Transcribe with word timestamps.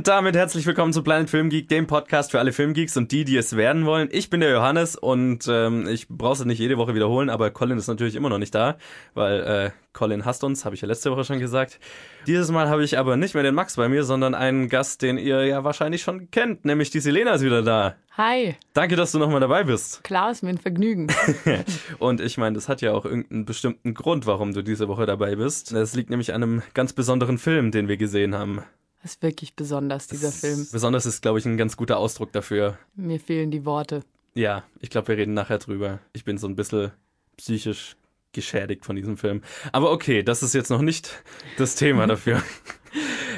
Und 0.00 0.08
damit 0.08 0.34
herzlich 0.34 0.64
willkommen 0.64 0.94
zu 0.94 1.02
Planet 1.02 1.28
Film 1.28 1.50
Geek, 1.50 1.68
dem 1.68 1.86
Podcast 1.86 2.30
für 2.30 2.38
alle 2.38 2.54
Filmgeeks 2.54 2.96
und 2.96 3.12
die, 3.12 3.26
die 3.26 3.36
es 3.36 3.54
werden 3.54 3.84
wollen. 3.84 4.08
Ich 4.10 4.30
bin 4.30 4.40
der 4.40 4.50
Johannes 4.50 4.96
und 4.96 5.46
ähm, 5.46 5.86
ich 5.86 6.08
brauche 6.08 6.32
es 6.32 6.44
nicht 6.46 6.58
jede 6.58 6.78
Woche 6.78 6.94
wiederholen, 6.94 7.28
aber 7.28 7.50
Colin 7.50 7.76
ist 7.76 7.86
natürlich 7.86 8.14
immer 8.14 8.30
noch 8.30 8.38
nicht 8.38 8.54
da, 8.54 8.78
weil 9.12 9.40
äh, 9.40 9.70
Colin 9.92 10.24
hasst 10.24 10.42
uns, 10.42 10.64
habe 10.64 10.74
ich 10.74 10.80
ja 10.80 10.88
letzte 10.88 11.10
Woche 11.10 11.24
schon 11.24 11.38
gesagt. 11.38 11.78
Dieses 12.26 12.50
Mal 12.50 12.70
habe 12.70 12.82
ich 12.82 12.96
aber 12.96 13.18
nicht 13.18 13.34
mehr 13.34 13.42
den 13.42 13.54
Max 13.54 13.76
bei 13.76 13.90
mir, 13.90 14.02
sondern 14.04 14.34
einen 14.34 14.70
Gast, 14.70 15.02
den 15.02 15.18
ihr 15.18 15.44
ja 15.44 15.64
wahrscheinlich 15.64 16.00
schon 16.00 16.30
kennt, 16.30 16.64
nämlich 16.64 16.88
die 16.88 17.00
Selena 17.00 17.32
ist 17.32 17.44
wieder 17.44 17.60
da. 17.60 17.96
Hi. 18.16 18.56
Danke, 18.72 18.96
dass 18.96 19.12
du 19.12 19.18
nochmal 19.18 19.40
dabei 19.40 19.64
bist. 19.64 20.02
Klar, 20.02 20.30
ist 20.30 20.42
mir 20.42 20.48
ein 20.48 20.56
Vergnügen. 20.56 21.08
und 21.98 22.22
ich 22.22 22.38
meine, 22.38 22.54
das 22.54 22.70
hat 22.70 22.80
ja 22.80 22.92
auch 22.92 23.04
irgendeinen 23.04 23.44
bestimmten 23.44 23.92
Grund, 23.92 24.24
warum 24.24 24.54
du 24.54 24.62
diese 24.62 24.88
Woche 24.88 25.04
dabei 25.04 25.36
bist. 25.36 25.74
Das 25.74 25.94
liegt 25.94 26.08
nämlich 26.08 26.32
an 26.32 26.42
einem 26.42 26.62
ganz 26.72 26.94
besonderen 26.94 27.36
Film, 27.36 27.70
den 27.70 27.86
wir 27.86 27.98
gesehen 27.98 28.34
haben. 28.34 28.62
Das 29.02 29.12
ist 29.12 29.22
wirklich 29.22 29.54
besonders, 29.54 30.06
dieser 30.08 30.28
Das- 30.28 30.40
Film. 30.40 30.66
Besonders 30.70 31.06
ist, 31.06 31.22
glaube 31.22 31.38
ich, 31.38 31.46
ein 31.46 31.56
ganz 31.56 31.76
guter 31.76 31.96
Ausdruck 31.98 32.32
dafür. 32.32 32.78
Mir 32.94 33.18
fehlen 33.20 33.50
die 33.50 33.64
Worte. 33.64 34.02
Ja, 34.34 34.62
ich 34.80 34.90
glaube, 34.90 35.08
wir 35.08 35.16
reden 35.16 35.34
nachher 35.34 35.58
drüber. 35.58 36.00
Ich 36.12 36.24
bin 36.24 36.38
so 36.38 36.46
ein 36.46 36.54
bisschen 36.56 36.92
psychisch 37.36 37.96
geschädigt 38.32 38.84
von 38.84 38.94
diesem 38.96 39.16
Film. 39.16 39.42
Aber 39.72 39.90
okay, 39.90 40.22
das 40.22 40.42
ist 40.42 40.54
jetzt 40.54 40.70
noch 40.70 40.82
nicht 40.82 41.22
das 41.58 41.74
Thema 41.74 42.06
dafür. 42.06 42.42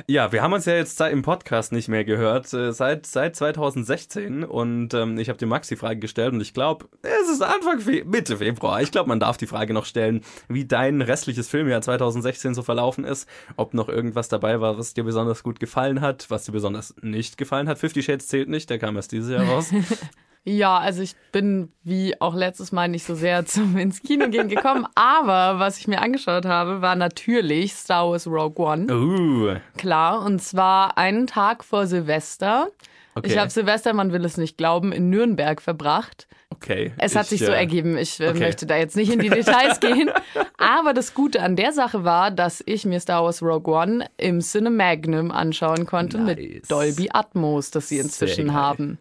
Ja, 0.09 0.33
wir 0.33 0.43
haben 0.43 0.53
uns 0.53 0.65
ja 0.65 0.75
jetzt 0.75 1.01
im 1.01 1.23
Podcast 1.23 1.71
nicht 1.71 1.89
mehr 1.89 2.05
gehört, 2.05 2.53
äh, 2.53 2.73
seit, 2.73 3.07
seit 3.07 3.37
2016 3.37 4.43
und 4.43 4.95
ähm, 4.95 5.19
ich 5.19 5.29
habe 5.29 5.39
dem 5.39 5.49
Max 5.49 5.69
die 5.69 5.77
Frage 5.77 6.01
gestellt 6.01 6.33
und 6.33 6.41
ich 6.41 6.55
glaube, 6.55 6.87
es 7.03 7.31
ist 7.31 7.43
Anfang, 7.43 7.81
Fe 7.81 8.05
Mitte 8.05 8.39
Februar, 8.39 8.83
ich 8.83 8.91
glaube, 8.91 9.09
man 9.09 9.21
darf 9.21 9.37
die 9.37 9.47
Frage 9.47 9.73
noch 9.73 9.85
stellen, 9.85 10.23
wie 10.49 10.65
dein 10.65 11.03
restliches 11.03 11.49
Filmjahr 11.49 11.83
2016 11.83 12.55
so 12.55 12.63
verlaufen 12.63 13.05
ist, 13.05 13.29
ob 13.57 13.75
noch 13.75 13.89
irgendwas 13.89 14.29
dabei 14.29 14.61
war, 14.61 14.77
was 14.77 14.95
dir 14.95 15.05
besonders 15.05 15.43
gut 15.43 15.61
gefallen 15.61 16.01
hat, 16.01 16.31
was 16.31 16.45
dir 16.45 16.53
besonders 16.53 16.95
nicht 17.01 17.39
gefallen 17.39 17.69
hat. 17.69 17.79
Fifty 17.79 18.03
Shades 18.03 18.27
zählt 18.27 18.49
nicht, 18.49 18.71
der 18.71 18.79
kam 18.79 18.97
erst 18.97 19.13
dieses 19.13 19.31
Jahr 19.31 19.45
raus. 19.45 19.71
Ja, 20.45 20.79
also 20.79 21.03
ich 21.03 21.15
bin 21.31 21.71
wie 21.85 22.21
auch 22.21 22.35
letztes 22.35 22.73
Mal 22.73 22.89
nicht 22.89 23.05
so 23.07 23.15
sehr 23.15 23.47
zum 23.47 23.77
ins 23.79 24.03
Kino 24.03 24.29
gehen 24.29 24.49
gekommen, 24.49 24.87
aber 24.95 25.61
was 25.61 25.79
ich 25.79 25.87
mir 25.87 26.01
angeschaut 26.01 26.47
habe, 26.47 26.83
war 26.83 26.97
natürlich 26.97 27.75
Star 27.75 28.11
Wars 28.11 28.27
Rogue 28.27 28.65
One. 28.65 28.93
Uh, 28.93 29.57
Klar, 29.77 30.25
und 30.25 30.43
zwar 30.43 30.99
einen 30.99 31.27
Tag 31.27 31.65
vor 31.65 31.87
Silvester. 31.87 32.69
okay. 33.15 33.29
Ich 33.29 33.39
habe 33.39 33.51
Silvester, 33.51 33.93
man 33.93 34.13
will 34.13 34.25
es 34.25 34.37
nicht 34.37 34.57
glauben, 34.57 34.93
in 34.93 35.11
Nürnberg 35.11 35.63
verbracht. 35.63 36.27
Okay. 36.51 36.93
Es 36.99 37.17
hat 37.17 37.25
ich, 37.25 37.31
sich 37.31 37.41
so 37.41 37.53
äh, 37.53 37.57
ergeben. 37.57 37.97
Ich 37.97 38.21
äh, 38.21 38.29
okay. 38.29 38.41
möchte 38.41 38.67
da 38.67 38.77
jetzt 38.77 38.97
nicht 38.97 39.11
in 39.11 39.19
die 39.19 39.31
Details 39.31 39.81
gehen. 39.81 40.11
Aber 40.59 40.93
das 40.93 41.15
Gute 41.15 41.43
an 41.43 41.57
der 41.57 41.73
Sache 41.73 42.05
war, 42.05 42.31
dass 42.31 42.63
ich 42.67 42.85
mir 42.85 43.01
Star 43.01 43.25
Wars 43.25 43.43
Rogue 43.43 43.75
One 43.75 44.07
im 44.17 44.41
Cinemagnum 44.41 45.31
anschauen 45.31 45.87
konnte 45.87 46.19
Nice. 46.19 46.37
mit 46.37 46.71
Dolby 46.71 47.09
Atmos, 47.13 47.71
das 47.71 47.89
sie 47.89 47.99
inzwischen 47.99 48.53
haben. 48.53 48.99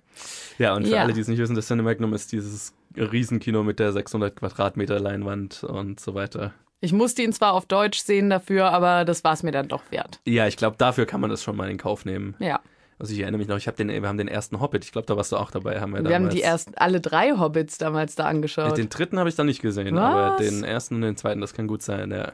Ja, 0.62 0.76
und 0.76 0.86
für 0.88 0.94
Ja. 0.96 1.02
alle, 1.02 1.14
die 1.14 1.22
es 1.22 1.28
nicht 1.28 1.40
wissen, 1.40 1.56
das 1.56 1.68
Cinemagnum 1.68 2.14
ist 2.14 2.32
dieses 2.32 2.74
Riesenkino 2.96 3.64
mit 3.64 3.80
der 3.80 3.92
600 3.92 4.36
Quadratmeter 4.36 5.00
Leinwand 5.00 5.64
und 5.64 6.00
so 6.00 6.14
weiter. 6.14 6.54
Ich 6.82 6.94
musste 6.94 7.22
ihn 7.22 7.34
zwar 7.34 7.54
auf 7.54 7.66
Deutsch 7.66 8.00
sehen 8.00 8.30
dafür, 8.30 8.72
aber 8.72 9.06
das 9.06 9.24
war 9.24 9.34
es 9.34 9.44
mir 9.44 9.52
dann 9.52 9.68
doch 9.68 9.82
wert. 9.92 10.20
Ja, 10.26 10.48
ich 10.48 10.58
glaube, 10.58 10.76
dafür 10.78 11.06
kann 11.06 11.22
man 11.22 11.30
das 11.30 11.44
schon 11.44 11.56
mal 11.56 11.70
in 11.70 11.78
Kauf 11.78 12.06
nehmen. 12.06 12.36
Ja. 12.40 12.60
Also 13.00 13.14
ich 13.14 13.20
erinnere 13.22 13.40
mich 13.40 13.48
noch, 13.48 13.58
ich 13.58 13.68
hab 13.68 13.76
den, 13.76 13.88
wir 13.90 14.08
haben 14.08 14.18
den 14.20 14.28
ersten 14.28 14.60
Hobbit, 14.60 14.86
ich 14.86 14.92
glaube, 14.92 15.08
da 15.08 15.18
warst 15.18 15.32
du 15.32 15.38
auch 15.38 15.50
dabei, 15.50 15.82
haben 15.82 15.92
wir, 15.92 16.04
Wir 16.04 16.14
haben 16.14 16.24
damals. 16.26 16.36
die 16.36 16.44
ersten, 16.44 16.74
alle 16.76 17.02
drei 17.02 17.32
Hobbits 17.38 17.80
damals 17.80 18.14
da 18.16 18.26
angeschaut. 18.26 18.78
Den 18.78 18.90
dritten 18.90 19.18
habe 19.18 19.28
ich 19.30 19.36
dann 19.36 19.48
nicht 19.48 19.62
gesehen, 19.64 19.98
aber 19.98 20.34
Was? 20.34 20.48
den 20.48 20.64
ersten 20.64 20.96
und 20.96 21.02
den 21.02 21.18
zweiten, 21.18 21.42
das 21.42 21.54
kann 21.56 21.66
gut 21.66 21.82
sein, 21.82 22.12
ja. 22.12 22.34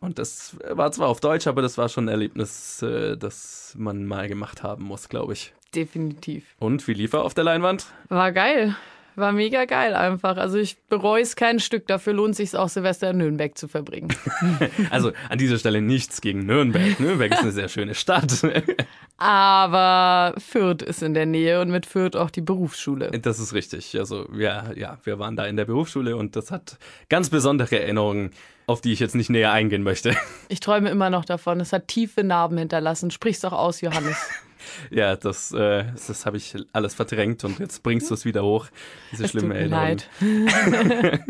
Und 0.00 0.18
das 0.18 0.54
war 0.70 0.92
zwar 0.92 1.08
auf 1.08 1.20
Deutsch, 1.20 1.46
aber 1.46 1.62
das 1.62 1.78
war 1.78 1.88
schon 1.88 2.04
ein 2.04 2.08
Erlebnis, 2.08 2.82
äh, 2.82 3.16
das 3.16 3.74
man 3.78 4.04
mal 4.04 4.28
gemacht 4.28 4.62
haben 4.62 4.84
muss, 4.84 5.08
glaube 5.08 5.32
ich. 5.32 5.54
Definitiv. 5.76 6.44
Und 6.58 6.88
wie 6.88 6.94
lief 6.94 7.12
er 7.12 7.22
auf 7.22 7.34
der 7.34 7.44
Leinwand? 7.44 7.86
War 8.08 8.32
geil. 8.32 8.74
War 9.16 9.32
mega 9.32 9.64
geil 9.64 9.94
einfach. 9.94 10.36
Also 10.36 10.58
ich 10.58 10.76
bereue 10.90 11.22
es 11.22 11.36
kein 11.36 11.58
Stück. 11.58 11.86
Dafür 11.86 12.12
lohnt 12.12 12.36
sich 12.36 12.54
auch 12.54 12.68
Silvester 12.68 13.10
in 13.10 13.18
Nürnberg 13.18 13.56
zu 13.56 13.66
verbringen. 13.66 14.14
Also 14.90 15.12
an 15.28 15.38
dieser 15.38 15.58
Stelle 15.58 15.80
nichts 15.80 16.20
gegen 16.20 16.46
Nürnberg. 16.46 17.00
Nürnberg 17.00 17.32
ist 17.32 17.40
eine 17.40 17.52
sehr 17.52 17.68
schöne 17.68 17.94
Stadt. 17.94 18.42
Aber 19.16 20.34
Fürth 20.38 20.82
ist 20.82 21.02
in 21.02 21.14
der 21.14 21.26
Nähe 21.26 21.60
und 21.60 21.70
mit 21.70 21.86
Fürth 21.86 22.14
auch 22.14 22.30
die 22.30 22.42
Berufsschule. 22.42 23.10
Das 23.20 23.38
ist 23.38 23.54
richtig. 23.54 23.98
Also 23.98 24.28
ja, 24.36 24.72
ja, 24.74 24.98
wir 25.04 25.18
waren 25.18 25.36
da 25.36 25.46
in 25.46 25.56
der 25.56 25.64
Berufsschule 25.64 26.16
und 26.16 26.36
das 26.36 26.50
hat 26.50 26.78
ganz 27.08 27.30
besondere 27.30 27.80
Erinnerungen, 27.80 28.30
auf 28.66 28.82
die 28.82 28.92
ich 28.92 29.00
jetzt 29.00 29.14
nicht 29.14 29.30
näher 29.30 29.52
eingehen 29.52 29.82
möchte. 29.82 30.14
Ich 30.48 30.60
träume 30.60 30.90
immer 30.90 31.08
noch 31.08 31.24
davon. 31.24 31.60
Es 31.60 31.72
hat 31.72 31.88
tiefe 31.88 32.22
Narben 32.22 32.58
hinterlassen. 32.58 33.10
Sprich's 33.10 33.40
doch 33.40 33.52
aus, 33.52 33.80
Johannes. 33.80 34.16
Ja, 34.90 35.16
das, 35.16 35.52
äh, 35.52 35.84
das 35.94 36.26
habe 36.26 36.36
ich 36.36 36.54
alles 36.72 36.94
verdrängt 36.94 37.44
und 37.44 37.58
jetzt 37.58 37.82
bringst 37.82 38.10
du 38.10 38.14
es 38.14 38.24
wieder 38.24 38.42
hoch. 38.44 38.68
Diese 39.12 39.24
Es 39.24 39.30
schlimme 39.30 39.54
Erinnerung. 39.54 39.70
leid. 39.70 40.10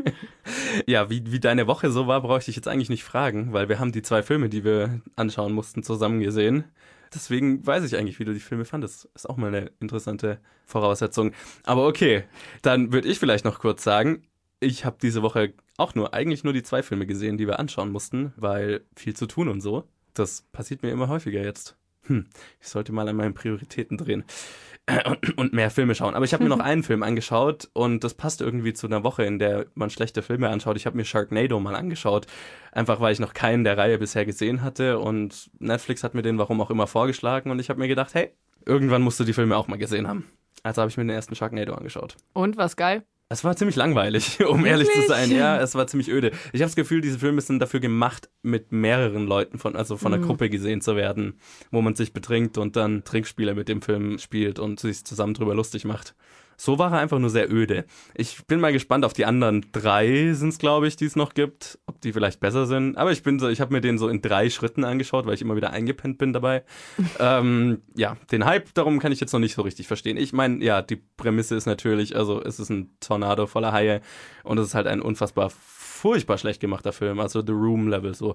Ja, 0.86 1.10
wie, 1.10 1.32
wie 1.32 1.40
deine 1.40 1.66
Woche 1.66 1.90
so 1.90 2.06
war, 2.06 2.20
brauche 2.22 2.38
ich 2.38 2.44
dich 2.44 2.56
jetzt 2.56 2.68
eigentlich 2.68 2.88
nicht 2.88 3.04
fragen, 3.04 3.52
weil 3.52 3.68
wir 3.68 3.78
haben 3.78 3.92
die 3.92 4.02
zwei 4.02 4.22
Filme, 4.22 4.48
die 4.48 4.64
wir 4.64 5.00
anschauen 5.16 5.52
mussten, 5.52 5.82
zusammen 5.82 6.20
gesehen. 6.20 6.64
Deswegen 7.14 7.66
weiß 7.66 7.84
ich 7.84 7.96
eigentlich, 7.96 8.18
wie 8.18 8.24
du 8.24 8.32
die 8.32 8.40
Filme 8.40 8.64
fandest. 8.64 9.08
Ist 9.14 9.28
auch 9.28 9.36
mal 9.36 9.48
eine 9.48 9.70
interessante 9.80 10.38
Voraussetzung. 10.66 11.32
Aber 11.64 11.86
okay, 11.86 12.24
dann 12.62 12.92
würde 12.92 13.08
ich 13.08 13.18
vielleicht 13.18 13.44
noch 13.44 13.58
kurz 13.58 13.82
sagen, 13.84 14.22
ich 14.60 14.84
habe 14.84 14.96
diese 15.00 15.22
Woche 15.22 15.52
auch 15.76 15.94
nur, 15.94 16.14
eigentlich 16.14 16.44
nur 16.44 16.52
die 16.52 16.62
zwei 16.62 16.82
Filme 16.82 17.06
gesehen, 17.06 17.36
die 17.38 17.46
wir 17.46 17.58
anschauen 17.58 17.90
mussten, 17.92 18.32
weil 18.36 18.82
viel 18.94 19.14
zu 19.14 19.26
tun 19.26 19.48
und 19.48 19.60
so. 19.60 19.84
Das 20.14 20.42
passiert 20.52 20.82
mir 20.82 20.90
immer 20.90 21.08
häufiger 21.08 21.42
jetzt. 21.42 21.76
Hm, 22.06 22.26
ich 22.60 22.68
sollte 22.68 22.92
mal 22.92 23.08
an 23.08 23.16
meinen 23.16 23.34
Prioritäten 23.34 23.96
drehen 23.98 24.24
und, 25.06 25.36
und 25.38 25.52
mehr 25.52 25.70
Filme 25.70 25.94
schauen. 25.94 26.14
Aber 26.14 26.24
ich 26.24 26.32
habe 26.32 26.44
mir 26.44 26.50
noch 26.50 26.60
einen 26.64 26.82
Film 26.82 27.02
angeschaut 27.02 27.68
und 27.72 28.04
das 28.04 28.14
passt 28.14 28.40
irgendwie 28.40 28.72
zu 28.72 28.86
einer 28.86 29.04
Woche, 29.04 29.24
in 29.24 29.38
der 29.38 29.66
man 29.74 29.90
schlechte 29.90 30.22
Filme 30.22 30.48
anschaut. 30.48 30.76
Ich 30.76 30.86
habe 30.86 30.96
mir 30.96 31.04
Sharknado 31.04 31.58
mal 31.60 31.74
angeschaut, 31.74 32.26
einfach 32.72 33.00
weil 33.00 33.12
ich 33.12 33.20
noch 33.20 33.34
keinen 33.34 33.64
der 33.64 33.76
Reihe 33.76 33.98
bisher 33.98 34.24
gesehen 34.24 34.62
hatte 34.62 34.98
und 34.98 35.50
Netflix 35.58 36.04
hat 36.04 36.14
mir 36.14 36.22
den 36.22 36.38
warum 36.38 36.60
auch 36.60 36.70
immer 36.70 36.86
vorgeschlagen 36.86 37.50
und 37.50 37.58
ich 37.58 37.70
habe 37.70 37.80
mir 37.80 37.88
gedacht, 37.88 38.14
hey, 38.14 38.32
irgendwann 38.64 39.02
musst 39.02 39.20
du 39.20 39.24
die 39.24 39.32
Filme 39.32 39.56
auch 39.56 39.68
mal 39.68 39.78
gesehen 39.78 40.08
haben. 40.08 40.30
Also 40.62 40.82
habe 40.82 40.90
ich 40.90 40.96
mir 40.96 41.04
den 41.04 41.10
ersten 41.10 41.34
Sharknado 41.34 41.74
angeschaut. 41.74 42.16
Und 42.32 42.56
was 42.56 42.76
geil? 42.76 43.04
Es 43.28 43.42
war 43.42 43.56
ziemlich 43.56 43.74
langweilig, 43.74 44.44
um 44.48 44.64
ehrlich 44.64 44.88
zu 44.88 45.02
sein. 45.08 45.30
Ja, 45.32 45.60
es 45.60 45.74
war 45.74 45.86
ziemlich 45.88 46.10
öde. 46.10 46.30
Ich 46.52 46.60
habe 46.60 46.68
das 46.68 46.76
Gefühl, 46.76 47.00
diese 47.00 47.18
Filme 47.18 47.40
sind 47.40 47.58
dafür 47.58 47.80
gemacht, 47.80 48.30
mit 48.42 48.70
mehreren 48.70 49.26
Leuten 49.26 49.58
von, 49.58 49.74
also 49.74 49.96
von 49.96 50.14
einer 50.14 50.24
Gruppe 50.24 50.48
gesehen 50.48 50.80
zu 50.80 50.94
werden, 50.94 51.40
wo 51.72 51.82
man 51.82 51.96
sich 51.96 52.12
betrinkt 52.12 52.56
und 52.56 52.76
dann 52.76 53.02
Trinkspiele 53.02 53.54
mit 53.54 53.68
dem 53.68 53.82
Film 53.82 54.18
spielt 54.18 54.60
und 54.60 54.78
sich 54.78 55.04
zusammen 55.04 55.34
drüber 55.34 55.56
lustig 55.56 55.84
macht. 55.84 56.14
So 56.56 56.78
war 56.78 56.92
er 56.92 56.98
einfach 56.98 57.18
nur 57.18 57.30
sehr 57.30 57.52
öde. 57.52 57.84
Ich 58.14 58.46
bin 58.46 58.60
mal 58.60 58.72
gespannt 58.72 59.04
auf 59.04 59.12
die 59.12 59.24
anderen 59.24 59.66
drei, 59.72 60.32
sind 60.32 60.50
es 60.50 60.58
glaube 60.58 60.88
ich, 60.88 60.96
die 60.96 61.04
es 61.04 61.16
noch 61.16 61.34
gibt, 61.34 61.78
ob 61.86 62.00
die 62.00 62.12
vielleicht 62.12 62.40
besser 62.40 62.66
sind. 62.66 62.96
Aber 62.96 63.12
ich 63.12 63.22
bin 63.22 63.38
so, 63.38 63.48
ich 63.48 63.60
habe 63.60 63.72
mir 63.72 63.80
den 63.80 63.98
so 63.98 64.08
in 64.08 64.22
drei 64.22 64.50
Schritten 64.50 64.84
angeschaut, 64.84 65.26
weil 65.26 65.34
ich 65.34 65.42
immer 65.42 65.56
wieder 65.56 65.70
eingepennt 65.70 66.18
bin 66.18 66.32
dabei. 66.32 66.64
ähm, 67.18 67.82
ja, 67.94 68.16
den 68.30 68.44
Hype 68.44 68.72
darum 68.74 68.98
kann 68.98 69.12
ich 69.12 69.20
jetzt 69.20 69.32
noch 69.32 69.40
nicht 69.40 69.54
so 69.54 69.62
richtig 69.62 69.86
verstehen. 69.86 70.16
Ich 70.16 70.32
meine, 70.32 70.64
ja, 70.64 70.82
die 70.82 70.96
Prämisse 70.96 71.56
ist 71.56 71.66
natürlich, 71.66 72.16
also 72.16 72.42
es 72.42 72.58
ist 72.58 72.70
ein 72.70 72.96
Tornado 73.00 73.46
voller 73.46 73.72
Haie 73.72 74.00
und 74.44 74.58
es 74.58 74.68
ist 74.68 74.74
halt 74.74 74.86
ein 74.86 75.02
unfassbar 75.02 75.50
furchtbar 75.50 76.38
schlecht 76.38 76.60
gemachter 76.60 76.92
Film, 76.92 77.20
also 77.20 77.42
The 77.44 77.52
Room 77.52 77.88
Level 77.88 78.14
so. 78.14 78.34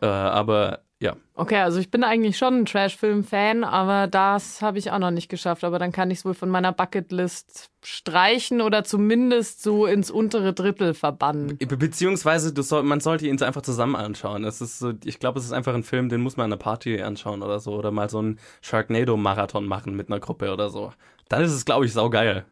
Äh, 0.00 0.06
aber 0.06 0.80
ja, 1.02 1.16
Okay, 1.34 1.56
also 1.56 1.80
ich 1.80 1.90
bin 1.90 2.04
eigentlich 2.04 2.36
schon 2.36 2.60
ein 2.60 2.66
Trash-Film-Fan, 2.66 3.64
aber 3.64 4.06
das 4.06 4.60
habe 4.60 4.78
ich 4.78 4.90
auch 4.90 4.98
noch 4.98 5.10
nicht 5.10 5.30
geschafft. 5.30 5.64
Aber 5.64 5.78
dann 5.78 5.90
kann 5.90 6.10
ich 6.10 6.18
es 6.18 6.24
wohl 6.26 6.34
von 6.34 6.50
meiner 6.50 6.72
Bucketlist 6.72 7.70
streichen 7.82 8.60
oder 8.60 8.84
zumindest 8.84 9.62
so 9.62 9.86
ins 9.86 10.10
untere 10.10 10.52
Drittel 10.52 10.92
verbannen. 10.92 11.56
Be 11.56 11.76
beziehungsweise 11.76 12.52
soll, 12.62 12.82
man 12.82 13.00
sollte 13.00 13.26
ihn 13.26 13.42
einfach 13.42 13.62
zusammen 13.62 13.96
anschauen. 13.96 14.44
Es 14.44 14.60
ist 14.60 14.78
so, 14.78 14.92
ich 15.04 15.18
glaube, 15.20 15.38
es 15.38 15.46
ist 15.46 15.52
einfach 15.52 15.74
ein 15.74 15.84
Film, 15.84 16.10
den 16.10 16.20
muss 16.20 16.36
man 16.36 16.44
an 16.44 16.52
einer 16.52 16.58
Party 16.58 17.00
anschauen 17.00 17.42
oder 17.42 17.60
so 17.60 17.72
oder 17.72 17.90
mal 17.90 18.10
so 18.10 18.18
einen 18.18 18.38
Sharknado-Marathon 18.60 19.66
machen 19.66 19.96
mit 19.96 20.08
einer 20.08 20.20
Gruppe 20.20 20.52
oder 20.52 20.68
so. 20.68 20.92
Dann 21.30 21.42
ist 21.42 21.52
es, 21.52 21.64
glaube 21.64 21.86
ich, 21.86 21.94
saugeil. 21.94 22.44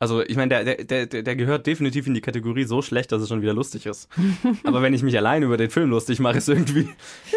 Also 0.00 0.22
ich 0.22 0.36
meine, 0.36 0.48
der, 0.48 0.84
der, 0.84 1.06
der, 1.06 1.22
der 1.22 1.36
gehört 1.36 1.68
definitiv 1.68 2.08
in 2.08 2.14
die 2.14 2.20
Kategorie 2.20 2.64
so 2.64 2.82
schlecht, 2.82 3.12
dass 3.12 3.22
es 3.22 3.28
schon 3.28 3.42
wieder 3.42 3.54
lustig 3.54 3.86
ist. 3.86 4.08
Aber 4.64 4.82
wenn 4.82 4.92
ich 4.92 5.04
mich 5.04 5.16
allein 5.16 5.44
über 5.44 5.56
den 5.56 5.70
Film 5.70 5.90
lustig 5.90 6.18
mache, 6.18 6.38
ist 6.38 6.48
irgendwie, 6.48 6.88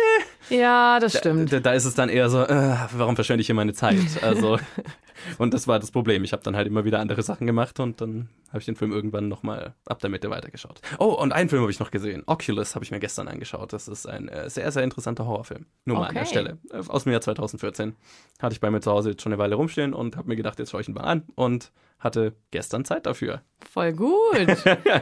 Ja, 0.49 0.99
das 0.99 1.17
stimmt. 1.17 1.51
da, 1.51 1.59
da 1.59 1.73
ist 1.73 1.85
es 1.85 1.94
dann 1.95 2.09
eher 2.09 2.29
so, 2.29 2.41
äh, 2.44 2.75
warum 2.94 3.15
verschwende 3.15 3.41
ich 3.41 3.47
hier 3.47 3.55
meine 3.55 3.73
Zeit? 3.73 3.99
Also 4.21 4.57
und 5.38 5.53
das 5.53 5.67
war 5.67 5.79
das 5.79 5.91
Problem. 5.91 6.23
Ich 6.23 6.31
habe 6.33 6.44
dann 6.44 6.55
halt 6.55 6.67
immer 6.67 6.85
wieder 6.85 6.99
andere 6.99 7.21
Sachen 7.21 7.45
gemacht 7.47 7.79
und 7.79 7.99
dann 8.01 8.29
habe 8.49 8.59
ich 8.59 8.65
den 8.65 8.75
Film 8.75 8.91
irgendwann 8.94 9.27
nochmal 9.27 9.73
ab 9.85 9.99
der 9.99 10.09
Mitte 10.09 10.29
weitergeschaut. 10.29 10.79
Oh, 10.99 11.05
und 11.13 11.33
einen 11.33 11.49
Film 11.49 11.61
habe 11.61 11.71
ich 11.71 11.79
noch 11.79 11.91
gesehen. 11.91 12.23
Oculus 12.27 12.75
habe 12.75 12.85
ich 12.85 12.91
mir 12.91 12.99
gestern 12.99 13.27
angeschaut. 13.27 13.73
Das 13.73 13.88
ist 13.88 14.07
ein 14.07 14.29
äh, 14.29 14.49
sehr, 14.49 14.71
sehr 14.71 14.83
interessanter 14.83 15.25
Horrorfilm. 15.25 15.65
Nur 15.85 15.97
mal 15.97 16.07
an 16.07 16.13
der 16.13 16.23
Okay. 16.23 16.31
Stelle. 16.31 16.57
Äh, 16.71 16.77
Aus 16.88 17.03
dem 17.03 17.11
Jahr 17.11 17.21
2014. 17.21 17.95
Hatte 18.41 18.53
ich 18.53 18.61
bei 18.61 18.71
mir 18.71 18.79
zu 18.79 18.91
Hause 18.91 19.09
jetzt 19.11 19.21
schon 19.21 19.33
eine 19.33 19.41
Weile 19.41 19.55
rumstehen 19.55 19.94
und 19.94 20.15
habe 20.15 20.29
mir 20.29 20.35
gedacht, 20.38 20.59
jetzt 20.59 20.71
schaue 20.71 20.81
ich 20.81 20.88
ihn 20.88 20.94
mal 20.94 21.01
an 21.01 21.23
und 21.35 21.71
hatte 21.99 22.33
gestern 22.51 22.85
Zeit 22.85 23.05
dafür. 23.07 23.41
Voll 23.69 23.94
gut. 23.94 24.13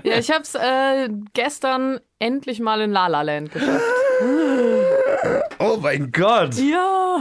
Ja, 0.04 0.18
ich 0.18 0.32
habe 0.32 0.42
es 0.44 0.56
äh, 0.56 1.10
gestern 1.34 2.00
endlich 2.20 2.60
mal 2.62 2.82
in 2.82 2.92
La 2.92 3.08
La 3.08 3.22
Land 3.22 3.52
geschafft. 3.52 3.84
Oh 5.60 5.78
mein 5.82 6.12
Gott. 6.12 6.56
Ja. 6.56 7.20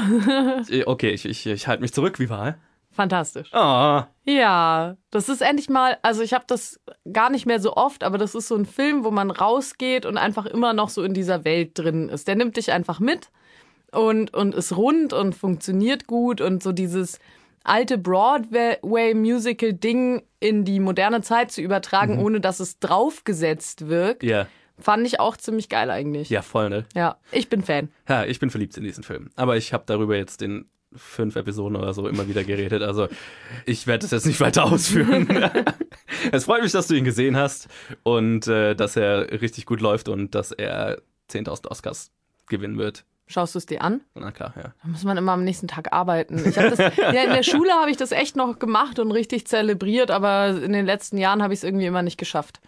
Okay, 0.86 1.10
ich, 1.10 1.24
ich, 1.24 1.46
ich 1.46 1.68
halte 1.68 1.82
mich 1.82 1.92
zurück. 1.92 2.18
Wie 2.18 2.28
war? 2.30 2.56
Fantastisch. 2.90 3.52
Ah. 3.52 4.06
Ja, 4.24 4.96
das 5.10 5.28
ist 5.28 5.40
endlich 5.42 5.68
mal, 5.68 5.98
also 6.02 6.22
ich 6.22 6.32
habe 6.32 6.44
das 6.46 6.80
gar 7.12 7.28
nicht 7.30 7.44
mehr 7.46 7.58
so 7.60 7.74
oft, 7.76 8.02
aber 8.04 8.18
das 8.18 8.34
ist 8.36 8.46
so 8.48 8.54
ein 8.56 8.66
Film, 8.66 9.04
wo 9.04 9.10
man 9.10 9.30
rausgeht 9.32 10.06
und 10.06 10.16
einfach 10.16 10.46
immer 10.46 10.72
noch 10.72 10.88
so 10.88 11.02
in 11.02 11.12
dieser 11.14 11.44
Welt 11.44 11.76
drin 11.78 12.08
ist. 12.08 12.26
Der 12.28 12.36
nimmt 12.36 12.56
dich 12.56 12.70
einfach 12.72 13.00
mit 13.00 13.30
und, 13.90 14.32
und 14.32 14.54
ist 14.54 14.74
rund 14.76 15.12
und 15.12 15.34
funktioniert 15.34 16.06
gut 16.06 16.40
und 16.40 16.62
so 16.62 16.70
dieses 16.72 17.18
alte 17.64 17.98
Broadway-Musical-Ding 17.98 20.22
in 20.40 20.64
die 20.64 20.78
moderne 20.80 21.20
Zeit 21.22 21.50
zu 21.50 21.60
übertragen, 21.62 22.18
ohne 22.22 22.40
dass 22.40 22.60
es 22.60 22.78
draufgesetzt 22.78 23.88
wirkt, 23.88 24.22
Ja. 24.22 24.46
Fand 24.78 25.06
ich 25.06 25.20
auch 25.20 25.36
ziemlich 25.36 25.68
geil 25.68 25.90
eigentlich. 25.90 26.30
Ja, 26.30 26.42
voll, 26.42 26.70
ne? 26.70 26.84
Ja, 26.94 27.16
ich 27.32 27.48
bin 27.48 27.62
Fan. 27.62 27.90
Ja, 28.08 28.24
ich 28.24 28.40
bin 28.40 28.50
verliebt 28.50 28.76
in 28.76 28.84
diesen 28.84 29.04
Film. 29.04 29.30
Aber 29.36 29.56
ich 29.56 29.72
habe 29.72 29.84
darüber 29.86 30.16
jetzt 30.16 30.42
in 30.42 30.66
fünf 30.96 31.36
Episoden 31.36 31.76
oder 31.76 31.92
so 31.92 32.06
immer 32.08 32.28
wieder 32.28 32.44
geredet. 32.44 32.82
Also 32.82 33.08
ich 33.66 33.86
werde 33.86 34.06
es 34.06 34.12
jetzt 34.12 34.26
nicht 34.26 34.40
weiter 34.40 34.64
ausführen. 34.64 35.28
es 36.32 36.44
freut 36.44 36.62
mich, 36.62 36.72
dass 36.72 36.86
du 36.86 36.94
ihn 36.94 37.04
gesehen 37.04 37.36
hast 37.36 37.68
und 38.02 38.46
äh, 38.46 38.74
dass 38.74 38.96
er 38.96 39.40
richtig 39.40 39.66
gut 39.66 39.80
läuft 39.80 40.08
und 40.08 40.34
dass 40.34 40.52
er 40.52 40.98
10.000 41.30 41.68
Oscars 41.68 42.10
gewinnen 42.46 42.78
wird. 42.78 43.04
Schaust 43.26 43.54
du 43.54 43.58
es 43.58 43.66
dir 43.66 43.80
an? 43.80 44.02
Na 44.14 44.30
klar, 44.32 44.52
ja. 44.54 44.74
Da 44.82 44.88
muss 44.88 45.02
man 45.02 45.16
immer 45.16 45.32
am 45.32 45.44
nächsten 45.44 45.66
Tag 45.66 45.92
arbeiten. 45.92 46.42
Das, 46.54 46.78
ja, 46.78 47.22
in 47.22 47.32
der 47.32 47.42
Schule 47.42 47.72
habe 47.72 47.90
ich 47.90 47.96
das 47.96 48.12
echt 48.12 48.36
noch 48.36 48.58
gemacht 48.58 48.98
und 48.98 49.12
richtig 49.12 49.46
zelebriert, 49.46 50.10
aber 50.10 50.48
in 50.62 50.72
den 50.72 50.84
letzten 50.84 51.16
Jahren 51.16 51.42
habe 51.42 51.54
ich 51.54 51.60
es 51.60 51.64
irgendwie 51.64 51.86
immer 51.86 52.02
nicht 52.02 52.18
geschafft. 52.18 52.60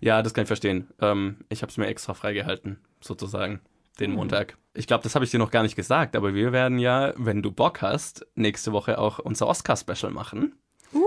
Ja, 0.00 0.22
das 0.22 0.34
kann 0.34 0.42
ich 0.42 0.48
verstehen. 0.48 0.88
Ähm, 1.00 1.38
ich 1.48 1.62
habe 1.62 1.70
es 1.70 1.76
mir 1.76 1.86
extra 1.86 2.14
freigehalten, 2.14 2.78
sozusagen, 3.00 3.60
den 4.00 4.12
Montag. 4.12 4.56
Ich 4.74 4.86
glaube, 4.86 5.02
das 5.02 5.14
habe 5.14 5.24
ich 5.24 5.30
dir 5.30 5.38
noch 5.38 5.50
gar 5.50 5.62
nicht 5.62 5.76
gesagt, 5.76 6.16
aber 6.16 6.34
wir 6.34 6.52
werden 6.52 6.78
ja, 6.78 7.12
wenn 7.16 7.42
du 7.42 7.52
Bock 7.52 7.80
hast, 7.82 8.26
nächste 8.34 8.72
Woche 8.72 8.98
auch 8.98 9.18
unser 9.18 9.46
Oscar-Special 9.46 10.12
machen. 10.12 10.54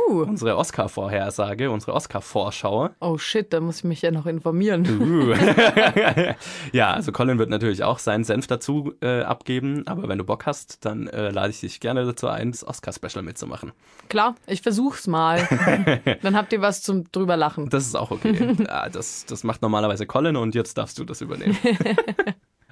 Uh. 0.08 0.24
Unsere 0.24 0.58
Oscar-Vorhersage, 0.58 1.70
unsere 1.70 1.94
Oscar-Vorschau. 1.94 2.90
Oh 3.00 3.18
shit, 3.18 3.52
da 3.52 3.60
muss 3.60 3.80
ich 3.80 3.84
mich 3.84 4.02
ja 4.02 4.12
noch 4.12 4.26
informieren. 4.26 4.86
Uh. 5.02 5.34
ja, 6.72 6.94
also 6.94 7.12
Colin 7.12 7.40
wird 7.40 7.50
natürlich 7.50 7.84
auch 7.84 8.00
seinen 8.00 8.24
Senf 8.24 8.48
dazu 8.48 8.94
äh, 9.02 9.22
abgeben, 9.22 9.86
aber 9.88 10.08
wenn 10.08 10.18
du 10.18 10.24
Bock 10.24 10.46
hast, 10.46 10.86
dann 10.86 11.08
äh, 11.08 11.30
lade 11.30 11.50
ich 11.50 11.60
dich 11.60 11.80
gerne 11.80 12.06
dazu 12.06 12.28
ein, 12.28 12.52
das 12.52 12.66
Oscar-Special 12.66 13.24
mitzumachen. 13.24 13.72
Klar, 14.10 14.36
ich 14.46 14.62
versuch's 14.62 15.08
mal. 15.08 15.48
Dann 16.22 16.36
habt 16.36 16.54
ihr 16.54 16.62
was 16.62 16.82
zum 16.82 17.12
drüber 17.12 17.36
lachen. 17.36 17.70
Das 17.70 17.86
ist 17.86 17.96
auch 17.96 18.12
okay. 18.12 18.56
ja, 18.66 18.88
das, 18.90 19.26
das 19.26 19.44
macht 19.44 19.62
normalerweise 19.62 20.06
Colin 20.06 20.38
und 20.38 20.56
jetzt 20.56 20.78
darfst 20.78 20.98
du 20.98 21.04
das 21.04 21.22
übernehmen. 21.22 21.58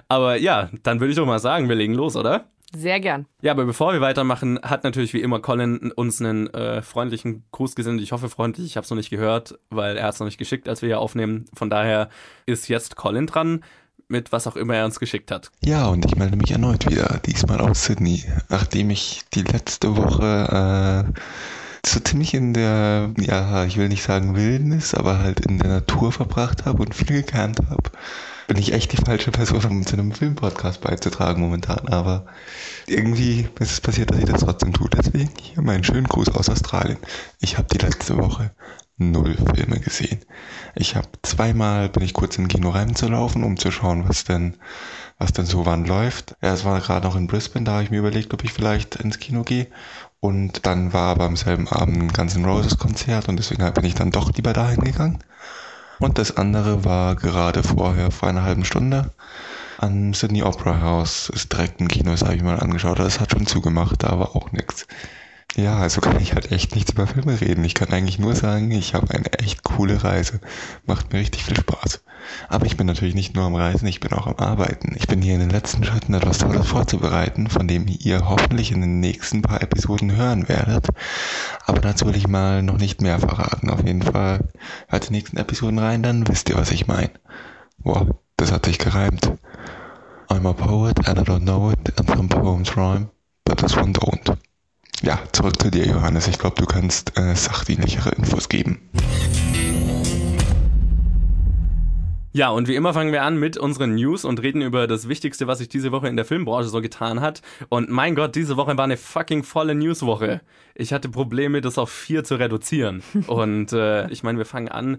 aber 0.08 0.36
ja, 0.36 0.70
dann 0.82 1.00
würde 1.00 1.10
ich 1.10 1.16
doch 1.16 1.26
mal 1.26 1.38
sagen, 1.38 1.68
wir 1.68 1.76
legen 1.76 1.94
los, 1.94 2.16
oder? 2.16 2.46
Sehr 2.76 3.00
gern. 3.00 3.26
Ja, 3.40 3.52
aber 3.52 3.64
bevor 3.64 3.92
wir 3.92 4.00
weitermachen, 4.00 4.58
hat 4.62 4.84
natürlich 4.84 5.14
wie 5.14 5.22
immer 5.22 5.40
Colin 5.40 5.92
uns 5.92 6.20
einen 6.20 6.52
äh, 6.52 6.82
freundlichen 6.82 7.44
Gruß 7.52 7.74
gesendet. 7.74 8.04
Ich 8.04 8.12
hoffe 8.12 8.28
freundlich, 8.28 8.66
ich 8.66 8.76
habe 8.76 8.84
es 8.84 8.90
noch 8.90 8.96
nicht 8.96 9.10
gehört, 9.10 9.58
weil 9.70 9.96
er 9.96 10.04
hat 10.04 10.14
es 10.14 10.20
noch 10.20 10.26
nicht 10.26 10.38
geschickt, 10.38 10.68
als 10.68 10.82
wir 10.82 10.88
hier 10.88 11.00
aufnehmen. 11.00 11.46
Von 11.54 11.70
daher 11.70 12.10
ist 12.44 12.68
jetzt 12.68 12.96
Colin 12.96 13.26
dran 13.26 13.64
mit 14.08 14.30
was 14.30 14.46
auch 14.46 14.54
immer 14.54 14.76
er 14.76 14.84
uns 14.84 15.00
geschickt 15.00 15.32
hat. 15.32 15.50
Ja, 15.64 15.88
und 15.88 16.04
ich 16.04 16.14
melde 16.14 16.36
mich 16.36 16.52
erneut 16.52 16.88
wieder, 16.88 17.20
diesmal 17.26 17.60
aus 17.60 17.86
Sydney, 17.86 18.22
nachdem 18.48 18.90
ich 18.90 19.22
die 19.34 19.42
letzte 19.42 19.96
Woche 19.96 21.04
äh, 21.14 21.20
so 21.84 21.98
ziemlich 22.00 22.34
in 22.34 22.54
der, 22.54 23.12
ja, 23.18 23.64
ich 23.64 23.76
will 23.76 23.88
nicht 23.88 24.04
sagen 24.04 24.36
Wildnis, 24.36 24.94
aber 24.94 25.18
halt 25.18 25.40
in 25.40 25.58
der 25.58 25.68
Natur 25.68 26.12
verbracht 26.12 26.66
habe 26.66 26.82
und 26.82 26.94
viel 26.94 27.22
gelernt 27.22 27.58
habe. 27.68 27.90
Bin 28.46 28.58
ich 28.58 28.72
echt 28.72 28.92
die 28.92 28.96
falsche 28.96 29.30
Person, 29.32 29.64
um 29.64 29.86
zu 29.86 29.94
einem 29.94 30.12
Filmpodcast 30.12 30.80
beizutragen 30.80 31.42
momentan, 31.42 31.88
aber 31.88 32.26
irgendwie 32.86 33.48
ist 33.58 33.72
es 33.72 33.80
passiert, 33.80 34.10
dass 34.10 34.18
ich 34.18 34.24
das 34.24 34.40
trotzdem 34.42 34.72
tue. 34.72 34.88
Deswegen 34.88 35.32
hier 35.40 35.62
meinen 35.62 35.82
schönen 35.84 36.06
Gruß 36.06 36.28
aus 36.30 36.48
Australien. 36.48 36.98
Ich 37.40 37.58
habe 37.58 37.66
die 37.72 37.78
letzte 37.78 38.16
Woche 38.18 38.54
null 38.98 39.36
Filme 39.54 39.80
gesehen. 39.80 40.20
Ich 40.76 40.94
habe 40.96 41.08
zweimal 41.22 41.88
bin 41.88 42.02
ich 42.04 42.14
kurz 42.14 42.38
im 42.38 42.48
Kino 42.48 42.70
reinzulaufen, 42.70 43.42
um 43.44 43.56
zu 43.56 43.70
schauen, 43.72 44.08
was 44.08 44.24
denn 44.24 44.56
was 45.18 45.32
denn 45.32 45.46
so 45.46 45.66
wann 45.66 45.84
läuft. 45.84 46.36
Es 46.40 46.64
war 46.64 46.80
gerade 46.80 47.06
noch 47.06 47.16
in 47.16 47.26
Brisbane, 47.26 47.64
da 47.64 47.72
habe 47.72 47.84
ich 47.84 47.90
mir 47.90 47.98
überlegt, 47.98 48.32
ob 48.34 48.44
ich 48.44 48.52
vielleicht 48.52 48.96
ins 48.96 49.18
Kino 49.18 49.42
gehe. 49.44 49.68
Und 50.20 50.66
dann 50.66 50.92
war 50.92 51.10
aber 51.10 51.24
am 51.24 51.36
selben 51.36 51.68
Abend 51.68 51.96
ein 52.02 52.12
Guns 52.12 52.36
N' 52.36 52.44
Roses 52.44 52.78
Konzert 52.78 53.28
und 53.28 53.38
deswegen 53.38 53.72
bin 53.74 53.84
ich 53.84 53.94
dann 53.94 54.10
doch 54.12 54.32
lieber 54.34 54.52
dahin 54.52 54.80
gegangen. 54.84 55.18
Und 55.98 56.18
das 56.18 56.36
andere 56.36 56.84
war 56.84 57.16
gerade 57.16 57.62
vorher, 57.62 58.10
vor 58.10 58.28
einer 58.28 58.42
halben 58.42 58.64
Stunde, 58.64 59.10
am 59.78 60.14
Sydney 60.14 60.42
Opera 60.42 60.80
House. 60.80 61.30
Ist 61.30 61.52
direkt 61.52 61.80
ein 61.80 61.88
Kino, 61.88 62.10
das 62.10 62.22
habe 62.22 62.34
ich 62.34 62.42
mal 62.42 62.60
angeschaut. 62.60 62.98
Das 62.98 63.20
hat 63.20 63.32
schon 63.32 63.46
zugemacht, 63.46 64.02
da 64.02 64.18
war 64.18 64.36
auch 64.36 64.52
nichts. 64.52 64.86
Ja, 65.56 65.78
also 65.78 66.02
kann 66.02 66.20
ich 66.20 66.34
halt 66.34 66.52
echt 66.52 66.74
nichts 66.74 66.92
über 66.92 67.06
Filme 67.06 67.40
reden. 67.40 67.64
Ich 67.64 67.72
kann 67.72 67.88
eigentlich 67.88 68.18
nur 68.18 68.34
sagen, 68.36 68.70
ich 68.72 68.92
habe 68.92 69.10
eine 69.14 69.32
echt 69.38 69.64
coole 69.64 70.04
Reise. 70.04 70.38
Macht 70.84 71.10
mir 71.10 71.20
richtig 71.20 71.44
viel 71.44 71.56
Spaß. 71.56 72.02
Aber 72.50 72.66
ich 72.66 72.76
bin 72.76 72.86
natürlich 72.86 73.14
nicht 73.14 73.34
nur 73.34 73.44
am 73.44 73.54
Reisen, 73.54 73.86
ich 73.86 74.00
bin 74.00 74.12
auch 74.12 74.26
am 74.26 74.36
Arbeiten. 74.36 74.94
Ich 74.98 75.06
bin 75.06 75.22
hier 75.22 75.32
in 75.32 75.40
den 75.40 75.48
letzten 75.48 75.82
Schritten 75.82 76.12
etwas 76.12 76.38
Tolles 76.38 76.66
vorzubereiten, 76.66 77.48
von 77.48 77.66
dem 77.66 77.86
ihr 77.88 78.28
hoffentlich 78.28 78.70
in 78.70 78.82
den 78.82 79.00
nächsten 79.00 79.40
paar 79.40 79.62
Episoden 79.62 80.14
hören 80.14 80.46
werdet. 80.46 80.88
Aber 81.64 81.80
dazu 81.80 82.04
will 82.04 82.16
ich 82.16 82.28
mal 82.28 82.62
noch 82.62 82.76
nicht 82.76 83.00
mehr 83.00 83.18
verraten. 83.18 83.70
Auf 83.70 83.82
jeden 83.82 84.02
Fall 84.02 84.40
hört 84.88 85.08
die 85.08 85.12
nächsten 85.12 85.38
Episoden 85.38 85.78
rein, 85.78 86.02
dann 86.02 86.28
wisst 86.28 86.50
ihr, 86.50 86.56
was 86.56 86.70
ich 86.70 86.86
meine. 86.86 87.12
Boah, 87.78 88.06
das 88.36 88.52
hat 88.52 88.66
sich 88.66 88.78
gereimt. 88.78 89.32
I'm 90.28 90.46
a 90.46 90.52
poet 90.52 91.08
and 91.08 91.18
I 91.18 91.22
don't 91.22 91.44
know 91.44 91.70
it 91.70 91.98
and 91.98 92.10
some 92.10 92.28
poems 92.28 92.76
rhyme, 92.76 93.08
but 93.46 93.56
this 93.56 93.74
one 93.74 93.94
don't. 93.94 94.36
Ja, 95.02 95.20
zurück 95.32 95.60
zu 95.60 95.70
dir, 95.70 95.86
Johannes. 95.86 96.26
Ich 96.26 96.38
glaube, 96.38 96.56
du 96.56 96.66
kannst 96.66 97.18
äh, 97.18 97.34
sachdienlichere 97.34 98.10
Infos 98.10 98.48
geben. 98.48 98.80
Ja, 102.36 102.50
und 102.50 102.68
wie 102.68 102.74
immer 102.74 102.92
fangen 102.92 103.12
wir 103.12 103.22
an 103.22 103.38
mit 103.38 103.56
unseren 103.56 103.94
News 103.94 104.26
und 104.26 104.42
reden 104.42 104.60
über 104.60 104.86
das 104.86 105.08
Wichtigste, 105.08 105.46
was 105.46 105.56
sich 105.56 105.70
diese 105.70 105.90
Woche 105.90 106.08
in 106.08 106.16
der 106.16 106.26
Filmbranche 106.26 106.68
so 106.68 106.82
getan 106.82 107.22
hat. 107.22 107.40
Und 107.70 107.88
mein 107.88 108.14
Gott, 108.14 108.34
diese 108.34 108.58
Woche 108.58 108.76
war 108.76 108.84
eine 108.84 108.98
fucking 108.98 109.42
volle 109.42 109.74
Newswoche. 109.74 110.42
Ich 110.74 110.92
hatte 110.92 111.08
Probleme, 111.08 111.62
das 111.62 111.78
auf 111.78 111.90
vier 111.90 112.24
zu 112.24 112.34
reduzieren. 112.34 113.02
Und 113.26 113.72
äh, 113.72 114.10
ich 114.10 114.22
meine, 114.22 114.36
wir 114.36 114.44
fangen 114.44 114.68
an. 114.68 114.98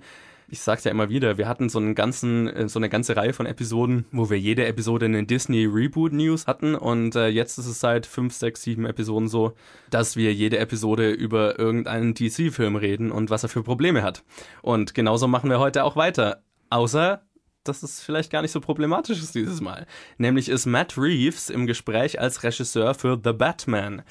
Ich 0.49 0.61
sag's 0.61 0.85
ja 0.85 0.91
immer 0.91 1.09
wieder, 1.09 1.37
wir 1.37 1.47
hatten 1.47 1.67
so 1.67 1.77
einen 1.77 1.93
ganzen, 1.93 2.47
äh, 2.47 2.69
so 2.69 2.79
eine 2.79 2.87
ganze 2.87 3.17
Reihe 3.17 3.33
von 3.33 3.45
Episoden, 3.45 4.05
wo 4.11 4.29
wir 4.29 4.39
jede 4.39 4.65
Episode 4.65 5.05
eine 5.05 5.25
Disney 5.25 5.65
Reboot 5.65 6.13
News 6.13 6.47
hatten 6.47 6.73
und 6.73 7.15
äh, 7.15 7.27
jetzt 7.27 7.57
ist 7.57 7.65
es 7.67 7.81
seit 7.81 8.05
fünf, 8.05 8.33
sechs, 8.33 8.61
sieben 8.61 8.85
Episoden 8.85 9.27
so, 9.27 9.53
dass 9.89 10.15
wir 10.15 10.33
jede 10.33 10.57
Episode 10.59 11.11
über 11.11 11.59
irgendeinen 11.59 12.13
DC-Film 12.13 12.77
reden 12.77 13.11
und 13.11 13.29
was 13.29 13.43
er 13.43 13.49
für 13.49 13.61
Probleme 13.61 14.03
hat. 14.03 14.23
Und 14.61 14.93
genauso 14.93 15.27
machen 15.27 15.49
wir 15.49 15.59
heute 15.59 15.83
auch 15.83 15.97
weiter. 15.97 16.43
Außer 16.69 17.21
dass 17.67 17.83
es 17.83 18.01
vielleicht 18.01 18.31
gar 18.31 18.41
nicht 18.41 18.51
so 18.51 18.61
problematisch 18.61 19.21
ist 19.21 19.35
dieses 19.35 19.61
Mal. 19.61 19.85
Nämlich 20.17 20.47
ist 20.47 20.65
Matt 20.65 20.97
Reeves 20.97 21.49
im 21.49 21.67
Gespräch 21.67 22.19
als 22.19 22.43
Regisseur 22.43 22.93
für 22.93 23.19
The 23.21 23.33
Batman. 23.33 24.03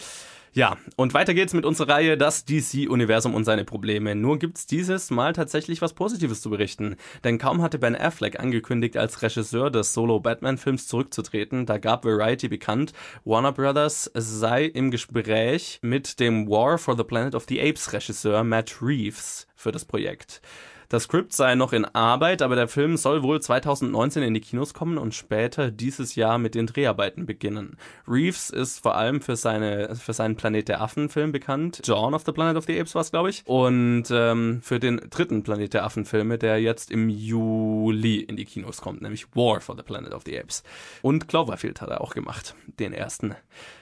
Ja, 0.57 0.79
und 0.97 1.13
weiter 1.13 1.35
geht's 1.35 1.53
mit 1.53 1.67
unserer 1.67 1.91
Reihe 1.91 2.17
Das 2.17 2.47
DC-Universum 2.47 3.35
und 3.35 3.45
seine 3.45 3.67
Probleme. 3.67 4.15
Nur 4.15 4.39
gibt's 4.39 4.67
dieses 4.67 5.11
Mal 5.11 5.35
tatsächlich 5.35 5.83
was 5.83 5.93
Positives 5.93 6.41
zu 6.41 6.49
berichten. 6.49 6.97
Denn 7.25 7.37
kaum 7.37 7.61
hatte 7.61 7.79
Ben 7.79 7.95
Affleck 7.95 8.41
angekündigt, 8.41 8.97
als 8.97 9.21
Regisseur 9.21 9.71
des 9.71 9.93
Solo-Batman-Films 9.93 10.89
zurückzutreten, 10.89 11.67
da 11.67 11.77
gab 11.77 12.07
Variety 12.07 12.49
bekannt, 12.49 12.95
Warner 13.27 13.53
Brothers 13.53 14.11
sei 14.15 14.65
im 14.65 14.91
Gespräch 14.91 15.79
mit 15.83 16.21
dem 16.21 16.49
War 16.49 16.79
for 16.79 16.97
the 16.97 17.05
Planet 17.05 17.35
of 17.35 17.45
the 17.51 17.61
Apes 17.61 17.93
Regisseur 17.93 18.43
Matt 18.43 18.81
Reeves 18.81 19.47
für 19.57 19.73
das 19.73 19.85
Projekt. 19.85 20.41
Das 20.89 21.05
Skript 21.05 21.33
sei 21.33 21.55
noch 21.55 21.73
in 21.73 21.85
Arbeit, 21.85 22.43
aber 22.43 22.55
der 22.55 22.69
Film 22.69 22.97
soll 22.97 23.23
wohl 23.23 23.41
2019 23.41 24.23
in 24.23 24.35
die 24.35 24.41
Kinos 24.41 24.75
kommen 24.75 24.99
und 24.99 25.15
später 25.15 25.71
dieses 25.71 26.15
Jahr 26.15 26.39
mit 26.39 26.55
den 26.55 26.67
Dreharbeiten 26.67 27.27
beginnen. 27.27 27.77
Reeves 28.07 28.51
ist 28.51 28.81
vor 28.81 28.97
allem 28.97 29.21
für 29.21 29.37
seine 29.37 29.97
für 29.97 30.13
seinen 30.13 30.37
Planet 30.37 30.69
der 30.69 30.81
Affen 30.81 31.09
Film 31.09 31.33
bekannt. 31.33 31.89
Dawn 31.89 32.15
of 32.15 32.25
the 32.25 32.33
Planet 32.33 32.57
of 32.57 32.67
the 32.67 32.79
Apes 32.79 32.95
war 32.95 33.03
es, 33.03 33.11
glaube 33.11 33.31
ich. 33.31 33.43
Und 33.47 34.05
ähm, 34.11 34.61
für 34.63 34.79
den 34.79 35.01
dritten 35.11 35.43
Planet 35.43 35.75
der 35.75 35.85
Affen 35.85 36.05
Filme, 36.05 36.39
der 36.39 36.61
jetzt 36.61 36.91
im 36.91 37.09
Juli 37.09 38.21
in 38.21 38.37
die 38.37 38.45
Kinos 38.45 38.81
kommt, 38.81 39.03
nämlich 39.03 39.35
War 39.35 39.61
for 39.61 39.77
the 39.77 39.83
Planet 39.83 40.15
of 40.15 40.23
the 40.25 40.39
Apes. 40.39 40.63
Und 41.03 41.29
Cloverfield 41.29 41.81
hat 41.81 41.91
er 41.91 42.01
auch 42.01 42.15
gemacht, 42.15 42.55
den 42.79 42.93
ersten. 42.93 43.35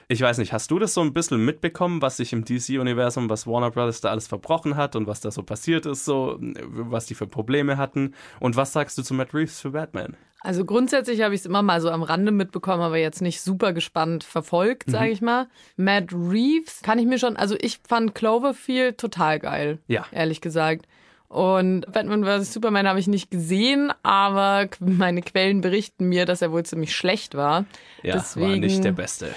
Ich 0.07 0.21
weiß 0.21 0.37
nicht, 0.37 0.53
hast 0.53 0.69
du 0.69 0.77
das 0.79 0.93
so 0.93 1.01
ein 1.01 1.13
bisschen 1.13 1.43
mitbekommen, 1.43 2.01
was 2.01 2.17
sich 2.17 2.31
im 2.33 2.45
DC-Universum, 2.45 3.29
was 3.29 3.47
Warner 3.47 3.71
Brothers 3.71 4.01
da 4.01 4.09
alles 4.11 4.27
verbrochen 4.27 4.75
hat 4.75 4.95
und 4.95 5.07
was 5.07 5.19
da 5.19 5.31
so 5.31 5.41
passiert 5.43 5.85
ist, 5.85 6.05
so, 6.05 6.37
was 6.39 7.07
die 7.07 7.15
für 7.15 7.27
Probleme 7.27 7.77
hatten? 7.77 8.13
Und 8.39 8.55
was 8.55 8.73
sagst 8.73 8.97
du 8.97 9.03
zu 9.03 9.13
Matt 9.13 9.33
Reeves 9.33 9.61
für 9.61 9.71
Batman? 9.71 10.15
Also 10.41 10.63
grundsätzlich 10.63 11.21
habe 11.23 11.33
ich 11.33 11.41
es 11.41 11.45
immer 11.47 11.63
mal 11.63 11.81
so 11.81 11.89
am 11.89 12.03
Rande 12.03 12.31
mitbekommen, 12.31 12.83
aber 12.83 12.97
jetzt 12.97 13.21
nicht 13.21 13.41
super 13.41 13.73
gespannt 13.73 14.23
verfolgt, 14.23 14.91
sage 14.91 15.09
ich 15.09 15.21
mal. 15.21 15.47
Matt 15.75 16.13
Reeves 16.13 16.81
kann 16.83 16.99
ich 16.99 17.07
mir 17.07 17.17
schon, 17.17 17.35
also 17.35 17.55
ich 17.59 17.79
fand 17.87 18.13
Cloverfield 18.13 18.99
total 18.99 19.39
geil, 19.39 19.79
Ja. 19.87 20.05
ehrlich 20.11 20.41
gesagt. 20.41 20.85
Und 21.29 21.91
Batman 21.91 22.23
vs. 22.23 22.53
Superman 22.53 22.87
habe 22.87 22.99
ich 22.99 23.07
nicht 23.07 23.31
gesehen, 23.31 23.91
aber 24.03 24.69
meine 24.79 25.23
Quellen 25.23 25.61
berichten 25.61 26.07
mir, 26.07 26.27
dass 26.27 26.43
er 26.43 26.51
wohl 26.51 26.63
ziemlich 26.63 26.95
schlecht 26.95 27.33
war. 27.33 27.65
Ja, 28.03 28.13
Deswegen, 28.13 28.47
war 28.51 28.57
nicht 28.57 28.83
der 28.83 28.91
Beste. 28.91 29.33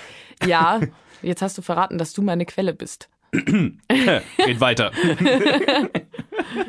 Ja, 0.47 0.81
jetzt 1.23 1.43
hast 1.43 1.59
du 1.59 1.63
verraten, 1.63 1.99
dass 1.99 2.13
du 2.13 2.23
meine 2.23 2.47
Quelle 2.47 2.75
bist. 2.75 3.09
Geht 3.33 4.61
weiter. 4.61 4.93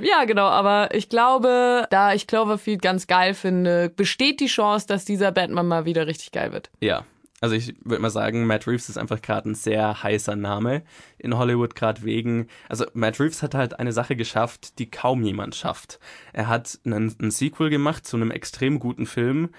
Ja, 0.02 0.26
genau, 0.26 0.48
aber 0.48 0.94
ich 0.94 1.10
glaube, 1.10 1.88
da 1.90 2.14
ich 2.14 2.28
Cloverfield 2.28 2.82
ganz 2.82 3.08
geil 3.08 3.34
finde, 3.34 3.90
besteht 3.90 4.40
die 4.40 4.48
Chance, 4.48 4.88
dass 4.88 5.06
dieser 5.06 5.32
Batman 5.32 5.68
mal 5.68 5.86
wieder 5.86 6.08
richtig 6.08 6.32
geil 6.32 6.52
wird. 6.52 6.70
Ja. 6.82 7.06
Also 7.42 7.56
ich 7.56 7.74
würde 7.86 8.02
mal 8.02 8.10
sagen, 8.10 8.46
Matt 8.46 8.68
Reeves 8.68 8.90
ist 8.90 8.98
einfach 8.98 9.22
gerade 9.22 9.50
ein 9.50 9.56
sehr 9.56 10.04
heißer 10.04 10.36
Name 10.36 10.84
in 11.18 11.38
Hollywood, 11.38 11.74
gerade 11.74 12.04
wegen. 12.04 12.48
Also 12.68 12.86
Matt 12.94 13.18
Reeves 13.18 13.42
hat 13.42 13.56
halt 13.56 13.80
eine 13.80 13.94
Sache 13.94 14.18
geschafft, 14.18 14.78
die 14.78 14.92
kaum 14.92 15.24
jemand 15.24 15.56
schafft. 15.56 16.00
Er 16.34 16.48
hat 16.48 16.80
einen, 16.84 17.16
einen 17.18 17.32
Sequel 17.32 17.70
gemacht 17.70 18.06
zu 18.06 18.18
einem 18.18 18.32
extrem 18.32 18.80
guten 18.80 19.06
Film 19.06 19.52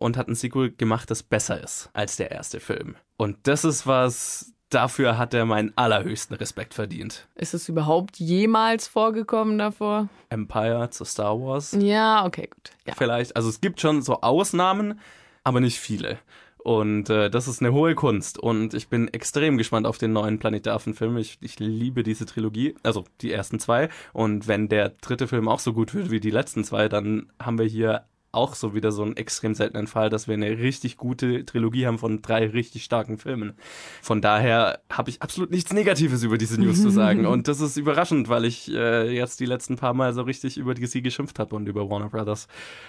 und 0.00 0.16
hat 0.16 0.28
ein 0.28 0.34
Sequel 0.34 0.72
gemacht, 0.72 1.10
das 1.10 1.22
besser 1.22 1.62
ist 1.62 1.90
als 1.92 2.16
der 2.16 2.32
erste 2.32 2.58
Film. 2.58 2.96
Und 3.16 3.36
das 3.44 3.64
ist 3.64 3.86
was, 3.86 4.54
dafür 4.70 5.18
hat 5.18 5.34
er 5.34 5.44
meinen 5.44 5.72
allerhöchsten 5.76 6.36
Respekt 6.36 6.74
verdient. 6.74 7.28
Ist 7.34 7.54
es 7.54 7.68
überhaupt 7.68 8.18
jemals 8.18 8.88
vorgekommen 8.88 9.58
davor? 9.58 10.08
Empire 10.30 10.88
zu 10.90 11.04
Star 11.04 11.38
Wars. 11.38 11.76
Ja, 11.78 12.24
okay, 12.24 12.48
gut. 12.50 12.70
Ja. 12.86 12.94
Vielleicht. 12.96 13.36
Also 13.36 13.50
es 13.50 13.60
gibt 13.60 13.80
schon 13.80 14.00
so 14.00 14.22
Ausnahmen, 14.22 14.98
aber 15.44 15.60
nicht 15.60 15.78
viele. 15.78 16.18
Und 16.62 17.08
äh, 17.08 17.30
das 17.30 17.48
ist 17.48 17.60
eine 17.60 17.72
hohe 17.72 17.94
Kunst. 17.94 18.38
Und 18.38 18.74
ich 18.74 18.88
bin 18.88 19.08
extrem 19.08 19.58
gespannt 19.58 19.86
auf 19.86 19.98
den 19.98 20.12
neuen 20.12 20.38
Planet 20.38 20.66
der 20.66 20.74
Affen-Film. 20.74 21.16
Ich, 21.18 21.38
ich 21.40 21.58
liebe 21.58 22.02
diese 22.02 22.26
Trilogie, 22.26 22.74
also 22.82 23.04
die 23.20 23.32
ersten 23.32 23.58
zwei. 23.58 23.88
Und 24.12 24.48
wenn 24.48 24.68
der 24.68 24.90
dritte 24.90 25.26
Film 25.28 25.48
auch 25.48 25.60
so 25.60 25.72
gut 25.72 25.94
wird 25.94 26.10
wie 26.10 26.20
die 26.20 26.30
letzten 26.30 26.64
zwei, 26.64 26.88
dann 26.88 27.32
haben 27.38 27.58
wir 27.58 27.66
hier 27.66 28.04
auch 28.32 28.54
so 28.54 28.74
wieder 28.74 28.92
so 28.92 29.02
einen 29.02 29.16
extrem 29.16 29.54
seltenen 29.54 29.86
Fall, 29.86 30.10
dass 30.10 30.28
wir 30.28 30.34
eine 30.34 30.58
richtig 30.58 30.96
gute 30.96 31.44
Trilogie 31.44 31.86
haben 31.86 31.98
von 31.98 32.22
drei 32.22 32.46
richtig 32.46 32.84
starken 32.84 33.18
Filmen. 33.18 33.54
Von 34.02 34.20
daher 34.20 34.80
habe 34.90 35.10
ich 35.10 35.20
absolut 35.20 35.50
nichts 35.50 35.72
Negatives 35.72 36.22
über 36.22 36.38
diese 36.38 36.60
News 36.60 36.80
zu 36.80 36.90
sagen. 36.90 37.26
Und 37.26 37.48
das 37.48 37.60
ist 37.60 37.76
überraschend, 37.76 38.28
weil 38.28 38.44
ich 38.44 38.72
äh, 38.72 39.10
jetzt 39.10 39.40
die 39.40 39.46
letzten 39.46 39.76
paar 39.76 39.94
Mal 39.94 40.12
so 40.12 40.22
richtig 40.22 40.58
über 40.58 40.74
DC 40.74 41.02
geschimpft 41.02 41.38
habe 41.38 41.56
und 41.56 41.66
über 41.68 41.90
Warner 41.90 42.08
Brothers. 42.08 42.46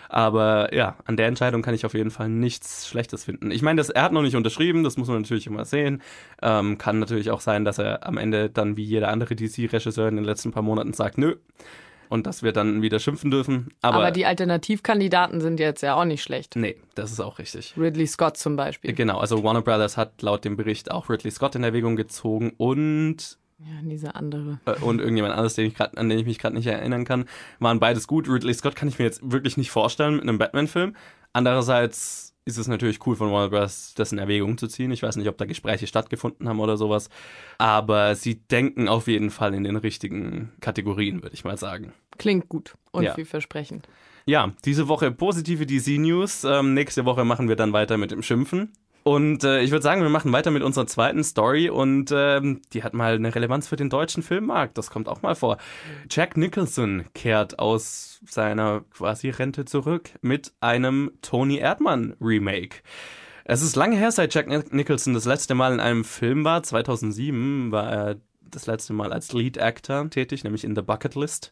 Aber 0.10 0.74
ja, 0.74 0.98
an 1.05 1.17
der 1.17 1.27
Entscheidung 1.27 1.62
kann 1.62 1.74
ich 1.74 1.86
auf 1.86 1.93
jeden 1.93 2.12
Fall 2.12 2.29
nichts 2.29 2.88
Schlechtes 2.88 3.24
finden. 3.24 3.51
Ich 3.51 3.62
meine, 3.62 3.81
er 3.81 4.03
hat 4.03 4.12
noch 4.12 4.21
nicht 4.21 4.36
unterschrieben, 4.36 4.83
das 4.83 4.98
muss 4.98 5.07
man 5.07 5.21
natürlich 5.21 5.48
immer 5.48 5.65
sehen. 5.65 6.01
Ähm, 6.41 6.77
kann 6.77 7.00
natürlich 7.00 7.31
auch 7.31 7.41
sein, 7.41 7.65
dass 7.65 7.79
er 7.79 8.05
am 8.05 8.17
Ende 8.17 8.50
dann 8.50 8.77
wie 8.77 8.83
jeder 8.83 9.10
andere 9.10 9.36
DC-Regisseur 9.36 10.07
in 10.07 10.15
den 10.15 10.25
letzten 10.25 10.51
paar 10.51 10.63
Monaten 10.63 10.93
sagt, 10.93 11.17
nö, 11.17 11.36
und 12.12 12.27
dass 12.27 12.44
wir 12.44 12.51
dann 12.51 12.82
wieder 12.82 13.00
schimpfen 13.00 13.32
dürfen. 13.32 13.70
Aber, 13.82 13.98
Aber 13.98 14.12
die 14.12 14.25
Alternativkandidaten 14.25 15.39
sind 15.41 15.60
jetzt 15.60 15.82
ja 15.82 15.96
auch 15.96 16.06
nicht 16.06 16.22
schlecht. 16.22 16.56
nee, 16.58 16.75
das 16.94 17.12
ist 17.12 17.20
auch 17.22 17.39
richtig. 17.39 17.74
Ridley 17.77 18.06
Scott 18.06 18.36
zum 18.38 18.56
Beispiel. 18.58 18.94
Genau, 18.94 19.18
also 19.18 19.44
Warner 19.44 19.62
Brothers 19.62 19.96
hat 19.98 20.22
laut 20.22 20.44
dem 20.46 20.58
Bericht 20.58 20.91
auch 20.91 21.10
Ridley 21.10 21.32
Scott 21.32 21.56
in 21.56 21.63
Erwägung 21.63 21.96
gezogen 21.96 22.51
und 22.58 23.38
Ja, 23.60 23.65
dieser 23.84 24.15
andere. 24.18 24.60
äh, 24.65 24.74
und 24.82 25.00
irgendjemand 25.00 25.34
anderes, 25.34 25.56
den 25.56 25.68
ich 25.68 25.75
grad, 25.75 25.98
an 25.98 26.10
den 26.10 26.20
ich 26.20 26.25
mich 26.25 26.38
gerade 26.38 26.56
nicht 26.56 26.68
erinnern 26.68 27.06
kann, 27.06 27.25
waren 27.60 27.80
beides 27.80 28.08
gut. 28.08 28.27
Ridley 28.27 28.53
Scott 28.53 28.75
kann 28.75 28.89
ich 28.89 29.00
mir 29.00 29.06
jetzt 29.06 29.22
wirklich 29.32 29.56
nicht 29.56 29.72
vorstellen 29.72 30.15
mit 30.15 30.24
einem 30.24 30.38
Batman-Film. 30.38 30.96
Andererseits 31.34 32.30
ist 32.45 32.57
es 32.57 32.67
natürlich 32.67 33.05
cool 33.05 33.15
von 33.15 33.31
Warner 33.31 33.50
Bros. 33.50 33.93
das 33.95 34.12
in 34.12 34.17
Erwägung 34.17 34.57
zu 34.57 34.67
ziehen. 34.67 34.91
Ich 34.91 35.03
weiß 35.03 35.15
nicht, 35.15 35.27
ob 35.27 35.38
da 35.38 35.45
Gespräche 35.45 35.86
stattgefunden 35.88 36.50
haben 36.50 36.60
oder 36.60 36.75
sowas. 36.77 37.10
Aber 37.57 38.15
sie 38.15 38.36
denken 38.36 38.88
auf 38.88 39.07
jeden 39.07 39.29
Fall 39.29 39.53
in 39.53 39.63
den 39.63 39.75
richtigen 39.75 40.51
Kategorien, 40.60 41.21
würde 41.21 41.36
ich 41.36 41.43
mal 41.43 41.57
sagen. 41.57 41.93
Klingt 42.17 42.50
gut 42.50 42.75
und 42.91 43.03
Ja. 43.03 43.13
vielversprechend. 43.13 43.88
Ja, 44.25 44.53
diese 44.65 44.88
Woche 44.88 45.12
positive 45.12 45.65
DC-News. 45.65 46.43
Ähm, 46.43 46.74
nächste 46.74 47.05
Woche 47.05 47.25
machen 47.25 47.48
wir 47.48 47.55
dann 47.55 47.74
weiter 47.74 47.98
mit 47.98 48.12
dem 48.12 48.21
Schimpfen. 48.21 48.71
Und 49.03 49.43
äh, 49.43 49.62
ich 49.62 49.72
würde 49.72 49.81
sagen, 49.81 50.01
wir 50.01 50.10
machen 50.10 50.31
weiter 50.31 50.51
mit 50.51 50.62
unserer 50.62 50.86
zweiten 50.86 51.24
Story 51.24 51.70
und 51.70 52.12
ähm, 52.13 52.62
die 52.74 52.84
hat 52.84 52.93
mal 52.93 53.15
eine 53.15 53.34
Relevanz 53.34 53.67
für 53.67 53.75
den 53.75 53.89
deutschen 53.89 54.22
Filmmarkt. 54.22 54.77
Das 54.77 54.91
kommt 54.91 55.08
auch 55.08 55.22
mal 55.22 55.36
vor. 55.36 55.58
Jack 56.10 56.38
Nicholson 56.38 57.05
kehrt 57.13 57.58
aus 57.58 58.20
seiner 58.27 58.81
quasi 58.93 59.29
Rente 59.29 59.65
zurück 59.65 60.12
mit 60.22 60.53
einem 60.60 61.12
Tony 61.22 61.58
Erdmann 61.58 62.15
Remake. 62.22 62.77
Es 63.43 63.63
ist 63.63 63.75
lange 63.75 63.98
her, 63.98 64.12
seit 64.12 64.34
Jack 64.36 64.48
Nic- 64.48 64.72
Nicholson 64.72 65.13
das 65.15 65.25
letzte 65.25 65.55
Mal 65.55 65.74
in 65.74 65.79
einem 65.79 66.03
Film 66.03 66.43
war. 66.43 66.62
2007 66.62 67.72
war 67.72 67.91
er 67.91 68.15
das 68.41 68.67
letzte 68.67 68.93
Mal 68.93 69.12
als 69.13 69.34
Lead 69.34 69.58
Actor 69.58 70.10
tätig, 70.10 70.43
nämlich 70.43 70.63
in 70.63 70.75
The 70.75 70.81
Bucket 70.81 71.15
List. 71.15 71.51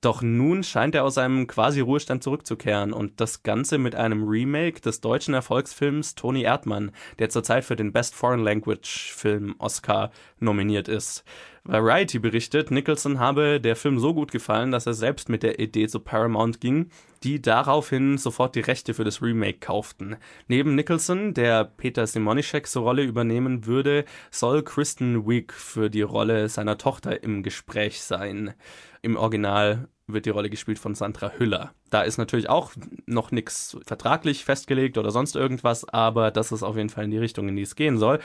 Doch 0.00 0.22
nun 0.22 0.62
scheint 0.62 0.94
er 0.94 1.04
aus 1.04 1.14
seinem 1.14 1.46
quasi 1.46 1.80
Ruhestand 1.80 2.22
zurückzukehren 2.22 2.94
und 2.94 3.20
das 3.20 3.42
Ganze 3.42 3.76
mit 3.76 3.94
einem 3.94 4.26
Remake 4.26 4.80
des 4.80 5.02
deutschen 5.02 5.34
Erfolgsfilms 5.34 6.14
Tony 6.14 6.42
Erdmann, 6.42 6.92
der 7.18 7.28
zurzeit 7.28 7.66
für 7.66 7.76
den 7.76 7.92
Best 7.92 8.14
Foreign 8.14 8.40
Language 8.40 9.12
Film 9.14 9.56
Oscar 9.58 10.10
nominiert 10.38 10.88
ist. 10.88 11.22
Variety 11.64 12.18
berichtet, 12.18 12.70
Nicholson 12.70 13.18
habe 13.18 13.60
der 13.60 13.76
Film 13.76 13.98
so 13.98 14.14
gut 14.14 14.32
gefallen, 14.32 14.70
dass 14.70 14.86
er 14.86 14.94
selbst 14.94 15.28
mit 15.28 15.42
der 15.42 15.58
Idee 15.58 15.88
zu 15.88 16.00
Paramount 16.00 16.62
ging, 16.62 16.88
die 17.22 17.42
daraufhin 17.42 18.16
sofort 18.16 18.54
die 18.54 18.60
Rechte 18.60 18.94
für 18.94 19.04
das 19.04 19.20
Remake 19.20 19.58
kauften. 19.58 20.16
Neben 20.48 20.74
Nicholson, 20.74 21.34
der 21.34 21.64
Peter 21.64 22.06
Simonischek 22.06 22.66
zur 22.66 22.84
Rolle 22.84 23.02
übernehmen 23.02 23.66
würde, 23.66 24.06
soll 24.30 24.62
Kristen 24.62 25.28
Wiig 25.28 25.52
für 25.52 25.90
die 25.90 26.00
Rolle 26.00 26.48
seiner 26.48 26.78
Tochter 26.78 27.22
im 27.22 27.42
Gespräch 27.42 28.00
sein. 28.00 28.54
Im 29.02 29.16
Original 29.16 29.88
wird 30.06 30.26
die 30.26 30.30
Rolle 30.30 30.50
gespielt 30.50 30.78
von 30.78 30.94
Sandra 30.94 31.32
Hüller. 31.38 31.72
Da 31.90 32.02
ist 32.02 32.18
natürlich 32.18 32.48
auch 32.48 32.72
noch 33.06 33.30
nichts 33.30 33.76
vertraglich 33.86 34.44
festgelegt 34.44 34.98
oder 34.98 35.10
sonst 35.10 35.36
irgendwas, 35.36 35.88
aber 35.88 36.30
das 36.30 36.52
ist 36.52 36.62
auf 36.62 36.76
jeden 36.76 36.90
Fall 36.90 37.04
in 37.04 37.10
die 37.10 37.18
Richtung, 37.18 37.48
in 37.48 37.56
die 37.56 37.62
es 37.62 37.76
gehen 37.76 37.98
soll. 37.98 38.18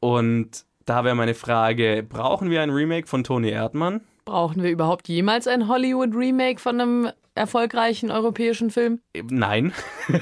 Und 0.00 0.64
da 0.84 1.04
wäre 1.04 1.14
meine 1.14 1.34
Frage, 1.34 2.04
brauchen 2.08 2.50
wir 2.50 2.62
ein 2.62 2.70
Remake 2.70 3.06
von 3.06 3.24
Tony 3.24 3.50
Erdmann? 3.50 4.00
Brauchen 4.24 4.62
wir 4.62 4.70
überhaupt 4.70 5.08
jemals 5.08 5.46
ein 5.46 5.68
Hollywood-Remake 5.68 6.60
von 6.60 6.80
einem 6.80 7.10
erfolgreichen 7.34 8.10
europäischen 8.10 8.70
Film? 8.70 9.00
Nein. 9.30 9.72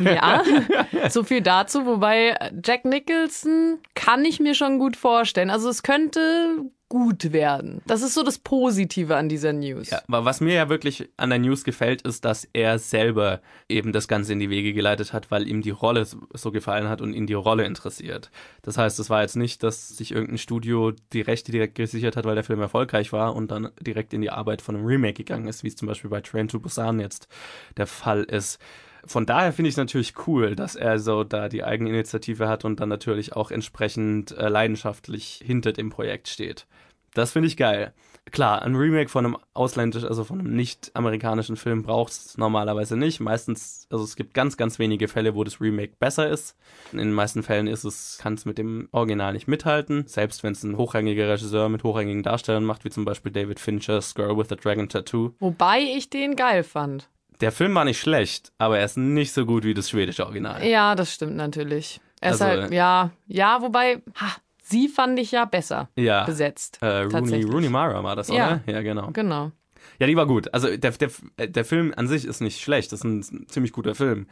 Ja, 0.00 0.42
so 1.09 1.25
viel 1.25 1.40
dazu. 1.40 1.87
Wobei 1.87 2.37
Jack 2.64 2.85
Nicholson 2.85 3.78
kann 3.95 4.25
ich 4.25 4.40
mir 4.40 4.54
schon 4.54 4.78
gut 4.78 4.97
vorstellen. 4.97 5.50
Also 5.50 5.69
es 5.69 5.83
könnte 5.83 6.71
gut 6.90 7.32
werden. 7.32 7.80
Das 7.87 8.02
ist 8.02 8.14
so 8.14 8.23
das 8.25 8.37
Positive 8.37 9.16
an 9.16 9.28
dieser 9.28 9.52
News. 9.54 9.88
Ja, 9.90 10.02
aber 10.09 10.25
was 10.25 10.40
mir 10.40 10.54
ja 10.54 10.68
wirklich 10.68 11.09
an 11.16 11.30
der 11.30 11.38
News 11.38 11.64
gefällt, 11.64 12.02
ist, 12.02 12.25
dass 12.25 12.49
er 12.52 12.78
selber 12.80 13.40
eben 13.68 13.92
das 13.92 14.09
Ganze 14.09 14.32
in 14.35 14.40
die 14.40 14.50
Wege 14.50 14.75
geleitet 14.75 15.12
hat, 15.12 15.30
weil 15.30 15.47
ihm 15.49 15.62
die 15.62 15.70
Rolle 15.70 16.04
so- 16.04 16.50
gefallen 16.50 16.88
hat 16.88 17.00
und 17.00 17.14
ihn 17.14 17.28
die 17.28 17.35
Rolle 17.35 17.64
interessiert. 17.64 18.30
Das 18.62 18.76
heißt, 18.76 18.99
es 18.99 19.09
war 19.09 19.23
jetzt 19.23 19.37
nicht, 19.37 19.62
dass 19.62 19.88
sich 19.88 20.11
irgendein 20.11 20.38
Studio 20.38 20.92
die 21.12 21.20
Rechte 21.20 21.52
direkt 21.52 21.76
gesichert 21.76 22.16
hat, 22.16 22.25
weil 22.25 22.35
der 22.35 22.42
Film 22.44 22.61
erfolgreich 22.61 23.12
war 23.12 23.37
und 23.37 23.52
dann 23.52 23.70
direkt 23.80 24.12
in 24.12 24.20
die 24.20 24.30
Arbeit 24.30 24.61
von 24.61 24.75
einem 24.75 24.85
Remake 24.85 25.14
gegangen 25.14 25.47
ist, 25.47 25.62
wie 25.62 25.68
es 25.68 25.76
zum 25.76 25.87
Beispiel 25.87 26.11
bei 26.11 26.20
Train 26.20 26.49
to 26.49 26.59
Busan 26.59 26.99
jetzt 26.99 27.28
der 27.76 27.87
Fall 27.87 28.25
ist. 28.25 28.59
Von 29.07 29.26
daher 29.26 29.52
finde 29.52 29.69
ich 29.69 29.75
es 29.75 29.78
natürlich 29.78 30.14
cool, 30.26 30.57
dass 30.57 30.76
er 30.76 30.99
so 30.99 31.25
da 31.25 31.49
die 31.49 31.64
Eigeninitiative 31.64 32.49
hat 32.49 32.64
und 32.64 32.80
dann 32.80 32.88
natürlich 32.88 33.35
auch 33.35 33.50
entsprechend 33.50 34.33
äh, 34.33 34.49
leidenschaftlich 34.49 35.42
hinter 35.45 35.73
dem 35.73 35.90
Projekt 35.90 36.28
steht. 36.28 36.66
Das 37.14 37.33
finde 37.33 37.49
ich 37.49 37.57
geil. 37.57 37.92
Klar, 38.30 38.62
ein 38.62 38.76
Remake 38.76 39.09
von 39.09 39.25
einem 39.25 39.37
ausländischen, 39.54 40.09
also 40.09 40.23
von 40.23 40.38
einem 40.38 40.54
nicht-amerikanischen 40.54 41.57
Film 41.57 41.83
braucht 41.83 42.12
es 42.12 42.38
normalerweise 42.38 42.97
nicht. 42.97 43.19
Meistens, 43.19 43.88
also 43.90 44.04
es 44.04 44.14
gibt 44.14 44.35
ganz, 44.35 44.57
ganz 44.57 44.78
wenige 44.78 45.09
Fälle, 45.09 45.35
wo 45.35 45.42
das 45.42 45.61
Remake 45.61 45.95
besser 45.99 46.28
ist. 46.28 46.57
In 46.92 46.99
den 46.99 47.12
meisten 47.12 47.42
Fällen 47.42 47.66
ist 47.66 47.83
es, 47.83 48.19
kann 48.21 48.35
es 48.35 48.45
mit 48.45 48.59
dem 48.59 48.88
Original 48.92 49.33
nicht 49.33 49.49
mithalten. 49.49 50.07
Selbst 50.07 50.45
wenn 50.45 50.52
es 50.52 50.62
ein 50.62 50.76
hochrangiger 50.76 51.28
Regisseur 51.28 51.69
mit 51.69 51.83
hochrangigen 51.83 52.23
Darstellern 52.23 52.64
macht, 52.64 52.85
wie 52.85 52.90
zum 52.90 53.04
Beispiel 53.04 53.33
David 53.33 53.59
Fincher's 53.59 54.14
Girl 54.14 54.37
with 54.37 54.47
the 54.49 54.57
Dragon 54.57 54.88
Tattoo. 54.88 55.33
Wobei 55.40 55.80
ich 55.80 56.11
den 56.11 56.37
geil 56.37 56.62
fand. 56.62 57.09
Der 57.40 57.52
Film 57.52 57.75
war 57.75 57.85
nicht 57.85 58.00
schlecht, 58.00 58.52
aber 58.59 58.78
er 58.78 58.85
ist 58.85 58.97
nicht 58.97 59.32
so 59.32 59.47
gut 59.47 59.64
wie 59.64 59.75
das 59.75 59.88
schwedische 59.90 60.25
Original. 60.26 60.64
Ja, 60.66 60.94
das 60.94 61.14
stimmt 61.14 61.37
natürlich. 61.37 62.00
Er 62.20 62.32
ist 62.32 62.42
Also, 62.42 62.61
halt, 62.62 62.73
ja, 62.73 63.11
ja, 63.26 63.62
wobei, 63.62 64.02
ha, 64.16 64.28
sie 64.62 64.88
fand 64.88 65.18
ich 65.18 65.32
ja 65.32 65.47
besser 65.47 65.88
Ja. 65.97 66.25
besetzt. 66.25 66.78
Äh, 66.82 67.02
Rooney. 67.02 67.42
Rooney 67.44 67.68
Mara 67.70 68.02
war 68.04 68.14
das, 68.16 68.28
Ja. 68.28 68.61
oder? 68.64 68.73
Ja, 68.73 68.82
genau. 68.82 69.11
Genau. 69.12 69.52
Ja, 69.99 70.06
die 70.06 70.16
war 70.16 70.26
gut. 70.26 70.52
Also 70.52 70.76
der, 70.76 70.90
der, 70.92 71.11
der 71.49 71.64
Film 71.64 71.94
an 71.97 72.09
sich 72.09 72.26
ist 72.26 72.40
nicht 72.40 72.61
schlecht. 72.61 72.92
Das 72.92 73.00
ist 73.02 73.04
ein 73.04 73.47
ziemlich 73.49 73.73
guter 73.73 73.94
Film. 73.94 74.26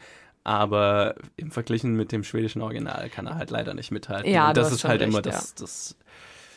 Aber 0.44 1.14
im 1.36 1.50
Verglichen 1.50 1.94
mit 1.94 2.12
dem 2.12 2.24
schwedischen 2.24 2.62
Original 2.62 3.08
kann 3.10 3.26
er 3.26 3.34
halt 3.36 3.50
leider 3.50 3.74
nicht 3.74 3.90
mithalten. 3.90 4.30
Ja, 4.32 4.48
Und 4.48 4.56
das 4.56 4.72
ist 4.72 4.84
halt 4.84 5.00
recht, 5.00 5.10
immer 5.10 5.20
das, 5.22 5.54
das 5.54 5.96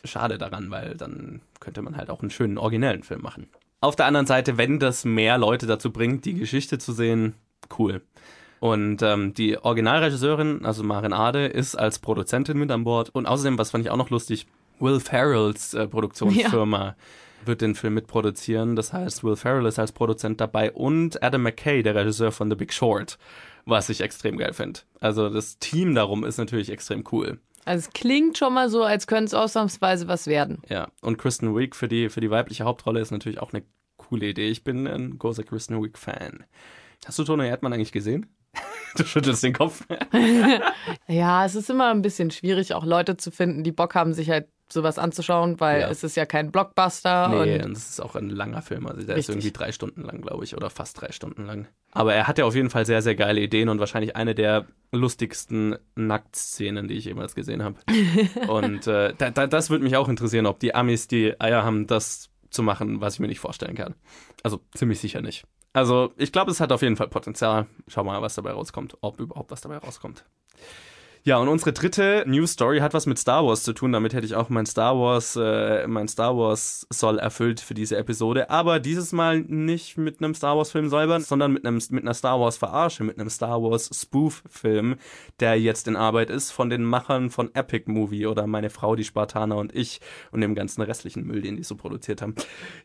Schade 0.06 0.38
daran, 0.38 0.72
weil 0.72 0.96
dann 0.96 1.42
könnte 1.60 1.82
man 1.82 1.98
halt 1.98 2.10
auch 2.10 2.22
einen 2.22 2.30
schönen 2.32 2.58
originellen 2.58 3.04
Film 3.04 3.22
machen. 3.22 3.48
Auf 3.82 3.96
der 3.96 4.06
anderen 4.06 4.28
Seite, 4.28 4.58
wenn 4.60 4.78
das 4.80 5.06
mehr 5.06 5.40
Leute 5.40 5.66
dazu 5.66 5.92
bringt, 5.92 6.26
die 6.26 6.36
Geschichte 6.36 6.78
zu 6.78 6.94
sehen, 6.94 7.34
cool. 7.80 8.02
Und 8.60 9.02
ähm, 9.02 9.34
die 9.34 9.58
Originalregisseurin, 9.58 10.66
also 10.66 10.84
Maren 10.84 11.14
Ade, 11.14 11.48
ist 11.48 11.74
als 11.74 11.98
Produzentin 11.98 12.60
mit 12.60 12.70
an 12.70 12.84
Bord. 12.84 13.10
Und 13.10 13.26
außerdem, 13.26 13.58
was 13.58 13.72
fand 13.72 13.84
ich 13.84 13.90
auch 13.90 13.98
noch 13.98 14.12
lustig, 14.12 14.46
Will 14.80 15.00
Ferrells 15.00 15.74
äh, 15.74 15.88
Produktionsfirma 15.88 16.96
wird 17.46 17.62
den 17.62 17.74
Film 17.74 17.96
mitproduzieren. 17.96 18.76
Das 18.76 18.94
heißt, 18.94 19.24
Will 19.24 19.36
Ferrell 19.36 19.66
ist 19.66 19.80
als 19.80 19.92
Produzent 19.92 20.40
dabei 20.40 20.72
und 20.72 21.24
Adam 21.24 21.42
McKay, 21.42 21.82
der 21.82 21.96
Regisseur 21.96 22.32
von 22.32 22.52
The 22.52 22.56
Big 22.56 22.74
Short, 22.74 23.18
was 23.66 23.90
ich 23.90 24.02
extrem 24.02 24.38
geil 24.38 24.54
finde. 24.54 24.82
Also 25.00 25.30
das 25.30 25.58
Team 25.58 25.96
darum 25.96 26.24
ist 26.24 26.38
natürlich 26.38 26.70
extrem 26.70 27.04
cool. 27.12 27.40
Also 27.66 27.88
es 27.88 27.94
klingt 27.94 28.38
schon 28.38 28.54
mal 28.54 28.70
so, 28.70 28.84
als 28.84 29.08
könnte 29.08 29.26
es 29.26 29.34
ausnahmsweise 29.34 30.08
was 30.08 30.28
werden. 30.28 30.62
Ja, 30.68 30.90
und 31.02 31.18
Kristen 31.18 31.56
Wiig 31.56 31.76
für 31.76 31.88
die, 31.88 32.10
für 32.10 32.22
die 32.22 32.32
weibliche 32.32 32.64
Hauptrolle 32.64 33.00
ist 33.00 33.12
natürlich 33.12 33.40
auch 33.40 33.54
eine 33.54 33.64
coole 33.98 34.28
Idee. 34.28 34.50
Ich 34.50 34.64
bin 34.64 34.88
ein 34.88 35.18
großer 35.18 35.44
Kristen 35.44 35.82
Wiig-Fan. 35.82 36.46
Hast 37.06 37.20
du 37.20 37.24
Tony 37.24 37.48
Erdmann 37.48 37.74
eigentlich 37.74 37.92
gesehen? 37.92 38.28
Du 38.98 39.06
schüttelst 39.06 39.42
den 39.42 39.54
Kopf. 39.54 39.88
ja, 41.08 41.46
es 41.46 41.56
ist 41.56 41.70
immer 41.70 41.92
ein 41.92 42.02
bisschen 42.02 42.30
schwierig, 42.30 42.74
auch 42.74 42.84
Leute 42.84 43.16
zu 43.16 43.32
finden, 43.32 43.64
die 43.64 43.72
Bock 43.72 43.96
haben, 43.96 44.14
sich 44.14 44.30
halt 44.30 44.50
sowas 44.72 44.98
anzuschauen, 44.98 45.60
weil 45.60 45.82
ja. 45.82 45.90
es 45.90 46.04
ist 46.04 46.16
ja 46.16 46.26
kein 46.26 46.52
Blockbuster. 46.52 47.30
Nee, 47.30 47.64
und 47.64 47.72
es 47.74 47.90
ist 47.90 48.02
auch 48.02 48.16
ein 48.16 48.30
langer 48.30 48.62
Film. 48.62 48.88
Also 48.88 49.06
der 49.06 49.16
richtig. 49.16 49.30
ist 49.30 49.30
irgendwie 49.30 49.52
drei 49.52 49.72
Stunden 49.72 50.04
lang, 50.04 50.22
glaube 50.22 50.44
ich, 50.44 50.56
oder 50.56 50.70
fast 50.70 51.00
drei 51.00 51.12
Stunden 51.12 51.46
lang. 51.46 51.68
Aber 51.92 52.14
er 52.14 52.28
hat 52.28 52.38
ja 52.38 52.46
auf 52.46 52.56
jeden 52.56 52.70
Fall 52.70 52.86
sehr, 52.86 53.02
sehr 53.02 53.16
geile 53.16 53.42
Ideen 53.42 53.70
und 53.70 53.80
wahrscheinlich 53.80 54.16
eine 54.16 54.36
der 54.36 54.68
lustigsten 54.92 55.78
Nacktszenen, 55.96 56.88
die 56.88 56.96
ich 56.96 57.06
jemals 57.06 57.36
gesehen 57.36 57.64
habe. 57.64 57.76
und 58.48 58.88
äh, 58.88 59.14
da, 59.18 59.32
da, 59.32 59.48
das 59.48 59.70
würde 59.70 59.84
mich 59.84 59.98
auch 59.98 60.10
interessieren, 60.10 60.46
ob 60.46 60.60
die 60.60 60.74
Amis 60.74 61.08
die 61.08 61.40
Eier 61.40 61.64
haben, 61.64 61.88
das 61.88 62.30
zu 62.50 62.64
machen, 62.64 63.02
was 63.02 63.16
ich 63.16 63.20
mir 63.20 63.28
nicht 63.28 63.40
vorstellen 63.40 63.76
kann. 63.76 63.96
Also 64.44 64.60
ziemlich 64.74 65.00
sicher 65.00 65.22
nicht. 65.22 65.46
Also 65.74 66.14
ich 66.18 66.32
glaube, 66.32 66.52
es 66.52 66.60
hat 66.60 66.72
auf 66.72 66.82
jeden 66.82 66.98
Fall 66.98 67.08
Potenzial. 67.08 67.68
Schau 67.88 68.04
mal, 68.04 68.22
was 68.22 68.36
dabei 68.36 68.52
rauskommt, 68.52 68.98
ob 69.02 69.20
überhaupt 69.20 69.52
was 69.52 69.62
dabei 69.62 69.78
rauskommt. 69.78 70.26
Ja, 71.24 71.38
und 71.38 71.50
unsere 71.50 71.72
dritte 71.72 72.24
News 72.26 72.54
Story 72.54 72.80
hat 72.80 72.96
was 72.96 73.06
mit 73.06 73.20
Star 73.20 73.46
Wars 73.46 73.62
zu 73.62 73.74
tun. 73.74 73.92
Damit 73.92 74.16
hätte 74.16 74.26
ich 74.26 74.34
auch 74.34 74.50
mein 74.50 74.66
Star 74.66 74.98
Wars, 74.98 75.36
äh, 75.40 75.86
mein 75.86 76.08
Star 76.08 76.36
Wars 76.36 76.88
soll 76.90 77.20
erfüllt 77.20 77.60
für 77.60 77.76
diese 77.76 77.96
Episode. 77.96 78.50
Aber 78.50 78.80
dieses 78.80 79.12
Mal 79.12 79.42
nicht 79.42 80.00
mit 80.00 80.20
einem 80.20 80.34
Star 80.34 80.58
Wars 80.58 80.72
Film 80.72 80.90
selber, 80.90 81.20
sondern 81.20 81.54
mit 81.54 81.64
einem, 81.64 81.80
mit 81.92 82.04
einer 82.04 82.16
Star 82.16 82.40
Wars 82.40 82.58
Verarsche, 82.58 83.04
mit 83.04 83.20
einem 83.20 83.30
Star 83.30 83.62
Wars 83.62 83.92
Spoof 83.94 84.42
Film, 84.50 84.96
der 85.40 85.60
jetzt 85.60 85.88
in 85.88 85.96
Arbeit 85.96 86.32
ist 86.32 86.50
von 86.50 86.72
den 86.72 86.84
Machern 86.84 87.30
von 87.30 87.54
Epic 87.54 87.84
Movie 87.86 88.26
oder 88.26 88.48
meine 88.48 88.72
Frau, 88.72 88.96
die 88.96 89.04
Spartaner 89.04 89.58
und 89.58 89.76
ich 89.76 90.02
und 90.32 90.42
dem 90.42 90.56
ganzen 90.56 90.82
restlichen 90.82 91.28
Müll, 91.28 91.44
den 91.44 91.56
die 91.56 91.64
so 91.64 91.76
produziert 91.76 92.24
haben. 92.24 92.34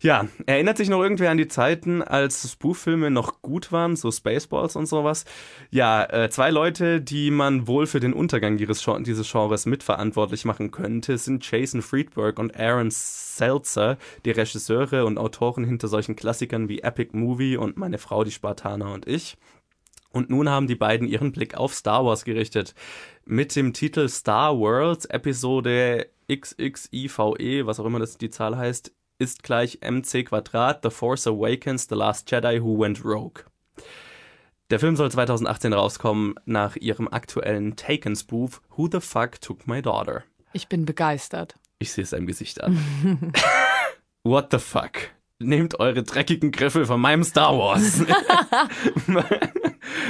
Ja, 0.03 0.27
erinnert 0.45 0.77
sich 0.77 0.91
noch 0.91 1.01
irgendwer 1.01 1.31
an 1.31 1.39
die 1.39 1.49
Zeiten, 1.49 2.03
als 2.03 2.53
Spoof 2.53 2.77
Filme 2.77 3.11
noch 3.11 3.41
gut 3.41 3.73
waren, 3.73 3.97
so 3.97 4.11
Spaceballs 4.11 4.77
und 4.77 4.85
sowas? 4.85 5.25
Ja, 5.71 6.05
äh, 6.05 6.29
zwei 6.29 6.51
Leute, 6.51 7.01
die 7.01 7.31
man 7.31 7.67
wohl 7.67 7.87
für 7.87 7.99
den 7.99 8.13
Untergang 8.27 8.57
dieses 8.57 8.83
Genres 8.83 9.67
mitverantwortlich 9.67 10.45
machen 10.45 10.73
könnte, 10.73 11.17
sind 11.17 11.49
Jason 11.49 11.81
Friedberg 11.81 12.41
und 12.41 12.59
Aaron 12.59 12.91
Seltzer, 12.91 13.99
die 14.25 14.33
Regisseure 14.33 15.05
und 15.07 15.17
Autoren 15.17 15.63
hinter 15.63 15.87
solchen 15.87 16.17
Klassikern 16.17 16.69
wie 16.69 16.81
Epic 16.81 17.17
Movie 17.17 17.57
und 17.57 17.77
Meine 17.77 17.99
Frau, 17.99 18.25
die 18.25 18.33
Spartaner 18.33 18.93
und 18.93 19.07
ich. 19.07 19.37
Und 20.11 20.29
nun 20.29 20.49
haben 20.49 20.67
die 20.67 20.75
beiden 20.75 21.07
ihren 21.07 21.31
Blick 21.31 21.57
auf 21.57 21.73
Star 21.73 22.05
Wars 22.05 22.25
gerichtet. 22.25 22.75
Mit 23.25 23.55
dem 23.55 23.73
Titel 23.73 24.09
Star 24.09 24.59
Worlds 24.59 25.05
Episode 25.05 26.09
XXIVE, 26.29 27.65
was 27.65 27.79
auch 27.79 27.87
immer 27.87 28.01
das 28.01 28.19
die 28.19 28.31
Zahl 28.31 28.57
heißt, 28.57 28.93
ist 29.21 29.45
gleich 29.45 29.79
MC 29.89 30.27
Quadrat, 30.27 30.81
The 30.83 30.91
Force 30.91 31.29
Awakens, 31.29 31.87
The 31.89 31.95
Last 31.95 32.29
Jedi 32.29 32.61
Who 32.61 32.81
Went 32.81 33.05
Rogue. 33.05 33.45
Der 34.71 34.81
Film 34.81 34.97
soll 34.97 35.13
2018 35.13 35.73
rauskommen 35.73 36.35
nach 36.45 36.75
ihrem 36.75 37.07
aktuellen 37.07 37.77
Taken-Spoof 37.77 38.61
Who 38.77 38.89
the 38.91 38.99
Fuck 38.99 39.41
Took 39.41 39.69
My 39.69 39.81
Daughter? 39.81 40.25
Ich 40.53 40.67
bin 40.67 40.85
begeistert. 40.85 41.55
Ich 41.79 41.93
sehe 41.93 42.03
es 42.03 42.11
seinem 42.11 42.27
Gesicht 42.27 42.65
an. 42.65 42.77
What 44.25 44.49
the 44.51 44.59
fuck? 44.59 44.93
Nehmt 45.39 45.79
eure 45.79 46.03
dreckigen 46.03 46.51
Griffel 46.51 46.85
von 46.85 47.01
meinem 47.01 47.23
Star 47.23 47.57
Wars. 47.57 48.01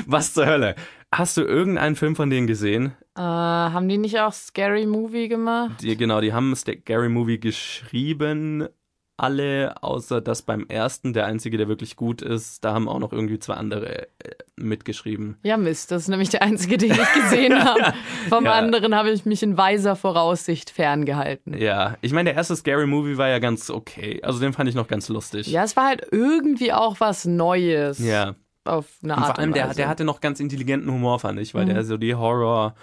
Was 0.07 0.33
zur 0.33 0.47
Hölle? 0.47 0.75
Hast 1.12 1.37
du 1.37 1.42
irgendeinen 1.42 1.97
Film 1.97 2.16
von 2.16 2.31
denen 2.31 2.47
gesehen? 2.47 2.95
Äh, 3.14 3.21
haben 3.21 3.88
die 3.90 3.99
nicht 3.99 4.19
auch 4.21 4.33
Scary 4.33 4.87
Movie 4.87 5.29
gemacht? 5.29 5.83
Die, 5.83 5.97
genau, 5.99 6.23
die 6.23 6.33
haben 6.33 6.57
Scary 6.57 7.11
Movie 7.11 7.40
geschrieben 7.40 8.69
alle, 9.16 9.83
außer 9.83 10.20
dass 10.20 10.42
beim 10.42 10.66
ersten, 10.68 11.12
der 11.12 11.26
einzige, 11.26 11.57
der 11.57 11.68
wirklich 11.68 11.96
gut 11.96 12.20
ist, 12.20 12.64
da 12.64 12.74
haben 12.74 12.88
auch 12.88 12.98
noch 12.98 13.12
irgendwie 13.12 13.38
zwei 13.38 13.55
andere 13.55 14.02
äh, 14.02 14.09
mitgeschrieben. 14.57 15.38
Ja, 15.42 15.57
Mist, 15.57 15.90
das 15.90 16.02
ist 16.02 16.09
nämlich 16.09 16.29
der 16.29 16.42
einzige, 16.42 16.76
den 16.76 16.92
ich 16.92 17.12
gesehen 17.14 17.64
habe. 17.64 17.94
Vom 18.29 18.44
ja. 18.44 18.52
anderen 18.52 18.94
habe 18.94 19.11
ich 19.11 19.24
mich 19.24 19.42
in 19.42 19.57
weiser 19.57 19.96
Voraussicht 19.96 20.70
ferngehalten. 20.70 21.57
Ja, 21.57 21.96
ich 22.02 22.12
meine, 22.12 22.31
der 22.31 22.37
erste 22.37 22.57
Scary 22.57 22.87
Movie 22.87 23.16
war 23.16 23.29
ja 23.29 23.38
ganz 23.38 23.70
okay. 23.70 24.20
Also 24.22 24.38
den 24.38 24.52
fand 24.52 24.68
ich 24.68 24.74
noch 24.74 24.88
ganz 24.88 25.09
lustig. 25.09 25.46
Ja, 25.46 25.64
es 25.64 25.76
war 25.76 25.87
halt 25.87 26.07
irgendwie 26.11 26.72
auch 26.72 27.00
was 27.00 27.24
Neues. 27.24 27.98
Ja. 27.98 28.35
Auf 28.64 28.87
eine 29.02 29.16
Art. 29.16 29.20
Und 29.20 29.26
vor 29.26 29.38
allem, 29.38 29.52
der, 29.52 29.72
der 29.74 29.88
hatte 29.88 30.05
noch 30.05 30.20
ganz 30.20 30.40
intelligenten 30.40 30.90
Humor, 30.90 31.20
fand 31.20 31.38
ich, 31.40 31.55
weil 31.55 31.64
mhm. 31.64 31.70
der 31.70 31.85
so 31.85 31.96
die 31.96 32.14
Horror, 32.14 32.74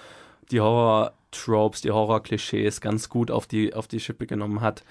die 0.49 0.61
Horror-Tropes, 0.61 1.81
die 1.81 1.91
Horror-Klischees 1.91 2.81
ganz 2.81 3.09
gut 3.09 3.29
auf 3.29 3.45
die, 3.45 3.73
auf 3.73 3.87
die 3.87 3.99
Schippe 3.99 4.25
genommen 4.25 4.61
hat. 4.61 4.83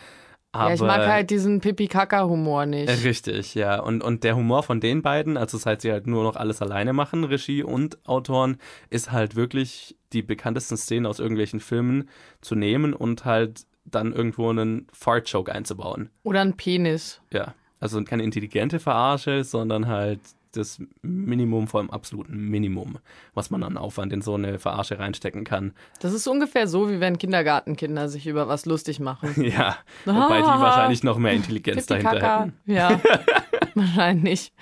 Aber, 0.52 0.68
ja, 0.68 0.74
ich 0.74 0.80
mag 0.82 1.06
halt 1.06 1.30
diesen 1.30 1.60
Pipi-Kaka-Humor 1.60 2.66
nicht. 2.66 3.04
Richtig, 3.04 3.54
ja. 3.54 3.80
Und, 3.80 4.04
und 4.04 4.22
der 4.22 4.36
Humor 4.36 4.62
von 4.62 4.80
den 4.80 5.00
beiden, 5.00 5.38
also 5.38 5.56
seit 5.56 5.80
sie 5.80 5.90
halt 5.90 6.06
nur 6.06 6.22
noch 6.24 6.36
alles 6.36 6.60
alleine 6.60 6.92
machen, 6.92 7.24
Regie 7.24 7.62
und 7.62 8.06
Autoren, 8.06 8.58
ist 8.90 9.12
halt 9.12 9.34
wirklich 9.34 9.96
die 10.12 10.20
bekanntesten 10.22 10.76
Szenen 10.76 11.06
aus 11.06 11.20
irgendwelchen 11.20 11.60
Filmen 11.60 12.08
zu 12.42 12.54
nehmen 12.54 12.92
und 12.92 13.24
halt 13.24 13.62
dann 13.86 14.12
irgendwo 14.12 14.50
einen 14.50 14.86
Fart-Joke 14.92 15.50
einzubauen. 15.50 16.10
Oder 16.22 16.42
einen 16.42 16.56
Penis. 16.56 17.22
Ja. 17.32 17.54
Also 17.80 18.02
keine 18.04 18.22
intelligente 18.22 18.78
Verarsche, 18.78 19.44
sondern 19.44 19.88
halt 19.88 20.20
das 20.52 20.80
Minimum 21.02 21.68
vor 21.68 21.82
dem 21.82 21.90
absoluten 21.90 22.36
Minimum, 22.48 22.98
was 23.34 23.50
man 23.50 23.62
an 23.62 23.76
Aufwand 23.76 24.12
in 24.12 24.22
so 24.22 24.34
eine 24.34 24.58
Verarsche 24.58 24.98
reinstecken 24.98 25.44
kann. 25.44 25.72
Das 26.00 26.12
ist 26.12 26.26
ungefähr 26.26 26.66
so, 26.66 26.90
wie 26.90 27.00
wenn 27.00 27.18
Kindergartenkinder 27.18 28.08
sich 28.08 28.26
über 28.26 28.48
was 28.48 28.66
lustig 28.66 29.00
machen. 29.00 29.42
ja, 29.42 29.76
wobei 30.04 30.38
die 30.38 30.44
wahrscheinlich 30.44 31.02
noch 31.02 31.18
mehr 31.18 31.32
Intelligenz 31.32 31.86
dahinter 31.86 32.40
hätten. 32.40 32.52
Ja, 32.66 33.00
wahrscheinlich. 33.74 34.52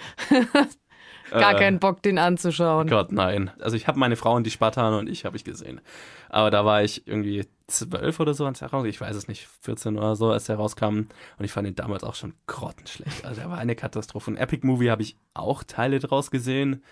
Gar 1.30 1.54
äh, 1.54 1.58
keinen 1.58 1.78
Bock, 1.78 2.02
den 2.02 2.18
anzuschauen. 2.18 2.88
Gott, 2.88 3.12
nein. 3.12 3.50
Also 3.60 3.76
ich 3.76 3.86
habe 3.86 3.98
meine 3.98 4.16
Frau 4.16 4.34
und 4.34 4.44
die 4.44 4.50
Spartaner 4.50 4.98
und 4.98 5.08
ich 5.08 5.24
habe 5.24 5.36
ich 5.36 5.44
gesehen. 5.44 5.80
Aber 6.28 6.50
da 6.50 6.64
war 6.64 6.82
ich 6.82 7.06
irgendwie 7.06 7.46
zwölf 7.70 8.20
oder 8.20 8.34
so, 8.34 8.46
als 8.46 8.62
er 8.62 8.68
raus, 8.68 8.86
ich 8.86 9.00
weiß 9.00 9.16
es 9.16 9.28
nicht, 9.28 9.48
14 9.62 9.96
oder 9.96 10.16
so, 10.16 10.30
als 10.30 10.48
er 10.48 10.56
rauskam. 10.56 11.06
Und 11.38 11.44
ich 11.44 11.52
fand 11.52 11.66
ihn 11.66 11.74
damals 11.74 12.04
auch 12.04 12.14
schon 12.14 12.34
grottenschlecht. 12.46 13.24
Also 13.24 13.40
er 13.40 13.50
war 13.50 13.58
eine 13.58 13.76
Katastrophe. 13.76 14.30
Und 14.30 14.36
Epic 14.36 14.66
Movie 14.66 14.90
habe 14.90 15.02
ich 15.02 15.16
auch 15.34 15.62
Teile 15.62 15.98
draus 15.98 16.30
gesehen. 16.30 16.82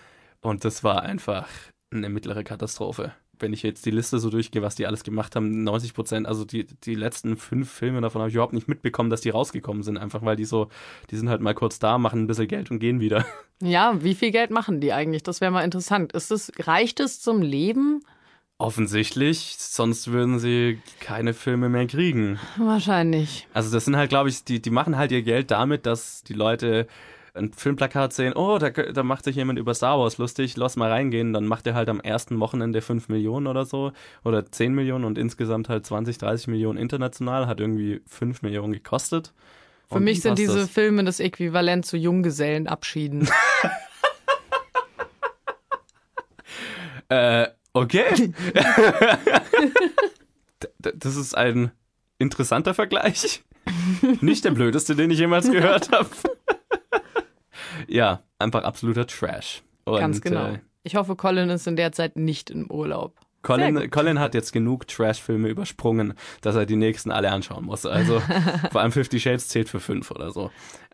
Und 0.41 0.65
das 0.65 0.83
war 0.83 1.03
einfach 1.03 1.47
eine 1.91 2.09
mittlere 2.09 2.43
Katastrophe 2.43 3.13
wenn 3.41 3.53
ich 3.53 3.63
jetzt 3.63 3.85
die 3.85 3.91
Liste 3.91 4.19
so 4.19 4.29
durchgehe, 4.29 4.61
was 4.61 4.75
die 4.75 4.85
alles 4.85 5.03
gemacht 5.03 5.35
haben, 5.35 5.63
90 5.63 5.93
Prozent, 5.93 6.27
also 6.27 6.45
die, 6.45 6.65
die 6.65 6.95
letzten 6.95 7.37
fünf 7.37 7.71
Filme 7.71 8.01
davon 8.01 8.21
habe 8.21 8.29
ich 8.29 8.35
überhaupt 8.35 8.53
nicht 8.53 8.67
mitbekommen, 8.67 9.09
dass 9.09 9.21
die 9.21 9.29
rausgekommen 9.29 9.83
sind, 9.83 9.97
einfach 9.97 10.23
weil 10.23 10.35
die 10.35 10.45
so, 10.45 10.69
die 11.09 11.15
sind 11.15 11.29
halt 11.29 11.41
mal 11.41 11.55
kurz 11.55 11.79
da, 11.79 11.97
machen 11.97 12.23
ein 12.23 12.27
bisschen 12.27 12.47
Geld 12.47 12.71
und 12.71 12.79
gehen 12.79 12.99
wieder. 12.99 13.25
Ja, 13.61 14.01
wie 14.01 14.15
viel 14.15 14.31
Geld 14.31 14.51
machen 14.51 14.79
die 14.79 14.93
eigentlich? 14.93 15.23
Das 15.23 15.41
wäre 15.41 15.51
mal 15.51 15.65
interessant. 15.65 16.13
Ist 16.13 16.31
es, 16.31 16.49
reicht 16.59 17.01
es 17.01 17.19
zum 17.19 17.41
Leben? 17.41 18.01
Offensichtlich, 18.61 19.55
sonst 19.57 20.11
würden 20.11 20.37
sie 20.37 20.81
keine 20.99 21.33
Filme 21.33 21.69
mehr 21.69 21.87
kriegen. 21.87 22.37
Wahrscheinlich. 22.57 23.47
Also 23.53 23.71
das 23.71 23.85
sind 23.85 23.95
halt, 23.95 24.09
glaube 24.09 24.27
ich, 24.27 24.43
die, 24.43 24.61
die 24.61 24.69
machen 24.69 24.97
halt 24.97 25.13
ihr 25.13 25.21
Geld 25.21 25.49
damit, 25.49 25.85
dass 25.85 26.25
die 26.25 26.33
Leute 26.33 26.85
ein 27.33 27.53
Filmplakat 27.53 28.11
sehen, 28.11 28.33
oh, 28.33 28.57
da, 28.57 28.69
da 28.69 29.03
macht 29.03 29.23
sich 29.23 29.37
jemand 29.37 29.59
über 29.59 29.73
Star 29.73 29.97
Wars 29.97 30.17
lustig, 30.17 30.57
lass 30.57 30.75
mal 30.75 30.91
reingehen, 30.91 31.31
dann 31.31 31.45
macht 31.45 31.67
er 31.67 31.73
halt 31.73 31.87
am 31.87 32.01
ersten 32.01 32.37
Wochenende 32.41 32.81
5 32.81 33.07
Millionen 33.07 33.47
oder 33.47 33.63
so 33.63 33.93
oder 34.25 34.51
10 34.51 34.73
Millionen 34.73 35.05
und 35.05 35.17
insgesamt 35.17 35.69
halt 35.69 35.85
20, 35.85 36.17
30 36.17 36.49
Millionen 36.49 36.77
international, 36.77 37.47
hat 37.47 37.61
irgendwie 37.61 38.01
5 38.07 38.41
Millionen 38.41 38.73
gekostet. 38.73 39.31
Für 39.87 40.01
mich 40.01 40.21
sind 40.21 40.37
diese 40.37 40.59
das. 40.59 40.69
Filme 40.69 41.05
das 41.05 41.21
Äquivalent 41.21 41.85
zu 41.85 41.95
Junggesellenabschieden. 41.95 43.29
äh, 47.09 47.47
okay. 47.73 48.33
das 50.79 51.15
ist 51.15 51.35
ein 51.35 51.71
interessanter 52.17 52.73
Vergleich. 52.73 53.43
Nicht 54.21 54.45
der 54.45 54.51
blödeste, 54.51 54.95
den 54.95 55.11
ich 55.11 55.19
jemals 55.19 55.51
gehört 55.51 55.91
habe 55.91 56.09
ja, 57.89 58.23
einfach 58.37 58.63
absoluter 58.63 59.07
Trash. 59.07 59.63
Und, 59.85 59.99
Ganz 59.99 60.21
genau. 60.21 60.49
Äh, 60.49 60.59
ich 60.83 60.95
hoffe, 60.95 61.15
Colin 61.15 61.49
ist 61.49 61.67
in 61.67 61.75
der 61.75 61.91
Zeit 61.91 62.15
nicht 62.15 62.49
im 62.49 62.69
Urlaub. 62.71 63.15
Colin, 63.41 63.89
Colin 63.89 64.19
hat 64.19 64.33
jetzt 64.33 64.51
genug 64.51 64.87
Trash-Filme 64.87 65.47
übersprungen, 65.47 66.13
dass 66.41 66.55
er 66.55 66.65
die 66.65 66.75
nächsten 66.75 67.09
alle 67.09 67.31
anschauen 67.31 67.65
muss. 67.65 67.85
Also 67.85 68.21
vor 68.71 68.81
allem 68.81 68.91
Fifty 68.91 69.19
Shades 69.19 69.47
zählt 69.47 69.69
für 69.69 69.79
fünf 69.79 70.11
oder 70.11 70.31
so. 70.31 70.51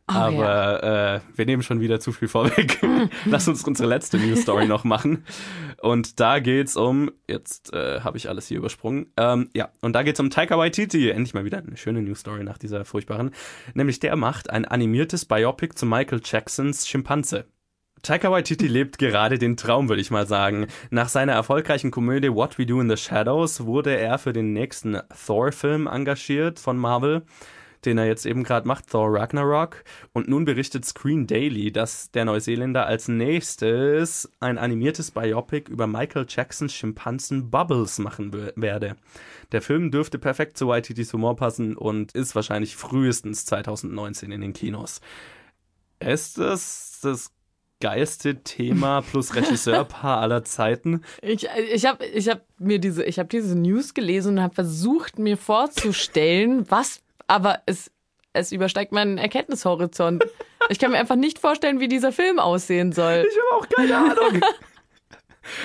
Aber 0.08 0.84
äh, 0.84 1.38
wir 1.38 1.46
nehmen 1.46 1.64
schon 1.64 1.80
wieder 1.80 2.00
zu 2.00 2.12
viel 2.12 2.28
vorweg. 2.28 2.80
Lass 3.26 3.48
uns 3.48 3.64
unsere 3.64 3.90
letzte 3.90 4.18
News 4.18 4.42
Story 4.42 4.68
noch 4.68 4.84
machen. 4.84 5.26
Und 5.82 6.20
da 6.20 6.40
geht's 6.40 6.76
um, 6.76 7.12
jetzt 7.28 7.74
äh, 7.74 8.02
habe 8.02 8.18
ich 8.18 8.30
alles 8.30 8.48
hier 8.48 8.58
übersprungen. 8.58 9.08
Ähm, 9.18 9.50
ja, 9.56 9.70
und 9.82 9.94
da 9.94 10.04
geht's 10.04 10.20
um 10.20 10.30
Taika 10.30 10.58
Waititi. 10.58 11.10
Endlich 11.10 11.34
mal 11.34 11.46
wieder 11.46 11.58
eine 11.58 11.76
schöne 11.76 12.04
News 12.04 12.20
Story 12.20 12.44
nach 12.44 12.60
dieser 12.60 12.86
furchtbaren. 12.86 13.32
Nämlich 13.74 14.00
der 14.00 14.16
macht 14.16 14.52
ein 14.52 14.66
animiertes 14.66 15.26
Biopic 15.26 15.76
zu 15.76 15.88
Michael 15.88 16.22
Jacksons 16.24 16.88
Schimpanse. 16.88 17.46
Taika 18.04 18.30
Waititi 18.30 18.68
lebt 18.68 19.00
gerade 19.00 19.40
den 19.40 19.58
Traum, 19.58 19.90
würde 19.90 20.02
ich 20.02 20.12
mal 20.12 20.28
sagen. 20.28 20.68
Nach 20.92 21.10
seiner 21.10 21.34
erfolgreichen 21.34 21.90
Komödie 21.90 22.32
What 22.32 22.60
We 22.60 22.68
Do 22.68 22.80
in 22.80 22.88
the 22.88 22.98
Shadows 22.98 23.66
wurde 23.66 23.98
er 23.98 24.20
für 24.20 24.32
den 24.32 24.54
nächsten 24.54 25.00
Thor-Film 25.26 25.88
engagiert 25.88 26.60
von 26.60 26.78
Marvel 26.78 27.24
den 27.86 27.98
er 27.98 28.06
jetzt 28.06 28.26
eben 28.26 28.44
gerade 28.44 28.68
macht, 28.68 28.90
Thor 28.90 29.14
Ragnarok. 29.14 29.84
Und 30.14 30.28
nun 30.28 30.46
berichtet 30.46 30.86
Screen 30.86 31.28
Daily, 31.28 31.72
dass 31.72 32.12
der 32.12 32.26
Neuseeländer 32.26 32.86
als 32.86 33.08
nächstes 33.08 34.32
ein 34.40 34.58
animiertes 34.58 35.12
Biopic 35.12 35.70
über 35.72 35.88
Michael 35.88 36.26
Jacksons 36.28 36.74
Schimpansen 36.74 37.50
Bubbles 37.50 38.00
machen 38.00 38.34
werde. 38.56 38.96
Der 39.52 39.62
Film 39.62 39.92
dürfte 39.92 40.20
perfekt 40.20 40.58
zu 40.58 40.72
YTTs 40.72 41.14
Humor 41.14 41.36
passen 41.36 41.76
und 41.76 42.14
ist 42.14 42.36
wahrscheinlich 42.36 42.76
frühestens 42.76 43.46
2019 43.46 44.32
in 44.32 44.42
den 44.42 44.54
Kinos. 44.54 45.02
Ist 46.00 46.38
das 46.38 47.00
das 47.02 47.32
geilste 47.80 48.42
Thema 48.42 49.02
plus 49.02 49.36
Regisseurpaar 49.36 50.20
aller 50.22 50.44
Zeiten. 50.44 51.02
Ich, 51.22 51.48
ich 51.72 51.86
habe 51.86 52.06
ich 52.06 52.30
hab 52.30 52.42
mir 52.58 52.80
diese, 52.80 53.04
ich 53.04 53.20
hab 53.20 53.30
diese 53.30 53.58
News 53.58 53.94
gelesen 53.94 54.38
und 54.38 54.44
habe 54.44 54.56
versucht, 54.56 55.20
mir 55.20 55.38
vorzustellen, 55.38 56.66
was 56.70 57.02
aber 57.28 57.62
es, 57.66 57.92
es 58.34 58.52
übersteigt 58.52 58.92
meinen 58.92 59.18
Erkenntnishorizont. 59.18 60.24
Ich 60.70 60.80
kann 60.80 60.92
mir 60.92 60.98
einfach 60.98 61.16
nicht 61.16 61.40
vorstellen, 61.40 61.80
wie 61.80 61.88
dieser 61.88 62.12
Film 62.12 62.40
aussehen 62.40 62.92
soll. 62.92 63.26
Ich 63.30 63.38
habe 63.38 63.64
auch 63.64 63.70
keine 63.70 63.98
Ahnung. 64.12 64.42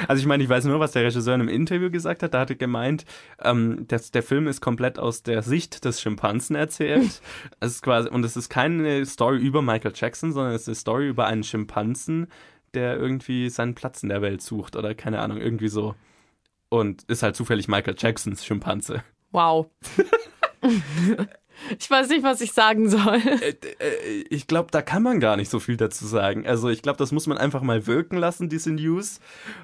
Also 0.09 0.20
ich 0.20 0.27
meine, 0.27 0.42
ich 0.42 0.49
weiß 0.49 0.64
nur, 0.64 0.81
was 0.81 0.92
der 0.92 1.05
Regisseur 1.05 1.35
in 1.35 1.40
einem 1.40 1.49
Interview 1.49 1.90
gesagt 1.90 2.23
hat. 2.23 2.35
Da 2.35 2.40
hat 2.40 2.51
er 2.51 2.57
gemeint, 2.57 3.05
ähm, 3.42 3.87
dass 3.88 4.11
der 4.11 4.23
Film 4.23 4.46
ist 4.46 4.61
komplett 4.61 4.99
aus 4.99 5.23
der 5.23 5.42
Sicht 5.42 5.85
des 5.85 6.01
Schimpansen 6.01 6.57
erzählt. 6.57 7.23
es 7.61 7.73
ist 7.73 7.83
quasi, 7.83 8.09
und 8.09 8.25
es 8.25 8.37
ist 8.37 8.49
keine 8.49 9.05
Story 9.07 9.38
über 9.38 9.62
Michael 9.62 9.92
Jackson, 9.94 10.33
sondern 10.33 10.55
es 10.55 10.62
ist 10.62 10.68
eine 10.68 10.75
Story 10.77 11.09
über 11.09 11.27
einen 11.27 11.44
Schimpansen, 11.44 12.29
der 12.75 12.96
irgendwie 12.96 13.49
seinen 13.49 13.75
Platz 13.75 14.03
in 14.03 14.11
der 14.11 14.23
Welt 14.23 14.42
sucht 14.42 14.77
oder 14.77 14.94
keine 14.94 15.20
Ahnung, 15.20 15.38
irgendwie 15.38 15.68
so. 15.68 15.94
Und 16.68 17.03
ist 17.05 17.23
halt 17.23 17.35
zufällig 17.35 17.66
Michael 17.66 17.96
Jacksons 17.99 18.44
Schimpanse. 18.44 19.03
Wow. 19.33 19.68
Ich 21.79 21.90
weiß 21.90 22.09
nicht, 22.09 22.23
was 22.23 22.40
ich 22.40 22.53
sagen 22.53 22.88
soll. 22.88 23.20
Äh, 23.40 23.55
äh, 23.79 24.25
ich 24.31 24.46
glaube, 24.46 24.70
da 24.70 24.83
kann 24.83 25.03
man 25.03 25.20
gar 25.20 25.37
nicht 25.37 25.51
so 25.51 25.61
viel 25.61 25.77
dazu 25.77 26.07
sagen. 26.07 26.46
Also 26.46 26.68
ich 26.68 26.83
glaube, 26.83 26.99
das 26.99 27.12
muss 27.12 27.27
man 27.27 27.38
einfach 27.38 27.62
mal 27.62 27.87
wirken 27.87 28.16
lassen, 28.16 28.49
diese 28.49 28.73
News. 28.73 29.20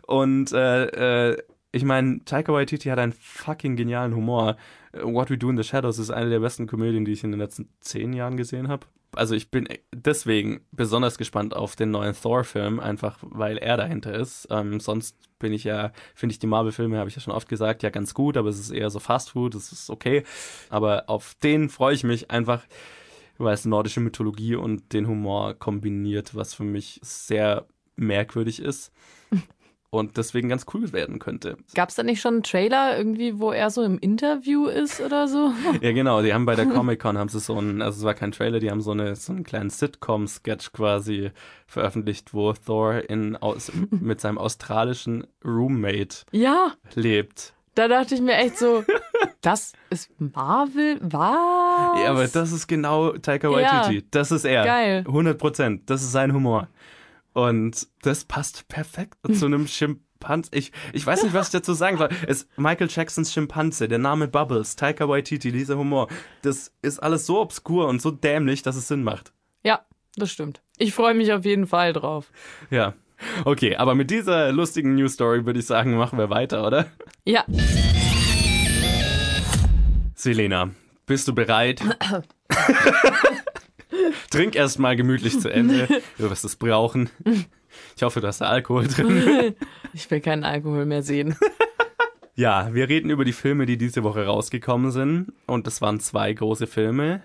Und 0.07 0.53
äh, 0.53 1.31
äh, 1.31 1.43
ich 1.73 1.85
meine, 1.85 2.25
Taika 2.25 2.53
Waititi 2.53 2.89
hat 2.89 2.99
einen 2.99 3.13
fucking 3.13 3.77
genialen 3.77 4.15
Humor. 4.15 4.57
What 4.93 5.31
We 5.31 5.37
Do 5.37 5.51
in 5.51 5.57
the 5.57 5.65
Shadows 5.65 5.99
ist 5.99 6.11
eine 6.11 6.31
der 6.31 6.41
besten 6.41 6.67
Komödien, 6.67 7.05
die 7.05 7.13
ich 7.13 7.25
in 7.25 7.33
den 7.33 7.41
letzten 7.41 7.69
zehn 7.81 8.13
Jahren 8.13 8.37
gesehen 8.37 8.69
habe 8.69 8.87
also 9.17 9.35
ich 9.35 9.51
bin 9.51 9.69
deswegen 9.93 10.61
besonders 10.73 11.19
gespannt 11.19 11.55
auf 11.55 11.77
den 11.77 11.91
neuen 11.91 12.15
Thor-Film, 12.15 12.81
einfach 12.81 13.19
weil 13.23 13.59
er 13.59 13.77
dahinter 13.77 14.15
ist. 14.15 14.49
Ähm, 14.51 14.81
sonst 14.81 15.17
bin 15.39 15.53
ich 15.53 15.65
ja, 15.65 15.93
finde 16.15 16.33
ich 16.33 16.39
die 16.39 16.47
Marvel-Filme, 16.47 16.99
habe 16.99 17.09
ich 17.09 17.17
ja 17.17 17.23
schon 17.23 17.35
oft 17.35 17.49
gesagt, 17.49 17.83
ja 17.83 17.91
ganz 17.91 18.15
gut, 18.15 18.37
aber 18.37 18.49
es 18.49 18.59
ist 18.59 18.71
eher 18.71 18.91
so 18.91 19.01
Fast 19.01 19.31
Food, 19.31 19.55
das 19.55 19.73
ist 19.73 19.91
okay. 19.91 20.23
Aber 20.71 21.09
auf 21.09 21.35
den 21.43 21.69
freue 21.69 21.95
ich 21.95 22.05
mich 22.05 22.31
einfach, 22.31 22.65
weil 23.39 23.55
es 23.55 23.65
nordische 23.65 24.01
Mythologie 24.01 24.55
und 24.55 24.93
den 24.93 25.07
Humor 25.09 25.55
kombiniert, 25.55 26.35
was 26.35 26.55
für 26.55 26.65
mich 26.65 27.01
sehr 27.03 27.67
merkwürdig 27.97 28.61
ist 28.61 28.93
und 29.99 30.17
deswegen 30.17 30.49
ganz 30.49 30.67
cool 30.75 30.93
werden 30.93 31.19
könnte. 31.19 31.57
Gab 31.75 31.89
es 31.89 31.95
da 31.95 32.03
nicht 32.03 32.21
schon 32.21 32.35
einen 32.35 32.43
Trailer 32.43 32.97
irgendwie, 32.97 33.39
wo 33.39 33.53
er 33.53 33.71
so 33.71 33.83
im 33.83 33.99
Interview 33.99 34.67
ist 34.67 35.01
oder 35.01 35.29
so? 35.29 35.53
ja, 35.81 35.93
genau. 35.93 36.23
Die 36.23 36.33
haben 36.33 36.47
bei 36.47 36.55
der 36.55 36.67
Comic 36.75 37.01
Con 37.01 37.19
haben 37.19 37.29
sie 37.29 37.41
so 37.41 37.57
einen, 37.57 37.83
also 37.83 37.99
es 37.99 38.05
war 38.05 38.15
kein 38.15 38.33
Trailer, 38.33 38.59
die 38.59 38.71
haben 38.71 38.81
so, 38.81 38.93
eine, 38.93 39.17
so 39.17 39.33
einen 39.33 39.45
kleinen 39.45 39.71
Sitcom-Sketch 39.71 40.73
quasi 40.73 41.31
veröffentlicht, 41.67 42.35
wo 42.35 42.53
Thor 42.53 43.09
in, 43.09 43.37
aus, 43.37 43.73
mit 43.91 44.21
seinem 44.21 44.39
australischen 44.39 45.27
Roommate 45.45 46.25
ja. 46.33 46.73
lebt. 46.95 47.55
Da 47.75 47.89
dachte 47.89 48.15
ich 48.15 48.23
mir 48.23 48.37
echt 48.37 48.57
so, 48.57 48.85
das 49.43 49.75
ist 49.91 50.11
Marvel? 50.19 50.99
Was? 51.03 52.01
Ja, 52.01 52.11
aber 52.11 52.27
das 52.27 52.51
ist 52.51 52.67
genau 52.67 53.13
Taika 53.13 53.51
Waititi. 53.51 53.97
Ja. 53.97 54.03
Das 54.11 54.33
ist 54.33 54.45
er. 54.45 54.65
Geil. 54.65 55.05
100 55.07 55.39
Prozent. 55.39 55.91
Das 55.91 56.03
ist 56.03 56.13
sein 56.13 56.33
Humor. 56.33 56.69
Und 57.37 57.87
das 58.01 58.25
passt 58.25 58.67
perfekt 58.69 59.19
zu 59.31 59.45
einem 59.45 59.67
Schimpanse. 59.67 60.49
Ich, 60.55 60.73
ich 60.95 61.07
weiß 61.07 61.23
nicht, 61.23 61.35
was 61.35 61.49
ich 61.49 61.53
dazu 61.53 61.75
sagen 61.75 61.99
soll. 61.99 62.09
Es 62.27 62.45
ist 62.45 62.59
Michael 62.59 62.89
Jacksons 62.91 63.31
Schimpanse, 63.31 63.89
der 63.89 63.99
Name 63.99 64.27
Bubbles, 64.27 64.75
Taika 64.75 65.07
Waititi, 65.07 65.53
dieser 65.53 65.77
Humor. 65.77 66.09
Das 66.41 66.73
ist 66.81 66.99
alles 66.99 67.27
so 67.27 67.39
obskur 67.39 67.89
und 67.89 68.01
so 68.01 68.11
dämlich, 68.11 68.63
dass 68.63 68.75
es 68.75 68.89
Sinn 68.89 69.05
macht. 69.05 69.35
Ja, 69.65 69.85
das 70.15 70.33
stimmt. 70.33 70.63
Ich 70.79 70.95
freue 70.95 71.13
mich 71.13 71.31
auf 71.35 71.45
jeden 71.45 71.67
Fall 71.67 71.93
drauf. 71.93 72.33
Ja. 72.71 72.95
Okay, 73.45 73.77
aber 73.77 73.95
mit 73.95 74.11
dieser 74.11 74.51
lustigen 74.53 74.95
News 74.95 75.13
Story 75.13 75.45
würde 75.45 75.59
ich 75.59 75.67
sagen, 75.67 75.95
machen 75.99 76.19
wir 76.19 76.31
weiter, 76.31 76.67
oder? 76.67 76.87
Ja. 77.27 77.45
Selena, 80.15 80.71
bist 81.05 81.29
du 81.29 81.35
bereit? 81.35 81.83
Trink 84.31 84.55
erst 84.55 84.79
mal 84.79 84.97
gemütlich 84.97 85.41
zu 85.41 85.49
Ende. 85.49 85.89
Du 86.19 86.31
wirst 86.31 86.45
es 86.45 86.57
brauchen. 86.57 87.11
Ich 87.97 88.03
hoffe, 88.03 88.21
du 88.21 88.27
hast 88.27 88.41
da 88.41 88.47
Alkohol 88.47 88.87
drin. 88.87 89.55
Ich 89.93 90.11
will 90.11 90.21
keinen 90.21 90.45
Alkohol 90.45 90.87
mehr 90.87 91.03
sehen. 91.03 91.37
Ja, 92.39 92.75
wir 92.75 92.91
reden 92.91 93.09
über 93.09 93.25
die 93.25 93.33
Filme, 93.33 93.65
die 93.65 93.79
diese 93.79 94.05
Woche 94.05 94.27
rausgekommen 94.27 94.91
sind. 94.91 95.33
Und 95.47 95.67
das 95.67 95.81
waren 95.81 96.01
zwei 96.01 96.35
große 96.35 96.67
Filme. 96.67 97.23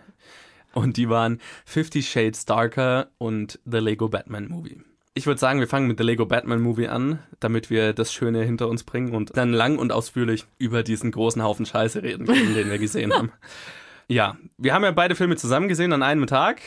Und 0.74 0.96
die 0.96 1.10
waren 1.10 1.42
Fifty 1.66 2.02
Shades 2.02 2.46
Darker 2.46 3.10
und 3.18 3.60
The 3.66 3.80
Lego 3.80 4.08
Batman 4.08 4.48
Movie. 4.48 4.80
Ich 5.14 5.28
würde 5.28 5.38
sagen, 5.40 5.60
wir 5.60 5.68
fangen 5.68 5.90
mit 5.90 5.98
The 5.98 6.06
Lego 6.06 6.26
Batman 6.26 6.62
Movie 6.62 6.88
an, 6.88 7.20
damit 7.42 7.70
wir 7.70 7.92
das 7.92 8.14
Schöne 8.14 8.44
hinter 8.44 8.70
uns 8.70 8.86
bringen 8.86 9.14
und 9.14 9.36
dann 9.36 9.52
lang 9.52 9.78
und 9.78 9.92
ausführlich 9.92 10.46
über 10.58 10.82
diesen 10.82 11.12
großen 11.12 11.44
Haufen 11.44 11.66
Scheiße 11.66 12.02
reden 12.02 12.26
können, 12.26 12.56
den 12.56 12.70
wir 12.70 12.78
gesehen 12.78 13.14
haben. 13.14 13.34
Ja, 14.12 14.36
wir 14.58 14.74
haben 14.74 14.84
ja 14.84 14.92
beide 14.92 15.16
Filme 15.16 15.38
zusammen 15.38 15.70
gesehen 15.70 15.94
an 15.94 16.04
einem 16.04 16.28
Tag. 16.28 16.60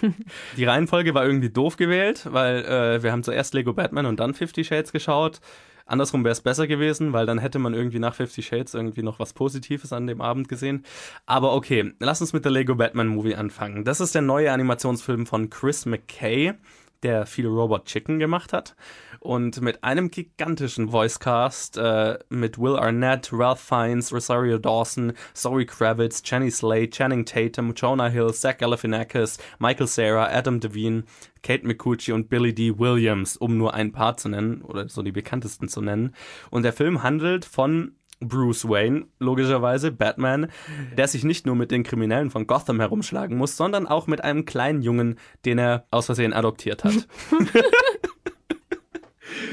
Die 0.56 0.64
Reihenfolge 0.64 1.12
war 1.12 1.26
irgendwie 1.26 1.50
doof 1.50 1.76
gewählt, 1.76 2.26
weil 2.30 2.64
äh, 2.64 3.02
wir 3.02 3.12
haben 3.12 3.22
zuerst 3.22 3.52
Lego 3.52 3.74
Batman 3.74 4.06
und 4.06 4.20
dann 4.20 4.32
Fifty 4.32 4.64
Shades 4.64 4.90
geschaut. 4.90 5.42
Andersrum 5.84 6.24
wäre 6.24 6.32
es 6.32 6.40
besser 6.40 6.66
gewesen, 6.66 7.12
weil 7.12 7.26
dann 7.26 7.36
hätte 7.40 7.58
man 7.58 7.74
irgendwie 7.74 7.98
nach 7.98 8.14
Fifty 8.14 8.40
Shades 8.40 8.72
irgendwie 8.72 9.02
noch 9.02 9.18
was 9.18 9.34
Positives 9.34 9.92
an 9.92 10.06
dem 10.06 10.22
Abend 10.22 10.48
gesehen. 10.48 10.86
Aber 11.26 11.52
okay, 11.52 11.92
lass 11.98 12.22
uns 12.22 12.32
mit 12.32 12.46
der 12.46 12.52
Lego 12.52 12.74
Batman 12.74 13.08
Movie 13.08 13.34
anfangen. 13.34 13.84
Das 13.84 14.00
ist 14.00 14.14
der 14.14 14.22
neue 14.22 14.50
Animationsfilm 14.50 15.26
von 15.26 15.50
Chris 15.50 15.84
McKay 15.84 16.54
der 17.02 17.26
viel 17.26 17.46
Robot 17.46 17.86
Chicken 17.86 18.18
gemacht 18.18 18.52
hat. 18.52 18.74
Und 19.20 19.60
mit 19.60 19.82
einem 19.82 20.10
gigantischen 20.10 20.92
Voicecast 20.92 21.76
äh, 21.76 22.18
mit 22.28 22.58
Will 22.58 22.76
Arnett, 22.76 23.30
Ralph 23.32 23.60
Fiennes, 23.60 24.12
Rosario 24.12 24.58
Dawson, 24.58 25.12
Zoe 25.34 25.66
Kravitz, 25.66 26.22
Jenny 26.24 26.50
Slate, 26.50 26.90
Channing 26.90 27.24
Tatum, 27.24 27.74
Jonah 27.74 28.08
Hill, 28.08 28.32
Zach 28.32 28.58
Galifianakis, 28.58 29.38
Michael 29.58 29.88
Cera, 29.88 30.28
Adam 30.28 30.60
Devine, 30.60 31.04
Kate 31.42 31.66
McCucci 31.66 32.12
und 32.12 32.28
Billy 32.28 32.54
D. 32.54 32.78
Williams, 32.78 33.36
um 33.36 33.56
nur 33.56 33.74
ein 33.74 33.92
paar 33.92 34.16
zu 34.16 34.28
nennen 34.28 34.62
oder 34.62 34.88
so 34.88 35.02
die 35.02 35.12
bekanntesten 35.12 35.68
zu 35.68 35.80
nennen. 35.80 36.14
Und 36.50 36.62
der 36.62 36.72
Film 36.72 37.02
handelt 37.02 37.44
von 37.44 37.92
Bruce 38.20 38.68
Wayne, 38.68 39.06
logischerweise, 39.18 39.92
Batman, 39.92 40.50
der 40.96 41.08
sich 41.08 41.24
nicht 41.24 41.46
nur 41.46 41.54
mit 41.54 41.70
den 41.70 41.84
Kriminellen 41.84 42.30
von 42.30 42.46
Gotham 42.46 42.80
herumschlagen 42.80 43.36
muss, 43.36 43.56
sondern 43.56 43.86
auch 43.86 44.06
mit 44.06 44.24
einem 44.24 44.44
kleinen 44.44 44.82
Jungen, 44.82 45.18
den 45.44 45.58
er 45.58 45.86
aus 45.90 46.06
Versehen 46.06 46.32
adoptiert 46.32 46.84
hat. 46.84 46.94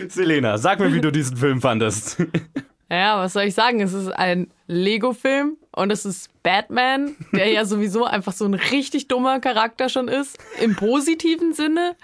Selena, 0.08 0.58
sag 0.58 0.80
mir, 0.80 0.94
wie 0.94 1.02
du 1.02 1.12
diesen 1.12 1.38
Film 1.38 1.62
fandest. 1.62 2.18
Ja, 2.90 3.18
was 3.20 3.34
soll 3.34 3.44
ich 3.44 3.56
sagen? 3.56 3.82
Es 3.82 3.94
ist 3.94 4.10
ein 4.10 4.52
Lego-Film 4.68 5.58
und 5.72 5.92
es 5.92 6.06
ist 6.06 6.30
Batman, 6.44 7.16
der 7.34 7.50
ja 7.52 7.66
sowieso 7.66 8.06
einfach 8.06 8.34
so 8.34 8.46
ein 8.46 8.54
richtig 8.54 9.08
dummer 9.08 9.40
Charakter 9.40 9.90
schon 9.90 10.08
ist. 10.08 10.38
Im 10.62 10.76
positiven 10.76 11.54
Sinne. 11.54 11.96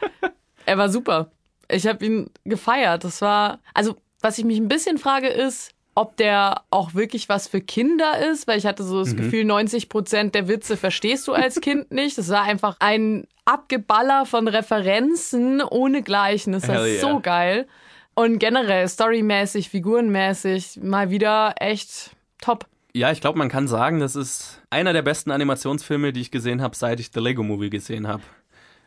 Er 0.66 0.78
war 0.78 0.90
super. 0.90 1.32
Ich 1.70 1.86
habe 1.88 2.06
ihn 2.06 2.30
gefeiert. 2.46 3.04
Das 3.04 3.22
war, 3.22 3.60
also, 3.74 3.96
was 4.22 4.38
ich 4.38 4.46
mich 4.46 4.58
ein 4.58 4.68
bisschen 4.68 4.98
frage, 4.98 5.28
ist, 5.28 5.72
ob 5.94 6.16
der 6.18 6.62
auch 6.70 6.94
wirklich 6.94 7.28
was 7.30 7.48
für 7.48 7.62
Kinder 7.62 8.20
ist, 8.32 8.48
weil 8.48 8.58
ich 8.58 8.66
hatte 8.66 8.84
so 8.84 9.00
das 9.00 9.14
mhm. 9.14 9.18
Gefühl, 9.18 9.44
90 9.44 9.90
Prozent 9.90 10.36
der 10.36 10.48
Witze 10.48 10.78
verstehst 10.78 11.28
du 11.28 11.34
als 11.34 11.60
Kind 11.62 11.92
nicht. 11.92 12.18
Das 12.18 12.30
war 12.30 12.44
einfach 12.44 12.78
ein 12.80 13.28
Abgeballer 13.46 14.26
von 14.26 14.48
Referenzen 14.48 15.62
ohne 15.62 16.02
Gleichen. 16.02 16.54
Das 16.54 16.68
war 16.68 16.86
yeah. 16.86 17.00
so 17.00 17.20
geil. 17.20 17.68
Und 18.14 18.40
generell, 18.40 18.88
storymäßig, 18.88 19.70
figurenmäßig, 19.70 20.80
mal 20.82 21.10
wieder 21.10 21.56
echt 21.60 22.12
top. 22.42 22.68
Ja, 22.94 23.12
ich 23.12 23.22
glaube, 23.22 23.38
man 23.38 23.50
kann 23.50 23.68
sagen, 23.68 24.00
das 24.00 24.16
ist 24.16 24.62
einer 24.70 24.92
der 24.94 25.02
besten 25.02 25.32
Animationsfilme, 25.32 26.12
die 26.12 26.22
ich 26.22 26.32
gesehen 26.32 26.62
habe, 26.62 26.76
seit 26.76 27.00
ich 27.00 27.12
The 27.14 27.22
Lego 27.22 27.42
Movie 27.42 27.70
gesehen 27.70 28.08
habe. 28.08 28.24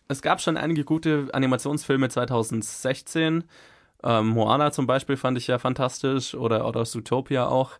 Es 0.09 0.21
gab 0.21 0.43
schon 0.43 0.59
einige 0.59 0.85
gute 0.85 1.29
Animationsfilme 1.33 2.11
2016. 2.11 3.45
Ähm, 4.05 4.29
Moana 4.29 4.71
zum 4.71 4.87
Beispiel 4.87 5.17
fand 5.17 5.39
ich 5.39 5.47
ja 5.47 5.59
fantastisch 5.59 6.35
oder, 6.35 6.67
oder 6.69 6.85
Zootopia 6.85 7.49
auch. 7.49 7.73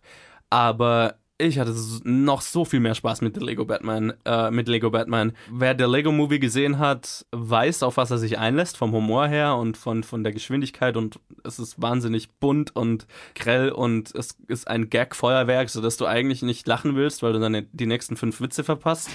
Aber 0.49 1.15
ich 1.37 1.59
hatte 1.59 1.75
noch 2.03 2.41
so 2.41 2.63
viel 2.63 2.79
mehr 2.79 2.95
Spaß 2.95 3.21
mit 3.21 3.35
Lego 3.41 3.65
Batman, 3.65 4.13
äh, 4.23 4.51
mit 4.51 4.69
Lego 4.69 4.89
Batman. 4.89 5.33
Wer 5.51 5.73
der 5.73 5.87
Lego 5.87 6.11
Movie 6.11 6.39
gesehen 6.39 6.79
hat, 6.79 7.25
weiß, 7.31 7.83
auf 7.83 7.97
was 7.97 8.09
er 8.11 8.17
sich 8.17 8.39
einlässt, 8.39 8.77
vom 8.77 8.93
Humor 8.93 9.27
her 9.27 9.55
und 9.55 9.75
von, 9.75 10.03
von 10.03 10.23
der 10.23 10.31
Geschwindigkeit 10.31 10.95
und 10.95 11.19
es 11.43 11.59
ist 11.59 11.81
wahnsinnig 11.81 12.29
bunt 12.39 12.73
und 12.75 13.05
grell 13.35 13.69
und 13.71 14.15
es 14.15 14.37
ist 14.47 14.69
ein 14.69 14.89
Gag-Feuerwerk, 14.89 15.69
sodass 15.69 15.97
du 15.97 16.05
eigentlich 16.05 16.41
nicht 16.41 16.67
lachen 16.67 16.95
willst, 16.95 17.21
weil 17.21 17.33
du 17.33 17.39
dann 17.39 17.67
die 17.71 17.85
nächsten 17.85 18.15
fünf 18.15 18.39
Witze 18.39 18.63
verpasst. 18.63 19.09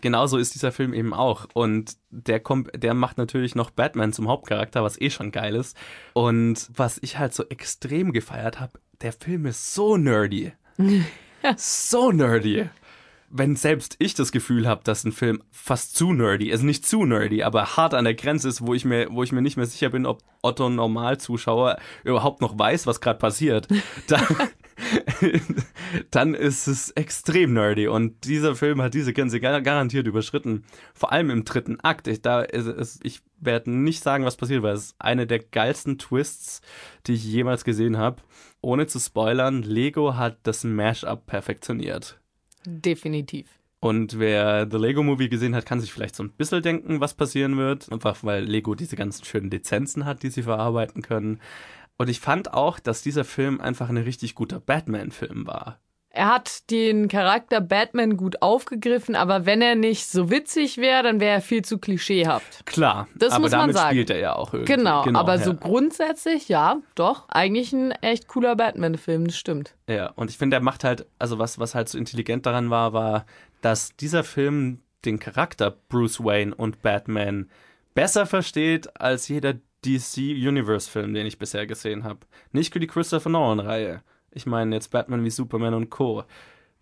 Genauso 0.00 0.38
ist 0.38 0.54
dieser 0.54 0.72
Film 0.72 0.94
eben 0.94 1.14
auch. 1.14 1.46
Und 1.54 1.96
der 2.10 2.40
kommt, 2.40 2.70
der 2.74 2.94
macht 2.94 3.18
natürlich 3.18 3.54
noch 3.54 3.70
Batman 3.70 4.12
zum 4.12 4.28
Hauptcharakter, 4.28 4.82
was 4.82 5.00
eh 5.00 5.10
schon 5.10 5.32
geil 5.32 5.54
ist. 5.54 5.76
Und 6.12 6.68
was 6.74 6.98
ich 7.02 7.18
halt 7.18 7.34
so 7.34 7.44
extrem 7.48 8.12
gefeiert 8.12 8.60
habe, 8.60 8.72
der 9.00 9.12
Film 9.12 9.46
ist 9.46 9.74
so 9.74 9.96
nerdy. 9.96 10.52
so 11.56 12.12
nerdy. 12.12 12.68
Wenn 13.32 13.56
selbst 13.56 13.96
ich 13.98 14.14
das 14.14 14.32
Gefühl 14.32 14.66
habe, 14.66 14.82
dass 14.84 15.04
ein 15.04 15.12
Film 15.12 15.42
fast 15.50 15.96
zu 15.96 16.12
nerdy, 16.12 16.50
also 16.50 16.66
nicht 16.66 16.86
zu 16.86 17.04
nerdy, 17.04 17.42
aber 17.42 17.76
hart 17.76 17.94
an 17.94 18.04
der 18.04 18.14
Grenze 18.14 18.48
ist, 18.48 18.66
wo 18.66 18.74
ich 18.74 18.84
mir, 18.84 19.08
wo 19.10 19.22
ich 19.22 19.32
mir 19.32 19.40
nicht 19.40 19.56
mehr 19.56 19.66
sicher 19.66 19.90
bin, 19.90 20.04
ob 20.04 20.22
Otto 20.42 20.68
Normalzuschauer 20.68 21.78
überhaupt 22.02 22.40
noch 22.40 22.58
weiß, 22.58 22.86
was 22.86 23.00
gerade 23.00 23.18
passiert, 23.18 23.68
dann, 24.08 24.26
dann 26.10 26.34
ist 26.34 26.66
es 26.66 26.90
extrem 26.90 27.52
nerdy. 27.52 27.86
Und 27.86 28.24
dieser 28.24 28.56
Film 28.56 28.82
hat 28.82 28.94
diese 28.94 29.12
Grenze 29.12 29.38
garantiert 29.40 30.06
überschritten. 30.06 30.64
Vor 30.92 31.12
allem 31.12 31.30
im 31.30 31.44
dritten 31.44 31.78
Akt. 31.80 32.08
Ich, 32.08 32.22
da 32.22 32.40
ist, 32.40 32.66
ist, 32.66 33.00
ich 33.04 33.20
werde 33.38 33.70
nicht 33.70 34.02
sagen, 34.02 34.24
was 34.24 34.36
passiert, 34.36 34.62
weil 34.62 34.74
es 34.74 34.86
ist 34.86 34.96
eine 34.98 35.26
der 35.26 35.38
geilsten 35.38 35.98
Twists, 35.98 36.62
die 37.06 37.14
ich 37.14 37.24
jemals 37.24 37.64
gesehen 37.64 37.96
habe 37.96 38.22
ohne 38.62 38.86
zu 38.86 38.98
spoilern, 38.98 39.62
Lego 39.62 40.16
hat 40.16 40.38
das 40.42 40.64
Mashup 40.64 41.26
perfektioniert. 41.26 42.20
Definitiv. 42.64 43.46
Und 43.80 44.18
wer 44.18 44.68
The 44.70 44.76
Lego 44.76 45.02
Movie 45.02 45.30
gesehen 45.30 45.54
hat, 45.54 45.64
kann 45.64 45.80
sich 45.80 45.92
vielleicht 45.92 46.14
so 46.14 46.22
ein 46.22 46.32
bisschen 46.32 46.62
denken, 46.62 47.00
was 47.00 47.14
passieren 47.14 47.56
wird. 47.56 47.90
Einfach 47.90 48.22
weil 48.22 48.44
Lego 48.44 48.74
diese 48.74 48.96
ganzen 48.96 49.24
schönen 49.24 49.50
Lizenzen 49.50 50.04
hat, 50.04 50.22
die 50.22 50.30
sie 50.30 50.42
verarbeiten 50.42 51.02
können. 51.02 51.40
Und 51.96 52.08
ich 52.08 52.20
fand 52.20 52.52
auch, 52.52 52.78
dass 52.78 53.02
dieser 53.02 53.24
Film 53.24 53.60
einfach 53.60 53.88
ein 53.88 53.96
richtig 53.96 54.34
guter 54.34 54.60
Batman-Film 54.60 55.46
war. 55.46 55.80
Er 56.12 56.26
hat 56.26 56.68
den 56.70 57.06
Charakter 57.06 57.60
Batman 57.60 58.16
gut 58.16 58.42
aufgegriffen, 58.42 59.14
aber 59.14 59.46
wenn 59.46 59.62
er 59.62 59.76
nicht 59.76 60.08
so 60.08 60.28
witzig 60.28 60.78
wäre, 60.78 61.04
dann 61.04 61.20
wäre 61.20 61.34
er 61.34 61.40
viel 61.40 61.64
zu 61.64 61.78
klischeehaft. 61.78 62.66
Klar, 62.66 63.06
das 63.14 63.32
aber 63.32 63.42
muss 63.42 63.52
man 63.52 63.60
damit 63.60 63.76
sagen. 63.76 63.90
spielt 63.90 64.10
er 64.10 64.18
ja 64.18 64.34
auch 64.34 64.52
irgendwie. 64.52 64.74
Genau, 64.74 65.04
genau 65.04 65.20
aber 65.20 65.36
ja. 65.36 65.44
so 65.44 65.54
grundsätzlich, 65.54 66.48
ja, 66.48 66.78
doch, 66.96 67.28
eigentlich 67.28 67.72
ein 67.72 67.92
echt 67.92 68.26
cooler 68.26 68.56
Batman-Film, 68.56 69.26
das 69.26 69.36
stimmt. 69.36 69.76
Ja, 69.88 70.10
und 70.16 70.30
ich 70.30 70.38
finde, 70.38 70.56
er 70.56 70.62
macht 70.62 70.82
halt, 70.82 71.06
also 71.20 71.38
was, 71.38 71.60
was 71.60 71.76
halt 71.76 71.88
so 71.88 71.96
intelligent 71.96 72.44
daran 72.44 72.70
war, 72.70 72.92
war, 72.92 73.24
dass 73.60 73.94
dieser 73.94 74.24
Film 74.24 74.82
den 75.04 75.20
Charakter 75.20 75.70
Bruce 75.88 76.18
Wayne 76.18 76.54
und 76.54 76.82
Batman 76.82 77.48
besser 77.94 78.26
versteht 78.26 79.00
als 79.00 79.28
jeder 79.28 79.54
DC 79.84 80.16
Universe-Film, 80.18 81.14
den 81.14 81.26
ich 81.26 81.38
bisher 81.38 81.66
gesehen 81.66 82.02
habe. 82.04 82.20
Nicht 82.52 82.72
für 82.72 82.80
die 82.80 82.86
Christopher 82.86 83.30
Nolan-Reihe. 83.30 84.02
Ich 84.32 84.46
meine 84.46 84.74
jetzt 84.74 84.90
Batman 84.90 85.24
wie 85.24 85.30
Superman 85.30 85.74
und 85.74 85.90
Co. 85.90 86.24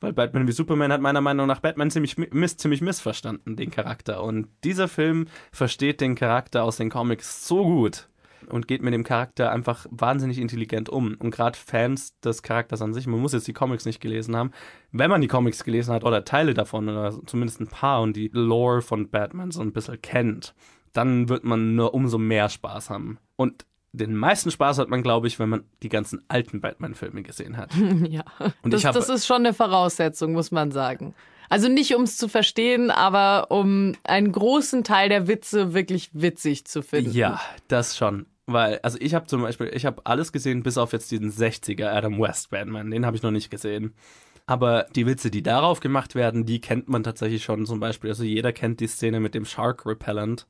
Weil 0.00 0.12
Batman 0.12 0.46
wie 0.46 0.52
Superman 0.52 0.92
hat 0.92 1.00
meiner 1.00 1.20
Meinung 1.20 1.46
nach 1.46 1.60
Batman 1.60 1.90
ziemlich, 1.90 2.16
miss, 2.16 2.56
ziemlich 2.56 2.80
missverstanden, 2.80 3.56
den 3.56 3.70
Charakter. 3.70 4.22
Und 4.22 4.48
dieser 4.62 4.86
Film 4.86 5.26
versteht 5.50 6.00
den 6.00 6.14
Charakter 6.14 6.62
aus 6.62 6.76
den 6.76 6.90
Comics 6.90 7.48
so 7.48 7.64
gut 7.64 8.08
und 8.48 8.68
geht 8.68 8.82
mit 8.82 8.94
dem 8.94 9.04
Charakter 9.04 9.50
einfach 9.50 9.86
wahnsinnig 9.90 10.38
intelligent 10.38 10.88
um. 10.88 11.16
Und 11.18 11.30
gerade 11.32 11.58
Fans 11.58 12.18
des 12.20 12.42
Charakters 12.42 12.82
an 12.82 12.94
sich, 12.94 13.06
man 13.06 13.20
muss 13.20 13.32
jetzt 13.32 13.48
die 13.48 13.52
Comics 13.52 13.84
nicht 13.84 14.00
gelesen 14.00 14.36
haben, 14.36 14.52
wenn 14.92 15.10
man 15.10 15.20
die 15.20 15.28
Comics 15.28 15.64
gelesen 15.64 15.92
hat 15.92 16.04
oder 16.04 16.24
Teile 16.24 16.54
davon 16.54 16.88
oder 16.88 17.12
zumindest 17.26 17.60
ein 17.60 17.68
paar 17.68 18.00
und 18.02 18.16
die 18.16 18.30
Lore 18.32 18.82
von 18.82 19.10
Batman 19.10 19.50
so 19.50 19.60
ein 19.60 19.72
bisschen 19.72 20.00
kennt, 20.00 20.54
dann 20.92 21.28
wird 21.28 21.44
man 21.44 21.74
nur 21.74 21.94
umso 21.94 22.18
mehr 22.18 22.48
Spaß 22.48 22.90
haben. 22.90 23.18
Und 23.36 23.66
den 23.92 24.14
meisten 24.14 24.50
Spaß 24.50 24.78
hat 24.78 24.88
man, 24.88 25.02
glaube 25.02 25.26
ich, 25.26 25.38
wenn 25.38 25.48
man 25.48 25.64
die 25.82 25.88
ganzen 25.88 26.22
alten 26.28 26.60
Batman-Filme 26.60 27.22
gesehen 27.22 27.56
hat. 27.56 27.74
ja, 28.08 28.24
und 28.62 28.72
das, 28.72 28.84
hab, 28.84 28.94
das 28.94 29.08
ist 29.08 29.26
schon 29.26 29.38
eine 29.38 29.54
Voraussetzung, 29.54 30.32
muss 30.32 30.50
man 30.50 30.70
sagen. 30.70 31.14
Also 31.48 31.68
nicht, 31.68 31.94
um 31.94 32.02
es 32.02 32.18
zu 32.18 32.28
verstehen, 32.28 32.90
aber 32.90 33.50
um 33.50 33.94
einen 34.04 34.32
großen 34.32 34.84
Teil 34.84 35.08
der 35.08 35.28
Witze 35.28 35.72
wirklich 35.72 36.10
witzig 36.12 36.66
zu 36.66 36.82
finden. 36.82 37.12
Ja, 37.12 37.40
das 37.68 37.96
schon. 37.96 38.26
Weil, 38.46 38.80
also 38.82 38.98
ich 39.00 39.14
habe 39.14 39.26
zum 39.26 39.42
Beispiel, 39.42 39.70
ich 39.72 39.86
habe 39.86 40.02
alles 40.04 40.32
gesehen, 40.32 40.62
bis 40.62 40.78
auf 40.78 40.92
jetzt 40.92 41.10
diesen 41.10 41.32
60er 41.32 41.86
Adam 41.86 42.20
West 42.20 42.50
Batman. 42.50 42.90
Den 42.90 43.06
habe 43.06 43.16
ich 43.16 43.22
noch 43.22 43.30
nicht 43.30 43.50
gesehen. 43.50 43.94
Aber 44.46 44.86
die 44.94 45.06
Witze, 45.06 45.30
die 45.30 45.42
darauf 45.42 45.80
gemacht 45.80 46.14
werden, 46.14 46.46
die 46.46 46.60
kennt 46.60 46.88
man 46.88 47.02
tatsächlich 47.02 47.44
schon. 47.44 47.66
Zum 47.66 47.80
Beispiel, 47.80 48.08
also 48.08 48.24
jeder 48.24 48.52
kennt 48.52 48.80
die 48.80 48.86
Szene 48.86 49.20
mit 49.20 49.34
dem 49.34 49.44
Shark 49.44 49.84
Repellent 49.84 50.46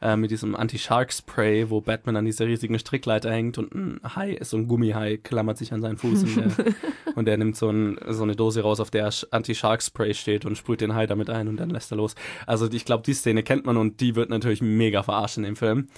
äh, 0.00 0.16
mit 0.16 0.30
diesem 0.30 0.54
Anti-Shark-Spray, 0.54 1.70
wo 1.70 1.80
Batman 1.80 2.16
an 2.16 2.24
dieser 2.24 2.46
riesigen 2.46 2.78
Strickleiter 2.78 3.30
hängt 3.30 3.58
und 3.58 3.74
ein 3.74 4.00
Hai, 4.14 4.38
so 4.42 4.56
ein 4.56 4.68
Gummihai, 4.68 5.18
klammert 5.18 5.58
sich 5.58 5.72
an 5.72 5.82
seinen 5.82 5.96
Fuß 5.96 6.22
und 6.22 6.36
der, 6.36 6.50
und 7.14 7.24
der 7.26 7.36
nimmt 7.36 7.56
so, 7.56 7.70
ein, 7.70 7.98
so 8.08 8.22
eine 8.22 8.36
Dose 8.36 8.62
raus, 8.62 8.80
auf 8.80 8.90
der 8.90 9.10
Anti-Shark-Spray 9.30 10.14
steht 10.14 10.44
und 10.44 10.56
sprüht 10.56 10.80
den 10.80 10.94
Hai 10.94 11.06
damit 11.06 11.30
ein 11.30 11.48
und 11.48 11.56
dann 11.56 11.70
lässt 11.70 11.92
er 11.92 11.96
los. 11.96 12.14
Also 12.46 12.70
ich 12.70 12.84
glaube, 12.84 13.02
die 13.04 13.14
Szene 13.14 13.42
kennt 13.42 13.66
man 13.66 13.76
und 13.76 14.00
die 14.00 14.16
wird 14.16 14.30
natürlich 14.30 14.62
mega 14.62 15.02
verarscht 15.02 15.36
in 15.38 15.44
dem 15.44 15.56
Film. 15.56 15.88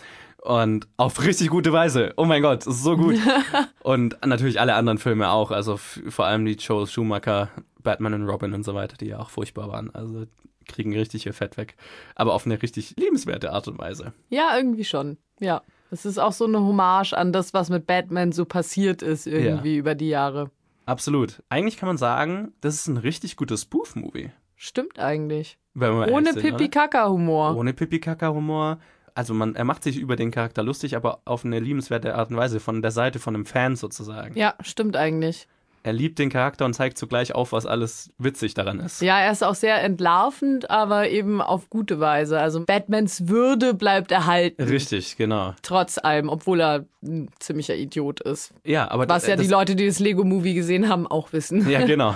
Und 0.40 0.86
auf 0.96 1.24
richtig 1.24 1.50
gute 1.50 1.72
Weise. 1.72 2.14
Oh 2.16 2.24
mein 2.24 2.42
Gott, 2.42 2.62
so 2.62 2.96
gut. 2.96 3.16
und 3.82 4.16
natürlich 4.24 4.60
alle 4.60 4.74
anderen 4.74 4.98
Filme 4.98 5.30
auch. 5.30 5.50
Also 5.50 5.76
vor 5.76 6.26
allem 6.26 6.44
die 6.44 6.52
Joel 6.52 6.86
Schumacher, 6.86 7.50
Batman 7.82 8.14
und 8.14 8.28
Robin 8.28 8.54
und 8.54 8.64
so 8.64 8.74
weiter, 8.74 8.96
die 8.96 9.06
ja 9.06 9.18
auch 9.18 9.30
furchtbar 9.30 9.68
waren. 9.68 9.94
Also 9.94 10.26
kriegen 10.66 10.94
richtig 10.94 11.26
ihr 11.26 11.34
Fett 11.34 11.56
weg. 11.56 11.76
Aber 12.14 12.34
auf 12.34 12.46
eine 12.46 12.60
richtig 12.62 12.94
lebenswerte 12.96 13.52
Art 13.52 13.68
und 13.68 13.78
Weise. 13.78 14.12
Ja, 14.28 14.56
irgendwie 14.56 14.84
schon. 14.84 15.18
Ja. 15.40 15.62
Es 15.90 16.04
ist 16.04 16.18
auch 16.18 16.32
so 16.32 16.44
eine 16.44 16.60
Hommage 16.60 17.14
an 17.14 17.32
das, 17.32 17.54
was 17.54 17.70
mit 17.70 17.86
Batman 17.86 18.32
so 18.32 18.44
passiert 18.44 19.00
ist, 19.02 19.26
irgendwie 19.26 19.72
ja. 19.74 19.78
über 19.78 19.94
die 19.94 20.08
Jahre. 20.08 20.50
Absolut. 20.84 21.42
Eigentlich 21.48 21.78
kann 21.78 21.86
man 21.86 21.96
sagen, 21.96 22.52
das 22.60 22.74
ist 22.74 22.88
ein 22.88 22.98
richtig 22.98 23.36
gutes 23.36 23.62
Spoof-Movie. 23.62 24.30
Stimmt 24.54 24.98
eigentlich. 24.98 25.58
Ohne 25.74 26.32
Pipi-Kaka-Humor. 26.34 27.56
Ohne 27.56 27.72
Pipi-Kaka-Humor. 27.72 28.78
Also 29.14 29.34
man, 29.34 29.54
er 29.54 29.64
macht 29.64 29.82
sich 29.82 29.98
über 29.98 30.16
den 30.16 30.30
Charakter 30.30 30.62
lustig, 30.62 30.94
aber 30.96 31.22
auf 31.24 31.44
eine 31.44 31.58
liebenswerte 31.58 32.14
Art 32.14 32.30
und 32.30 32.36
Weise, 32.36 32.60
von 32.60 32.82
der 32.82 32.90
Seite 32.90 33.18
von 33.18 33.34
einem 33.34 33.46
Fan 33.46 33.76
sozusagen. 33.76 34.36
Ja, 34.38 34.54
stimmt 34.60 34.96
eigentlich 34.96 35.48
er 35.82 35.92
liebt 35.92 36.18
den 36.18 36.30
Charakter 36.30 36.64
und 36.64 36.74
zeigt 36.74 36.98
zugleich 36.98 37.34
auf, 37.34 37.52
was 37.52 37.66
alles 37.66 38.10
witzig 38.18 38.54
daran 38.54 38.80
ist. 38.80 39.00
Ja, 39.00 39.18
er 39.20 39.32
ist 39.32 39.44
auch 39.44 39.54
sehr 39.54 39.82
entlarvend, 39.82 40.70
aber 40.70 41.08
eben 41.08 41.40
auf 41.40 41.70
gute 41.70 42.00
Weise. 42.00 42.38
Also 42.38 42.64
Batmans 42.64 43.28
Würde 43.28 43.74
bleibt 43.74 44.12
erhalten. 44.12 44.62
Richtig, 44.62 45.16
genau. 45.16 45.54
Trotz 45.62 45.98
allem, 45.98 46.28
obwohl 46.28 46.60
er 46.60 46.84
ein 47.02 47.30
ziemlicher 47.38 47.76
Idiot 47.76 48.20
ist. 48.20 48.52
Ja, 48.64 48.90
aber 48.90 49.08
was 49.08 49.26
ja 49.26 49.36
die 49.36 49.46
Leute, 49.46 49.76
die 49.76 49.86
das 49.86 49.98
Lego 49.98 50.24
Movie 50.24 50.54
gesehen 50.54 50.88
haben, 50.88 51.06
auch 51.06 51.32
wissen. 51.32 51.68
Ja, 51.68 51.82
genau. 51.86 52.14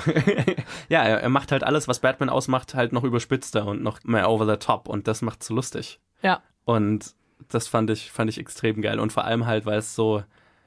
ja, 0.88 1.03
er, 1.03 1.20
er 1.20 1.29
macht 1.29 1.53
halt 1.53 1.64
alles, 1.64 1.88
was 1.88 2.01
Batman 2.01 2.29
ausmacht, 2.29 2.75
halt 2.75 2.92
noch 2.92 3.05
überspitzter 3.05 3.66
und 3.66 3.83
noch 3.83 4.03
mehr 4.05 4.29
over 4.29 4.46
the 4.46 4.57
top 4.57 4.88
und 4.88 5.07
das 5.07 5.22
macht 5.22 5.42
so 5.42 5.55
lustig. 5.55 6.01
Ja. 6.22 6.42
Und 6.64 7.14
das 7.48 7.68
fand 7.68 7.90
ich 7.90 8.11
fand 8.11 8.31
ich 8.31 8.38
extrem 8.38 8.83
geil 8.83 9.01
und 9.01 9.12
vor 9.12 9.25
allem 9.25 9.46
halt, 9.46 9.66
weil 9.66 9.79
es 9.79 9.94
so 9.94 10.22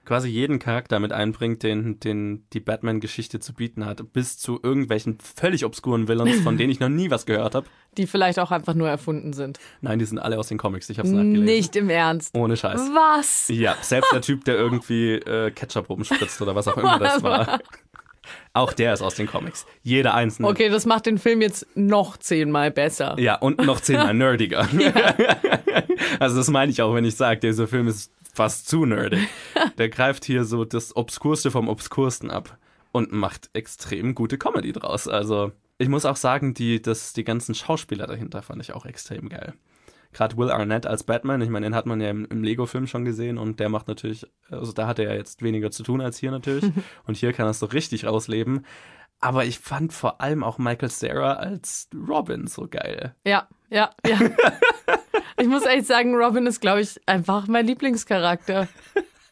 quasi 0.05 0.29
jeden 0.29 0.59
Charakter 0.59 0.99
mit 0.99 1.11
einbringt, 1.11 1.63
den, 1.63 1.99
den 1.99 2.45
die 2.53 2.59
Batman-Geschichte 2.59 3.39
zu 3.39 3.53
bieten 3.53 3.85
hat, 3.85 4.13
bis 4.13 4.37
zu 4.37 4.59
irgendwelchen 4.61 5.17
völlig 5.19 5.65
obskuren 5.65 6.07
Villains, 6.07 6.41
von 6.41 6.57
denen 6.57 6.71
ich 6.71 6.79
noch 6.79 6.89
nie 6.89 7.09
was 7.09 7.25
gehört 7.25 7.55
habe. 7.55 7.67
Die 7.97 8.07
vielleicht 8.07 8.39
auch 8.39 8.51
einfach 8.51 8.73
nur 8.73 8.89
erfunden 8.89 9.33
sind. 9.33 9.59
Nein, 9.81 9.99
die 9.99 10.05
sind 10.05 10.19
alle 10.19 10.37
aus 10.37 10.47
den 10.47 10.57
Comics. 10.57 10.89
Ich 10.89 10.99
habe 10.99 11.07
es 11.07 11.13
nachgelesen. 11.13 11.45
Nicht 11.45 11.75
im 11.75 11.89
Ernst. 11.89 12.35
Ohne 12.35 12.57
Scheiß. 12.57 12.79
Was? 12.93 13.47
Ja, 13.49 13.75
selbst 13.81 14.11
der 14.11 14.21
Typ, 14.21 14.45
der 14.45 14.55
irgendwie 14.55 15.13
äh, 15.13 15.51
Ketchup 15.51 15.89
rumspritzt 15.89 16.41
oder 16.41 16.55
was 16.55 16.67
auch 16.67 16.77
immer 16.77 16.99
das 16.99 17.23
war. 17.23 17.59
Auch 18.53 18.73
der 18.73 18.93
ist 18.93 19.01
aus 19.01 19.15
den 19.15 19.27
Comics. 19.27 19.65
Jeder 19.83 20.13
einzelne. 20.13 20.47
Okay, 20.47 20.69
das 20.69 20.85
macht 20.85 21.05
den 21.05 21.17
Film 21.17 21.41
jetzt 21.41 21.67
noch 21.75 22.17
zehnmal 22.17 22.71
besser. 22.71 23.15
Ja, 23.19 23.35
und 23.35 23.63
noch 23.63 23.81
zehnmal 23.81 24.13
nerdiger. 24.13 24.67
Ja. 24.79 25.15
Also 26.19 26.37
das 26.37 26.49
meine 26.49 26.71
ich 26.71 26.81
auch, 26.81 26.93
wenn 26.93 27.05
ich 27.05 27.15
sage, 27.15 27.39
dieser 27.41 27.67
Film 27.67 27.87
ist 27.87 28.11
fast 28.35 28.67
zu 28.67 28.85
nerdig. 28.85 29.27
Der 29.77 29.89
greift 29.89 30.25
hier 30.25 30.43
so 30.43 30.65
das 30.65 30.95
Obskurste 30.95 31.51
vom 31.51 31.69
Obskursten 31.69 32.29
ab 32.29 32.57
und 32.91 33.11
macht 33.11 33.49
extrem 33.53 34.13
gute 34.15 34.37
Comedy 34.37 34.71
draus. 34.73 35.07
Also 35.07 35.51
ich 35.77 35.89
muss 35.89 36.05
auch 36.05 36.15
sagen, 36.15 36.53
die, 36.53 36.81
das, 36.81 37.13
die 37.13 37.23
ganzen 37.23 37.55
Schauspieler 37.55 38.07
dahinter 38.07 38.41
fand 38.41 38.61
ich 38.61 38.73
auch 38.73 38.85
extrem 38.85 39.29
geil. 39.29 39.53
Gerade 40.13 40.37
Will 40.37 40.49
Arnett 40.49 40.85
als 40.85 41.03
Batman, 41.03 41.41
ich 41.41 41.49
meine, 41.49 41.65
den 41.65 41.75
hat 41.75 41.85
man 41.85 41.99
ja 41.99 42.09
im, 42.09 42.25
im 42.25 42.43
Lego-Film 42.43 42.87
schon 42.87 43.03
gesehen 43.03 43.37
und 43.37 43.59
der 43.59 43.67
macht 43.67 43.89
natürlich, 43.89 44.25
also 44.49 44.71
da 44.71 44.87
hat 44.87 44.99
er 44.99 45.11
ja 45.11 45.15
jetzt 45.15 45.41
weniger 45.41 45.71
zu 45.71 45.83
tun 45.83 45.99
als 45.99 46.17
hier 46.17 46.31
natürlich. 46.31 46.63
und 47.05 47.17
hier 47.17 47.33
kann 47.33 47.47
er 47.47 47.51
es 47.51 47.59
so 47.59 47.65
richtig 47.65 48.05
rausleben. 48.05 48.65
Aber 49.19 49.45
ich 49.45 49.59
fand 49.59 49.91
vor 49.91 50.21
allem 50.21 50.43
auch 50.43 50.57
Michael 50.57 50.89
Sarah 50.89 51.33
als 51.33 51.89
Robin 51.93 52.47
so 52.47 52.67
geil. 52.69 53.15
Ja, 53.25 53.47
ja, 53.69 53.89
ja. 54.05 54.19
Ich 55.37 55.47
muss 55.47 55.65
echt 55.65 55.85
sagen, 55.85 56.15
Robin 56.15 56.47
ist, 56.47 56.61
glaube 56.61 56.81
ich, 56.81 56.99
einfach 57.05 57.47
mein 57.47 57.67
Lieblingscharakter. 57.67 58.67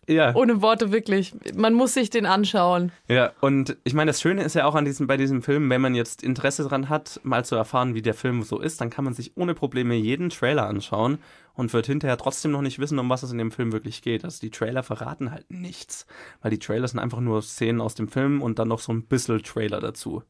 Ja. 0.08 0.36
Ohne 0.36 0.62
Worte 0.62 0.92
wirklich. 0.92 1.34
Man 1.56 1.74
muss 1.74 1.94
sich 1.94 2.10
den 2.10 2.26
anschauen. 2.26 2.92
Ja, 3.08 3.32
und 3.39 3.78
ich 3.84 3.94
meine, 3.94 4.10
das 4.10 4.22
Schöne 4.22 4.44
ist 4.44 4.54
ja 4.54 4.66
auch 4.66 4.76
an 4.76 4.86
diesem, 4.86 5.08
bei 5.08 5.18
diesem 5.18 5.42
Film, 5.42 5.70
wenn 5.70 5.82
man 5.82 5.96
jetzt 5.96 6.24
Interesse 6.24 6.63
daran 6.63 6.89
hat, 6.89 7.22
mal 7.24 7.46
zu 7.46 7.56
erfahren, 7.56 7.96
wie 7.96 8.02
der 8.02 8.13
Film 8.13 8.44
so 8.44 8.60
ist, 8.60 8.82
dann 8.82 8.89
kann 8.89 9.06
man 9.06 9.13
sich 9.13 9.38
ohne 9.38 9.54
Probleme 9.54 9.96
jeden 9.96 10.30
Trailer 10.30 10.68
anschauen 10.68 11.20
und 11.54 11.72
wird 11.72 11.86
hinterher 11.86 12.18
trotzdem 12.18 12.52
noch 12.52 12.62
nicht 12.62 12.80
wissen, 12.80 13.00
um 13.00 13.10
was 13.10 13.24
es 13.24 13.32
in 13.32 13.38
dem 13.38 13.52
Film 13.52 13.72
wirklich 13.72 14.02
geht. 14.02 14.26
Also 14.26 14.42
die 14.42 14.52
Trailer 14.52 14.84
verraten 14.84 15.32
halt 15.32 15.50
nichts, 15.50 16.06
weil 16.42 16.52
die 16.52 16.60
Trailer 16.60 16.88
sind 16.88 17.00
einfach 17.00 17.20
nur 17.22 17.42
Szenen 17.42 17.80
aus 17.80 17.96
dem 17.96 18.10
Film 18.10 18.42
und 18.42 18.60
dann 18.60 18.68
noch 18.68 18.80
so 18.80 18.92
ein 18.92 19.04
bisschen 19.04 19.42
Trailer 19.42 19.80
dazu. 19.80 20.24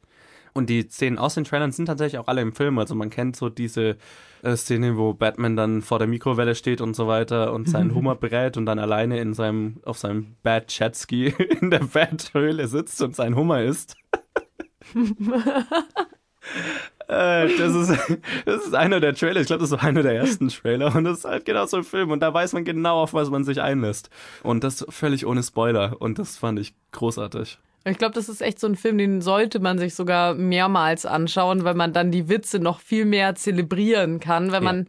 Und 0.54 0.70
die 0.70 0.88
Szenen 0.88 1.18
aus 1.18 1.34
den 1.36 1.44
Trailern 1.46 1.72
sind 1.72 1.88
tatsächlich 1.88 2.20
auch 2.20 2.28
alle 2.28 2.42
im 2.42 2.54
Film. 2.54 2.78
Also 2.78 2.94
man 2.94 3.10
kennt 3.10 3.36
so 3.36 3.50
diese 3.50 3.98
äh, 4.44 4.56
Szene, 4.56 4.98
wo 4.98 5.14
Batman 5.14 5.56
dann 5.56 5.82
vor 5.82 5.98
der 5.98 6.08
Mikrowelle 6.08 6.54
steht 6.54 6.80
und 6.80 6.96
so 6.96 7.08
weiter 7.08 7.54
und 7.54 7.68
seinen 7.68 7.96
Hummer 7.96 8.16
berät 8.16 8.56
und 8.58 8.66
dann 8.66 8.78
alleine 8.80 9.20
in 9.20 9.34
seinem, 9.34 9.78
auf 9.84 9.98
seinem 9.98 10.36
Bad 10.44 10.68
Chatski 10.68 11.28
in 11.62 11.72
der 11.72 11.80
Bathöhle 11.80 12.68
sitzt 12.68 13.02
und 13.02 13.16
sein 13.16 13.36
Hummer 13.36 13.64
isst. 13.64 13.96
Äh, 17.08 17.58
das, 17.58 17.76
ist, 17.76 18.20
das 18.46 18.66
ist 18.66 18.76
einer 18.76 19.00
der 19.00 19.14
Trailer. 19.14 19.42
Ich 19.42 19.48
glaube, 19.48 19.62
das 19.62 19.72
ist 19.72 19.84
einer 19.84 20.04
der 20.04 20.16
ersten 20.16 20.48
Trailer. 20.48 20.96
Und 20.96 21.04
das 21.04 21.20
ist 21.20 21.26
halt 21.26 21.46
genau 21.46 21.66
so 21.66 21.78
ein 21.78 21.84
Film. 21.84 22.12
Und 22.12 22.22
da 22.22 22.34
weiß 22.34 22.54
man 22.54 22.64
genau, 22.64 23.02
auf 23.02 23.14
was 23.14 23.30
man 23.30 23.44
sich 23.44 23.62
einlässt. 23.62 24.10
Und 24.42 24.64
das 24.64 24.86
völlig 24.90 25.26
ohne 25.26 25.44
Spoiler. 25.44 25.98
Und 26.00 26.20
das 26.20 26.38
fand 26.38 26.60
ich 26.60 26.74
großartig. 26.92 27.60
Ich 27.86 27.98
glaube, 27.98 28.14
das 28.14 28.30
ist 28.30 28.42
echt 28.42 28.60
so 28.60 28.68
ein 28.68 28.76
Film, 28.76 28.98
den 28.98 29.22
sollte 29.22 29.60
man 29.60 29.78
sich 29.78 29.94
sogar 29.96 30.36
mehrmals 30.36 31.06
anschauen, 31.06 31.64
weil 31.66 31.74
man 31.74 31.92
dann 31.92 32.12
die 32.12 32.30
Witze 32.30 32.60
noch 32.60 32.80
viel 32.80 33.06
mehr 33.06 33.36
zelebrieren 33.36 34.20
kann, 34.20 34.52
wenn 34.52 34.64
ja. 34.64 34.72
man 34.72 34.88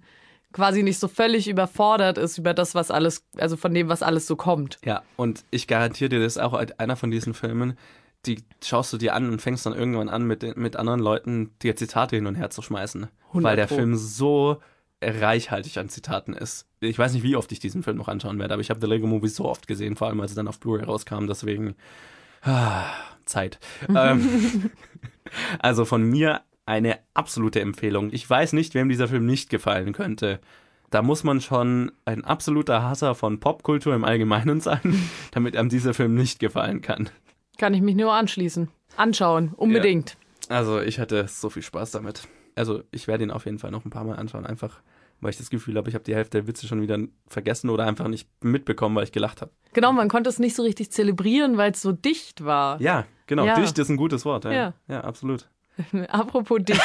quasi 0.52 0.84
nicht 0.84 1.00
so 1.00 1.08
völlig 1.08 1.48
überfordert 1.48 2.16
ist 2.16 2.38
über 2.38 2.54
das, 2.54 2.76
was 2.76 2.92
alles, 2.92 3.24
also 3.36 3.56
von 3.56 3.74
dem, 3.74 3.88
was 3.88 4.02
alles 4.02 4.26
so 4.26 4.36
kommt. 4.36 4.78
Ja, 4.84 5.02
und 5.16 5.44
ich 5.50 5.66
garantiere 5.66 6.08
dir, 6.08 6.20
das 6.20 6.36
ist 6.36 6.42
auch 6.42 6.54
einer 6.54 6.96
von 6.96 7.10
diesen 7.10 7.34
Filmen, 7.34 7.76
die 8.26 8.42
schaust 8.62 8.92
du 8.92 8.96
dir 8.96 9.14
an 9.14 9.28
und 9.30 9.42
fängst 9.42 9.66
dann 9.66 9.74
irgendwann 9.74 10.08
an, 10.08 10.24
mit, 10.24 10.56
mit 10.56 10.76
anderen 10.76 11.00
Leuten 11.00 11.50
dir 11.60 11.76
Zitate 11.76 12.16
hin 12.16 12.26
und 12.26 12.36
her 12.36 12.50
zu 12.50 12.62
schmeißen. 12.62 13.08
Weil 13.32 13.56
der 13.56 13.66
Film 13.66 13.96
so 13.96 14.60
reichhaltig 15.02 15.78
an 15.78 15.88
Zitaten 15.88 16.32
ist. 16.32 16.66
Ich 16.80 16.98
weiß 16.98 17.12
nicht, 17.12 17.24
wie 17.24 17.36
oft 17.36 17.50
ich 17.52 17.58
diesen 17.58 17.82
Film 17.82 17.96
noch 17.96 18.08
anschauen 18.08 18.38
werde, 18.38 18.54
aber 18.54 18.60
ich 18.60 18.70
habe 18.70 18.80
The 18.80 18.86
Lego 18.86 19.06
Movie 19.06 19.28
so 19.28 19.44
oft 19.44 19.66
gesehen, 19.66 19.96
vor 19.96 20.06
allem 20.08 20.20
als 20.20 20.32
er 20.32 20.36
dann 20.36 20.48
auf 20.48 20.60
Blu-ray 20.60 20.84
rauskam, 20.84 21.26
deswegen 21.26 21.74
Zeit. 23.24 23.58
ähm, 23.88 24.70
also 25.58 25.84
von 25.84 26.02
mir 26.02 26.42
eine 26.66 26.98
absolute 27.14 27.60
Empfehlung. 27.60 28.10
Ich 28.12 28.28
weiß 28.28 28.52
nicht, 28.52 28.74
wem 28.74 28.88
dieser 28.88 29.08
Film 29.08 29.26
nicht 29.26 29.50
gefallen 29.50 29.92
könnte. 29.92 30.40
Da 30.90 31.02
muss 31.02 31.24
man 31.24 31.40
schon 31.40 31.92
ein 32.04 32.24
absoluter 32.24 32.82
Hasser 32.82 33.14
von 33.14 33.40
Popkultur 33.40 33.94
im 33.94 34.04
Allgemeinen 34.04 34.60
sein, 34.60 34.80
damit 35.32 35.56
einem 35.56 35.68
dieser 35.68 35.94
Film 35.94 36.14
nicht 36.14 36.38
gefallen 36.38 36.82
kann. 36.82 37.10
Kann 37.58 37.74
ich 37.74 37.82
mich 37.82 37.96
nur 37.96 38.12
anschließen. 38.12 38.68
Anschauen, 38.96 39.52
unbedingt. 39.56 40.16
Ja. 40.48 40.56
Also 40.56 40.80
ich 40.80 41.00
hatte 41.00 41.26
so 41.28 41.50
viel 41.50 41.62
Spaß 41.62 41.90
damit. 41.90 42.28
Also 42.54 42.82
ich 42.90 43.08
werde 43.08 43.24
ihn 43.24 43.30
auf 43.30 43.44
jeden 43.46 43.58
Fall 43.58 43.70
noch 43.70 43.84
ein 43.84 43.90
paar 43.90 44.04
Mal 44.04 44.16
anschauen, 44.16 44.46
einfach 44.46 44.80
weil 45.24 45.30
ich 45.30 45.38
das 45.38 45.48
Gefühl 45.48 45.76
habe, 45.76 45.88
ich 45.88 45.94
habe 45.94 46.04
die 46.04 46.14
Hälfte 46.14 46.38
der 46.38 46.46
Witze 46.46 46.66
schon 46.66 46.82
wieder 46.82 46.98
vergessen 47.26 47.70
oder 47.70 47.86
einfach 47.86 48.06
nicht 48.08 48.28
mitbekommen, 48.42 48.94
weil 48.94 49.04
ich 49.04 49.12
gelacht 49.12 49.40
habe. 49.40 49.50
Genau, 49.72 49.90
man 49.92 50.08
konnte 50.08 50.28
es 50.28 50.38
nicht 50.38 50.54
so 50.54 50.62
richtig 50.62 50.92
zelebrieren, 50.92 51.56
weil 51.56 51.72
es 51.72 51.80
so 51.80 51.92
dicht 51.92 52.44
war. 52.44 52.80
Ja, 52.80 53.06
genau. 53.26 53.46
Ja. 53.46 53.58
Dicht 53.58 53.78
ist 53.78 53.88
ein 53.88 53.96
gutes 53.96 54.26
Wort. 54.26 54.44
Ja, 54.44 54.52
ja. 54.52 54.74
ja 54.86 55.00
absolut. 55.00 55.48
Apropos 56.08 56.60
dicht. 56.62 56.80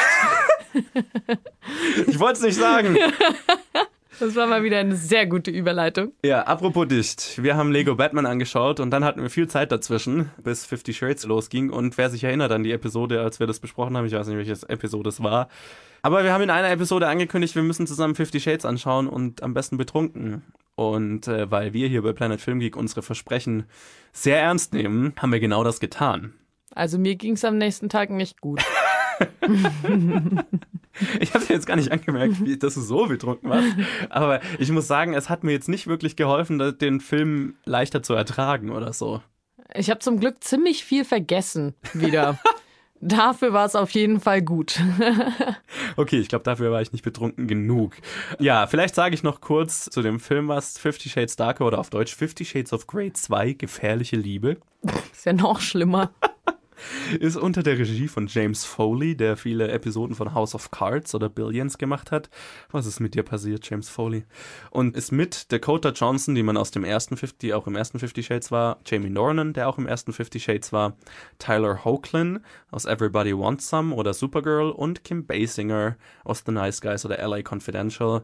ich 2.07 2.17
wollte 2.17 2.39
es 2.39 2.41
nicht 2.43 2.55
sagen. 2.55 2.97
Das 4.19 4.35
war 4.35 4.47
mal 4.47 4.63
wieder 4.63 4.79
eine 4.79 4.97
sehr 4.97 5.25
gute 5.27 5.49
Überleitung. 5.49 6.11
Ja, 6.25 6.41
apropos 6.41 6.87
dicht. 6.87 7.41
Wir 7.41 7.55
haben 7.55 7.71
Lego 7.71 7.95
Batman 7.95 8.25
angeschaut 8.25 8.81
und 8.81 8.91
dann 8.91 9.05
hatten 9.05 9.21
wir 9.21 9.29
viel 9.29 9.47
Zeit 9.47 9.71
dazwischen, 9.71 10.29
bis 10.43 10.65
Fifty 10.65 10.93
Shades 10.93 11.25
losging. 11.25 11.69
Und 11.69 11.97
wer 11.97 12.09
sich 12.09 12.25
erinnert 12.25 12.51
an 12.51 12.63
die 12.63 12.73
Episode, 12.73 13.21
als 13.21 13.39
wir 13.39 13.47
das 13.47 13.59
besprochen 13.59 13.95
haben, 13.95 14.05
ich 14.05 14.11
weiß 14.11 14.27
nicht, 14.27 14.35
welche 14.35 14.67
Episode 14.67 15.07
es 15.07 15.23
war, 15.23 15.47
aber 16.01 16.23
wir 16.23 16.33
haben 16.33 16.43
in 16.43 16.49
einer 16.49 16.69
Episode 16.69 17.07
angekündigt, 17.07 17.55
wir 17.55 17.63
müssen 17.63 17.87
zusammen 17.87 18.15
Fifty 18.15 18.39
Shades 18.39 18.65
anschauen 18.65 19.07
und 19.07 19.43
am 19.43 19.53
besten 19.53 19.77
betrunken. 19.77 20.43
Und 20.75 21.27
äh, 21.27 21.49
weil 21.51 21.73
wir 21.73 21.87
hier 21.87 22.01
bei 22.01 22.13
Planet 22.13 22.39
Film 22.39 22.59
Geek 22.59 22.77
unsere 22.77 23.01
Versprechen 23.01 23.65
sehr 24.13 24.39
ernst 24.41 24.73
nehmen, 24.73 25.13
haben 25.17 25.31
wir 25.31 25.39
genau 25.39 25.63
das 25.63 25.79
getan. 25.79 26.33
Also 26.73 26.97
mir 26.97 27.15
ging 27.15 27.33
es 27.33 27.43
am 27.43 27.57
nächsten 27.57 27.89
Tag 27.89 28.09
nicht 28.09 28.39
gut. 28.41 28.61
ich 31.19 31.33
habe 31.33 31.45
jetzt 31.49 31.65
gar 31.65 31.75
nicht 31.75 31.91
angemerkt, 31.91 32.43
wie, 32.43 32.57
dass 32.57 32.75
du 32.75 32.81
so 32.81 33.07
betrunken 33.07 33.49
warst. 33.49 33.67
Aber 34.09 34.41
ich 34.59 34.71
muss 34.71 34.87
sagen, 34.87 35.13
es 35.13 35.29
hat 35.29 35.43
mir 35.43 35.51
jetzt 35.51 35.69
nicht 35.69 35.87
wirklich 35.87 36.15
geholfen, 36.15 36.77
den 36.79 36.99
Film 36.99 37.55
leichter 37.65 38.03
zu 38.03 38.13
ertragen 38.13 38.71
oder 38.71 38.93
so. 38.93 39.21
Ich 39.73 39.89
habe 39.89 39.99
zum 39.99 40.19
Glück 40.19 40.43
ziemlich 40.43 40.83
viel 40.83 41.05
vergessen 41.05 41.75
wieder. 41.93 42.39
Dafür 43.01 43.53
war 43.53 43.65
es 43.65 43.75
auf 43.75 43.91
jeden 43.91 44.19
Fall 44.19 44.41
gut. 44.41 44.77
okay, 45.95 46.19
ich 46.19 46.27
glaube, 46.27 46.43
dafür 46.43 46.71
war 46.71 46.81
ich 46.81 46.91
nicht 46.91 47.03
betrunken 47.03 47.47
genug. 47.47 47.95
Ja, 48.39 48.67
vielleicht 48.67 48.93
sage 48.93 49.15
ich 49.15 49.23
noch 49.23 49.39
kurz 49.39 49.85
zu 49.85 50.01
dem 50.01 50.19
Film 50.19 50.49
was 50.49 50.77
Fifty 50.77 51.07
Shades 51.07 51.37
Darker 51.37 51.65
oder 51.65 51.79
auf 51.79 51.89
Deutsch 51.89 52.13
Fifty 52.13 52.43
Shades 52.43 52.73
of 52.73 52.87
Grey 52.87 53.13
2, 53.13 53.53
Gefährliche 53.53 54.17
Liebe. 54.17 54.57
Ist 55.13 55.25
ja 55.25 55.31
noch 55.31 55.61
schlimmer. 55.61 56.11
ist 57.19 57.37
unter 57.37 57.63
der 57.63 57.77
Regie 57.77 58.07
von 58.07 58.27
James 58.27 58.65
Foley, 58.65 59.15
der 59.15 59.37
viele 59.37 59.69
Episoden 59.69 60.15
von 60.15 60.33
House 60.33 60.55
of 60.55 60.71
Cards 60.71 61.15
oder 61.15 61.29
Billions 61.29 61.77
gemacht 61.77 62.11
hat. 62.11 62.29
Was 62.71 62.85
ist 62.85 62.99
mit 62.99 63.15
dir 63.15 63.23
passiert, 63.23 63.69
James 63.69 63.89
Foley? 63.89 64.25
Und 64.71 64.95
ist 64.95 65.11
mit 65.11 65.51
Dakota 65.51 65.89
Johnson, 65.89 66.35
die 66.35 66.43
man 66.43 66.57
aus 66.57 66.71
dem 66.71 66.83
ersten 66.83 67.17
50, 67.17 67.53
auch 67.53 67.67
im 67.67 67.75
ersten 67.75 67.99
Fifty 67.99 68.23
Shades 68.23 68.51
war, 68.51 68.79
Jamie 68.85 69.13
Dornan, 69.13 69.53
der 69.53 69.67
auch 69.69 69.77
im 69.77 69.87
ersten 69.87 70.13
Fifty 70.13 70.39
Shades 70.39 70.71
war, 70.73 70.95
Tyler 71.37 71.83
Hoechlin 71.83 72.39
aus 72.71 72.85
Everybody 72.85 73.37
Wants 73.37 73.69
Some 73.69 73.93
oder 73.95 74.13
Supergirl 74.13 74.71
und 74.71 75.03
Kim 75.03 75.25
Basinger 75.25 75.95
aus 76.23 76.43
The 76.45 76.51
Nice 76.51 76.81
Guys 76.81 77.05
oder 77.05 77.17
LA 77.17 77.41
Confidential. 77.47 78.23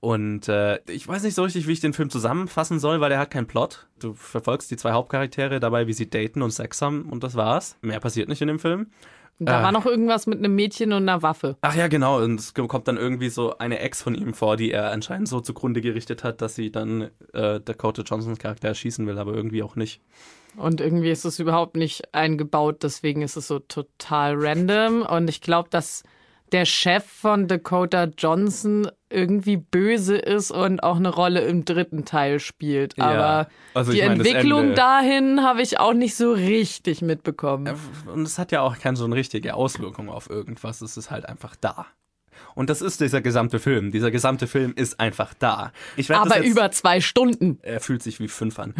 Und 0.00 0.48
äh, 0.48 0.80
ich 0.88 1.06
weiß 1.06 1.22
nicht 1.24 1.34
so 1.34 1.42
richtig, 1.42 1.66
wie 1.66 1.72
ich 1.72 1.80
den 1.80 1.92
Film 1.92 2.08
zusammenfassen 2.08 2.78
soll, 2.78 3.00
weil 3.00 3.12
er 3.12 3.18
hat 3.18 3.30
keinen 3.30 3.46
Plot. 3.46 3.86
Du 3.98 4.14
verfolgst 4.14 4.70
die 4.70 4.76
zwei 4.76 4.92
Hauptcharaktere 4.92 5.60
dabei, 5.60 5.86
wie 5.86 5.92
sie 5.92 6.08
daten 6.08 6.40
und 6.40 6.52
Sex 6.52 6.80
haben 6.80 7.02
und 7.02 7.22
das 7.22 7.34
war's. 7.34 7.76
Mehr 7.82 8.00
passiert 8.00 8.28
nicht 8.28 8.40
in 8.40 8.48
dem 8.48 8.58
Film. 8.58 8.86
Da 9.38 9.60
äh, 9.60 9.62
war 9.62 9.72
noch 9.72 9.86
irgendwas 9.86 10.26
mit 10.26 10.38
einem 10.38 10.54
Mädchen 10.54 10.92
und 10.92 11.02
einer 11.02 11.22
Waffe. 11.22 11.56
Ach 11.62 11.74
ja, 11.74 11.88
genau. 11.88 12.22
Und 12.22 12.40
es 12.40 12.54
kommt 12.54 12.88
dann 12.88 12.96
irgendwie 12.96 13.28
so 13.30 13.58
eine 13.58 13.78
Ex 13.80 14.02
von 14.02 14.14
ihm 14.14 14.32
vor, 14.32 14.56
die 14.56 14.70
er 14.70 14.90
anscheinend 14.90 15.28
so 15.28 15.40
zugrunde 15.40 15.80
gerichtet 15.80 16.24
hat, 16.24 16.40
dass 16.40 16.54
sie 16.54 16.70
dann 16.70 17.10
äh, 17.32 17.60
Dakota 17.60 18.02
Johnsons 18.02 18.38
Charakter 18.38 18.68
erschießen 18.68 19.06
will, 19.06 19.18
aber 19.18 19.34
irgendwie 19.34 19.62
auch 19.62 19.76
nicht. 19.76 20.00
Und 20.56 20.80
irgendwie 20.80 21.10
ist 21.10 21.24
es 21.24 21.38
überhaupt 21.38 21.76
nicht 21.76 22.14
eingebaut, 22.14 22.82
deswegen 22.82 23.22
ist 23.22 23.36
es 23.36 23.48
so 23.48 23.60
total 23.60 24.34
random. 24.36 25.02
Und 25.02 25.28
ich 25.28 25.40
glaube, 25.40 25.68
dass 25.70 26.04
der 26.52 26.64
Chef 26.64 27.04
von 27.04 27.48
Dakota 27.48 28.04
Johnson 28.16 28.90
irgendwie 29.08 29.56
böse 29.56 30.16
ist 30.16 30.50
und 30.50 30.82
auch 30.82 30.96
eine 30.96 31.08
Rolle 31.08 31.40
im 31.40 31.64
dritten 31.64 32.04
Teil 32.04 32.38
spielt. 32.38 32.98
Aber 32.98 33.14
ja, 33.14 33.48
also 33.74 33.92
die 33.92 34.00
meine, 34.00 34.14
Entwicklung 34.14 34.74
dahin 34.74 35.42
habe 35.42 35.62
ich 35.62 35.80
auch 35.80 35.94
nicht 35.94 36.14
so 36.14 36.32
richtig 36.32 37.02
mitbekommen. 37.02 37.76
Und 38.12 38.22
es 38.22 38.38
hat 38.38 38.52
ja 38.52 38.62
auch 38.62 38.78
keine 38.78 38.96
so 38.96 39.04
eine 39.04 39.16
richtige 39.16 39.54
Auswirkung 39.54 40.08
auf 40.08 40.30
irgendwas. 40.30 40.80
Es 40.80 40.96
ist 40.96 41.10
halt 41.10 41.26
einfach 41.26 41.56
da. 41.56 41.86
Und 42.54 42.70
das 42.70 42.82
ist 42.82 43.00
dieser 43.00 43.20
gesamte 43.20 43.58
Film. 43.58 43.90
Dieser 43.90 44.10
gesamte 44.10 44.46
Film 44.46 44.72
ist 44.74 45.00
einfach 45.00 45.34
da. 45.34 45.72
Aber 46.08 46.38
jetzt, 46.38 46.46
über 46.46 46.70
zwei 46.70 47.00
Stunden. 47.00 47.58
Er 47.62 47.80
fühlt 47.80 48.02
sich 48.02 48.20
wie 48.20 48.28
fünf 48.28 48.58
an. 48.58 48.74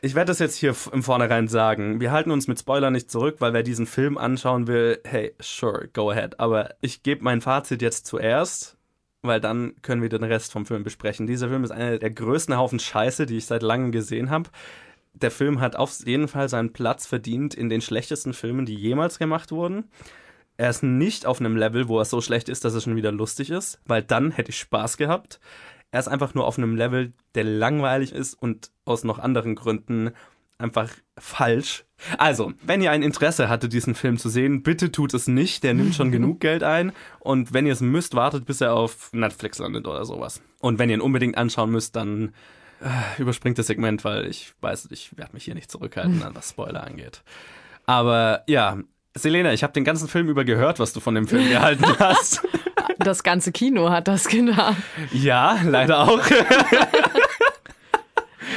Ich 0.00 0.14
werde 0.14 0.30
das 0.30 0.38
jetzt 0.38 0.56
hier 0.56 0.74
im 0.92 1.02
Vornherein 1.02 1.48
sagen. 1.48 2.00
Wir 2.00 2.12
halten 2.12 2.30
uns 2.30 2.48
mit 2.48 2.58
Spoiler 2.58 2.90
nicht 2.90 3.10
zurück, 3.10 3.36
weil 3.38 3.52
wer 3.52 3.62
diesen 3.62 3.86
Film 3.86 4.18
anschauen 4.18 4.66
will, 4.66 5.00
hey, 5.04 5.34
sure, 5.40 5.88
go 5.92 6.10
ahead. 6.10 6.40
Aber 6.40 6.74
ich 6.80 7.02
gebe 7.02 7.24
mein 7.24 7.40
Fazit 7.40 7.82
jetzt 7.82 8.06
zuerst 8.06 8.76
weil 9.22 9.40
dann 9.40 9.74
können 9.82 10.02
wir 10.02 10.08
den 10.08 10.24
Rest 10.24 10.52
vom 10.52 10.66
Film 10.66 10.82
besprechen. 10.82 11.26
Dieser 11.26 11.48
Film 11.48 11.64
ist 11.64 11.70
einer 11.70 11.98
der 11.98 12.10
größten 12.10 12.56
Haufen 12.56 12.78
Scheiße, 12.78 13.26
die 13.26 13.36
ich 13.36 13.46
seit 13.46 13.62
langem 13.62 13.92
gesehen 13.92 14.30
habe. 14.30 14.50
Der 15.12 15.30
Film 15.30 15.60
hat 15.60 15.76
auf 15.76 16.06
jeden 16.06 16.28
Fall 16.28 16.48
seinen 16.48 16.72
Platz 16.72 17.06
verdient 17.06 17.54
in 17.54 17.68
den 17.68 17.80
schlechtesten 17.80 18.32
Filmen, 18.32 18.64
die 18.64 18.74
jemals 18.74 19.18
gemacht 19.18 19.52
wurden. 19.52 19.90
Er 20.60 20.68
ist 20.68 20.82
nicht 20.82 21.24
auf 21.24 21.40
einem 21.40 21.56
Level, 21.56 21.88
wo 21.88 21.98
er 21.98 22.04
so 22.04 22.20
schlecht 22.20 22.50
ist, 22.50 22.66
dass 22.66 22.74
er 22.74 22.82
schon 22.82 22.94
wieder 22.94 23.12
lustig 23.12 23.48
ist, 23.48 23.80
weil 23.86 24.02
dann 24.02 24.30
hätte 24.30 24.50
ich 24.50 24.58
Spaß 24.58 24.98
gehabt. 24.98 25.40
Er 25.90 26.00
ist 26.00 26.06
einfach 26.06 26.34
nur 26.34 26.44
auf 26.44 26.58
einem 26.58 26.76
Level, 26.76 27.14
der 27.34 27.44
langweilig 27.44 28.12
ist 28.12 28.34
und 28.34 28.70
aus 28.84 29.02
noch 29.02 29.18
anderen 29.18 29.54
Gründen 29.54 30.10
einfach 30.58 30.90
falsch. 31.16 31.86
Also, 32.18 32.52
wenn 32.60 32.82
ihr 32.82 32.90
ein 32.90 33.02
Interesse 33.02 33.48
hatte, 33.48 33.70
diesen 33.70 33.94
Film 33.94 34.18
zu 34.18 34.28
sehen, 34.28 34.62
bitte 34.62 34.92
tut 34.92 35.14
es 35.14 35.28
nicht. 35.28 35.64
Der 35.64 35.72
nimmt 35.72 35.94
schon 35.94 36.12
genug 36.12 36.40
Geld 36.40 36.62
ein. 36.62 36.92
Und 37.20 37.54
wenn 37.54 37.64
ihr 37.64 37.72
es 37.72 37.80
müsst, 37.80 38.14
wartet, 38.14 38.44
bis 38.44 38.60
er 38.60 38.74
auf 38.74 39.14
Netflix 39.14 39.60
landet 39.60 39.86
oder 39.86 40.04
sowas. 40.04 40.42
Und 40.58 40.78
wenn 40.78 40.90
ihr 40.90 40.96
ihn 40.96 41.00
unbedingt 41.00 41.38
anschauen 41.38 41.70
müsst, 41.70 41.96
dann 41.96 42.34
äh, 42.82 43.18
überspringt 43.18 43.56
das 43.56 43.68
Segment, 43.68 44.04
weil 44.04 44.26
ich 44.26 44.52
weiß, 44.60 44.88
ich 44.90 45.16
werde 45.16 45.32
mich 45.32 45.44
hier 45.44 45.54
nicht 45.54 45.70
zurückhalten, 45.70 46.22
was 46.34 46.50
Spoiler 46.50 46.84
angeht. 46.84 47.22
Aber 47.86 48.42
ja, 48.46 48.76
Selena, 49.22 49.52
ich 49.52 49.62
habe 49.62 49.72
den 49.72 49.84
ganzen 49.84 50.08
Film 50.08 50.28
über 50.28 50.44
gehört, 50.44 50.78
was 50.78 50.92
du 50.92 51.00
von 51.00 51.14
dem 51.14 51.26
Film 51.28 51.48
gehalten 51.48 51.84
hast. 51.98 52.42
Das 52.98 53.22
ganze 53.22 53.52
Kino 53.52 53.90
hat 53.90 54.08
das 54.08 54.28
getan. 54.28 54.76
Ja, 55.12 55.58
leider 55.64 56.00
auch. 56.00 56.20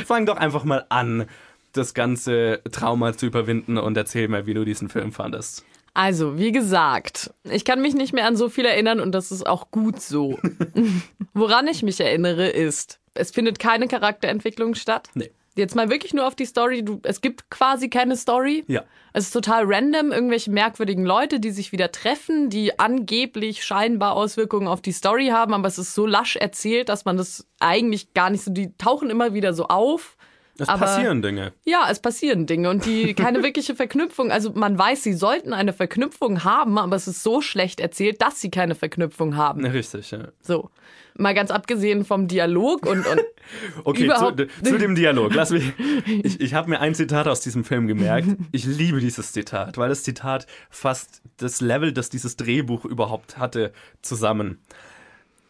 Fang 0.06 0.26
doch 0.26 0.38
einfach 0.38 0.64
mal 0.64 0.86
an, 0.90 1.28
das 1.74 1.94
ganze 1.94 2.62
Trauma 2.72 3.14
zu 3.14 3.26
überwinden 3.26 3.78
und 3.78 3.98
erzähl 3.98 4.28
mal, 4.28 4.46
wie 4.46 4.54
du 4.54 4.66
diesen 4.66 4.90
Film 4.90 5.12
fandest. 5.12 5.64
Also, 5.96 6.38
wie 6.38 6.52
gesagt, 6.52 7.32
ich 7.44 7.66
kann 7.66 7.82
mich 7.82 7.94
nicht 7.94 8.14
mehr 8.14 8.26
an 8.26 8.36
so 8.36 8.50
viel 8.50 8.66
erinnern 8.66 9.00
und 9.00 9.12
das 9.12 9.32
ist 9.32 9.46
auch 9.46 9.70
gut 9.70 10.02
so. 10.02 10.40
Woran 11.34 11.68
ich 11.68 11.84
mich 11.84 12.00
erinnere 12.00 12.48
ist, 12.48 13.00
es 13.14 13.32
findet 13.32 13.60
keine 13.60 13.88
Charakterentwicklung 13.88 14.74
statt. 14.76 15.10
Nee. 15.14 15.32
Jetzt 15.56 15.76
mal 15.76 15.90
wirklich 15.90 16.14
nur 16.14 16.28
auf 16.28 16.36
die 16.36 16.46
Story. 16.46 16.84
Du, 16.84 17.00
es 17.04 17.22
gibt 17.22 17.50
quasi 17.50 17.90
keine 17.90 18.16
Story. 18.16 18.64
Ja. 18.68 18.84
Es 19.14 19.26
ist 19.26 19.32
total 19.32 19.66
random, 19.66 20.12
irgendwelche 20.12 20.50
merkwürdigen 20.50 21.06
Leute, 21.06 21.40
die 21.40 21.52
sich 21.52 21.72
wieder 21.72 21.92
treffen, 21.92 22.50
die 22.50 22.80
angeblich 22.80 23.64
scheinbar 23.64 24.14
Auswirkungen 24.14 24.68
auf 24.68 24.82
die 24.82 24.92
Story 24.92 25.28
haben, 25.28 25.54
aber 25.54 25.68
es 25.68 25.78
ist 25.78 25.94
so 25.94 26.08
lasch 26.08 26.36
erzählt, 26.36 26.90
dass 26.90 27.06
man 27.06 27.18
das 27.18 27.48
eigentlich 27.60 28.14
gar 28.16 28.32
nicht 28.32 28.44
so, 28.44 28.52
die 28.52 28.76
tauchen 28.78 29.12
immer 29.12 29.36
wieder 29.36 29.54
so 29.54 29.68
auf. 29.68 30.18
Es 30.60 30.70
Aber- 30.70 30.82
passieren 30.86 31.22
Dinge. 31.22 31.52
Ja, 31.66 31.88
es 31.90 32.00
passieren 32.00 32.46
Dinge 32.46 32.70
und 32.70 32.86
die 32.86 33.14
keine 33.16 33.42
wirkliche 33.44 33.76
Verknüpfung. 33.76 34.32
Also 34.32 34.52
man 34.54 34.78
weiß, 34.78 35.02
sie 35.04 35.14
sollten 35.14 35.52
eine 35.54 35.74
Verknüpfung 35.74 36.44
haben, 36.44 36.78
aber 36.78 36.96
es 36.96 37.08
ist 37.08 37.24
so 37.24 37.42
schlecht 37.42 37.80
erzählt, 37.80 38.22
dass 38.22 38.40
sie 38.40 38.52
keine 38.52 38.76
Verknüpfung 38.76 39.36
haben. 39.36 39.66
Richtig, 39.66 40.12
ja. 40.12 40.28
So. 40.42 40.70
Mal 41.16 41.36
ganz 41.36 41.52
abgesehen 41.52 42.06
vom 42.06 42.28
Dialog 42.28 42.88
und, 42.88 43.06
und 43.06 43.22
Okay, 43.84 44.10
zu, 44.18 44.48
zu 44.64 44.78
dem 44.80 44.96
Dialog. 44.96 45.34
Lass 45.36 45.52
mich. 45.52 45.72
Ich, 46.08 46.40
ich 46.42 46.54
habe 46.56 46.70
mir 46.72 46.80
ein 46.80 46.96
Zitat 46.96 47.28
aus 47.28 47.42
diesem 47.42 47.64
Film 47.64 47.88
gemerkt. 47.88 48.30
Ich 48.52 48.66
liebe 48.66 49.00
dieses 49.00 49.32
Zitat, 49.32 49.78
weil 49.78 49.90
das 49.90 50.02
Zitat 50.02 50.48
fasst 50.72 51.22
das 51.38 51.62
Level, 51.62 51.94
das 51.94 52.10
dieses 52.10 52.36
Drehbuch 52.36 52.84
überhaupt 52.86 53.38
hatte, 53.38 53.74
zusammen. 54.02 54.60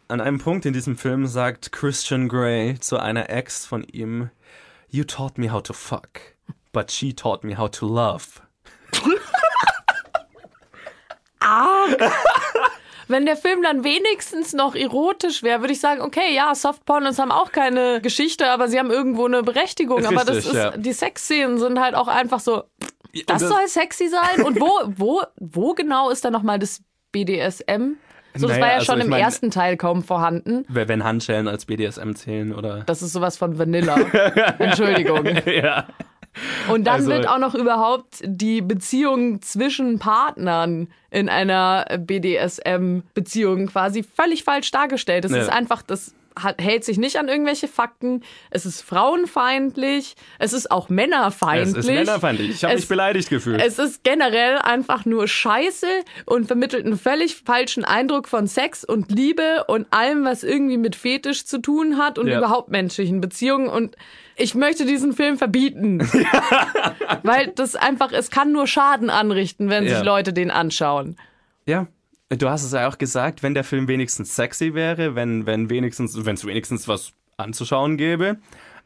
An 0.10 0.20
einem 0.20 0.39
Punkt 0.39 0.66
in 0.66 0.74
diesem 0.74 0.97
Film 0.97 1.28
sagt 1.28 1.72
Christian 1.72 2.28
Grey 2.28 2.78
zu 2.80 2.97
einer 2.99 3.30
Ex 3.30 3.66
von 3.66 3.84
ihm: 3.86 4.30
You 4.94 5.04
taught 5.04 5.39
me 5.39 5.50
how 5.52 5.60
to 5.64 5.74
fuck, 5.74 6.20
but 6.72 6.91
she 6.91 7.14
taught 7.14 7.44
me 7.44 7.58
how 7.58 7.68
to 7.72 7.88
love. 7.88 8.41
wenn 13.08 13.26
der 13.26 13.36
Film 13.36 13.64
dann 13.64 13.84
wenigstens 13.84 14.54
noch 14.54 14.76
erotisch 14.76 15.41
wäre, 15.41 15.62
würde 15.62 15.74
ich 15.74 15.80
sagen, 15.80 16.02
okay, 16.02 16.34
ja, 16.34 16.54
Softpornos 16.54 17.18
haben 17.18 17.32
auch 17.32 17.52
keine 17.52 18.02
Geschichte, 18.02 18.50
aber 18.52 18.68
sie 18.68 18.78
haben 18.78 18.91
irgendwo 18.91 19.26
eine 19.26 19.41
Berechtigung. 19.41 20.06
aber 20.06 20.24
das 20.26 20.38
Richtig, 20.38 20.54
ist, 20.54 20.58
ja. 20.58 20.78
die 20.78 20.94
Sexszenen 20.94 21.58
sind 21.58 21.80
halt 21.80 21.96
auch 21.96 22.08
einfach 22.08 22.39
so, 22.39 22.64
das, 23.26 23.41
das- 23.41 23.50
soll 23.50 23.68
sexy 23.68 24.10
sein? 24.10 24.44
Und 24.46 24.60
wo, 24.62 24.80
wo, 24.86 25.24
wo 25.39 25.74
genau 25.74 26.12
ist 26.12 26.24
da 26.24 26.30
nochmal 26.30 26.60
das 26.60 26.82
BDSM? 27.12 27.98
So, 28.36 28.47
das 28.47 28.57
Naja, 28.57 28.61
war 28.61 28.69
ja 28.69 28.73
also 28.79 28.86
schon 28.91 29.01
im 29.01 29.09
mein- 29.09 29.21
ersten 29.21 29.51
Teil 29.51 29.77
kaum 29.77 30.03
vorhanden. 30.03 30.65
Wenn 30.67 31.03
Handschellen 31.03 31.47
als 31.47 31.65
BDSM 31.65 32.13
zählen 32.13 32.53
oder. 32.53 32.84
Das 32.86 33.01
ist 33.01 33.13
sowas 33.13 33.38
von 33.38 33.59
Vanilla. 33.59 33.95
Entschuldigung. 34.59 35.25
ja. 35.45 35.86
Und 36.67 36.86
dann 36.88 36.95
Also- 36.95 37.11
wird 37.11 37.27
auch 37.27 37.38
noch 37.38 37.53
überhaupt 37.53 38.21
die 38.23 38.61
Beziehung 38.61 39.41
zwischen 39.43 39.99
Partnern 39.99 40.88
in 41.11 41.29
einer 41.29 41.86
BDSM-Beziehung 41.99 43.67
quasi 43.67 44.03
völlig 44.03 44.43
falsch 44.43 44.71
dargestellt. 44.71 45.25
Es 45.25 45.31
Ja. 45.31 45.38
ist 45.39 45.49
einfach, 45.49 45.81
das 45.81 46.15
hält 46.57 46.84
sich 46.84 46.97
nicht 46.97 47.17
an 47.17 47.27
irgendwelche 47.27 47.67
Fakten. 47.67 48.23
Es 48.49 48.65
ist 48.65 48.81
frauenfeindlich. 48.81 50.15
Es 50.39 50.53
ist 50.53 50.71
auch 50.71 50.86
Es 50.86 50.89
männerfeindlich. 50.89 51.77
ist 51.77 51.86
männerfeindlich. 51.88 52.49
Ich 52.51 52.63
habe 52.63 52.73
Es- 52.73 52.81
mich 52.81 52.89
beleidigt 52.89 53.29
gefühlt. 53.29 53.61
Es 53.61 53.79
ist 53.79 54.03
generell 54.03 54.57
einfach 54.57 55.05
nur 55.05 55.27
Scheiße 55.27 55.88
und 56.25 56.47
vermittelt 56.47 56.86
einen 56.86 56.97
völlig 56.97 57.36
falschen 57.38 57.86
Eindruck 57.86 58.27
von 58.27 58.47
Sex 58.47 58.84
und 58.84 59.11
Liebe 59.11 59.65
und 59.67 59.88
allem, 59.91 60.23
was 60.25 60.43
irgendwie 60.43 60.77
mit 60.77 60.95
Fetisch 60.95 61.45
zu 61.45 61.59
tun 61.59 61.97
hat 61.97 62.17
und 62.17 62.27
Ja. 62.27 62.38
überhaupt 62.38 62.69
menschlichen 62.69 63.21
Beziehungen. 63.21 63.67
Und 63.67 63.95
ich 64.36 64.55
möchte 64.55 64.86
diesen 64.86 65.13
Film 65.13 65.38
verbieten. 65.38 65.99
Weil 67.23 67.47
das 67.55 67.75
einfach, 67.75 68.11
es 68.11 68.29
kann 68.31 68.51
nur 68.51 68.67
Schaden 68.67 69.09
anrichten, 69.09 69.69
wenn 69.69 69.86
Ja. 69.86 69.95
sich 69.97 70.03
Leute 70.05 70.34
den 70.34 70.51
anschauen. 70.51 71.17
Ja. 71.65 71.88
Du 72.38 72.49
hast 72.49 72.63
es 72.63 72.71
ja 72.71 72.88
auch 72.88 72.97
gesagt, 72.97 73.43
wenn 73.43 73.53
der 73.53 73.63
Film 73.63 73.88
wenigstens 73.88 74.36
sexy 74.36 74.73
wäre, 74.73 75.15
wenn, 75.15 75.45
wenn 75.45 75.69
wenigstens, 75.69 76.25
wenn 76.25 76.36
es 76.36 76.45
wenigstens 76.45 76.88
was 76.88 77.13
anzuschauen 77.38 77.97
gäbe. 77.97 78.38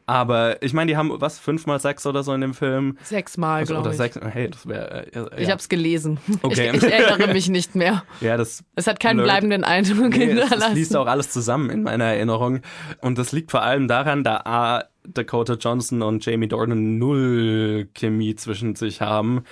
Aber 0.09 0.61
ich 0.63 0.71
meine, 0.71 0.89
die 0.89 0.95
haben 0.95 1.11
was, 1.19 1.37
fünfmal 1.37 1.81
Sex 1.81 2.05
oder 2.05 2.23
so 2.23 2.33
in 2.33 2.39
dem 2.39 2.53
Film. 2.53 2.97
Sechsmal, 3.03 3.59
Also, 3.59 3.73
glaube 3.73 3.89
oder 3.89 3.91
ich. 3.91 3.97
sechs, 3.97 4.17
hey, 4.23 4.49
das 4.49 4.65
wäre. 4.65 5.05
Äh, 5.07 5.19
ja. 5.19 5.27
Ich 5.37 5.49
habe 5.49 5.59
es 5.59 5.67
gelesen. 5.67 6.17
Okay. 6.43 6.71
Ich, 6.73 6.81
ich 6.81 6.93
erinnere 6.93 7.33
mich 7.33 7.49
nicht 7.49 7.75
mehr. 7.75 8.03
Ja, 8.21 8.37
das. 8.37 8.63
Es 8.75 8.87
hat 8.87 9.01
keinen 9.01 9.17
Blöd. 9.17 9.25
bleibenden 9.25 9.65
Eindruck 9.65 10.11
Nee, 10.11 10.23
es, 10.27 10.31
es 10.31 10.39
hinterlassen. 10.39 10.71
fließt 10.71 10.95
auch 10.95 11.07
alles 11.07 11.29
zusammen 11.29 11.69
in 11.69 11.83
meiner 11.83 12.05
Erinnerung. 12.05 12.61
Und 13.01 13.17
das 13.17 13.33
liegt 13.33 13.51
vor 13.51 13.63
allem 13.63 13.89
daran, 13.89 14.23
da 14.23 14.37
A, 14.45 14.83
Dakota 15.13 15.53
Johnson 15.53 16.01
und 16.01 16.25
Jamie 16.25 16.47
Dornan 16.47 16.97
null 16.97 17.87
Chemie 17.93 18.35
zwischen 18.35 18.75
sich 18.75 19.01
haben 19.01 19.43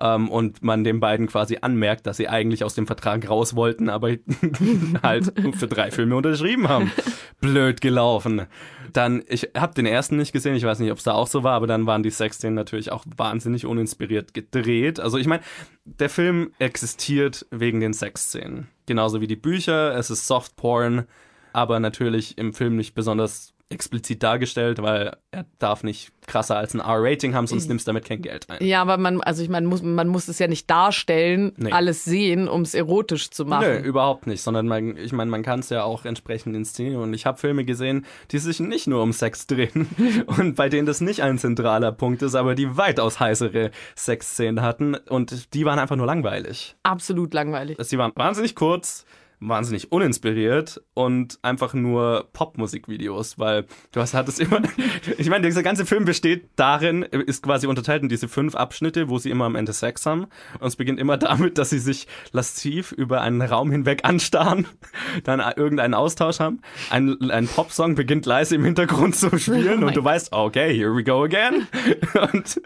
ähm, 0.00 0.28
und 0.28 0.62
man 0.62 0.84
den 0.84 1.00
beiden 1.00 1.26
quasi 1.26 1.58
anmerkt, 1.60 2.06
dass 2.06 2.16
sie 2.16 2.28
eigentlich 2.28 2.64
aus 2.64 2.74
dem 2.74 2.86
Vertrag 2.86 3.28
raus 3.28 3.56
wollten, 3.56 3.88
aber 3.88 4.10
halt 5.02 5.32
für 5.56 5.68
drei 5.68 5.90
Filme 5.90 6.16
unterschrieben 6.16 6.68
haben. 6.68 6.90
Blöd 7.40 7.80
gelaufen. 7.80 8.42
Dann, 8.92 9.22
ich 9.28 9.50
habe 9.56 9.74
den 9.74 9.86
ersten 9.86 10.16
nicht 10.16 10.32
gesehen, 10.32 10.54
ich 10.54 10.64
weiß 10.64 10.78
nicht, 10.78 10.92
ob 10.92 10.98
es 10.98 11.04
da 11.04 11.12
auch 11.12 11.26
so 11.26 11.42
war, 11.42 11.54
aber 11.54 11.66
dann 11.66 11.86
waren 11.86 12.02
die 12.02 12.10
Sexszenen 12.10 12.54
natürlich 12.54 12.92
auch 12.92 13.04
wahnsinnig 13.16 13.66
uninspiriert 13.66 14.34
gedreht. 14.34 15.00
Also 15.00 15.18
ich 15.18 15.26
meine, 15.26 15.42
der 15.84 16.08
Film 16.08 16.52
existiert 16.58 17.46
wegen 17.50 17.80
den 17.80 17.92
Sexszenen. 17.92 18.68
Genauso 18.86 19.20
wie 19.20 19.26
die 19.26 19.36
Bücher, 19.36 19.96
es 19.96 20.10
ist 20.10 20.26
Softporn, 20.26 21.06
aber 21.52 21.80
natürlich 21.80 22.38
im 22.38 22.52
Film 22.52 22.76
nicht 22.76 22.94
besonders 22.94 23.53
explizit 23.70 24.22
dargestellt, 24.22 24.80
weil 24.82 25.16
er 25.30 25.46
darf 25.58 25.82
nicht 25.82 26.12
krasser 26.26 26.56
als 26.56 26.74
ein 26.74 26.80
R-Rating 26.80 27.34
haben, 27.34 27.46
sonst 27.46 27.68
nimmst 27.68 27.86
du 27.86 27.90
damit 27.90 28.04
kein 28.04 28.22
Geld 28.22 28.48
ein. 28.48 28.64
Ja, 28.64 28.80
aber 28.80 28.96
man, 28.96 29.20
also 29.22 29.42
ich 29.42 29.48
meine, 29.48 29.66
muss, 29.66 29.82
man 29.82 30.08
muss 30.08 30.28
es 30.28 30.38
ja 30.38 30.46
nicht 30.46 30.70
darstellen, 30.70 31.52
Nee. 31.56 31.72
alles 31.72 32.04
sehen, 32.04 32.48
um 32.48 32.62
es 32.62 32.74
erotisch 32.74 33.30
zu 33.30 33.44
machen. 33.44 33.66
Nö, 33.66 33.78
überhaupt 33.78 34.26
nicht, 34.26 34.42
sondern 34.42 34.66
man, 34.68 34.96
ich 34.96 35.12
meine, 35.12 35.30
man 35.30 35.42
kann 35.42 35.60
es 35.60 35.70
ja 35.70 35.82
auch 35.82 36.04
entsprechend 36.04 36.54
inszenieren. 36.56 37.02
Und 37.02 37.14
ich 37.14 37.26
habe 37.26 37.38
Filme 37.38 37.64
gesehen, 37.64 38.06
die 38.30 38.38
sich 38.38 38.60
nicht 38.60 38.86
nur 38.86 39.02
um 39.02 39.12
Sex 39.12 39.46
drehen 39.46 39.88
und 40.26 40.54
bei 40.56 40.68
denen 40.68 40.86
das 40.86 41.00
nicht 41.00 41.22
ein 41.22 41.38
zentraler 41.38 41.92
Punkt 41.92 42.22
ist, 42.22 42.34
aber 42.34 42.54
die 42.54 42.76
weitaus 42.76 43.18
heißere 43.20 43.70
Sexszenen 43.96 44.62
hatten 44.62 44.94
und 44.94 45.52
die 45.54 45.64
waren 45.64 45.78
einfach 45.78 45.96
nur 45.96 46.06
langweilig. 46.06 46.76
Absolut 46.82 47.34
langweilig. 47.34 47.76
Sie 47.80 47.98
waren 47.98 48.12
wahnsinnig 48.14 48.54
kurz, 48.54 49.04
wahnsinnig 49.40 49.92
uninspiriert 49.92 50.82
und 50.94 51.38
einfach 51.42 51.74
nur 51.74 52.28
Popmusikvideos, 52.32 53.38
weil 53.38 53.66
du 53.92 54.00
hast, 54.00 54.14
hattest 54.14 54.40
immer, 54.40 54.62
ich 55.18 55.28
meine, 55.28 55.46
dieser 55.46 55.62
ganze 55.62 55.86
Film 55.86 56.04
besteht 56.04 56.48
darin, 56.56 57.02
ist 57.02 57.42
quasi 57.42 57.66
unterteilt 57.66 58.02
in 58.02 58.08
diese 58.08 58.28
fünf 58.28 58.54
Abschnitte, 58.54 59.08
wo 59.08 59.18
sie 59.18 59.30
immer 59.30 59.44
am 59.44 59.56
Ende 59.56 59.72
Sex 59.72 60.06
haben. 60.06 60.26
Und 60.58 60.66
es 60.66 60.76
beginnt 60.76 60.98
immer 60.98 61.16
damit, 61.18 61.58
dass 61.58 61.70
sie 61.70 61.78
sich 61.78 62.06
lasziv 62.32 62.92
über 62.92 63.20
einen 63.20 63.42
Raum 63.42 63.70
hinweg 63.70 64.04
anstarren, 64.04 64.66
dann 65.24 65.40
irgendeinen 65.56 65.94
Austausch 65.94 66.40
haben, 66.40 66.60
ein, 66.90 67.30
ein 67.30 67.46
Popsong 67.46 67.94
beginnt 67.94 68.26
leise 68.26 68.54
im 68.54 68.64
Hintergrund 68.64 69.16
zu 69.16 69.36
spielen 69.38 69.82
Oh 69.82 69.86
und 69.86 69.96
du 69.96 70.04
weißt, 70.04 70.32
okay, 70.32 70.74
here 70.74 70.94
we 70.94 71.04
go 71.04 71.22
again. 71.22 71.66
Und, 72.14 72.60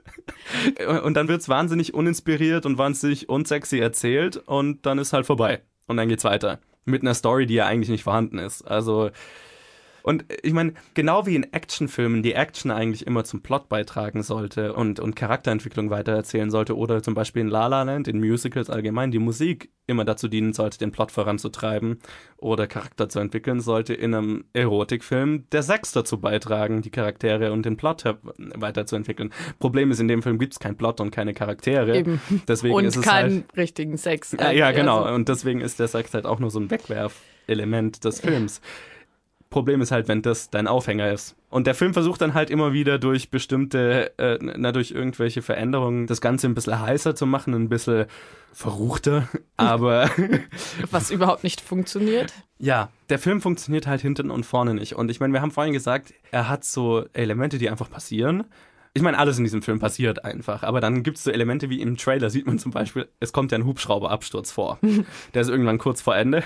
und 1.03 1.15
dann 1.15 1.29
wird's 1.29 1.49
wahnsinnig 1.49 1.95
uninspiriert 1.95 2.67
und 2.67 2.79
wahnsinnig 2.79 3.29
unsexy 3.29 3.79
erzählt 3.79 4.37
und 4.37 4.87
dann 4.87 4.99
ist 4.99 5.13
halt 5.13 5.27
vorbei. 5.27 5.63
Und 5.89 5.97
dann 5.97 6.09
geht's 6.09 6.25
weiter. 6.25 6.61
Mit 6.85 7.03
einer 7.03 7.15
Story, 7.15 7.47
die 7.47 7.55
ja 7.55 7.67
eigentlich 7.67 7.91
nicht 7.91 8.05
vorhanden 8.05 8.39
ist. 8.39 8.63
Also. 8.63 9.11
Und 10.09 10.25
ich 10.43 10.55
meine, 10.55 10.73
genau 10.95 11.27
wie 11.27 11.35
in 11.35 11.53
Actionfilmen 11.53 12.23
die 12.23 12.33
Action 12.33 12.71
eigentlich 12.71 13.07
immer 13.07 13.25
zum 13.25 13.43
Plot 13.43 13.69
beitragen 13.69 14.23
sollte 14.23 14.73
und, 14.73 15.01
und 15.01 15.17
Charakterentwicklung 15.17 15.91
weitererzählen 15.91 16.51
sollte 16.51 16.79
oder 16.79 17.03
zum 17.03 17.13
Beispiel 17.13 17.43
in 17.43 17.49
La 17.49 17.67
La 17.67 17.83
Land, 17.83 18.09
in 18.09 18.19
Musicals 18.19 18.71
allgemein, 18.71 19.11
die 19.11 19.19
Musik 19.19 19.69
immer 19.87 20.07
dazu 20.07 20.29
dienen 20.29 20.55
sollte, 20.55 20.79
den 20.79 20.93
Plot 20.93 21.13
voranzutreiben 21.13 21.99
oder 22.39 22.67
Charakter 22.67 23.11
zu 23.11 23.19
entwickeln, 23.19 23.61
sollte 23.61 23.93
in 23.93 24.15
einem 24.15 24.45
Erotikfilm 24.55 25.45
der 25.53 25.63
Sex 25.63 25.93
dazu 25.93 26.19
beitragen, 26.19 26.81
die 26.81 26.91
Charaktere 26.91 27.53
und 27.53 27.67
den 27.67 27.77
Plot 27.77 28.05
weiterzuentwickeln. 28.55 29.31
Problem 29.59 29.91
ist, 29.91 30.01
in 30.01 30.09
dem 30.09 30.23
Film 30.23 30.39
gibt's 30.39 30.59
keinen 30.59 30.79
Plot 30.79 31.03
und 31.03 31.11
keine 31.11 31.35
Charaktere. 31.35 31.99
Eben. 31.99 32.23
Deswegen 32.49 32.75
Und 32.75 32.87
ist 32.87 32.97
es 32.97 33.03
keinen 33.03 33.45
halt, 33.45 33.57
richtigen 33.59 33.99
Sex. 33.99 34.35
ja, 34.41 34.53
ja, 34.53 34.73
genau. 34.73 35.03
Also, 35.03 35.15
Und 35.17 35.29
deswegen 35.29 35.61
ist 35.61 35.79
der 35.79 35.89
Sex 35.89 36.15
halt 36.15 36.25
auch 36.25 36.39
nur 36.39 36.51
so 36.51 36.61
ein 36.61 36.71
Wegwerfelement 36.71 38.03
des 38.05 38.21
Films. 38.21 38.63
Problem 39.51 39.81
ist 39.81 39.91
halt, 39.91 40.09
wenn 40.09 40.23
das 40.23 40.51
dein 40.51 40.67
Aufhänger 40.67 41.11
ist. 41.11 41.35
Und 41.49 41.67
der 41.67 41.75
Film 41.75 41.95
versucht 41.95 42.21
dann 42.21 42.35
halt 42.35 42.51
immer 42.51 42.73
wieder 42.75 42.99
durch 42.99 43.31
bestimmte, 43.31 44.13
äh, 44.19 44.39
na, 44.41 44.73
durch 44.73 44.91
irgendwelche 44.91 45.41
Veränderungen 45.41 46.07
das 46.07 46.21
Ganze 46.21 46.47
ein 46.47 46.55
bisschen 46.55 46.79
heißer 46.81 47.15
zu 47.15 47.25
machen, 47.25 47.55
ein 47.55 47.71
bisschen 47.71 48.07
verruchter. 48.53 49.29
Aber 49.57 50.11
was 50.91 51.11
überhaupt 51.11 51.45
nicht 51.45 51.61
funktioniert. 51.63 52.33
ja, 52.59 52.91
der 53.09 53.19
Film 53.19 53.41
funktioniert 53.41 53.87
halt 53.87 54.03
hinten 54.03 54.31
und 54.31 54.45
vorne 54.45 54.75
nicht. 54.75 54.95
Und 54.95 55.11
ich 55.11 55.21
meine, 55.21 55.33
wir 55.33 55.41
haben 55.41 55.51
vorhin 55.51 55.73
gesagt, 55.73 56.13
er 56.31 56.49
hat 56.51 56.65
so 56.65 57.07
Elemente, 57.15 57.57
die 57.57 57.71
einfach 57.71 57.89
passieren. 57.89 58.45
Ich 58.93 59.03
meine, 59.03 59.19
alles 59.19 59.39
in 59.39 59.45
diesem 59.45 59.63
Film 59.63 59.79
passiert 59.79 60.25
einfach. 60.25 60.63
Aber 60.63 60.81
dann 60.81 61.03
gibt 61.03 61.19
es 61.19 61.25
so 61.25 61.31
Elemente 61.31 61.71
wie 61.71 61.81
im 61.81 61.97
Trailer, 61.97 62.29
sieht 62.31 62.47
man 62.47 62.59
zum 62.59 62.73
Beispiel, 62.73 63.09
es 63.21 63.33
kommt 63.33 63.53
ja 63.53 63.59
ein 63.59 63.65
Hubschrauberabsturz 63.65 64.51
vor. 64.51 64.79
Der 65.35 65.43
ist 65.43 65.49
irgendwann 65.49 65.79
kurz 65.79 66.03
vor 66.03 66.17
Ende. 66.17 66.43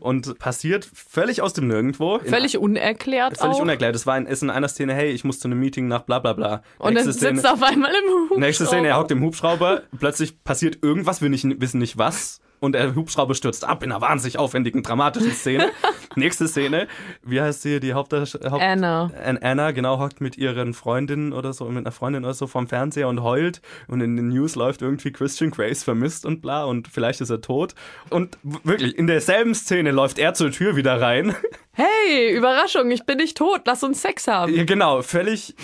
Und 0.00 0.38
passiert 0.38 0.88
völlig 0.92 1.42
aus 1.42 1.52
dem 1.52 1.68
Nirgendwo. 1.68 2.18
Völlig 2.20 2.58
unerklärt 2.58 3.38
Völlig 3.38 3.56
auch. 3.56 3.60
unerklärt. 3.60 3.94
Es 3.94 4.06
war 4.06 4.16
in, 4.18 4.26
ist 4.26 4.42
in 4.42 4.50
einer 4.50 4.68
Szene, 4.68 4.94
hey, 4.94 5.10
ich 5.10 5.24
muss 5.24 5.40
zu 5.40 5.48
einem 5.48 5.58
Meeting 5.58 5.88
nach 5.88 6.02
bla 6.02 6.18
bla 6.18 6.32
bla. 6.32 6.62
Und 6.78 6.86
dann 6.86 6.94
Nächste 6.94 7.12
sitzt 7.12 7.24
Szene, 7.24 7.42
er 7.42 7.52
auf 7.52 7.62
einmal 7.62 7.90
im 7.90 8.12
Hubschrauber. 8.12 8.40
nächste 8.40 8.66
Szene, 8.66 8.88
er 8.88 8.98
hockt 8.98 9.10
im 9.10 9.22
Hubschrauber, 9.22 9.82
plötzlich 9.98 10.42
passiert 10.42 10.78
irgendwas, 10.82 11.22
wir 11.22 11.28
nicht, 11.28 11.44
wissen 11.60 11.78
nicht 11.78 11.98
was. 11.98 12.40
Und 12.60 12.72
der 12.72 12.94
Hubschrauber 12.94 13.34
stürzt 13.34 13.64
ab 13.64 13.82
in 13.82 13.92
einer 13.92 14.00
wahnsinnig 14.00 14.38
aufwendigen, 14.38 14.82
dramatischen 14.82 15.32
Szene. 15.32 15.70
Nächste 16.16 16.48
Szene, 16.48 16.88
wie 17.22 17.40
heißt 17.40 17.62
sie, 17.62 17.80
die 17.80 17.92
Haupt... 17.92 18.12
Haupt 18.12 18.42
Anna. 18.44 19.10
An- 19.22 19.38
Anna, 19.38 19.70
genau, 19.72 19.98
hockt 19.98 20.20
mit 20.20 20.38
ihren 20.38 20.72
Freundinnen 20.72 21.32
oder 21.32 21.52
so, 21.52 21.66
mit 21.66 21.78
einer 21.78 21.92
Freundin 21.92 22.24
oder 22.24 22.32
so 22.34 22.46
vom 22.46 22.66
Fernseher 22.68 23.08
und 23.08 23.22
heult. 23.22 23.60
Und 23.88 24.00
in 24.00 24.16
den 24.16 24.28
News 24.28 24.54
läuft 24.54 24.80
irgendwie 24.80 25.12
Christian 25.12 25.50
Grace 25.50 25.84
vermisst 25.84 26.24
und 26.24 26.40
bla 26.40 26.64
und 26.64 26.88
vielleicht 26.88 27.20
ist 27.20 27.30
er 27.30 27.42
tot. 27.42 27.74
Und 28.08 28.38
wirklich, 28.42 28.96
in 28.96 29.06
derselben 29.06 29.54
Szene 29.54 29.90
läuft 29.90 30.18
er 30.18 30.32
zur 30.34 30.50
Tür 30.50 30.76
wieder 30.76 31.00
rein. 31.00 31.34
Hey, 31.78 32.34
Überraschung, 32.34 32.90
ich 32.90 33.04
bin 33.04 33.18
nicht 33.18 33.36
tot, 33.36 33.60
lass 33.66 33.82
uns 33.84 34.00
Sex 34.00 34.26
haben. 34.28 34.54
Ja, 34.54 34.64
genau, 34.64 35.02
völlig 35.02 35.54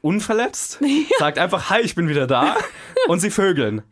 unverletzt. 0.00 0.80
Sagt 1.20 1.38
einfach, 1.38 1.70
hi, 1.70 1.80
ich 1.80 1.94
bin 1.94 2.08
wieder 2.08 2.26
da. 2.26 2.56
Und 3.06 3.20
sie 3.20 3.30
vögeln. 3.30 3.82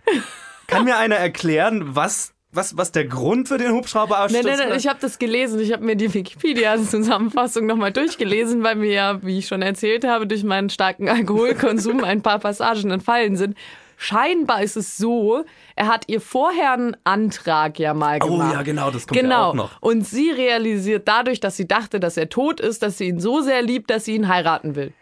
Kann 0.67 0.85
mir 0.85 0.97
einer 0.99 1.15
erklären, 1.15 1.95
was, 1.95 2.35
was, 2.53 2.77
was 2.77 2.93
der 2.93 3.05
Grund 3.05 3.49
für 3.49 3.59
den 3.59 3.73
Hubschrauberabsturz 3.73 4.43
Nein, 4.45 4.53
nein, 4.53 4.61
war? 4.65 4.71
nein, 4.71 4.79
ich 4.79 4.87
habe 4.89 4.99
das 5.01 5.19
gelesen. 5.19 5.61
Ich 5.61 5.73
habe 5.73 5.85
mir 5.85 5.97
die 5.97 6.13
Wikipedia-Zusammenfassung 6.13 7.67
nochmal 7.67 7.93
durchgelesen, 7.93 8.63
weil 8.63 8.77
mir 8.77 8.93
ja, 8.93 9.23
wie 9.23 9.39
ich 9.39 9.47
schon 9.49 9.63
erzählt 9.63 10.05
habe, 10.07 10.27
durch 10.27 10.45
meinen 10.45 10.71
starken 10.71 11.09
Alkoholkonsum 11.09 12.05
ein 12.05 12.23
paar 12.23 12.39
Passagen 12.39 12.91
entfallen 12.91 13.37
sind. 13.37 13.57
Scheinbar 14.01 14.63
ist 14.63 14.77
es 14.77 14.97
so, 14.97 15.45
er 15.75 15.89
hat 15.89 16.05
ihr 16.07 16.21
vorher 16.21 16.73
einen 16.73 16.97
Antrag 17.03 17.81
ja 17.81 17.95
mal 17.95 18.21
Oh 18.23 18.29
gemacht. 18.29 18.53
ja, 18.55 18.63
genau, 18.63 18.91
das 18.93 19.07
kommt 19.09 19.17
ja 19.17 19.23
Genau. 19.23 19.51
auch 19.51 19.55
noch. 19.55 19.71
Und 19.83 20.07
sie 20.07 20.31
realisiert 20.31 21.09
dadurch, 21.09 21.41
dass 21.41 21.57
sie 21.57 21.67
dachte, 21.67 21.99
dass 21.99 22.17
er 22.17 22.29
tot 22.29 22.61
ist, 22.61 22.83
dass 22.85 22.99
sie 22.99 23.09
ihn 23.09 23.19
so 23.19 23.41
sehr 23.41 23.61
liebt, 23.61 23.91
dass 23.91 24.05
sie 24.05 24.15
ihn 24.15 24.29
heiraten 24.29 24.77
will. 24.77 24.93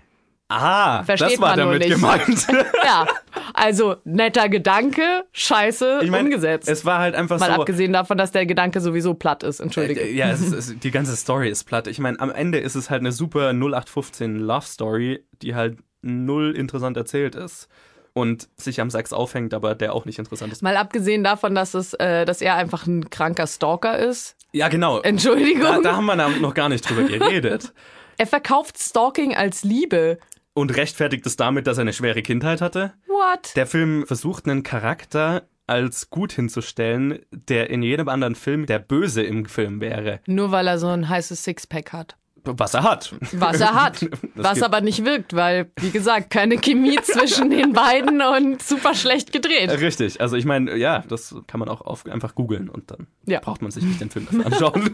Ah, 0.48 1.02
Versteht 1.02 1.32
das 1.32 1.40
war 1.40 1.56
damit 1.56 1.80
nicht. 1.80 1.90
gemeint. 1.94 2.46
Ja, 2.84 3.06
also 3.52 3.96
netter 4.04 4.48
Gedanke, 4.48 5.24
scheiße, 5.32 6.00
Ich 6.02 6.10
meine, 6.10 6.24
umgesetzt. 6.24 6.68
es 6.68 6.84
war 6.84 7.00
halt 7.00 7.16
einfach 7.16 7.40
Mal 7.40 7.54
so. 7.54 7.60
abgesehen 7.62 7.92
davon, 7.92 8.16
dass 8.16 8.30
der 8.30 8.46
Gedanke 8.46 8.80
sowieso 8.80 9.14
platt 9.14 9.42
ist. 9.42 9.58
Entschuldige. 9.58 10.02
Äh, 10.02 10.12
Ja, 10.14 10.30
es 10.30 10.40
ist, 10.40 10.52
es, 10.52 10.78
die 10.78 10.90
ganze 10.92 11.16
Story 11.16 11.48
ist 11.50 11.64
platt. 11.64 11.88
Ich 11.88 11.98
meine, 11.98 12.20
am 12.20 12.30
Ende 12.30 12.58
ist 12.58 12.76
es 12.76 12.90
halt 12.90 13.00
eine 13.00 13.10
super 13.10 13.50
0815 13.52 14.36
Love 14.38 14.66
Story, 14.66 15.24
die 15.42 15.56
halt 15.56 15.78
null 16.02 16.54
interessant 16.56 16.96
erzählt 16.96 17.34
ist 17.34 17.66
und 18.12 18.48
sich 18.56 18.80
am 18.80 18.88
Sex 18.88 19.12
aufhängt, 19.12 19.52
aber 19.52 19.74
der 19.74 19.92
auch 19.94 20.04
nicht 20.04 20.20
interessant 20.20 20.52
ist. 20.52 20.62
Mal 20.62 20.76
abgesehen 20.76 21.24
davon, 21.24 21.56
dass 21.56 21.74
es, 21.74 21.92
äh, 21.94 22.24
dass 22.24 22.40
er 22.40 22.54
einfach 22.54 22.86
ein 22.86 23.10
kranker 23.10 23.48
Stalker 23.48 23.98
ist. 23.98 24.36
Ja, 24.52 24.68
genau. 24.68 25.00
Entschuldigung. 25.00 25.82
Da, 25.82 25.90
da 25.90 25.96
haben 25.96 26.06
wir 26.06 26.14
noch 26.16 26.54
gar 26.54 26.68
nicht 26.68 26.88
drüber 26.88 27.02
geredet. 27.02 27.72
er 28.16 28.26
verkauft 28.28 28.78
Stalking 28.78 29.34
als 29.34 29.64
Liebe. 29.64 30.18
Und 30.56 30.74
rechtfertigt 30.74 31.26
es 31.26 31.36
damit, 31.36 31.66
dass 31.66 31.76
er 31.76 31.82
eine 31.82 31.92
schwere 31.92 32.22
Kindheit 32.22 32.62
hatte. 32.62 32.94
What? 33.08 33.54
Der 33.56 33.66
Film 33.66 34.06
versucht 34.06 34.48
einen 34.48 34.62
Charakter 34.62 35.42
als 35.66 36.08
gut 36.08 36.32
hinzustellen, 36.32 37.18
der 37.30 37.68
in 37.68 37.82
jedem 37.82 38.08
anderen 38.08 38.34
Film 38.34 38.64
der 38.64 38.78
Böse 38.78 39.22
im 39.22 39.44
Film 39.44 39.82
wäre. 39.82 40.20
Nur 40.26 40.52
weil 40.52 40.66
er 40.66 40.78
so 40.78 40.86
ein 40.88 41.10
heißes 41.10 41.44
Sixpack 41.44 41.92
hat. 41.92 42.16
Was 42.44 42.72
er 42.72 42.84
hat. 42.84 43.14
Was 43.32 43.60
er 43.60 43.74
hat. 43.74 44.00
Das 44.34 44.44
was 44.44 44.62
aber 44.62 44.80
nicht 44.80 45.04
wirkt, 45.04 45.34
weil, 45.36 45.70
wie 45.80 45.90
gesagt, 45.90 46.30
keine 46.30 46.56
Chemie 46.56 46.96
zwischen 47.02 47.50
den 47.50 47.74
beiden 47.74 48.22
und 48.22 48.62
super 48.62 48.94
schlecht 48.94 49.32
gedreht. 49.32 49.70
Richtig, 49.78 50.22
also 50.22 50.36
ich 50.36 50.46
meine, 50.46 50.74
ja, 50.78 51.04
das 51.06 51.34
kann 51.48 51.60
man 51.60 51.68
auch 51.68 51.82
auf, 51.82 52.06
einfach 52.06 52.34
googeln 52.34 52.70
und 52.70 52.90
dann 52.90 53.08
Ja. 53.26 53.40
braucht 53.40 53.60
man 53.60 53.70
sich 53.70 53.84
nicht 53.84 54.00
den 54.00 54.08
Film 54.10 54.26
anschauen. 54.42 54.90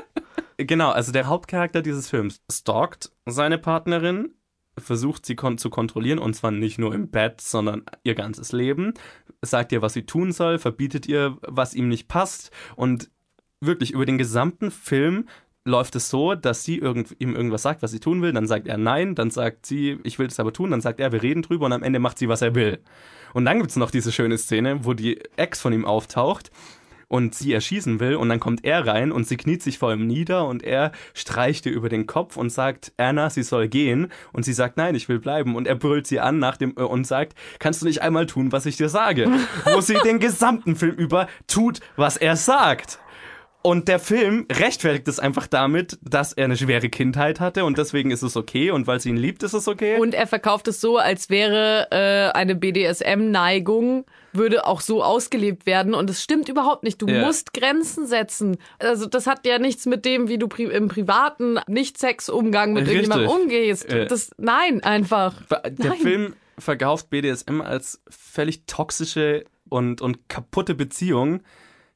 genau, 0.56 0.90
also 0.92 1.12
der 1.12 1.26
Hauptcharakter 1.26 1.82
dieses 1.82 2.08
Films 2.08 2.40
stalkt 2.50 3.10
seine 3.26 3.58
Partnerin, 3.58 4.30
versucht 4.78 5.26
sie 5.26 5.36
kon 5.36 5.58
zu 5.58 5.70
kontrollieren 5.70 6.18
und 6.18 6.34
zwar 6.34 6.50
nicht 6.50 6.78
nur 6.78 6.94
im 6.94 7.10
Bett, 7.10 7.40
sondern 7.40 7.82
ihr 8.02 8.14
ganzes 8.14 8.52
Leben, 8.52 8.94
sagt 9.42 9.72
ihr, 9.72 9.82
was 9.82 9.92
sie 9.92 10.06
tun 10.06 10.32
soll, 10.32 10.58
verbietet 10.58 11.06
ihr, 11.06 11.38
was 11.42 11.74
ihm 11.74 11.88
nicht 11.88 12.08
passt. 12.08 12.50
Und 12.76 13.10
wirklich 13.60 13.92
über 13.92 14.06
den 14.06 14.18
gesamten 14.18 14.70
Film 14.70 15.28
läuft 15.64 15.96
es 15.96 16.10
so, 16.10 16.34
dass 16.34 16.64
sie 16.64 16.78
irgend, 16.78 17.16
ihm 17.18 17.34
irgendwas 17.34 17.62
sagt, 17.62 17.82
was 17.82 17.90
sie 17.90 18.00
tun 18.00 18.20
will, 18.20 18.32
dann 18.32 18.46
sagt 18.46 18.68
er 18.68 18.76
nein, 18.76 19.14
dann 19.14 19.30
sagt 19.30 19.64
sie, 19.64 19.98
ich 20.02 20.18
will 20.18 20.26
das 20.26 20.38
aber 20.38 20.52
tun, 20.52 20.70
dann 20.70 20.82
sagt 20.82 21.00
er, 21.00 21.12
wir 21.12 21.22
reden 21.22 21.42
drüber 21.42 21.66
und 21.66 21.72
am 21.72 21.82
Ende 21.82 21.98
macht 21.98 22.18
sie, 22.18 22.28
was 22.28 22.42
er 22.42 22.54
will. 22.54 22.80
Und 23.32 23.46
dann 23.46 23.58
gibt's 23.58 23.76
noch 23.76 23.90
diese 23.90 24.12
schöne 24.12 24.36
Szene, 24.36 24.84
wo 24.84 24.92
die 24.92 25.20
Ex 25.36 25.60
von 25.60 25.72
ihm 25.72 25.86
auftaucht 25.86 26.50
und 27.14 27.32
sie 27.32 27.52
erschießen 27.52 28.00
will 28.00 28.16
und 28.16 28.28
dann 28.28 28.40
kommt 28.40 28.64
er 28.64 28.88
rein 28.88 29.12
und 29.12 29.28
sie 29.28 29.36
kniet 29.36 29.62
sich 29.62 29.78
vor 29.78 29.92
ihm 29.92 30.04
nieder 30.04 30.48
und 30.48 30.64
er 30.64 30.90
streicht 31.12 31.64
ihr 31.64 31.70
über 31.70 31.88
den 31.88 32.08
Kopf 32.08 32.36
und 32.36 32.50
sagt, 32.50 32.92
Anna, 32.96 33.30
sie 33.30 33.44
soll 33.44 33.68
gehen 33.68 34.08
und 34.32 34.44
sie 34.44 34.52
sagt, 34.52 34.76
nein, 34.76 34.96
ich 34.96 35.08
will 35.08 35.20
bleiben 35.20 35.54
und 35.54 35.68
er 35.68 35.76
brüllt 35.76 36.08
sie 36.08 36.18
an 36.18 36.40
nach 36.40 36.56
dem 36.56 36.74
äh, 36.76 36.82
und 36.82 37.06
sagt, 37.06 37.38
kannst 37.60 37.82
du 37.82 37.86
nicht 37.86 38.02
einmal 38.02 38.26
tun, 38.26 38.50
was 38.50 38.66
ich 38.66 38.76
dir 38.76 38.88
sage? 38.88 39.30
wo 39.64 39.80
sie 39.80 39.94
den 40.02 40.18
gesamten 40.18 40.74
Film 40.74 40.96
über 40.96 41.28
tut, 41.46 41.78
was 41.94 42.16
er 42.16 42.34
sagt. 42.34 42.98
Und 43.66 43.88
der 43.88 43.98
Film 43.98 44.46
rechtfertigt 44.52 45.08
es 45.08 45.18
einfach 45.18 45.46
damit, 45.46 45.98
dass 46.02 46.34
er 46.34 46.44
eine 46.44 46.56
schwere 46.58 46.90
Kindheit 46.90 47.40
hatte 47.40 47.64
und 47.64 47.78
deswegen 47.78 48.10
ist 48.10 48.20
es 48.22 48.36
okay 48.36 48.70
und 48.70 48.86
weil 48.86 49.00
sie 49.00 49.08
ihn 49.08 49.16
liebt, 49.16 49.42
ist 49.42 49.54
es 49.54 49.66
okay. 49.68 49.96
Und 49.98 50.12
er 50.12 50.26
verkauft 50.26 50.68
es 50.68 50.82
so, 50.82 50.98
als 50.98 51.30
wäre 51.30 51.88
äh, 51.90 52.36
eine 52.36 52.56
BDSM-Neigung, 52.56 54.04
würde 54.32 54.66
auch 54.66 54.80
so 54.80 55.02
ausgelebt 55.02 55.64
werden. 55.64 55.94
Und 55.94 56.10
es 56.10 56.22
stimmt 56.22 56.48
überhaupt 56.48 56.82
nicht. 56.82 57.00
Du 57.00 57.06
Ja. 57.06 57.24
musst 57.24 57.54
Grenzen 57.54 58.06
setzen. 58.06 58.58
Also 58.78 59.06
das 59.06 59.26
hat 59.26 59.46
ja 59.46 59.58
nichts 59.58 59.86
mit 59.86 60.04
dem, 60.04 60.28
wie 60.28 60.38
du 60.38 60.48
pri 60.48 60.64
im 60.64 60.88
privaten 60.88 61.58
Nicht-Sex-Umgang 61.66 62.72
mit 62.72 62.82
Richtig. 62.82 62.96
irgendjemandem 63.08 63.42
umgehst. 63.42 63.86
Äh. 63.92 64.06
Das, 64.06 64.30
nein, 64.36 64.82
einfach. 64.82 65.34
Der 65.50 65.90
Nein. 65.90 65.98
Film 65.98 66.36
verkauft 66.58 67.10
BDSM 67.10 67.60
als 67.60 68.02
völlig 68.10 68.66
toxische 68.66 69.44
und, 69.68 70.00
und 70.02 70.28
kaputte 70.28 70.74
Beziehung, 70.74 71.40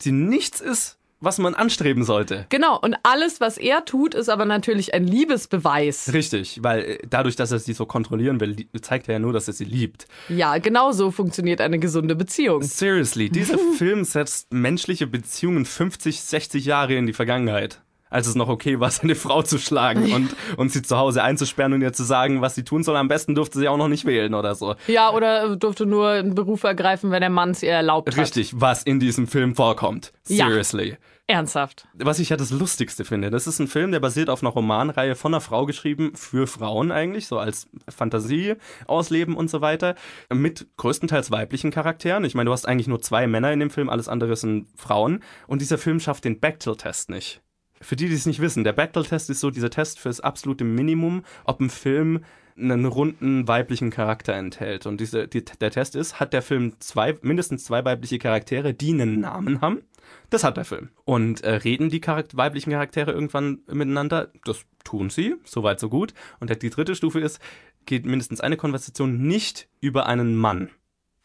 die 0.02 0.12
nichts 0.12 0.60
ist, 0.60 0.97
was 1.20 1.38
man 1.38 1.54
anstreben 1.54 2.04
sollte. 2.04 2.46
Genau. 2.48 2.78
Und 2.78 2.96
alles, 3.02 3.40
was 3.40 3.58
er 3.58 3.84
tut, 3.84 4.14
ist 4.14 4.28
aber 4.28 4.44
natürlich 4.44 4.94
ein 4.94 5.06
Liebesbeweis. 5.06 6.12
Richtig, 6.12 6.60
weil 6.62 6.80
äh, 6.80 6.98
dadurch, 7.08 7.36
dass 7.36 7.50
er 7.50 7.58
sie 7.58 7.72
so 7.72 7.86
kontrollieren 7.86 8.40
will, 8.40 8.56
zeigt 8.80 9.08
er 9.08 9.14
ja 9.14 9.18
nur, 9.18 9.32
dass 9.32 9.48
er 9.48 9.54
sie 9.54 9.64
liebt. 9.64 10.06
Ja, 10.28 10.58
genau 10.58 10.92
so 10.92 11.10
funktioniert 11.10 11.60
eine 11.60 11.78
gesunde 11.78 12.14
Beziehung. 12.14 12.62
Seriously, 12.62 13.30
dieser 13.30 13.58
Film 13.76 14.04
setzt 14.04 14.52
menschliche 14.52 15.06
Beziehungen 15.06 15.64
50, 15.64 16.20
60 16.20 16.64
Jahre 16.64 16.94
in 16.94 17.06
die 17.06 17.12
Vergangenheit. 17.12 17.80
Als 18.10 18.26
es 18.26 18.34
noch 18.34 18.48
okay 18.48 18.80
war, 18.80 18.90
seine 18.90 19.14
Frau 19.14 19.42
zu 19.42 19.58
schlagen 19.58 20.12
und, 20.12 20.34
und 20.56 20.72
sie 20.72 20.82
zu 20.82 20.96
Hause 20.96 21.22
einzusperren 21.22 21.72
und 21.72 21.82
ihr 21.82 21.92
zu 21.92 22.04
sagen, 22.04 22.40
was 22.40 22.54
sie 22.54 22.64
tun 22.64 22.82
soll. 22.82 22.96
Am 22.96 23.08
besten 23.08 23.34
durfte 23.34 23.58
sie 23.58 23.68
auch 23.68 23.76
noch 23.76 23.88
nicht 23.88 24.04
wählen 24.04 24.34
oder 24.34 24.54
so. 24.54 24.74
Ja, 24.86 25.10
oder 25.12 25.56
durfte 25.56 25.86
nur 25.86 26.08
einen 26.10 26.34
Beruf 26.34 26.64
ergreifen, 26.64 27.10
wenn 27.10 27.20
der 27.20 27.30
Mann 27.30 27.50
es 27.50 27.62
ihr 27.62 27.72
erlaubt 27.72 28.08
hat. 28.08 28.16
Richtig, 28.16 28.60
was 28.60 28.82
in 28.82 29.00
diesem 29.00 29.26
Film 29.26 29.54
vorkommt. 29.54 30.12
Ja. 30.28 30.46
Seriously. 30.46 30.96
Ernsthaft. 31.30 31.86
Was 31.92 32.20
ich 32.20 32.30
ja 32.30 32.38
das 32.38 32.50
Lustigste 32.50 33.04
finde, 33.04 33.28
das 33.28 33.46
ist 33.46 33.58
ein 33.58 33.68
Film, 33.68 33.92
der 33.92 34.00
basiert 34.00 34.30
auf 34.30 34.42
einer 34.42 34.50
Romanreihe 34.50 35.14
von 35.14 35.34
einer 35.34 35.42
Frau 35.42 35.66
geschrieben, 35.66 36.12
für 36.14 36.46
Frauen 36.46 36.90
eigentlich, 36.90 37.26
so 37.26 37.38
als 37.38 37.68
Fantasie 37.86 38.54
ausleben 38.86 39.36
und 39.36 39.50
so 39.50 39.60
weiter, 39.60 39.94
mit 40.32 40.66
größtenteils 40.78 41.30
weiblichen 41.30 41.70
Charakteren. 41.70 42.24
Ich 42.24 42.34
meine, 42.34 42.48
du 42.48 42.52
hast 42.52 42.66
eigentlich 42.66 42.88
nur 42.88 43.02
zwei 43.02 43.26
Männer 43.26 43.52
in 43.52 43.60
dem 43.60 43.68
Film, 43.68 43.90
alles 43.90 44.08
andere 44.08 44.36
sind 44.36 44.68
Frauen. 44.74 45.22
Und 45.46 45.60
dieser 45.60 45.76
Film 45.76 46.00
schafft 46.00 46.24
den 46.24 46.40
Bechtel-Test 46.40 47.10
nicht. 47.10 47.42
Für 47.80 47.96
die, 47.96 48.08
die 48.08 48.14
es 48.14 48.26
nicht 48.26 48.40
wissen, 48.40 48.64
der 48.64 48.72
Bechtel-Test 48.72 49.30
ist 49.30 49.40
so 49.40 49.50
dieser 49.50 49.70
Test 49.70 49.98
fürs 49.98 50.20
absolute 50.20 50.64
Minimum, 50.64 51.24
ob 51.44 51.60
ein 51.60 51.70
Film 51.70 52.24
einen 52.56 52.86
runden 52.86 53.46
weiblichen 53.46 53.90
Charakter 53.90 54.34
enthält. 54.34 54.86
Und 54.86 55.00
diese, 55.00 55.28
die, 55.28 55.44
der 55.44 55.70
Test 55.70 55.94
ist, 55.94 56.20
hat 56.20 56.32
der 56.32 56.42
Film 56.42 56.74
zwei, 56.80 57.16
mindestens 57.22 57.64
zwei 57.64 57.84
weibliche 57.84 58.18
Charaktere, 58.18 58.74
die 58.74 58.92
einen 58.92 59.20
Namen 59.20 59.60
haben? 59.60 59.82
Das 60.30 60.44
hat 60.44 60.56
der 60.56 60.64
Film. 60.64 60.90
Und 61.04 61.42
äh, 61.42 61.54
reden 61.54 61.90
die 61.90 62.00
Charakter 62.00 62.36
weiblichen 62.36 62.72
Charaktere 62.72 63.12
irgendwann 63.12 63.60
miteinander? 63.66 64.32
Das 64.44 64.64
tun 64.84 65.10
sie, 65.10 65.36
soweit 65.44 65.80
so 65.80 65.88
gut. 65.88 66.14
Und 66.40 66.62
die 66.62 66.70
dritte 66.70 66.94
Stufe 66.94 67.20
ist, 67.20 67.40
geht 67.86 68.06
mindestens 68.06 68.40
eine 68.40 68.56
Konversation 68.56 69.22
nicht 69.22 69.68
über 69.80 70.06
einen 70.06 70.36
Mann. 70.36 70.70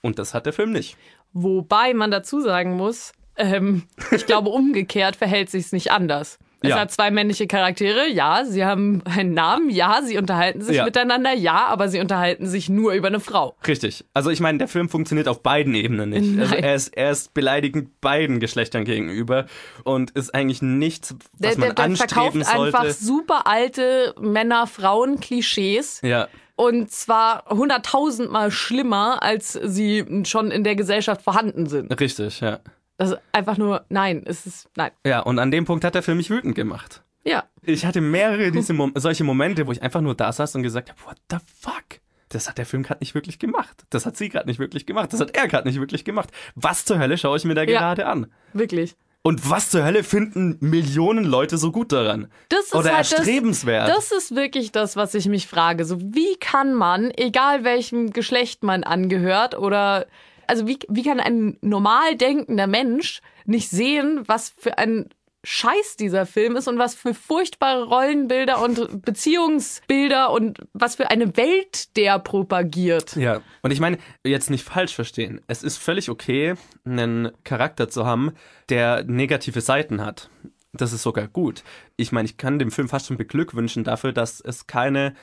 Und 0.01 0.20
das 0.20 0.34
hat 0.34 0.45
der 0.45 0.54
Film 0.54 0.72
nicht. 0.72 0.97
Wobei 1.32 1.93
man 1.93 2.12
dazu 2.12 2.41
sagen 2.41 2.76
muss, 2.76 3.14
ähm, 3.36 3.84
ich 4.12 4.26
glaube, 4.26 4.49
umgekehrt 4.51 5.16
verhält 5.16 5.49
sich's 5.49 5.72
nicht 5.72 5.91
anders. 5.91 6.39
Es 6.64 6.70
Ja. 6.70 6.80
hat 6.80 6.91
zwei 6.91 7.11
männliche 7.11 7.45
Charaktere, 7.45 8.07
ja, 8.09 8.45
sie 8.45 8.64
haben 8.66 9.01
einen 9.05 9.34
Namen, 9.34 9.70
ja, 9.70 10.01
sie 10.01 10.18
unterhalten 10.18 10.61
sich 10.61 10.78
Ja. 10.78 10.86
miteinander, 10.86 11.34
ja, 11.34 11.66
aber 11.68 11.89
sie 11.89 11.99
unterhalten 11.99 12.47
sich 12.47 12.70
nur 12.70 12.93
über 12.93 13.07
eine 13.09 13.20
Frau. 13.20 13.55
Richtig. 13.68 14.05
Also 14.14 14.30
ich 14.30 14.39
meine, 14.39 14.57
der 14.59 14.68
Film 14.70 14.88
funktioniert 14.89 15.28
auf 15.28 15.43
beiden 15.43 15.76
Ebenen 15.76 16.09
nicht. 16.11 16.39
Also 16.39 16.55
Nein. 16.55 16.64
er 16.64 16.76
ist, 16.76 16.95
er 16.97 17.11
ist 17.11 17.34
beleidigend 17.34 17.99
beiden 18.01 18.39
Geschlechtern 18.39 18.86
gegenüber 18.86 19.45
und 19.84 20.11
ist 20.11 20.34
eigentlich 20.34 20.61
nichts, 20.61 21.14
was 21.38 21.55
Der, 21.55 21.59
man 21.68 21.76
der, 21.76 21.88
der 21.88 21.95
verkauft 21.97 22.36
anstreben 22.36 22.43
sollte. 22.43 22.78
einfach 22.80 22.89
super 22.93 23.45
alte 23.45 24.16
Männer-Frauen-Klischees. 24.20 26.01
Ja. 26.03 26.28
Und 26.55 26.91
zwar 26.91 27.45
hunderttausendmal 27.49 28.51
schlimmer, 28.51 29.24
als 29.24 29.53
sie 29.53 30.05
schon 30.24 30.51
in 30.51 30.64
der 30.64 30.76
Gesellschaft 30.76 31.22
vorhanden 31.24 31.66
sind. 31.68 31.99
Richtig, 31.99 32.41
ja. 32.41 32.59
Das 32.97 33.11
ist 33.11 33.17
einfach 33.31 33.57
nur, 33.57 33.85
nein, 33.89 34.21
es 34.25 34.45
ist, 34.45 34.69
nein. 34.75 34.91
Ja, 35.05 35.19
und 35.21 35.39
an 35.39 35.51
dem 35.51 35.65
Punkt 35.65 35.83
hat 35.83 35.95
der 35.95 36.03
Film 36.03 36.17
mich 36.17 36.29
wütend 36.29 36.55
gemacht. 36.55 37.03
Ja. 37.25 37.43
Ich 37.61 37.85
hatte 37.85 38.01
mehrere 38.01 38.51
diese 38.51 38.73
Mom 38.73 38.91
solche 38.95 39.23
Momente, 39.23 39.65
wo 39.67 39.71
ich 39.71 39.81
einfach 39.81 40.01
nur 40.01 40.15
da 40.15 40.31
saß 40.31 40.55
und 40.55 40.63
gesagt 40.63 40.89
habe, 40.89 40.99
what 41.05 41.17
the 41.31 41.37
fuck? 41.61 41.99
Das 42.29 42.49
hat 42.49 42.57
der 42.57 42.65
Film 42.65 42.83
gerade 42.83 42.99
nicht 42.99 43.13
wirklich 43.15 43.37
gemacht. 43.39 43.83
Das 43.91 44.05
hat 44.05 44.17
sie 44.17 44.29
gerade 44.29 44.47
nicht 44.47 44.59
wirklich 44.59 44.85
gemacht. 44.85 45.13
Das 45.13 45.19
hat 45.19 45.35
er 45.37 45.47
gerade 45.47 45.67
nicht 45.67 45.79
wirklich 45.79 46.03
gemacht. 46.03 46.29
Was 46.55 46.83
zur 46.85 46.97
Hölle 46.99 47.17
schaue 47.17 47.37
ich 47.37 47.45
mir 47.45 47.53
da 47.55 47.63
Ja. 47.63 47.79
gerade 47.79 48.07
an? 48.07 48.27
Wirklich. 48.53 48.95
Und 49.21 49.49
was 49.49 49.69
zur 49.69 49.85
Hölle 49.85 50.03
finden 50.03 50.57
Millionen 50.59 51.23
Leute 51.23 51.57
so 51.57 51.71
gut 51.71 51.91
daran? 51.93 52.27
Das 52.49 52.65
ist 52.65 52.75
Oder 52.75 52.89
halt 52.95 53.05
das, 53.05 53.13
erstrebenswert? 53.13 53.87
das 53.87 54.11
ist 54.11 54.35
wirklich 54.35 54.71
das, 54.73 54.95
was 54.97 55.13
ich 55.13 55.27
mich 55.27 55.47
frage. 55.47 55.85
So, 55.85 56.01
wie 56.01 56.35
kann 56.41 56.73
man, 56.73 57.09
egal 57.15 57.63
welchem 57.63 58.11
Geschlecht 58.11 58.63
man 58.63 58.83
angehört 58.83 59.57
oder, 59.57 60.07
also 60.47 60.67
wie, 60.67 60.79
wie 60.89 61.03
kann 61.03 61.19
ein 61.19 61.57
normal 61.61 62.15
denkender 62.15 62.67
Mensch 62.67 63.21
nicht 63.45 63.69
sehen, 63.69 64.23
was 64.25 64.53
für 64.57 64.77
ein 64.77 65.09
Scheiß 65.45 65.97
dieser 65.97 66.25
Film 66.25 66.55
ist 66.55 66.69
und 66.69 66.77
was 66.77 66.95
für 66.95 67.13
furchtbare 67.13 67.83
Rollenbilder 67.83 68.61
und 68.61 69.03
Beziehungsbilder 69.03 70.31
und 70.31 70.59
was 70.71 70.95
für 70.95 71.11
eine 71.11 71.35
Welt 71.35 71.97
der 71.97 72.17
propagiert. 72.19 73.17
Ja, 73.17 73.41
und 73.61 73.71
ich 73.71 73.81
meine, 73.81 73.97
jetzt 74.23 74.49
nicht 74.49 74.63
falsch 74.63 74.95
verstehen. 74.95 75.41
Es 75.47 75.61
ist 75.61 75.77
völlig 75.77 76.09
okay, 76.09 76.53
einen 76.85 77.31
Charakter 77.43 77.89
zu 77.89 78.05
haben, 78.05 78.31
der 78.69 79.03
negative 79.03 79.59
Seiten 79.59 80.01
hat. 80.01 80.29
Das 80.71 80.93
ist 80.93 81.03
sogar 81.03 81.27
gut. 81.27 81.63
Ich 81.97 82.13
meine, 82.13 82.25
ich 82.25 82.37
kann 82.37 82.57
dem 82.57 82.71
Film 82.71 82.87
fast 82.87 83.07
schon 83.07 83.17
beglückwünschen 83.17 83.83
dafür, 83.83 84.13
dass 84.13 84.39
es 84.39 84.65
keine 84.65 85.13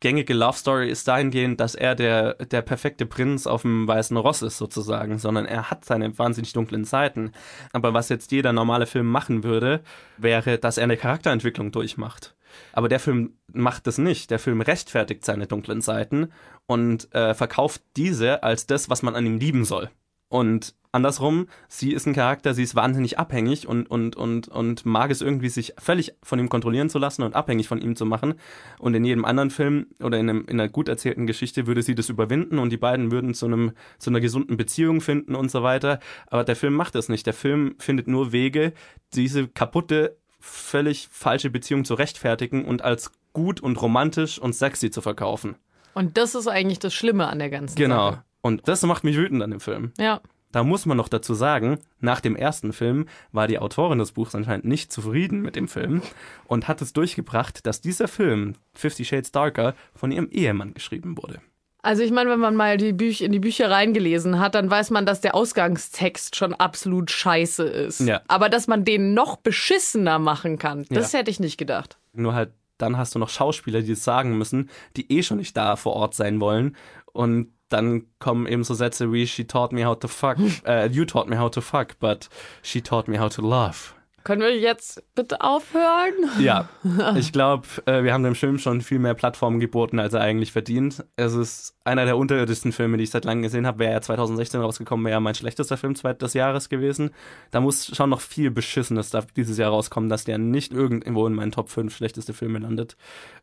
gängige 0.00 0.34
Love 0.34 0.56
Story 0.56 0.88
ist 0.90 1.08
dahingehend, 1.08 1.60
dass 1.60 1.74
er 1.74 1.94
der, 1.94 2.34
der 2.34 2.62
perfekte 2.62 3.06
Prinz 3.06 3.46
auf 3.46 3.62
dem 3.62 3.88
weißen 3.88 4.16
Ross 4.16 4.42
ist 4.42 4.58
sozusagen, 4.58 5.18
sondern 5.18 5.46
er 5.46 5.70
hat 5.70 5.84
seine 5.84 6.18
wahnsinnig 6.18 6.52
dunklen 6.52 6.84
Seiten. 6.84 7.32
Aber 7.72 7.94
was 7.94 8.08
jetzt 8.08 8.32
jeder 8.32 8.52
normale 8.52 8.86
Film 8.86 9.06
machen 9.06 9.44
würde, 9.44 9.82
wäre, 10.16 10.58
dass 10.58 10.78
er 10.78 10.84
eine 10.84 10.96
Charakterentwicklung 10.96 11.72
durchmacht. 11.72 12.34
Aber 12.72 12.88
der 12.88 13.00
Film 13.00 13.34
macht 13.52 13.86
das 13.86 13.98
nicht. 13.98 14.30
Der 14.30 14.38
Film 14.38 14.60
rechtfertigt 14.60 15.24
seine 15.24 15.46
dunklen 15.46 15.80
Seiten 15.80 16.32
und 16.66 17.12
äh, 17.14 17.34
verkauft 17.34 17.82
diese 17.96 18.42
als 18.42 18.66
das, 18.66 18.90
was 18.90 19.02
man 19.02 19.16
an 19.16 19.26
ihm 19.26 19.38
lieben 19.38 19.64
soll. 19.64 19.90
Und 20.34 20.74
andersrum, 20.90 21.46
sie 21.68 21.92
ist 21.92 22.08
ein 22.08 22.12
Charakter, 22.12 22.54
sie 22.54 22.64
ist 22.64 22.74
wahnsinnig 22.74 23.20
abhängig 23.20 23.68
und, 23.68 23.88
und, 23.88 24.16
und, 24.16 24.48
und 24.48 24.84
mag 24.84 25.12
es 25.12 25.20
irgendwie, 25.20 25.48
sich 25.48 25.74
völlig 25.78 26.14
von 26.24 26.40
ihm 26.40 26.48
kontrollieren 26.48 26.90
zu 26.90 26.98
lassen 26.98 27.22
und 27.22 27.36
abhängig 27.36 27.68
von 27.68 27.80
ihm 27.80 27.94
zu 27.94 28.04
machen. 28.04 28.34
Und 28.80 28.94
in 28.94 29.04
jedem 29.04 29.24
anderen 29.24 29.50
Film 29.50 29.86
oder 30.02 30.18
in, 30.18 30.28
einem, 30.28 30.44
in 30.48 30.58
einer 30.58 30.68
gut 30.68 30.88
erzählten 30.88 31.28
Geschichte 31.28 31.68
würde 31.68 31.82
sie 31.82 31.94
das 31.94 32.08
überwinden 32.08 32.58
und 32.58 32.70
die 32.70 32.76
beiden 32.76 33.12
würden 33.12 33.32
zu, 33.32 33.46
einem, 33.46 33.74
zu 34.00 34.10
einer 34.10 34.18
gesunden 34.18 34.56
Beziehung 34.56 35.00
finden 35.00 35.36
und 35.36 35.52
so 35.52 35.62
weiter. 35.62 36.00
Aber 36.26 36.42
der 36.42 36.56
Film 36.56 36.74
macht 36.74 36.96
das 36.96 37.08
nicht. 37.08 37.26
Der 37.26 37.34
Film 37.34 37.76
findet 37.78 38.08
nur 38.08 38.32
Wege, 38.32 38.72
diese 39.14 39.46
kaputte, 39.46 40.16
völlig 40.40 41.06
falsche 41.12 41.48
Beziehung 41.48 41.84
zu 41.84 41.94
rechtfertigen 41.94 42.64
und 42.64 42.82
als 42.82 43.12
gut 43.34 43.60
und 43.60 43.80
romantisch 43.80 44.40
und 44.40 44.52
sexy 44.52 44.90
zu 44.90 45.00
verkaufen. 45.00 45.54
Und 45.94 46.18
das 46.18 46.34
ist 46.34 46.48
eigentlich 46.48 46.80
das 46.80 46.92
Schlimme 46.92 47.28
an 47.28 47.38
der 47.38 47.50
ganzen 47.50 47.76
Genau. 47.76 48.10
Sache. 48.10 48.24
Und 48.44 48.68
das 48.68 48.82
macht 48.82 49.04
mich 49.04 49.16
wütend 49.16 49.42
an 49.42 49.50
dem 49.50 49.60
Film. 49.60 49.92
Ja. 49.98 50.20
Da 50.52 50.62
muss 50.62 50.84
man 50.84 50.98
noch 50.98 51.08
dazu 51.08 51.32
sagen, 51.32 51.78
nach 51.98 52.20
dem 52.20 52.36
ersten 52.36 52.74
Film 52.74 53.06
war 53.32 53.48
die 53.48 53.58
Autorin 53.58 53.98
des 53.98 54.12
Buchs 54.12 54.34
anscheinend 54.34 54.66
nicht 54.66 54.92
zufrieden 54.92 55.40
mit 55.40 55.56
dem 55.56 55.66
Film 55.66 56.02
und 56.46 56.68
hat 56.68 56.82
es 56.82 56.92
durchgebracht, 56.92 57.66
dass 57.66 57.80
dieser 57.80 58.06
Film, 58.06 58.52
Fifty 58.74 59.06
Shades 59.06 59.32
Darker, 59.32 59.74
von 59.94 60.12
ihrem 60.12 60.28
Ehemann 60.30 60.74
geschrieben 60.74 61.16
wurde. 61.16 61.40
Also 61.82 62.02
ich 62.02 62.10
meine, 62.12 62.28
wenn 62.28 62.38
man 62.38 62.54
mal 62.54 62.76
die 62.76 62.92
Büch 62.92 63.22
in 63.22 63.32
die 63.32 63.40
Bücher 63.40 63.70
reingelesen 63.70 64.38
hat, 64.38 64.54
dann 64.54 64.70
weiß 64.70 64.90
man, 64.90 65.06
dass 65.06 65.22
der 65.22 65.34
Ausgangstext 65.34 66.36
schon 66.36 66.52
absolut 66.52 67.10
scheiße 67.10 67.64
ist. 67.64 68.00
Ja. 68.00 68.20
Aber 68.28 68.50
dass 68.50 68.66
man 68.66 68.84
den 68.84 69.14
noch 69.14 69.36
beschissener 69.38 70.18
machen 70.18 70.58
kann, 70.58 70.84
das 70.90 71.12
Ja. 71.12 71.20
hätte 71.20 71.30
ich 71.30 71.40
nicht 71.40 71.56
gedacht. 71.56 71.98
Nur 72.12 72.34
halt, 72.34 72.52
dann 72.76 72.98
hast 72.98 73.14
du 73.14 73.18
noch 73.18 73.30
Schauspieler, 73.30 73.80
die 73.80 73.92
es 73.92 74.04
sagen 74.04 74.36
müssen, 74.36 74.68
die 74.96 75.10
eh 75.10 75.22
schon 75.22 75.38
nicht 75.38 75.56
da 75.56 75.76
vor 75.76 75.94
Ort 75.94 76.14
sein 76.14 76.40
wollen. 76.40 76.76
Und 77.12 77.53
dann 77.68 78.06
kommen 78.18 78.46
eben 78.46 78.64
so 78.64 78.74
Sätze 78.74 79.12
wie 79.12 79.26
She 79.26 79.46
taught 79.46 79.72
me 79.72 79.84
how 79.84 79.98
to 79.98 80.08
fuck, 80.08 80.36
äh, 80.66 80.88
you 80.88 81.04
taught 81.04 81.28
me 81.28 81.38
how 81.38 81.50
to 81.50 81.60
fuck, 81.60 81.98
but 81.98 82.28
she 82.62 82.80
taught 82.80 83.08
me 83.08 83.18
how 83.18 83.28
to 83.28 83.42
love. 83.42 83.94
Können 84.24 84.40
wir 84.40 84.58
jetzt 84.58 85.02
bitte 85.14 85.42
aufhören? 85.42 86.14
Ja, 86.40 86.70
ich 87.14 87.30
glaube, 87.30 87.68
äh, 87.84 88.02
wir 88.04 88.14
haben 88.14 88.24
dem 88.24 88.34
Film 88.34 88.58
schon 88.58 88.80
viel 88.80 88.98
mehr 88.98 89.12
Plattformen 89.12 89.60
geboten, 89.60 89.98
als 89.98 90.14
er 90.14 90.22
eigentlich 90.22 90.50
verdient. 90.50 91.04
Es 91.16 91.34
ist 91.34 91.76
einer 91.84 92.06
der 92.06 92.16
unterirdischsten 92.16 92.72
Filme, 92.72 92.96
die 92.96 93.04
ich 93.04 93.10
seit 93.10 93.26
langem 93.26 93.42
gesehen 93.42 93.66
habe. 93.66 93.80
Wäre 93.80 93.92
er 93.92 94.00
2016 94.00 94.62
rausgekommen, 94.62 95.04
wäre 95.04 95.18
er 95.18 95.20
mein 95.20 95.34
schlechtester 95.34 95.76
Film 95.76 95.92
des 95.92 96.32
Jahres 96.32 96.70
gewesen. 96.70 97.10
Da 97.50 97.60
muss 97.60 97.94
schon 97.94 98.08
noch 98.08 98.22
viel 98.22 98.50
Beschissenes 98.50 99.12
dieses 99.36 99.58
Jahr 99.58 99.70
rauskommen, 99.70 100.08
dass 100.08 100.24
der 100.24 100.38
nicht 100.38 100.72
irgendwo 100.72 101.26
in 101.26 101.34
meinen 101.34 101.52
Top 101.52 101.68
5 101.68 101.94
schlechteste 101.94 102.32
Filme 102.32 102.60
landet. 102.60 102.96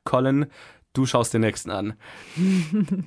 Colin, 0.03 0.47
du 0.93 1.05
schaust 1.05 1.33
den 1.33 1.41
nächsten 1.41 1.71
an. 1.71 1.93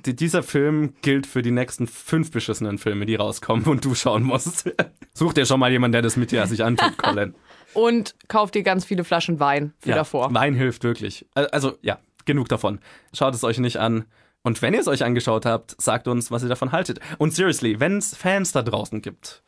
Die, 0.05 0.15
dieser 0.15 0.43
Film 0.43 0.93
gilt 1.01 1.27
für 1.27 1.41
die 1.41 1.51
nächsten 1.51 1.87
fünf 1.87 2.31
beschissenen 2.31 2.77
Filme, 2.77 3.05
die 3.05 3.15
rauskommen 3.15 3.65
und 3.65 3.85
du 3.85 3.95
schauen 3.95 4.23
musst. 4.23 4.71
Such 5.13 5.33
dir 5.33 5.45
schon 5.45 5.59
mal 5.59 5.71
jemanden, 5.71 5.93
der 5.93 6.01
das 6.01 6.17
mit 6.17 6.31
dir 6.31 6.45
sich 6.47 6.63
antut, 6.63 6.97
Colin. 6.97 7.35
Und 7.73 8.15
kauf 8.29 8.51
dir 8.51 8.63
ganz 8.63 8.85
viele 8.85 9.03
Flaschen 9.03 9.41
Wein 9.41 9.73
für 9.79 9.89
ja, 9.89 9.95
davor. 9.95 10.33
Wein 10.33 10.53
hilft 10.55 10.85
wirklich. 10.85 11.25
Al- 11.35 11.47
Also 11.47 11.77
ja, 11.81 11.99
genug 12.23 12.47
davon. 12.47 12.79
Schaut 13.13 13.35
es 13.35 13.43
euch 13.43 13.57
nicht 13.59 13.77
an. 13.77 14.05
Und 14.43 14.61
wenn 14.61 14.73
ihr 14.73 14.79
es 14.79 14.87
euch 14.87 15.03
angeschaut 15.03 15.45
habt, 15.45 15.75
sagt 15.81 16.07
uns, 16.07 16.31
was 16.31 16.41
ihr 16.43 16.47
davon 16.47 16.71
haltet. 16.71 16.99
Und 17.17 17.33
seriously, 17.33 17.81
wenn 17.81 17.97
es 17.97 18.15
Fans 18.15 18.53
da 18.53 18.61
draußen 18.61 19.01
gibt, 19.01 19.43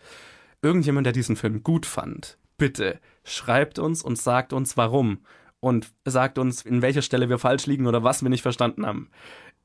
irgendjemand, 0.62 1.06
der 1.06 1.14
diesen 1.14 1.38
Film 1.38 1.64
gut 1.64 1.86
fand, 1.86 2.38
bitte 2.58 3.00
schreibt 3.24 3.80
uns 3.80 4.04
und 4.04 4.18
sagt 4.18 4.52
uns, 4.52 4.76
warum. 4.76 5.20
Und 5.60 5.92
sagt 6.06 6.38
uns, 6.38 6.62
in 6.62 6.82
welcher 6.82 7.02
Stelle 7.02 7.30
wir 7.30 7.40
falsch 7.40 7.66
liegen 7.66 7.88
oder 7.88 8.04
was 8.04 8.22
wir 8.22 8.30
nicht 8.30 8.44
verstanden 8.44 8.86
haben. 8.86 9.10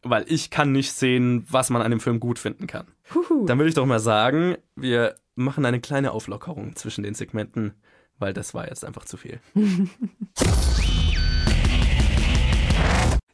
Weil 0.03 0.24
ich 0.26 0.51
kann 0.51 0.72
nicht 0.72 0.93
sehen, 0.93 1.47
was 1.51 1.70
man 1.70 1.82
an 1.82 1.90
dem 1.90 2.01
Film 2.01 2.18
gut 2.18 2.38
finden 2.38 2.66
kann. 2.66 2.86
Huhu. 3.14 3.47
Dann 3.47 3.59
würde 3.59 3.68
ich 3.68 3.74
doch 3.74 3.86
mal 3.86 4.01
sagen, 4.01 4.57
wir 4.74 5.14
machen 5.34 5.64
eine 5.64 5.80
kleine 5.80 6.12
Auflockerung 6.12 6.74
zwischen 6.76 7.05
den 7.05 7.14
Segmenten, 7.14 7.74
weil 8.18 8.32
das 8.32 8.55
war 8.55 8.68
jetzt 8.68 8.84
einfach 8.84 9.05
zu 9.05 9.16
viel. 9.16 9.40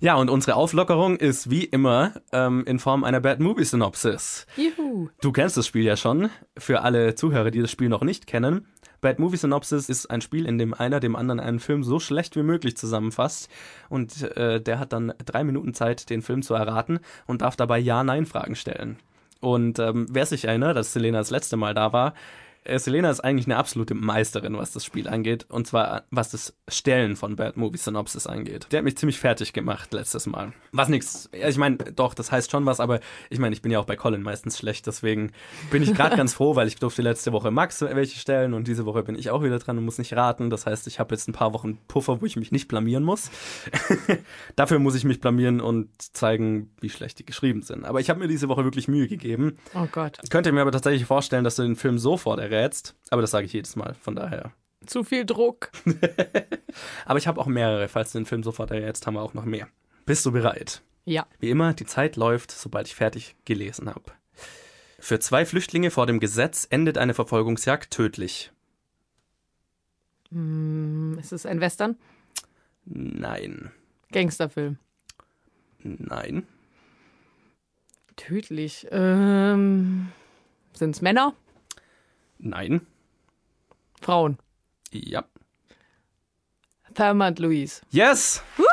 Ja, 0.01 0.15
und 0.15 0.31
unsere 0.31 0.55
Auflockerung 0.55 1.17
ist 1.17 1.51
wie 1.51 1.65
immer 1.65 2.13
ähm, 2.31 2.63
in 2.67 2.79
Form 2.79 3.03
einer 3.03 3.19
Bad 3.19 3.41
Movie 3.41 3.65
Synopsis. 3.65 4.47
Juhu. 4.57 5.09
Du 5.21 5.33
kennst 5.33 5.57
das 5.57 5.67
Spiel 5.67 5.83
ja 5.83 5.97
schon. 5.97 6.31
Für 6.57 6.83
alle 6.83 7.17
Zuhörer, 7.17 7.51
die 7.51 7.61
das 7.61 7.73
Spiel 7.73 7.89
noch 7.89 8.03
nicht 8.03 8.29
kennen. 8.29 8.69
Bad 9.01 9.19
Movie 9.19 9.37
Synopsis 9.37 9.89
ist 9.89 10.07
ein 10.07 10.21
Spiel, 10.21 10.47
in 10.47 10.59
dem 10.59 10.75
einer 10.75 11.01
dem 11.01 11.17
anderen 11.17 11.41
einen 11.41 11.61
Film 11.61 11.85
so 11.85 12.01
schlecht 12.01 12.37
wie 12.37 12.43
möglich 12.43 12.77
zusammenfasst. 12.77 13.49
Und 13.89 14.23
äh, 14.37 14.61
der 14.61 14.79
hat 14.79 14.93
dann 14.93 15.13
drei 15.25 15.45
Minuten 15.45 15.75
Zeit, 15.75 16.11
den 16.11 16.23
Film 16.23 16.43
zu 16.43 16.55
erraten 16.55 17.01
und 17.27 17.43
darf 17.43 17.57
dabei 17.57 17.79
Ja-Nein-Fragen 17.79 18.57
stellen. 18.57 18.99
Und 19.41 19.79
ähm, 19.79 20.07
wer 20.11 20.27
sich 20.27 20.47
erinnert, 20.47 20.77
dass 20.77 20.93
Selena 20.93 21.19
das 21.19 21.31
letzte 21.31 21.57
Mal 21.57 21.75
da 21.75 21.93
war, 21.93 22.15
Selena 22.77 23.11
ist 23.11 23.21
eigentlich 23.21 23.47
eine 23.47 23.57
absolute 23.57 23.95
Meisterin, 23.95 24.57
was 24.57 24.73
das 24.73 24.85
Spiel 24.85 25.09
angeht. 25.09 25.47
Und 25.49 25.67
zwar 25.67 26.05
was 26.11 26.31
das 26.31 26.55
Stellen 26.69 27.17
von 27.17 27.37
Bad 27.37 27.57
Movie 27.57 27.79
Synopsis 27.79 28.27
angeht. 28.27 28.67
Der 28.71 28.79
hat 28.79 28.85
mich 28.85 28.97
ziemlich 28.97 29.19
fertig 29.19 29.53
gemacht 29.53 29.93
letztes 29.93 30.27
Mal. 30.27 30.53
Was 30.73 30.89
nix. 30.89 31.31
Ich 31.33 31.57
meine, 31.57 31.77
doch, 31.77 32.15
das 32.15 32.31
heißt 32.31 32.51
schon 32.51 32.67
was, 32.67 32.81
aber 32.81 33.01
ich 33.31 33.39
meine, 33.39 33.55
ich 33.55 33.63
bin 33.63 33.73
ja 33.73 33.79
auch 33.79 33.87
bei 33.87 33.97
Colin 33.97 34.23
meistens 34.23 34.59
schlecht. 34.59 34.87
Deswegen 34.87 35.33
bin 35.71 35.83
ich 35.83 35.95
gerade 35.95 36.17
ganz 36.19 36.35
froh, 36.35 36.57
weil 36.57 36.69
ich 36.69 36.77
durfte 36.77 37.03
letzte 37.03 37.33
Woche 37.33 37.51
Max 37.51 37.81
welche 37.81 38.19
stellen 38.19 38.55
und 38.55 38.69
diese 38.69 38.85
Woche 38.85 39.03
bin 39.03 39.15
ich 39.15 39.31
auch 39.31 39.43
wieder 39.43 39.59
dran 39.59 39.79
und 39.79 39.85
muss 39.85 39.99
nicht 39.99 40.15
raten. 40.15 40.51
Das 40.51 40.67
heißt, 40.67 40.87
ich 40.87 40.99
habe 40.99 41.15
jetzt 41.15 41.29
ein 41.29 41.33
paar 41.33 41.55
Wochen 41.55 41.79
Puffer, 41.89 42.21
wo 42.21 42.27
ich 42.27 42.37
mich 42.37 42.53
nicht 42.53 42.69
blamieren 42.69 43.05
muss. 43.05 43.31
Dafür 44.57 44.79
muss 44.79 44.95
ich 44.95 45.05
mich 45.05 45.21
blamieren 45.21 45.61
und 45.61 45.89
zeigen, 45.99 46.71
wie 46.81 46.91
schlecht 46.91 47.19
die 47.19 47.25
geschrieben 47.25 47.63
sind. 47.63 47.85
Aber 47.85 48.01
ich 48.01 48.11
habe 48.11 48.21
mir 48.21 48.29
diese 48.29 48.49
Woche 48.49 48.65
wirklich 48.65 48.89
Mühe 48.89 49.09
gegeben. 49.09 49.57
Oh 49.75 49.87
Gott. 49.91 50.19
Ich 50.23 50.31
könnte 50.31 50.53
mir 50.53 50.61
aber 50.61 50.73
tatsächlich 50.73 51.07
vorstellen, 51.07 51.45
dass 51.45 51.57
du 51.57 51.63
den 51.63 51.77
Film 51.77 51.99
sofort 51.99 52.41
errätst. 52.41 52.58
Aber 53.11 53.23
das 53.23 53.31
sage 53.31 53.47
ich 53.47 53.53
jedes 53.53 53.77
Mal, 53.77 53.95
von 53.95 54.17
daher. 54.17 54.53
Zu 54.87 55.05
viel 55.05 55.25
Druck. 55.25 55.71
Aber 57.05 57.19
ich 57.19 57.27
habe 57.27 57.41
auch 57.41 57.47
mehrere. 57.47 57.89
Falls 57.89 58.13
du 58.13 58.19
den 58.19 58.27
Film 58.27 58.43
sofort 58.43 58.71
errätst, 58.71 59.07
haben 59.07 59.15
wir 59.15 59.23
auch 59.23 59.35
noch 59.35 59.45
mehr. 59.45 59.69
Bist 60.07 60.25
du 60.25 60.33
bereit? 60.33 60.83
Ja. 61.05 61.27
Wie 61.41 61.51
immer, 61.51 61.73
die 61.75 61.87
Zeit 61.87 62.17
läuft, 62.17 62.51
sobald 62.51 62.87
ich 62.87 62.95
fertig 62.95 63.37
gelesen 63.45 63.89
habe. 63.89 64.13
Für 65.01 65.21
zwei 65.21 65.47
Flüchtlinge 65.47 65.91
vor 65.91 66.07
dem 66.07 66.21
Gesetz 66.21 66.67
endet 66.69 66.99
eine 66.99 67.15
Verfolgungsjagd 67.15 67.91
tödlich. 67.91 68.51
Hm, 70.31 71.19
ist 71.19 71.33
es 71.33 71.47
ein 71.47 71.61
Western? 71.61 71.97
Nein. 72.85 73.71
Gangsterfilm. 74.13 74.79
Nein. 75.83 76.47
Tödlich. 78.17 78.87
Ähm, 78.91 80.09
Sind 80.73 80.97
es 80.97 81.03
Männer? 81.03 81.35
Nein. 82.39 82.81
Frauen? 84.01 84.39
Ja. 84.91 85.25
Thelma 86.95 87.29
und 87.29 87.39
Louise. 87.39 87.83
Yes! 87.91 88.43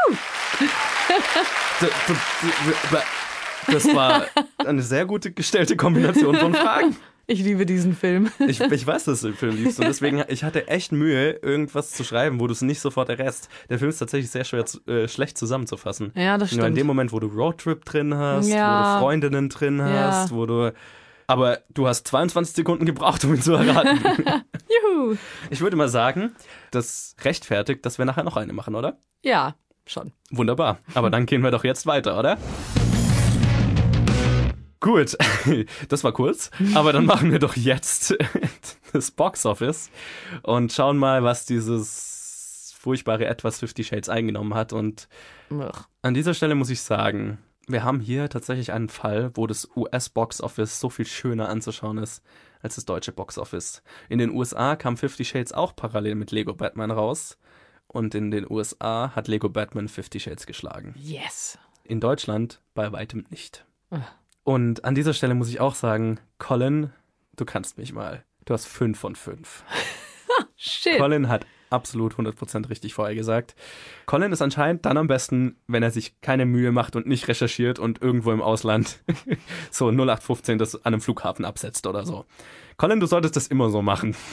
Das 3.68 3.86
war 3.96 4.26
eine 4.64 4.82
sehr 4.84 5.06
gute 5.06 5.32
gestellte 5.32 5.76
Kombination 5.76 6.36
von 6.36 6.54
Fragen. 6.54 6.96
Ich 7.28 7.40
liebe 7.40 7.66
diesen 7.66 7.96
Film. 7.96 8.30
Ich, 8.48 8.62
ich 8.62 8.86
weiß, 8.86 9.06
dass 9.06 9.22
du 9.22 9.30
den 9.30 9.36
Film 9.36 9.56
liebst 9.56 9.80
und 9.80 9.88
deswegen, 9.88 10.24
ich 10.28 10.44
hatte 10.44 10.68
echt 10.68 10.92
Mühe, 10.92 11.32
irgendwas 11.42 11.90
zu 11.90 12.04
schreiben, 12.04 12.40
wo 12.40 12.46
du 12.46 12.54
es 12.54 12.62
nicht 12.62 12.80
sofort 12.80 13.10
errätst. 13.10 13.50
Der 13.68 13.80
Film 13.80 13.90
ist 13.90 13.98
tatsächlich 13.98 14.30
sehr 14.30 14.44
schwer, 14.44 14.64
äh, 14.86 15.08
schlecht 15.08 15.36
zusammenzufassen. 15.36 16.12
Ja, 16.16 16.38
das 16.38 16.52
Nur 16.52 16.60
in 16.60 16.66
stimmt. 16.66 16.78
dem 16.78 16.86
Moment, 16.86 17.12
wo 17.14 17.20
du 17.20 17.26
Roadtrip 17.26 17.84
drin 17.84 18.14
hast, 18.16 18.48
wo 18.48 18.54
Ja. 18.54 18.94
du 18.94 19.00
Freundinnen 19.02 19.50
drin 19.50 19.80
Ja. 19.80 20.12
hast, 20.12 20.36
wo 20.36 20.46
du... 20.46 20.72
Aber 21.28 21.60
du 21.74 21.88
hast 21.88 22.08
22 22.08 22.56
Sekunden 22.56 22.86
gebraucht, 22.86 23.24
um 23.26 23.34
ihn 23.34 23.42
zu 23.42 23.54
erraten. 23.54 24.00
Juhu. 24.94 25.18
ich 25.50 25.62
würde 25.62 25.76
mal 25.76 25.90
sagen, 25.90 26.36
das 26.72 27.16
rechtfertigt, 27.22 27.86
dass 27.86 27.98
wir 27.98 28.06
nachher 28.06 28.24
noch 28.24 28.38
eine 28.38 28.54
machen, 28.54 28.76
oder? 28.76 29.00
Ja, 29.24 29.56
schon. 29.88 30.12
Wunderbar. 30.30 30.80
Aber 30.94 31.10
dann 31.10 31.26
gehen 31.26 31.42
wir 31.42 31.52
doch 31.52 31.64
jetzt 31.64 31.88
weiter, 31.88 32.20
oder? 32.20 32.38
Gut, 34.80 35.18
das 35.90 36.04
war 36.04 36.12
kurz, 36.12 36.52
aber 36.76 36.94
dann 36.94 37.08
machen 37.08 37.32
wir 37.32 37.40
doch 37.40 37.56
jetzt 37.56 38.16
das 38.94 39.10
Box 39.10 39.48
Office 39.48 39.90
und 40.44 40.72
schauen 40.72 40.98
mal, 40.98 41.24
was 41.24 41.48
dieses 41.48 42.76
furchtbare 42.78 43.26
etwas 43.26 43.60
Fifty 43.60 43.84
Shades 43.84 44.10
eingenommen 44.10 44.54
hat. 44.54 44.74
Und 44.74 45.08
an 46.04 46.14
dieser 46.14 46.36
Stelle 46.36 46.54
muss 46.54 46.70
ich 46.70 46.82
sagen, 46.82 47.40
wir 47.68 47.84
haben 47.84 48.00
hier 48.00 48.30
tatsächlich 48.30 48.72
einen 48.72 48.90
Fall, 48.90 49.32
wo 49.36 49.48
das 49.48 49.70
US 49.76 50.10
Box 50.10 50.42
Office 50.42 50.80
so 50.80 50.90
viel 50.90 51.06
schöner 51.06 51.50
anzuschauen 51.50 51.98
ist 51.98 52.24
als 52.62 52.76
das 52.76 52.86
deutsche 52.86 53.12
Box 53.12 53.38
Office. 53.38 53.84
In 54.10 54.20
den 54.20 54.32
USA 54.32 54.76
kam 54.76 54.98
Fifty 54.98 55.26
Shades 55.26 55.52
auch 55.52 55.76
parallel 55.76 56.16
mit 56.16 56.32
Lego 56.32 56.54
Batman 56.54 56.92
raus 56.92 57.38
und 57.88 58.16
in 58.16 58.32
den 58.32 58.50
USA 58.50 59.16
hat 59.16 59.28
Lego 59.28 59.50
Batman 59.50 59.88
Fifty 59.88 60.20
Shades 60.20 60.46
geschlagen. 60.46 60.96
Yes. 60.98 61.58
In 61.84 62.00
Deutschland 62.00 62.62
bei 62.74 62.92
weitem 62.92 63.26
nicht. 63.30 63.66
Ah. 63.92 64.02
Und 64.44 64.84
an 64.84 64.96
dieser 64.96 65.14
Stelle 65.14 65.36
muss 65.36 65.50
ich 65.50 65.60
auch 65.60 65.76
sagen, 65.76 66.20
Colin, 66.38 66.92
du 67.36 67.46
kannst 67.46 67.78
mich 67.78 67.94
mal. 67.94 68.24
Du 68.46 68.54
hast 68.54 68.66
fünf 68.66 69.00
von 69.00 69.16
fünf. 69.16 69.64
Shit. 70.56 70.98
Colin 70.98 71.30
hat 71.30 71.46
absolut 71.76 72.16
100% 72.16 72.70
richtig 72.70 72.94
vorher 72.94 73.16
gesagt. 73.16 73.56
Colin 74.06 74.32
ist 74.32 74.42
anscheinend 74.42 74.86
dann 74.86 74.98
am 74.98 75.08
besten, 75.08 75.58
wenn 75.68 75.84
er 75.84 75.92
sich 75.92 76.20
keine 76.22 76.46
Mühe 76.46 76.72
macht 76.72 76.96
und 76.96 77.06
nicht 77.06 77.28
recherchiert 77.28 77.78
und 77.78 78.02
irgendwo 78.02 78.32
im 78.32 78.42
Ausland 78.42 79.00
so 79.72 79.90
0815 79.90 80.58
das 80.58 80.76
an 80.76 80.94
einem 80.94 81.02
Flughafen 81.02 81.46
absetzt 81.46 81.86
oder 81.86 82.06
so. 82.06 82.26
Colin, 82.78 83.00
du 83.00 83.06
solltest 83.06 83.36
das 83.36 83.48
immer 83.48 83.70
so 83.70 83.82
machen. 83.82 84.16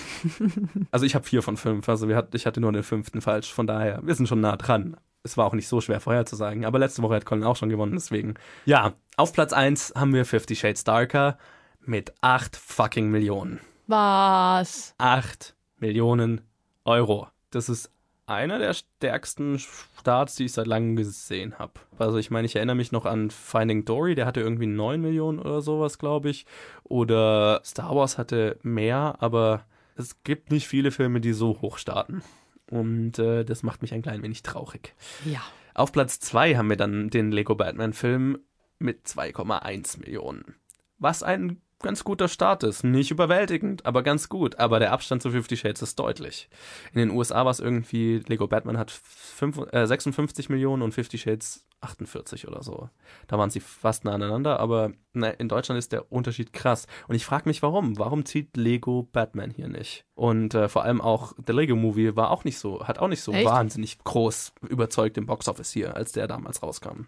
Also 0.90 1.07
ich 1.07 1.14
habe 1.14 1.24
vier 1.24 1.43
von 1.43 1.57
fünf, 1.57 1.88
also 1.88 2.09
wir 2.09 2.16
hat, 2.16 2.34
ich 2.34 2.47
hatte 2.47 2.61
nur 2.61 2.72
den 2.72 2.82
fünften 2.82 3.20
falsch, 3.20 3.53
von 3.53 3.66
daher, 3.66 4.01
wir 4.03 4.14
sind 4.14 4.28
schon 4.28 4.40
nah 4.40 4.57
dran. 4.57 4.97
Es 5.22 5.36
war 5.36 5.47
auch 5.47 5.55
nicht 5.55 5.68
so 5.68 5.80
schwer 5.80 6.01
vorherzusagen, 6.01 6.64
aber 6.64 6.78
letzte 6.78 7.03
Woche 7.03 7.14
hat 7.14 7.24
Colin 7.24 7.45
auch 7.45 7.57
schon 7.57 7.68
gewonnen, 7.68 7.93
deswegen. 7.93 8.34
Ja, 8.66 8.93
auf 9.16 9.32
Platz 9.32 9.53
1 9.53 9.95
haben 9.97 10.12
wir 10.12 10.24
Fifty 10.24 10.55
Shades 10.55 10.84
Darker 10.84 11.38
mit 11.80 12.12
8 12.20 12.57
fucking 12.57 13.11
Millionen. 13.11 13.61
Was? 13.86 14.95
8 14.99 15.55
Millionen 15.78 16.40
Euro. 16.85 17.28
Das 17.51 17.68
ist 17.68 17.91
einer 18.26 18.59
der 18.59 18.72
stärksten 18.72 19.59
Starts, 19.59 20.37
die 20.37 20.47
ich 20.47 20.53
seit 20.53 20.66
langem 20.66 20.97
gesehen 20.97 21.59
habe. 21.59 21.72
Also 21.99 22.18
ich 22.18 22.30
meine, 22.30 22.47
ich 22.47 22.57
erinnere 22.57 22.76
mich 22.76 22.93
noch 22.93 23.05
an 23.05 23.30
Finding 23.30 23.85
Dory, 23.85 24.14
der 24.14 24.26
hatte 24.26 24.41
irgendwie 24.41 24.66
9 24.66 25.01
Millionen 25.01 25.39
oder 25.39 25.61
sowas, 25.61 25.99
glaube 25.99 26.30
ich. 26.30 26.47
Oder 26.85 27.61
Star 27.64 27.95
Wars 27.95 28.18
hatte 28.18 28.59
mehr, 28.62 29.16
aber 29.20 29.64
es 29.97 30.22
gibt 30.22 30.51
nicht 30.51 30.68
viele 30.68 30.91
Filme, 30.91 31.20
die 31.20 31.33
so 31.33 31.61
hoch 31.61 31.78
starten. 31.78 32.22
Und 32.70 33.18
äh, 33.18 33.45
das 33.45 33.62
macht 33.62 33.83
mich 33.83 33.93
ein 33.93 34.03
klein 34.03 34.22
wenig 34.22 34.43
traurig. 34.43 34.95
Ja. 35.26 35.43
Auf 35.74 35.93
Platz 35.93 36.20
2 36.20 36.57
haben 36.57 36.70
wir 36.70 36.76
dann 36.76 37.11
den 37.11 37.33
Lego 37.33 37.55
Batman 37.55 37.93
Film 37.93 38.39
mit 38.78 39.07
2,1 39.07 40.01
Millionen. 40.01 40.55
Was 40.99 41.22
ein 41.22 41.61
ganz 41.83 42.05
guter 42.05 42.28
Start 42.28 42.62
ist. 42.62 42.85
Nicht 42.85 43.11
überwältigend, 43.11 43.85
aber 43.85 44.03
ganz 44.03 44.28
gut. 44.28 44.59
Aber 44.59 44.78
der 44.78 44.93
Abstand 44.93 45.22
zu 45.22 45.30
Fifty 45.30 45.57
Shades 45.57 45.83
ist 45.83 45.99
deutlich. 45.99 46.49
In 46.93 46.99
den 46.99 47.11
USA 47.11 47.45
war 47.45 47.51
es 47.51 47.61
irgendwie, 47.61 48.22
Lego 48.26 48.47
Batman 48.47 48.78
hat 48.78 48.91
fünf, 48.91 49.59
äh, 49.72 49.87
56 49.87 50.49
Millionen 50.49 50.83
und 50.83 50.93
Fifty 50.93 51.18
Shades 51.18 51.66
48 51.83 52.49
oder 52.49 52.62
so. 52.62 52.89
Da 53.26 53.39
waren 53.39 53.51
sie 53.51 53.61
fast 53.61 54.05
nah 54.05 54.12
aneinander, 54.12 54.61
aber 54.61 54.93
ne, 55.12 55.33
in 55.33 55.49
Deutschland 55.49 55.78
ist 55.78 55.93
der 55.93 56.11
Unterschied 56.12 56.53
krass. 56.53 56.87
Und 57.09 57.16
ich 57.16 57.24
frage 57.24 57.49
mich, 57.49 57.62
warum? 57.62 57.99
Warum 57.99 58.24
zieht 58.24 58.57
Lego 58.57 59.09
Batman 59.12 59.51
hier 59.51 59.68
nicht? 59.68 60.05
Und 60.14 60.55
äh, 60.55 60.68
vor 60.68 60.85
allem 60.85 61.01
auch 61.01 61.33
der 61.39 61.55
Lego 61.55 61.76
Movie 61.76 62.16
war 62.16 62.30
auch 62.30 62.45
nicht 62.45 62.59
so, 62.59 62.87
hat 62.87 62.99
auch 62.99 63.09
nicht 63.09 63.22
so 63.22 63.33
Echt? 63.33 63.47
wahnsinnig 63.47 63.99
groß 64.05 64.53
überzeugt 64.68 65.18
im 65.18 65.26
Boxoffice 65.26 65.72
hier, 65.72 65.97
als 65.97 66.12
der 66.12 66.28
damals 66.28 66.62
rauskam. 66.62 67.07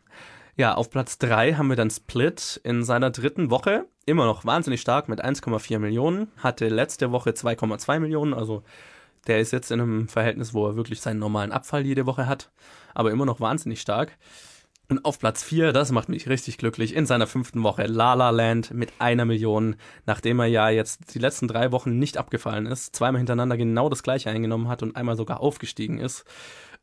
Ja, 0.56 0.74
auf 0.74 0.88
Platz 0.88 1.18
3 1.18 1.54
haben 1.54 1.68
wir 1.68 1.74
dann 1.74 1.90
Split 1.90 2.60
in 2.62 2.84
seiner 2.84 3.10
dritten 3.10 3.50
Woche. 3.50 3.86
Immer 4.06 4.24
noch 4.24 4.44
wahnsinnig 4.44 4.80
stark 4.80 5.08
mit 5.08 5.24
1,4 5.24 5.80
Millionen. 5.80 6.30
Hatte 6.36 6.68
letzte 6.68 7.10
Woche 7.10 7.30
2,2 7.30 7.98
Millionen. 7.98 8.34
Also 8.34 8.62
der 9.26 9.40
ist 9.40 9.52
jetzt 9.52 9.72
in 9.72 9.80
einem 9.80 10.06
Verhältnis, 10.06 10.54
wo 10.54 10.68
er 10.68 10.76
wirklich 10.76 11.00
seinen 11.00 11.18
normalen 11.18 11.50
Abfall 11.50 11.84
jede 11.84 12.06
Woche 12.06 12.28
hat. 12.28 12.52
Aber 12.94 13.10
immer 13.10 13.26
noch 13.26 13.40
wahnsinnig 13.40 13.80
stark. 13.80 14.16
Und 14.88 15.04
auf 15.06 15.18
Platz 15.18 15.42
4, 15.42 15.72
das 15.72 15.92
macht 15.92 16.10
mich 16.10 16.28
richtig 16.28 16.58
glücklich, 16.58 16.94
in 16.94 17.06
seiner 17.06 17.26
fünften 17.26 17.62
Woche 17.62 17.86
La 17.86 18.12
La 18.14 18.30
Land 18.30 18.72
mit 18.74 18.92
einer 18.98 19.24
Million, 19.24 19.76
nachdem 20.04 20.40
er 20.40 20.46
ja 20.46 20.68
jetzt 20.68 21.14
die 21.14 21.18
letzten 21.18 21.48
drei 21.48 21.72
Wochen 21.72 21.98
nicht 21.98 22.18
abgefallen 22.18 22.66
ist, 22.66 22.94
zweimal 22.94 23.20
hintereinander 23.20 23.56
genau 23.56 23.88
das 23.88 24.02
gleiche 24.02 24.28
eingenommen 24.28 24.68
hat 24.68 24.82
und 24.82 24.94
einmal 24.94 25.16
sogar 25.16 25.40
aufgestiegen 25.40 25.98
ist, 25.98 26.24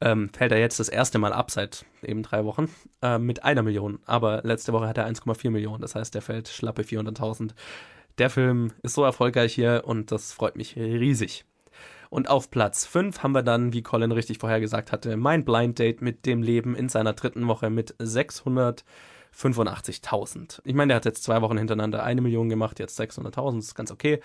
ähm, 0.01 0.31
fällt 0.35 0.51
er 0.51 0.59
jetzt 0.59 0.79
das 0.79 0.89
erste 0.89 1.19
Mal 1.19 1.31
ab 1.31 1.51
seit 1.51 1.85
eben 2.01 2.23
drei 2.23 2.43
Wochen 2.43 2.69
äh, 3.03 3.19
mit 3.19 3.43
einer 3.43 3.61
Million. 3.61 3.99
Aber 4.07 4.41
letzte 4.43 4.73
Woche 4.73 4.87
hat 4.87 4.97
er 4.97 5.07
1,4 5.07 5.51
Millionen, 5.51 5.81
das 5.81 5.93
heißt, 5.93 6.15
er 6.15 6.23
fällt 6.23 6.47
schlappe 6.47 6.81
400.000. 6.81 7.51
Der 8.17 8.31
Film 8.31 8.73
ist 8.81 8.95
so 8.95 9.03
erfolgreich 9.03 9.53
hier 9.53 9.83
und 9.85 10.11
das 10.11 10.33
freut 10.33 10.55
mich 10.55 10.75
riesig. 10.75 11.45
Und 12.11 12.29
auf 12.29 12.51
Platz 12.51 12.85
5 12.85 13.23
haben 13.23 13.31
wir 13.31 13.41
dann, 13.41 13.71
wie 13.71 13.83
Colin 13.83 14.11
richtig 14.11 14.39
vorhergesagt 14.39 14.91
hatte, 14.91 15.15
mein 15.15 15.45
Blind 15.45 15.79
Date 15.79 16.01
mit 16.01 16.25
dem 16.25 16.43
Leben 16.43 16.75
in 16.75 16.89
seiner 16.89 17.13
dritten 17.13 17.47
Woche 17.47 17.69
mit 17.69 17.95
685.000. 17.95 20.59
Ich 20.65 20.73
meine, 20.73 20.89
der 20.89 20.97
hat 20.97 21.05
jetzt 21.05 21.23
zwei 21.23 21.41
Wochen 21.41 21.57
hintereinander 21.57 22.03
eine 22.03 22.19
Million 22.19 22.49
gemacht, 22.49 22.79
jetzt 22.79 22.99
600.000, 22.99 23.59
ist 23.59 23.75
ganz 23.75 23.91
okay. 23.91 24.19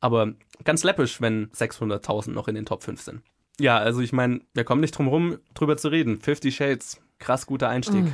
Aber 0.00 0.32
ganz 0.64 0.82
läppisch, 0.82 1.20
wenn 1.20 1.50
600.000 1.50 2.30
noch 2.30 2.48
in 2.48 2.54
den 2.54 2.64
Top 2.64 2.82
5 2.82 3.02
sind. 3.02 3.20
Ja, 3.60 3.76
also 3.76 4.00
ich 4.00 4.14
meine, 4.14 4.40
wir 4.54 4.64
kommen 4.64 4.80
nicht 4.80 4.96
drum 4.96 5.08
rum, 5.08 5.36
drüber 5.52 5.76
zu 5.76 5.88
reden. 5.88 6.22
Fifty 6.22 6.50
Shades, 6.50 7.02
krass 7.18 7.44
guter 7.44 7.68
Einstieg. 7.68 8.06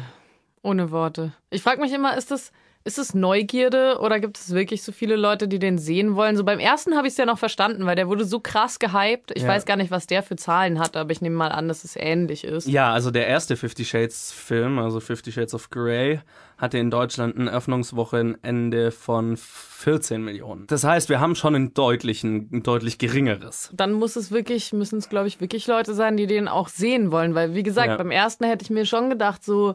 Ohne 0.62 0.90
Worte. 0.90 1.32
Ich 1.48 1.62
frage 1.62 1.80
mich 1.80 1.92
immer, 1.92 2.16
ist 2.16 2.32
das, 2.32 2.50
ist 2.84 2.98
es 2.98 3.14
Neugierde 3.14 3.98
oder 4.00 4.18
gibt 4.20 4.38
es 4.38 4.52
wirklich 4.52 4.82
so 4.82 4.92
viele 4.92 5.16
Leute, 5.16 5.46
die 5.48 5.58
den 5.58 5.78
sehen 5.78 6.16
wollen? 6.16 6.36
So 6.36 6.44
beim 6.44 6.58
ersten 6.58 6.96
habe 6.96 7.06
ich 7.06 7.12
es 7.12 7.16
ja 7.18 7.26
noch 7.26 7.38
verstanden, 7.38 7.86
weil 7.86 7.96
der 7.96 8.08
wurde 8.08 8.24
so 8.24 8.40
krass 8.40 8.78
gehypt. 8.78 9.32
Ich 9.34 9.42
Ja. 9.42 9.48
weiß 9.48 9.64
gar 9.66 9.76
nicht, 9.76 9.90
was 9.90 10.06
der 10.06 10.22
für 10.22 10.36
Zahlen 10.36 10.78
hat, 10.78 10.96
aber 10.96 11.10
ich 11.12 11.20
nehme 11.20 11.36
mal 11.36 11.52
an, 11.52 11.68
dass 11.68 11.84
es 11.84 11.96
ähnlich 11.96 12.44
ist. 12.44 12.66
Ja, 12.68 12.92
also 12.92 13.10
der 13.10 13.26
erste 13.26 13.56
Fifty 13.56 13.84
Shades 13.84 14.32
Film, 14.32 14.78
also 14.78 15.00
Fifty 15.00 15.30
Shades 15.32 15.54
of 15.54 15.70
Grey, 15.70 16.20
hatte 16.58 16.78
in 16.78 16.90
Deutschland 16.90 17.36
ein 17.36 17.48
Öffnungswochenende 17.48 18.90
von 18.90 19.36
14 19.36 20.22
Millionen. 20.22 20.66
Das 20.68 20.84
heißt, 20.84 21.08
wir 21.08 21.20
haben 21.20 21.34
schon 21.34 21.54
ein 21.54 21.74
deutlichen, 21.74 22.48
ein 22.52 22.62
deutlich 22.62 22.98
geringeres. 22.98 23.70
Dann 23.72 23.92
muss 23.92 24.16
es 24.16 24.30
wirklich, 24.30 24.72
müssen 24.72 24.98
es, 24.98 25.08
glaube 25.08 25.28
ich, 25.28 25.40
wirklich 25.40 25.66
Leute 25.66 25.94
sein, 25.94 26.16
die 26.16 26.26
den 26.26 26.48
auch 26.48 26.68
sehen 26.68 27.10
wollen. 27.10 27.34
Weil, 27.34 27.54
wie 27.54 27.62
gesagt, 27.62 27.88
Ja. 27.88 27.96
beim 27.96 28.10
ersten 28.10 28.44
hätte 28.44 28.62
ich 28.64 28.70
mir 28.70 28.86
schon 28.86 29.10
gedacht, 29.10 29.44
so, 29.44 29.74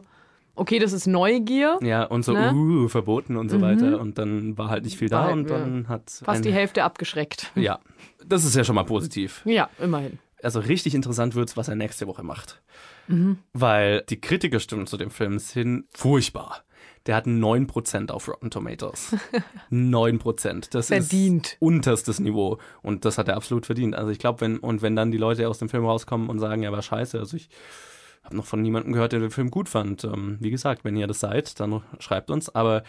okay, 0.58 0.78
das 0.78 0.92
ist 0.92 1.06
Neugier. 1.06 1.78
Ja, 1.82 2.04
und 2.04 2.24
so, 2.24 2.32
Ne? 2.32 2.52
uh, 2.52 2.88
verboten 2.88 3.36
und 3.36 3.48
so 3.50 3.60
weiter. 3.60 4.00
Und 4.00 4.18
dann 4.18 4.56
war 4.58 4.68
halt 4.68 4.84
nicht 4.84 4.98
viel 4.98 5.08
da 5.08 5.24
halt, 5.24 5.32
und 5.34 5.50
dann 5.50 5.88
hat. 5.88 6.10
Fast 6.24 6.44
die 6.44 6.52
Hälfte 6.52 6.84
abgeschreckt. 6.84 7.50
Ja, 7.54 7.80
das 8.26 8.44
ist 8.44 8.54
ja 8.54 8.64
schon 8.64 8.74
mal 8.74 8.84
positiv. 8.84 9.42
Ja, 9.44 9.68
immerhin. 9.78 10.18
Also 10.42 10.60
richtig 10.60 10.94
interessant 10.94 11.34
wird's, 11.34 11.56
was 11.56 11.68
er 11.68 11.74
nächste 11.74 12.06
Woche 12.06 12.22
macht. 12.22 12.62
Mhm. 13.08 13.38
Weil 13.52 14.04
die 14.08 14.20
Kritikerstimmen 14.20 14.86
zu 14.86 14.96
dem 14.96 15.10
Film 15.10 15.38
sind 15.38 15.86
furchtbar. 15.94 16.62
Der 17.06 17.16
hat 17.16 17.26
9% 17.26 18.10
auf 18.10 18.28
Rotten 18.28 18.50
Tomatoes. 18.50 19.16
9%. 19.72 20.68
Das 20.70 20.88
Verdient. 20.88 21.46
ist 21.46 21.56
unterstes 21.60 22.20
Niveau. 22.20 22.58
Und 22.82 23.04
das 23.04 23.18
hat 23.18 23.28
er 23.28 23.36
absolut 23.36 23.66
verdient. 23.66 23.94
Also 23.94 24.10
ich 24.10 24.18
glaube, 24.18 24.42
wenn, 24.42 24.58
und 24.58 24.82
wenn 24.82 24.94
dann 24.94 25.10
die 25.10 25.18
Leute 25.18 25.48
aus 25.48 25.58
dem 25.58 25.68
Film 25.68 25.84
rauskommen 25.86 26.28
und 26.28 26.38
sagen, 26.38 26.62
er 26.62 26.72
war 26.72 26.82
scheiße, 26.82 27.18
also 27.18 27.36
ich 27.36 27.48
habe 28.28 28.36
noch 28.36 28.44
von 28.44 28.60
niemandem 28.60 28.92
gehört, 28.92 29.12
der 29.12 29.20
den 29.20 29.30
Film 29.30 29.50
gut 29.50 29.68
fand. 29.68 30.04
Ähm, 30.04 30.36
wie 30.40 30.50
gesagt, 30.50 30.84
wenn 30.84 30.96
ihr 30.96 31.06
das 31.06 31.20
seid, 31.20 31.58
dann 31.60 31.82
schreibt 31.98 32.30
uns. 32.30 32.54
Aber 32.54 32.82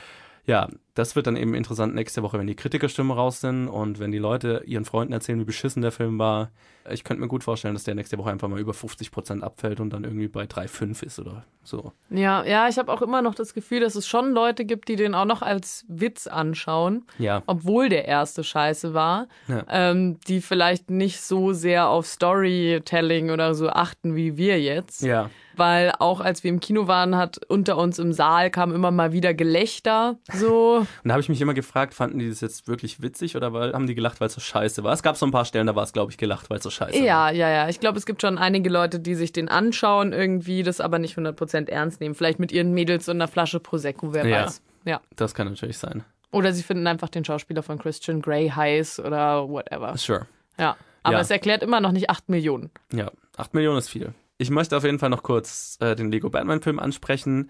ja, 0.46 0.68
das 1.00 1.16
wird 1.16 1.26
dann 1.28 1.36
eben 1.38 1.54
interessant 1.56 1.95
nächste 1.95 2.22
Woche, 2.22 2.38
wenn 2.38 2.45
die 2.47 2.56
Kritikerstimmen 2.56 3.12
raus 3.12 3.41
sind 3.41 3.68
und 3.68 4.00
wenn 4.00 4.12
die 4.12 4.18
Leute 4.20 4.62
ihren 4.66 4.86
Freunden 4.86 5.14
erzählen, 5.14 5.39
wie 5.39 5.45
beschissen 5.45 5.82
der 5.82 5.91
Film 5.91 6.20
war. 6.20 6.52
Ich 6.91 7.04
könnte 7.04 7.22
mir 7.22 7.28
gut 7.28 7.43
vorstellen, 7.43 7.74
dass 7.76 7.84
der 7.84 7.93
nächste 7.95 8.18
Woche 8.18 8.32
einfach 8.32 8.47
mal 8.47 8.60
über 8.60 8.72
50% 8.74 9.41
abfällt 9.41 9.80
und 9.80 9.91
dann 9.91 10.04
irgendwie 10.04 10.28
bei 10.28 10.43
3,5 10.45 11.04
ist 11.04 11.20
oder 11.20 11.45
so. 11.64 11.91
Ja, 12.10 12.43
ja, 12.43 12.68
ich 12.68 12.78
habe 12.80 12.91
auch 12.91 13.02
immer 13.04 13.22
noch 13.22 13.36
das 13.36 13.54
Gefühl, 13.54 13.80
dass 13.82 13.95
es 13.95 14.08
schon 14.08 14.32
Leute 14.32 14.66
gibt, 14.66 14.88
die 14.88 14.95
den 14.95 15.14
auch 15.14 15.26
noch 15.26 15.41
als 15.43 15.86
Witz 15.88 16.26
anschauen, 16.28 17.06
Ja, 17.20 17.43
obwohl 17.45 17.89
der 17.89 18.06
erste 18.06 18.43
scheiße 18.43 18.93
war, 18.93 19.28
Ja. 19.47 19.66
ähm, 19.70 20.20
die 20.28 20.41
vielleicht 20.41 20.89
nicht 20.89 21.22
so 21.22 21.54
sehr 21.54 21.89
auf 21.89 22.08
Storytelling 22.08 23.30
oder 23.30 23.54
so 23.54 23.70
achten 23.70 24.16
wie 24.16 24.38
wir 24.38 24.60
jetzt. 24.60 25.02
ja, 25.04 25.30
Weil 25.56 25.91
auch 26.00 26.22
als 26.22 26.43
wir 26.43 26.50
im 26.50 26.60
Kino 26.60 26.88
waren, 26.88 27.16
hat 27.18 27.39
unter 27.50 27.78
uns 27.78 28.00
im 28.00 28.14
Saal 28.14 28.50
kam 28.50 28.74
immer 28.74 28.91
mal 28.91 29.12
wieder 29.12 29.34
Gelächter. 29.34 30.18
So, 30.34 30.88
Und 31.04 31.10
da 31.10 31.14
habe 31.14 31.22
ich 31.22 31.30
mich 31.30 31.40
immer 31.42 31.54
gefragt, 31.54 31.94
fanden 31.94 32.20
die 32.20 32.30
das 32.30 32.42
jetzt 32.42 32.68
wirklich 32.68 33.02
witzig 33.02 33.36
oder 33.36 33.52
haben 33.74 33.88
die 33.88 33.96
gelacht, 33.96 34.20
weil 34.22 34.28
es 34.28 34.34
so 34.34 34.42
scheiße 34.42 34.84
war? 34.84 34.94
Es 34.94 35.04
gab 35.04 35.18
so 35.18 35.26
ein 35.26 35.32
paar 35.32 35.46
Stellen, 35.46 35.68
da 35.68 35.76
war 35.76 35.84
es, 35.84 35.94
glaube 35.94 36.12
ich, 36.12 36.18
gelacht, 36.18 36.50
weil 36.50 36.58
es 36.58 36.64
so 36.64 36.70
scheiße 36.70 36.98
war. 36.98 37.06
Ja, 37.06 37.30
ja, 37.32 37.50
ja. 37.50 37.70
Ich 37.70 37.80
glaube, 37.80 37.98
es 37.98 38.06
gibt 38.06 38.22
schon 38.22 38.38
einige 38.38 38.70
Leute, 38.70 39.00
die 39.00 39.16
sich 39.16 39.32
den 39.32 39.50
anschauen 39.50 40.14
irgendwie, 40.14 40.64
das 40.64 40.82
aber 40.82 41.00
nicht 41.00 41.18
100% 41.18 41.70
ernst 41.70 42.00
nehmen. 42.02 42.16
Vielleicht 42.16 42.40
mit 42.40 42.52
ihren 42.52 42.74
Mädels 42.74 43.08
und 43.10 43.18
einer 43.18 43.28
Flasche 43.28 43.60
Prosecco, 43.60 44.14
wer 44.14 44.26
Ja. 44.26 44.46
weiß. 44.46 44.62
Ja. 44.86 45.02
Das 45.16 45.34
kann 45.34 45.48
natürlich 45.48 45.78
sein. 45.78 46.04
Oder 46.32 46.54
sie 46.54 46.64
finden 46.64 46.86
einfach 46.88 47.10
den 47.10 47.26
Schauspieler 47.26 47.64
von 47.64 47.80
Christian 47.80 48.22
Grey 48.22 48.50
heiß 48.50 49.00
oder 49.00 49.50
whatever. 49.50 49.98
Sure. 49.98 50.28
Ja. 50.58 50.78
Aber 51.04 51.16
Ja. 51.16 51.22
es 51.22 51.32
erklärt 51.32 51.64
immer 51.64 51.80
noch 51.82 51.92
nicht 51.92 52.10
8 52.10 52.30
Millionen. 52.30 52.70
Ja, 52.94 53.10
8 53.38 53.54
Millionen 53.54 53.78
ist 53.80 53.90
viel. 53.90 54.14
Ich 54.38 54.50
möchte 54.50 54.78
auf 54.78 54.84
jeden 54.84 55.00
Fall 55.00 55.10
noch 55.10 55.24
kurz 55.24 55.78
äh, 55.82 55.96
den 55.96 56.12
Lego 56.12 56.30
Batman-Film 56.30 56.80
ansprechen. 56.80 57.50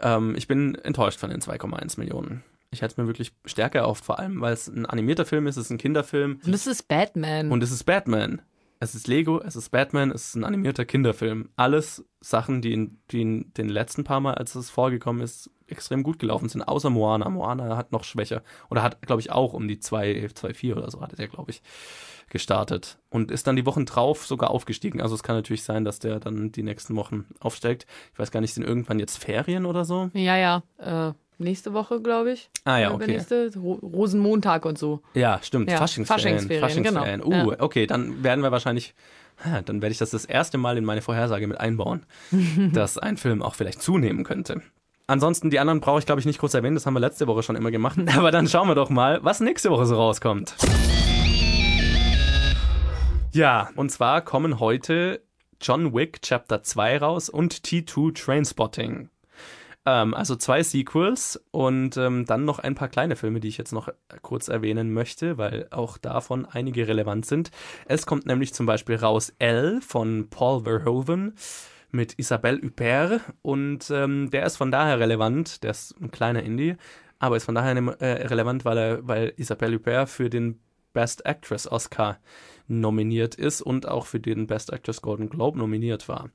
Ähm, 0.00 0.34
ich 0.36 0.46
bin 0.48 0.74
enttäuscht 0.76 1.18
von 1.20 1.28
den 1.30 1.40
2,1 1.40 1.98
Millionen. 1.98 2.42
Ich 2.72 2.82
hätte 2.82 2.92
es 2.92 2.96
mir 2.96 3.06
wirklich 3.06 3.32
stärker 3.44 3.80
erhofft, 3.80 4.04
vor 4.04 4.18
allem, 4.18 4.40
weil 4.40 4.52
es 4.52 4.68
ein 4.68 4.86
animierter 4.86 5.26
Film 5.26 5.46
ist, 5.46 5.56
es 5.56 5.66
ist 5.66 5.70
ein 5.70 5.78
Kinderfilm 5.78 6.40
Und 6.44 6.54
es 6.54 6.66
ist 6.66 6.86
Batman. 6.88 7.50
und 7.50 7.62
es 7.62 7.72
ist 7.72 7.84
Batman. 7.84 8.42
Es 8.82 8.94
ist 8.94 9.08
Lego, 9.08 9.42
es 9.42 9.56
ist 9.56 9.68
Batman, 9.70 10.10
es 10.10 10.28
ist 10.28 10.34
ein 10.36 10.44
animierter 10.44 10.86
Kinderfilm. 10.86 11.50
Alles 11.56 12.02
Sachen, 12.20 12.62
die 12.62 12.72
in, 12.72 12.98
die 13.10 13.20
in 13.20 13.52
den 13.52 13.68
letzten 13.68 14.04
paar 14.04 14.20
Mal, 14.20 14.36
als 14.36 14.54
es 14.54 14.70
vorgekommen 14.70 15.20
ist, 15.20 15.50
extrem 15.66 16.02
gut 16.02 16.18
gelaufen 16.18 16.48
sind, 16.48 16.62
außer 16.62 16.88
Moana. 16.88 17.28
Moana 17.28 17.76
hat 17.76 17.92
noch 17.92 18.04
schwächer. 18.04 18.42
Oder 18.70 18.82
hat, 18.82 19.02
glaube 19.02 19.20
ich, 19.20 19.30
auch 19.32 19.52
um 19.52 19.68
die 19.68 19.80
2, 19.80 20.28
2,4 20.28 20.76
oder 20.76 20.90
so 20.90 21.02
hatte 21.02 21.16
der, 21.16 21.28
glaube 21.28 21.50
ich, 21.50 21.60
gestartet. 22.30 22.98
Und 23.10 23.30
ist 23.30 23.46
dann 23.46 23.56
die 23.56 23.66
Wochen 23.66 23.84
drauf 23.84 24.24
sogar 24.26 24.50
aufgestiegen. 24.50 25.02
Also 25.02 25.14
es 25.14 25.22
kann 25.22 25.36
natürlich 25.36 25.62
sein, 25.64 25.84
dass 25.84 25.98
der 25.98 26.18
dann 26.18 26.50
die 26.50 26.62
nächsten 26.62 26.96
Wochen 26.96 27.26
aufsteigt. 27.40 27.84
Ich 28.14 28.18
weiß 28.18 28.30
gar 28.30 28.40
nicht, 28.40 28.54
sind 28.54 28.64
irgendwann 28.64 28.98
jetzt 28.98 29.18
Ferien 29.22 29.66
oder 29.66 29.84
so? 29.84 30.10
ja, 30.14 30.36
ja. 30.36 30.62
Äh, 30.78 31.12
nächste 31.40 31.72
Woche, 31.72 32.00
glaube 32.00 32.32
ich. 32.32 32.50
Ah 32.64 32.78
ja, 32.78 32.90
Äh, 32.90 32.94
okay. 32.94 33.04
Übernächste. 33.04 33.50
Ro 33.56 33.72
Rosenmontag 33.82 34.64
und 34.64 34.78
so. 34.78 35.02
Ja, 35.14 35.40
stimmt. 35.42 35.70
Ja, 35.70 35.78
Faschingsferien. 35.78 36.48
Faschingsferien, 36.60 37.20
genau. 37.22 37.26
Uh, 37.26 37.50
Ja. 37.52 37.60
okay, 37.60 37.86
dann 37.86 38.22
werden 38.22 38.42
wir 38.42 38.52
wahrscheinlich, 38.52 38.94
dann 39.66 39.82
werde 39.82 39.92
ich 39.92 39.98
das 39.98 40.10
das 40.10 40.24
erste 40.24 40.58
Mal 40.58 40.76
in 40.78 40.84
meine 40.84 41.02
Vorhersage 41.02 41.46
mit 41.46 41.58
einbauen, 41.58 42.04
dass 42.72 42.98
ein 42.98 43.16
Film 43.16 43.42
auch 43.42 43.54
vielleicht 43.54 43.82
zunehmen 43.82 44.24
könnte. 44.24 44.62
Ansonsten, 45.06 45.50
die 45.50 45.58
anderen 45.58 45.80
brauche 45.80 45.98
ich, 45.98 46.06
glaube 46.06 46.20
ich, 46.20 46.26
nicht 46.26 46.38
kurz 46.38 46.54
erwähnen. 46.54 46.76
Das 46.76 46.86
haben 46.86 46.94
wir 46.94 47.00
letzte 47.00 47.26
Woche 47.26 47.42
schon 47.42 47.56
immer 47.56 47.72
gemacht. 47.72 47.98
Aber 48.16 48.30
dann 48.30 48.46
schauen 48.46 48.68
wir 48.68 48.76
doch 48.76 48.90
mal, 48.90 49.18
was 49.24 49.40
nächste 49.40 49.70
Woche 49.70 49.86
so 49.86 49.96
rauskommt. 49.96 50.54
Ja, 53.32 53.70
und 53.76 53.90
zwar 53.90 54.22
kommen 54.22 54.60
heute 54.60 55.20
John 55.60 55.94
Wick 55.94 56.22
Chapter 56.22 56.62
2 56.62 56.98
raus 56.98 57.28
und 57.28 57.54
T2 57.54 58.14
Trainspotting. 58.24 59.08
Ähm, 59.86 60.14
also 60.14 60.36
zwei 60.36 60.62
Sequels 60.62 61.42
und 61.50 61.96
ähm, 61.96 62.26
dann 62.26 62.44
noch 62.44 62.58
ein 62.58 62.74
paar 62.74 62.88
kleine 62.88 63.16
Filme, 63.16 63.40
die 63.40 63.48
ich 63.48 63.58
jetzt 63.58 63.72
noch 63.72 63.88
kurz 64.22 64.48
erwähnen 64.48 64.92
möchte, 64.92 65.38
weil 65.38 65.68
auch 65.70 65.96
davon 65.98 66.46
einige 66.46 66.86
relevant 66.86 67.26
sind. 67.26 67.50
Es 67.86 68.06
kommt 68.06 68.26
nämlich 68.26 68.52
zum 68.52 68.66
Beispiel 68.66 68.96
raus 68.96 69.32
L 69.38 69.80
von 69.80 70.28
Paul 70.28 70.64
Verhoeven 70.64 71.34
mit 71.90 72.18
Isabelle 72.18 72.60
Huppert 72.62 73.22
und 73.42 73.90
ähm, 73.90 74.30
der 74.30 74.44
ist 74.44 74.56
von 74.56 74.70
daher 74.70 75.00
relevant, 75.00 75.62
der 75.62 75.70
ist 75.70 75.94
ein 76.00 76.10
kleiner 76.10 76.42
Indie, 76.42 76.76
aber 77.18 77.36
ist 77.36 77.44
von 77.44 77.54
daher 77.54 77.74
äh, 78.00 78.26
relevant, 78.26 78.64
weil 78.64 78.78
er, 78.78 79.08
weil 79.08 79.32
Isabelle 79.36 79.76
Huppert 79.76 80.08
für 80.08 80.30
den 80.30 80.60
Best 80.92 81.24
Actress 81.24 81.70
Oscar 81.70 82.18
nominiert 82.68 83.34
ist 83.34 83.62
und 83.62 83.88
auch 83.88 84.06
für 84.06 84.20
den 84.20 84.46
Best 84.46 84.72
Actress 84.72 85.02
Golden 85.02 85.28
Globe 85.28 85.58
nominiert 85.58 86.08
war. 86.08 86.30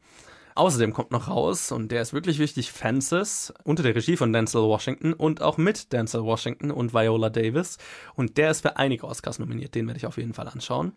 Außerdem 0.55 0.93
kommt 0.93 1.11
noch 1.11 1.27
raus, 1.27 1.73
und 1.73 1.91
der 1.91 2.01
ist 2.01 2.13
wirklich 2.13 2.39
wichtig, 2.39 2.71
Fences 2.71 3.53
unter 3.65 3.83
der 3.83 3.93
Regie 3.93 4.15
von 4.15 4.31
Denzel 4.31 4.61
Washington 4.61 5.11
und 5.11 5.41
auch 5.41 5.57
mit 5.57 5.91
Denzel 5.91 6.23
Washington 6.23 6.71
und 6.71 6.93
Viola 6.93 7.29
Davis. 7.29 7.77
Und 8.15 8.37
der 8.37 8.51
ist 8.51 8.61
für 8.61 8.77
einige 8.77 9.05
Oscars 9.05 9.37
nominiert, 9.37 9.75
den 9.75 9.85
werde 9.85 9.97
ich 9.97 10.05
auf 10.05 10.17
jeden 10.17 10.33
Fall 10.33 10.47
anschauen. 10.47 10.93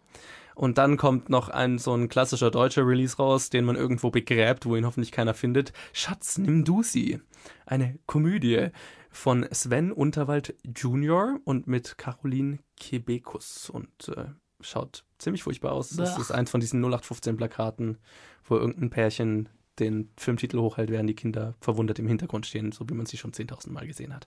Und 0.55 0.79
dann 0.79 0.97
kommt 0.97 1.29
noch 1.29 1.49
ein 1.49 1.79
so 1.79 1.93
ein 1.93 2.09
klassischer 2.09 2.53
deutscher 2.53 2.87
Release 2.87 3.17
raus, 3.17 3.51
den 3.51 3.65
man 3.65 3.75
irgendwo 3.75 4.11
begräbt, 4.11 4.65
wo 4.65 4.77
ihn 4.77 4.87
hoffentlich 4.87 5.11
keiner 5.11 5.35
findet. 5.35 5.73
Schatz, 5.93 6.39
nimm 6.39 6.65
du 6.65 6.85
sie. 6.85 7.21
Eine 7.67 7.99
Komödie 8.07 8.69
von 9.11 9.45
Sven 9.51 9.91
Unterwald 9.91 10.55
Jr. 10.65 11.41
und 11.45 11.67
mit 11.67 11.99
Caroline 11.99 12.61
Kebekus. 12.77 13.71
Und 13.71 14.09
äh, 14.17 14.27
schaut 14.61 15.05
ziemlich 15.19 15.43
furchtbar 15.43 15.73
aus. 15.73 15.91
Das 15.91 16.15
Bäh. 16.15 16.21
ist 16.21 16.31
eins 16.31 16.51
von 16.51 16.61
diesen 16.61 16.85
0815-Plakaten, 16.85 17.99
wo 18.45 18.57
irgendein 18.57 18.91
Pärchen 18.91 19.49
den 19.79 20.11
Filmtitel 20.17 20.59
hochhält, 20.59 20.91
während 20.91 21.09
die 21.09 21.15
Kinder 21.15 21.55
verwundert 21.61 21.99
im 21.99 22.09
Hintergrund 22.09 22.47
stehen, 22.47 22.73
so 22.73 22.89
wie 22.89 22.95
man 22.95 23.07
sie 23.07 23.17
schon 23.17 23.33
10.000 23.33 23.71
Mal 23.71 23.87
gesehen 23.87 24.15
hat. 24.15 24.27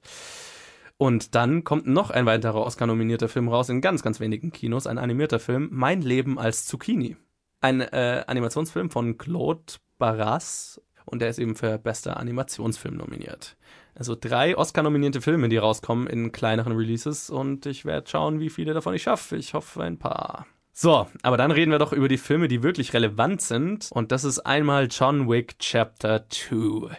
Und 0.98 1.36
dann 1.36 1.64
kommt 1.64 1.88
noch 1.88 2.12
ein 2.12 2.26
weiterer 2.26 2.64
Oscar-nominierter 2.64 3.28
Film 3.28 3.50
raus 3.50 3.70
in 3.70 3.82
ganz, 3.82 4.04
ganz 4.04 4.20
wenigen 4.20 4.52
Kinos, 4.52 4.88
ein 4.88 4.98
animierter 4.98 5.40
Film, 5.40 5.70
Mein 5.72 6.02
Leben 6.02 6.38
als 6.38 6.66
Zucchini. 6.66 7.18
Ein 7.60 7.82
äh, 7.82 8.24
Animationsfilm 8.28 8.90
von 8.90 9.18
Claude 9.18 9.74
Barras 9.98 10.82
und 11.06 11.22
der 11.22 11.30
ist 11.30 11.40
eben 11.40 11.56
für 11.56 11.78
bester 11.78 12.18
Animationsfilm 12.18 12.96
nominiert. 12.96 13.58
Also 13.96 14.16
drei 14.20 14.58
Oscar-nominierte 14.58 15.22
Filme, 15.22 15.50
die 15.50 15.58
rauskommen 15.58 16.08
in 16.08 16.32
kleineren 16.32 16.74
Releases 16.74 17.30
und 17.30 17.66
ich 17.66 17.86
werde 17.86 18.10
schauen, 18.10 18.40
wie 18.40 18.50
viele 18.50 18.74
davon 18.74 18.94
ich 18.94 19.04
schaffe. 19.04 19.36
Ich 19.36 19.54
hoffe 19.54 19.84
ein 19.84 20.00
paar. 20.00 20.46
So, 20.74 21.08
aber 21.22 21.38
dann 21.38 21.52
reden 21.52 21.72
wir 21.72 21.80
doch 21.80 21.92
über 21.92 22.08
die 22.08 22.18
Filme, 22.18 22.48
die 22.48 22.64
wirklich 22.64 22.94
relevant 22.94 23.42
sind. 23.42 23.90
Und 23.92 24.12
das 24.12 24.24
ist 24.24 24.40
einmal 24.40 24.88
John 24.90 25.30
Wick 25.30 25.60
Chapter 25.60 26.28
2. 26.30 26.98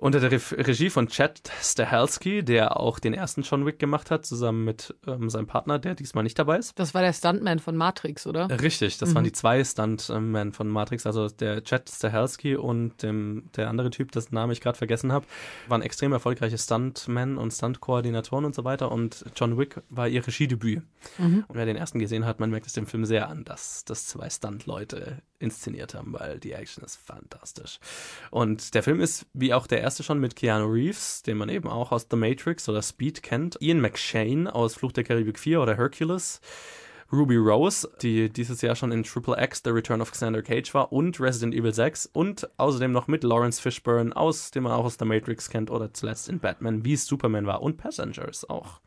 Unter 0.00 0.18
der 0.18 0.32
Re 0.32 0.40
Regie 0.66 0.88
von 0.88 1.08
Chad 1.08 1.42
Stahelski, 1.60 2.42
der 2.42 2.80
auch 2.80 2.98
den 2.98 3.12
ersten 3.12 3.42
John 3.42 3.66
Wick 3.66 3.78
gemacht 3.78 4.10
hat, 4.10 4.24
zusammen 4.24 4.64
mit 4.64 4.94
ähm, 5.06 5.28
seinem 5.28 5.46
Partner, 5.46 5.78
der 5.78 5.94
diesmal 5.94 6.24
nicht 6.24 6.38
dabei 6.38 6.56
ist. 6.56 6.78
Das 6.78 6.94
war 6.94 7.02
der 7.02 7.12
Stuntman 7.12 7.58
von 7.58 7.76
Matrix, 7.76 8.26
oder? 8.26 8.48
Richtig, 8.62 8.96
das 8.96 9.14
waren 9.14 9.24
die 9.24 9.32
zwei 9.32 9.62
Stuntmen 9.62 10.52
von 10.52 10.68
Matrix, 10.68 11.04
also 11.04 11.28
der 11.28 11.62
Chad 11.64 11.90
Stahelski 11.90 12.56
und 12.56 13.02
dem, 13.02 13.50
der 13.56 13.68
andere 13.68 13.90
Typ, 13.90 14.10
dessen 14.12 14.34
Name 14.34 14.54
ich 14.54 14.62
gerade 14.62 14.78
vergessen 14.78 15.12
habe, 15.12 15.26
waren 15.68 15.82
extrem 15.82 16.12
erfolgreiche 16.12 16.56
Stuntmen 16.56 17.36
und 17.36 17.52
Stuntkoordinatoren 17.52 18.46
und 18.46 18.54
so 18.54 18.64
weiter 18.64 18.90
und 18.90 19.26
John 19.36 19.58
Wick 19.58 19.82
war 19.90 20.08
ihr 20.08 20.26
Regiedebüt. 20.26 20.82
Und 21.46 21.56
wer 21.56 21.66
den 21.66 21.76
ersten 21.76 21.98
gesehen 21.98 22.24
hat, 22.24 22.40
man 22.40 22.48
merkt 22.48 22.66
es 22.66 22.72
dem 22.72 22.86
Film 22.86 23.04
sehr 23.04 23.28
an, 23.28 23.44
dass 23.44 23.84
das 23.84 24.06
zwei 24.06 24.30
Stunt-Leute 24.30 25.20
inszeniert 25.40 25.94
haben, 25.94 26.12
weil 26.12 26.38
die 26.38 26.52
Action 26.52 26.84
ist 26.84 26.96
fantastisch. 26.96 27.78
Und 28.30 28.74
der 28.74 28.82
Film 28.82 29.00
ist, 29.00 29.26
wie 29.32 29.52
auch 29.52 29.66
der 29.66 29.80
erste 29.80 30.02
schon, 30.02 30.20
mit 30.20 30.36
Keanu 30.36 30.66
Reeves, 30.66 31.22
den 31.22 31.36
man 31.36 31.48
eben 31.48 31.68
auch 31.68 31.90
aus 31.90 32.06
The 32.10 32.16
Matrix 32.16 32.68
oder 32.68 32.82
Speed 32.82 33.22
kennt, 33.22 33.56
Ian 33.60 33.80
McShane 33.80 34.54
aus 34.54 34.74
Fluch 34.74 34.92
der 34.92 35.04
Karibik 35.04 35.38
4 35.38 35.60
oder 35.60 35.76
Hercules, 35.76 36.40
Ruby 37.12 37.36
Rose, 37.36 37.90
die 38.02 38.28
dieses 38.28 38.60
Jahr 38.60 38.76
schon 38.76 38.92
in 38.92 39.02
Triple 39.02 39.36
X 39.42 39.62
The 39.64 39.70
Return 39.70 40.00
of 40.00 40.12
Xander 40.12 40.42
Cage 40.42 40.72
war 40.74 40.92
und 40.92 41.18
Resident 41.18 41.54
Evil 41.54 41.74
6 41.74 42.06
und 42.12 42.48
außerdem 42.56 42.92
noch 42.92 43.08
mit 43.08 43.24
Lawrence 43.24 43.60
Fishburne 43.60 44.14
aus, 44.14 44.52
den 44.52 44.62
man 44.62 44.72
auch 44.72 44.84
aus 44.84 44.96
The 44.96 45.04
Matrix 45.04 45.50
kennt 45.50 45.70
oder 45.70 45.92
zuletzt 45.92 46.28
in 46.28 46.38
Batman, 46.38 46.84
wie 46.84 46.94
Superman 46.94 47.46
war 47.46 47.62
und 47.62 47.78
Passengers 47.78 48.48
auch. 48.48 48.80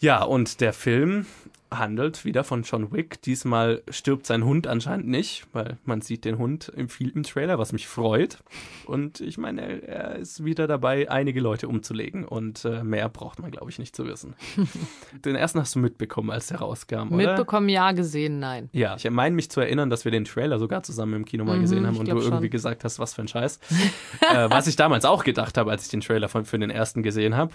Ja, 0.00 0.22
und 0.22 0.62
der 0.62 0.72
Film 0.72 1.26
handelt 1.70 2.24
wieder 2.24 2.42
von 2.42 2.62
John 2.62 2.90
Wick. 2.90 3.20
Diesmal 3.22 3.82
stirbt 3.90 4.26
sein 4.26 4.44
Hund 4.44 4.66
anscheinend 4.66 5.06
nicht, 5.06 5.46
weil 5.52 5.76
man 5.84 6.00
sieht 6.00 6.24
den 6.24 6.38
Hund 6.38 6.72
im, 6.74 6.88
viel 6.88 7.10
im 7.10 7.22
Trailer, 7.22 7.58
was 7.58 7.72
mich 7.72 7.86
freut. 7.86 8.38
Und 8.86 9.20
ich 9.20 9.38
meine, 9.38 9.60
er, 9.60 9.88
er 9.88 10.16
ist 10.16 10.42
wieder 10.44 10.66
dabei, 10.66 11.10
einige 11.10 11.40
Leute 11.40 11.68
umzulegen. 11.68 12.24
Und 12.24 12.64
äh, 12.64 12.82
mehr 12.82 13.08
braucht 13.08 13.40
man, 13.40 13.50
glaube 13.50 13.70
ich, 13.70 13.78
nicht 13.78 13.94
zu 13.94 14.06
wissen. 14.06 14.34
den 15.24 15.36
ersten 15.36 15.60
hast 15.60 15.74
du 15.74 15.78
mitbekommen, 15.78 16.30
als 16.30 16.48
der 16.48 16.58
rauskam, 16.58 17.08
oder? 17.12 17.16
Mitbekommen, 17.16 17.68
ja, 17.68 17.92
gesehen, 17.92 18.40
nein. 18.40 18.68
Ja, 18.72 18.96
ich 18.96 19.08
meine 19.08 19.36
mich 19.36 19.50
zu 19.50 19.60
erinnern, 19.60 19.90
dass 19.90 20.04
wir 20.04 20.10
den 20.12 20.24
Trailer 20.24 20.58
sogar 20.58 20.82
zusammen 20.82 21.14
im 21.14 21.24
Kino 21.26 21.44
mal 21.44 21.58
Mhm, 21.58 21.60
gesehen 21.60 21.86
haben 21.86 21.98
und 21.98 22.08
du 22.08 22.12
schon. 22.20 22.32
irgendwie 22.32 22.50
gesagt 22.50 22.84
hast, 22.84 22.98
was 22.98 23.14
für 23.14 23.20
ein 23.22 23.28
Scheiß. 23.28 23.60
äh, 24.34 24.50
was 24.50 24.66
ich 24.66 24.76
damals 24.76 25.04
auch 25.04 25.24
gedacht 25.24 25.58
habe, 25.58 25.70
als 25.70 25.84
ich 25.84 25.90
den 25.90 26.00
Trailer 26.00 26.28
von, 26.28 26.46
für 26.46 26.58
den 26.58 26.70
ersten 26.70 27.02
gesehen 27.02 27.36
habe. 27.36 27.52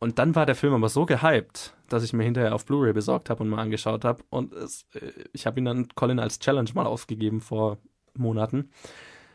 Und 0.00 0.18
dann 0.18 0.34
war 0.34 0.46
der 0.46 0.54
Film 0.54 0.74
aber 0.74 0.88
so 0.88 1.06
gehypt, 1.06 1.74
dass 1.88 2.04
ich 2.04 2.12
mir 2.12 2.24
hinterher 2.24 2.54
auf 2.54 2.64
Blu-ray 2.64 2.92
besorgt 2.92 3.30
habe 3.30 3.42
und 3.42 3.48
mal 3.48 3.60
angeschaut 3.60 4.04
habe. 4.04 4.22
Und 4.30 4.52
es, 4.52 4.86
äh, 4.94 5.10
ich 5.32 5.46
habe 5.46 5.58
ihn 5.58 5.64
dann 5.64 5.88
Colin 5.94 6.20
als 6.20 6.38
Challenge 6.38 6.70
mal 6.74 6.86
ausgegeben 6.86 7.40
vor 7.40 7.78
Monaten. 8.14 8.70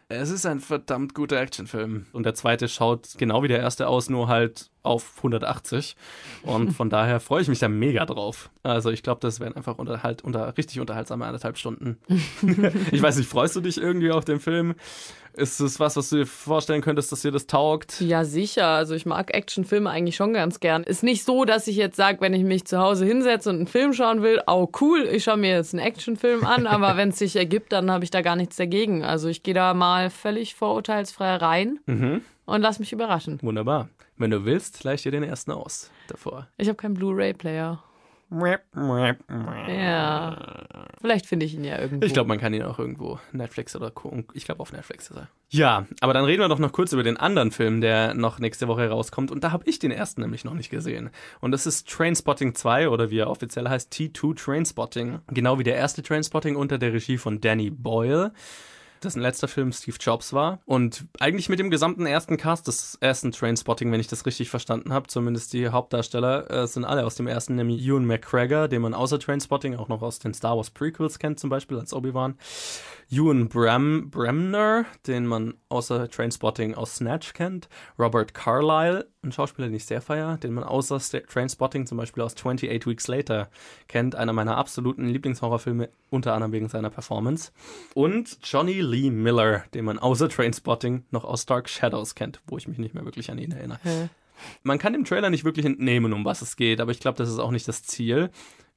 Es 0.10 0.30
ist 0.30 0.46
ein 0.46 0.60
verdammt 0.60 1.16
guter 1.16 1.40
Actionfilm. 1.40 2.06
Und 2.14 2.24
der 2.24 2.36
zweite 2.36 2.68
schaut 2.68 3.16
genau 3.18 3.44
wie 3.44 3.48
der 3.48 3.60
erste 3.60 3.88
aus, 3.88 4.10
nur 4.10 4.28
halt 4.28 4.70
auf 4.84 5.14
180. 5.18 5.96
Und 6.44 6.72
von 6.74 6.90
daher 6.90 7.20
freue 7.20 7.42
ich 7.42 7.48
mich 7.48 7.60
da 7.60 7.70
mega 7.70 8.06
drauf. 8.06 8.50
Also 8.62 8.92
ich 8.92 9.04
glaube, 9.04 9.22
das 9.22 9.40
werden 9.40 9.56
einfach 9.56 9.78
unterhalt, 9.78 10.24
unter, 10.24 10.56
richtig 10.58 10.80
unterhaltsame 10.80 11.26
anderthalb 11.26 11.58
Stunden. 11.58 11.98
ich 12.92 13.02
weiß 13.02 13.18
nicht, 13.18 13.30
freust 13.30 13.56
du 13.56 13.62
dich 13.62 13.78
irgendwie 13.78 14.12
auf 14.12 14.26
den 14.26 14.40
Film? 14.40 14.76
Ist 15.36 15.60
es 15.60 15.80
was, 15.80 15.96
was 15.96 16.10
du 16.10 16.18
dir 16.18 16.26
vorstellen 16.28 16.82
könntest, 16.82 17.12
dass 17.12 17.24
dir 17.24 17.32
das 17.32 17.48
taugt? 17.48 18.00
Ja, 18.02 18.24
sicher. 18.24 18.68
Also 18.68 18.94
ich 18.94 19.08
mag 19.08 19.34
Actionfilme 19.34 19.90
eigentlich 19.90 20.16
schon 20.16 20.34
ganz 20.34 20.60
gern. 20.60 20.84
Ist 20.84 21.02
nicht 21.02 21.24
so, 21.24 21.44
dass 21.44 21.66
ich 21.68 21.76
jetzt 21.76 21.96
sage, 21.96 22.22
wenn 22.22 22.34
ich 22.34 22.44
mich 22.44 22.66
zu 22.66 22.78
Hause 22.78 23.06
hinsetze 23.06 23.50
und 23.50 23.56
einen 23.56 23.68
Film 23.68 23.94
schauen 23.94 24.22
will, 24.22 24.42
oh 24.46 24.70
cool, 24.80 25.10
ich 25.12 25.24
schaue 25.24 25.38
mir 25.38 25.56
jetzt 25.56 25.74
einen 25.74 25.84
Actionfilm 25.84 26.46
an, 26.46 26.68
aber 26.68 26.98
wenn 26.98 27.10
es 27.10 27.18
sich 27.18 27.36
ergibt, 27.36 27.72
dann 27.72 27.90
habe 27.90 28.04
ich 28.04 28.12
da 28.12 28.22
gar 28.22 28.36
nichts 28.36 28.58
dagegen. 28.58 29.04
Also 29.04 29.28
ich 29.28 29.42
gehe 29.42 29.56
da 29.56 29.74
mal 29.74 30.12
völlig 30.12 30.54
vorurteilsfrei 30.54 31.38
rein. 31.38 31.80
Mhm. 31.88 32.22
und 32.46 32.62
lass 32.62 32.80
mich 32.80 32.94
überraschen. 32.94 33.40
Wunderbar. 33.42 33.90
Wenn 34.18 34.32
du 34.32 34.46
willst, 34.46 34.84
leih 34.84 34.94
ich 34.94 35.04
dir 35.04 35.12
den 35.12 35.24
ersten 35.24 35.52
aus 35.52 35.92
davor. 36.08 36.48
Ich 36.58 36.68
habe 36.68 36.78
keinen 36.78 36.94
Blu-ray-Player. 36.94 37.84
Ja. 39.68 40.66
Vielleicht 41.00 41.28
finde 41.28 41.46
ich 41.46 41.54
ihn 41.54 41.64
ja 41.64 41.78
irgendwo. 41.78 42.06
Ich 42.06 42.14
glaube, 42.14 42.28
man 42.28 42.40
kann 42.40 42.54
ihn 42.54 42.64
auch 42.64 42.80
irgendwo 42.80 43.20
Netflix 43.32 43.76
oder 43.76 43.92
Co. 43.92 44.24
Ich 44.34 44.46
glaube, 44.46 44.62
auf 44.62 44.74
Netflix 44.74 45.12
ist 45.12 45.18
er. 45.18 45.28
Ja, 45.50 45.86
aber 46.00 46.14
dann 46.14 46.26
reden 46.26 46.42
wir 46.42 46.48
doch 46.48 46.58
noch 46.58 46.72
kurz 46.72 46.94
über 46.94 47.04
den 47.04 47.18
anderen 47.18 47.52
Film, 47.52 47.80
der 47.80 48.16
noch 48.16 48.40
nächste 48.40 48.68
Woche 48.68 48.90
rauskommt. 48.90 49.30
Und 49.30 49.44
da 49.44 49.52
habe 49.52 49.66
ich 49.68 49.78
den 49.78 49.92
ersten 49.92 50.22
nämlich 50.22 50.46
noch 50.46 50.56
nicht 50.56 50.72
gesehen. 50.72 51.12
Und 51.42 51.52
das 51.52 51.68
ist 51.68 51.88
Trainspotting 51.88 52.56
2 52.56 52.90
oder 52.90 53.12
wie 53.12 53.20
er 53.20 53.30
offiziell 53.30 53.70
heißt, 53.70 53.94
T2 53.94 54.36
Trainspotting. 54.36 55.20
Genau 55.28 55.60
wie 55.60 55.64
der 55.64 55.76
erste 55.76 56.02
Trainspotting 56.02 56.56
unter 56.56 56.80
der 56.80 56.92
Regie 56.94 57.20
von 57.20 57.40
Danny 57.40 57.70
Boyle 57.70 58.34
dessen 59.04 59.22
letzter 59.22 59.48
Film 59.48 59.72
Steve 59.72 59.98
Jobs 60.00 60.34
war. 60.34 60.60
Und 60.66 61.06
eigentlich 61.20 61.50
mit 61.50 61.60
dem 61.60 61.70
gesamten 61.70 62.06
ersten 62.06 62.38
Cast 62.38 62.68
des 62.68 62.98
ersten 63.02 63.32
Trainspotting, 63.32 63.92
wenn 63.92 64.00
ich 64.00 64.08
das 64.08 64.26
richtig 64.26 64.50
verstanden 64.50 64.94
habe, 64.94 65.08
zumindest 65.08 65.54
die 65.54 65.70
Hauptdarsteller, 65.70 66.50
äh, 66.50 66.68
sind 66.68 66.86
alle 66.86 67.06
aus 67.06 67.16
dem 67.16 67.28
ersten, 67.28 67.56
nämlich 67.56 67.86
Ewan 67.86 68.06
McGregor, 68.06 68.68
den 68.68 68.82
man 68.82 68.94
außer 68.94 69.20
Trainspotting 69.20 69.76
auch 69.76 69.88
noch 69.88 70.02
aus 70.02 70.20
den 70.20 70.34
Star 70.34 70.56
Wars 70.56 70.70
Prequels 70.70 71.20
kennt, 71.20 71.40
zum 71.40 71.50
Beispiel 71.50 71.78
als 71.78 71.94
Obi-Wan. 71.94 72.36
Ewan 73.14 73.48
Bram 73.48 74.10
Bremner, 74.10 74.86
den 75.06 75.28
man 75.28 75.54
außer 75.70 76.10
Trainspotting 76.10 76.74
aus 76.74 76.96
Snatch 76.96 77.34
kennt. 77.34 77.70
Robert 78.00 78.34
Carlyle, 78.34 79.08
ein 79.22 79.32
Schauspieler, 79.32 79.68
den 79.68 79.76
ich 79.76 79.86
sehr 79.86 80.02
feier, 80.02 80.38
den 80.38 80.52
man 80.52 80.64
außer 80.64 81.00
Trainspotting 81.00 81.86
zum 81.86 82.00
Beispiel 82.00 82.24
aus 82.24 82.36
28 82.36 82.88
Weeks 82.88 83.08
Later 83.08 83.52
kennt. 83.88 84.16
Einer 84.16 84.34
meiner 84.34 84.58
absoluten 84.58 85.08
Lieblingshorrorfilme, 85.08 85.90
unter 86.10 86.34
anderem 86.34 86.54
wegen 86.54 86.70
seiner 86.70 86.90
Performance. 86.90 87.52
Und 87.94 88.40
Johnny 88.42 88.82
Lee 88.82 89.12
Miller, 89.12 89.64
den 89.76 89.86
man 89.86 90.00
außer 90.00 90.28
Trainspotting 90.28 91.06
noch 91.12 91.24
aus 91.24 91.46
Dark 91.46 91.70
Shadows 91.70 92.16
kennt, 92.16 92.42
wo 92.48 92.58
ich 92.58 92.68
mich 92.68 92.80
nicht 92.80 92.96
mehr 92.96 93.06
wirklich 93.06 93.30
an 93.30 93.38
ihn 93.38 93.52
erinnere. 93.52 93.80
Hä? 93.84 94.10
Man 94.64 94.80
kann 94.80 94.94
dem 94.94 95.06
Trailer 95.06 95.30
nicht 95.30 95.46
wirklich 95.46 95.68
entnehmen, 95.68 96.14
um 96.14 96.26
was 96.26 96.42
es 96.42 96.56
geht, 96.56 96.82
aber 96.82 96.90
ich 96.90 97.00
glaube, 97.00 97.20
das 97.20 97.30
ist 97.30 97.38
auch 97.38 97.52
nicht 97.52 97.68
das 97.68 97.84
Ziel. 97.84 98.32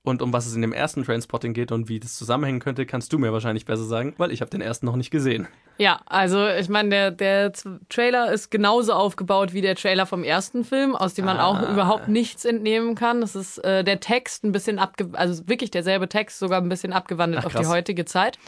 Und 0.06 0.22
um 0.22 0.32
was 0.32 0.46
es 0.46 0.54
in 0.54 0.62
dem 0.62 0.72
ersten 0.72 1.02
Trainspotting 1.04 1.52
geht 1.52 1.72
und 1.72 1.88
wie 1.88 1.98
das 1.98 2.14
zusammenhängen 2.16 2.60
könnte, 2.60 2.86
kannst 2.86 3.12
du 3.12 3.18
mir 3.18 3.32
wahrscheinlich 3.32 3.64
besser 3.66 3.82
sagen, 3.84 4.14
weil 4.18 4.30
ich 4.30 4.40
habe 4.40 4.50
den 4.50 4.60
ersten 4.60 4.86
noch 4.86 4.94
nicht 4.94 5.10
gesehen. 5.10 5.48
Ja, 5.78 6.00
also 6.06 6.46
ich 6.48 6.68
meine, 6.68 6.88
der, 6.90 7.10
der 7.10 7.52
Trailer 7.88 8.30
ist 8.32 8.50
genauso 8.52 8.92
aufgebaut 8.92 9.52
wie 9.52 9.62
der 9.62 9.74
Trailer 9.74 10.06
vom 10.06 10.22
ersten 10.22 10.64
Film, 10.64 10.94
aus 10.94 11.14
dem 11.14 11.24
man 11.24 11.38
auch 11.40 11.56
Ah. 11.56 11.72
überhaupt 11.72 12.06
nichts 12.06 12.44
entnehmen 12.44 12.94
kann. 12.94 13.20
Das 13.20 13.34
ist 13.34 13.58
äh, 13.64 13.82
der 13.82 13.98
Text 13.98 14.44
ein 14.44 14.52
bisschen 14.52 14.78
abge 14.78 15.08
also 15.14 15.46
wirklich 15.48 15.72
derselbe 15.72 16.08
Text, 16.08 16.38
sogar 16.38 16.60
ein 16.62 16.68
bisschen 16.68 16.92
abgewandelt 16.92 17.42
Ach, 17.42 17.46
auf 17.46 17.60
die 17.60 17.66
heutige 17.66 18.04
Zeit. 18.04 18.38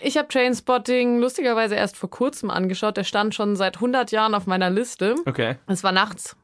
Ich 0.00 0.16
habe 0.16 0.28
Trainspotting 0.28 1.18
lustigerweise 1.18 1.74
erst 1.74 1.96
vor 1.96 2.08
kurzem 2.10 2.48
angeschaut. 2.50 2.96
Der 2.96 3.02
stand 3.02 3.34
schon 3.34 3.56
seit 3.56 3.78
100 3.78 4.12
Jahren 4.12 4.34
auf 4.36 4.46
meiner 4.46 4.70
Liste. 4.70 5.16
Okay. 5.26 5.56
Es 5.66 5.82
war 5.82 5.90
nachts. 5.90 6.36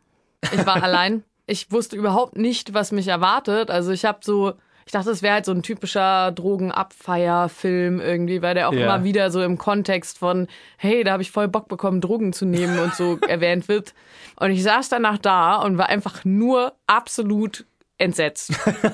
Ich 0.52 0.66
war 0.66 0.76
allein. 0.82 1.22
Ich 1.46 1.70
wusste 1.70 1.96
überhaupt 1.96 2.36
nicht, 2.36 2.72
was 2.74 2.90
mich 2.92 3.08
erwartet. 3.08 3.70
Also 3.70 3.90
ich 3.92 4.04
habe 4.04 4.20
so, 4.22 4.54
ich 4.86 4.92
dachte, 4.92 5.10
es 5.10 5.22
wäre 5.22 5.34
halt 5.34 5.44
so 5.44 5.52
ein 5.52 5.62
typischer 5.62 6.32
Drogenabfeierfilm 6.32 8.00
irgendwie, 8.00 8.42
weil 8.42 8.54
der 8.54 8.68
auch 8.68 8.72
Ja. 8.72 8.84
immer 8.84 9.04
wieder 9.04 9.30
so 9.30 9.42
im 9.42 9.58
Kontext 9.58 10.18
von, 10.18 10.46
hey, 10.76 11.04
da 11.04 11.12
habe 11.12 11.22
ich 11.22 11.30
voll 11.30 11.48
Bock 11.48 11.68
bekommen, 11.68 12.00
Drogen 12.00 12.32
zu 12.32 12.46
nehmen 12.46 12.78
und 12.78 12.94
so 12.94 13.18
erwähnt 13.28 13.68
wird. 13.68 13.94
Und 14.36 14.50
ich 14.50 14.62
saß 14.62 14.88
danach 14.88 15.18
da 15.18 15.56
und 15.56 15.78
war 15.78 15.88
einfach 15.88 16.24
nur 16.24 16.74
absolut 16.86 17.66
entsetzt. 17.98 18.52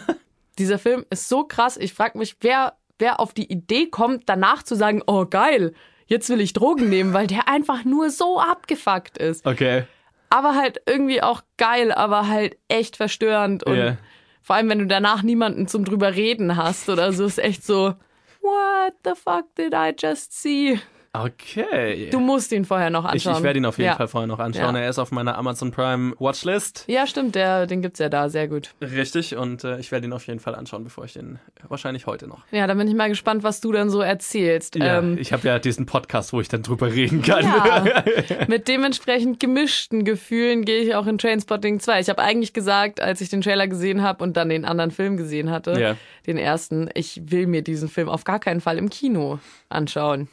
Dieser 0.58 0.78
Film 0.78 1.06
ist 1.10 1.28
so 1.28 1.44
krass. 1.44 1.76
Ich 1.76 1.94
frage 1.94 2.18
mich, 2.18 2.36
wer, 2.40 2.74
wer 2.98 3.20
auf 3.20 3.32
die 3.32 3.50
Idee 3.50 3.86
kommt, 3.86 4.24
danach 4.28 4.62
zu 4.62 4.74
sagen, 4.74 5.02
oh 5.06 5.24
geil, 5.24 5.72
jetzt 6.06 6.28
will 6.28 6.40
ich 6.40 6.52
Drogen 6.52 6.88
nehmen, 6.88 7.14
weil 7.14 7.26
der 7.28 7.48
einfach 7.48 7.84
nur 7.84 8.10
so 8.10 8.40
abgefuckt 8.40 9.16
ist 9.18 9.46
Okay. 9.46 9.84
Aber 10.30 10.54
halt 10.54 10.80
irgendwie 10.86 11.22
auch 11.22 11.42
geil, 11.58 11.92
aber 11.92 12.28
halt 12.28 12.56
echt 12.68 12.96
verstörend 12.96 13.62
und 13.64 13.76
Ja. 13.76 13.96
vor 14.42 14.56
allem, 14.56 14.68
wenn 14.70 14.78
du 14.78 14.86
danach 14.86 15.22
niemanden 15.22 15.68
zum 15.68 15.84
drüber 15.84 16.14
reden 16.14 16.56
hast 16.56 16.88
oder 16.88 17.12
so, 17.12 17.26
ist 17.26 17.38
echt 17.38 17.64
so, 17.64 17.94
what 18.40 18.94
the 19.04 19.12
fuck 19.14 19.54
did 19.56 19.74
I 19.74 19.92
just 19.96 20.32
see? 20.32 20.80
Okay. 21.12 22.08
Du 22.10 22.20
musst 22.20 22.52
ihn 22.52 22.64
vorher 22.64 22.88
noch 22.88 23.04
ich, 23.04 23.10
anschauen. 23.10 23.38
ich 23.38 23.42
werde 23.42 23.58
ihn 23.58 23.66
auf 23.66 23.78
jeden 23.78 23.88
ja. 23.88 23.96
Fall 23.96 24.06
vorher 24.06 24.28
noch 24.28 24.38
anschauen. 24.38 24.76
Ja. 24.76 24.82
Er 24.82 24.90
ist 24.90 25.00
auf 25.00 25.10
meiner 25.10 25.36
Amazon 25.36 25.72
Prime 25.72 26.14
Watchlist. 26.20 26.84
Ja, 26.86 27.04
stimmt, 27.04 27.34
der, 27.34 27.66
den 27.66 27.82
gibt's 27.82 27.98
ja 27.98 28.08
da, 28.08 28.28
sehr 28.28 28.46
gut. 28.46 28.74
Richtig. 28.80 29.34
Und 29.34 29.64
äh, 29.64 29.80
ich 29.80 29.90
werde 29.90 30.06
ihn 30.06 30.12
auf 30.12 30.28
jeden 30.28 30.38
Fall 30.38 30.54
anschauen, 30.54 30.84
bevor 30.84 31.04
ich 31.04 31.14
den 31.14 31.40
wahrscheinlich 31.68 32.06
heute 32.06 32.28
noch. 32.28 32.44
Ja, 32.52 32.68
dann 32.68 32.78
bin 32.78 32.86
ich 32.86 32.94
mal 32.94 33.08
gespannt, 33.08 33.42
was 33.42 33.60
du 33.60 33.72
dann 33.72 33.90
so 33.90 34.00
erzählst. 34.00 34.76
Ja, 34.76 34.98
ähm, 34.98 35.18
ich 35.18 35.32
habe 35.32 35.48
ja 35.48 35.58
diesen 35.58 35.84
Podcast, 35.84 36.32
wo 36.32 36.40
ich 36.40 36.48
dann 36.48 36.62
drüber 36.62 36.92
reden 36.92 37.22
kann. 37.22 37.42
Ja, 37.44 38.04
mit 38.46 38.68
dementsprechend 38.68 39.40
gemischten 39.40 40.04
Gefühlen 40.04 40.64
gehe 40.64 40.80
ich 40.80 40.94
auch 40.94 41.08
in 41.08 41.18
Trainspotting 41.18 41.80
2. 41.80 42.00
Ich 42.00 42.08
habe 42.08 42.22
eigentlich 42.22 42.52
gesagt, 42.52 43.00
als 43.00 43.20
ich 43.20 43.30
den 43.30 43.40
Trailer 43.40 43.66
gesehen 43.66 44.02
habe 44.02 44.22
und 44.22 44.36
dann 44.36 44.48
den 44.48 44.64
anderen 44.64 44.92
Film 44.92 45.16
gesehen 45.16 45.50
hatte, 45.50 45.96
den 46.28 46.38
ersten, 46.38 46.88
ich 46.94 47.20
will 47.24 47.48
mir 47.48 47.62
diesen 47.62 47.88
Film 47.88 48.08
auf 48.08 48.22
gar 48.22 48.38
keinen 48.38 48.60
Fall 48.60 48.78
im 48.78 48.90
Kino 48.90 49.40
anschauen. 49.68 50.28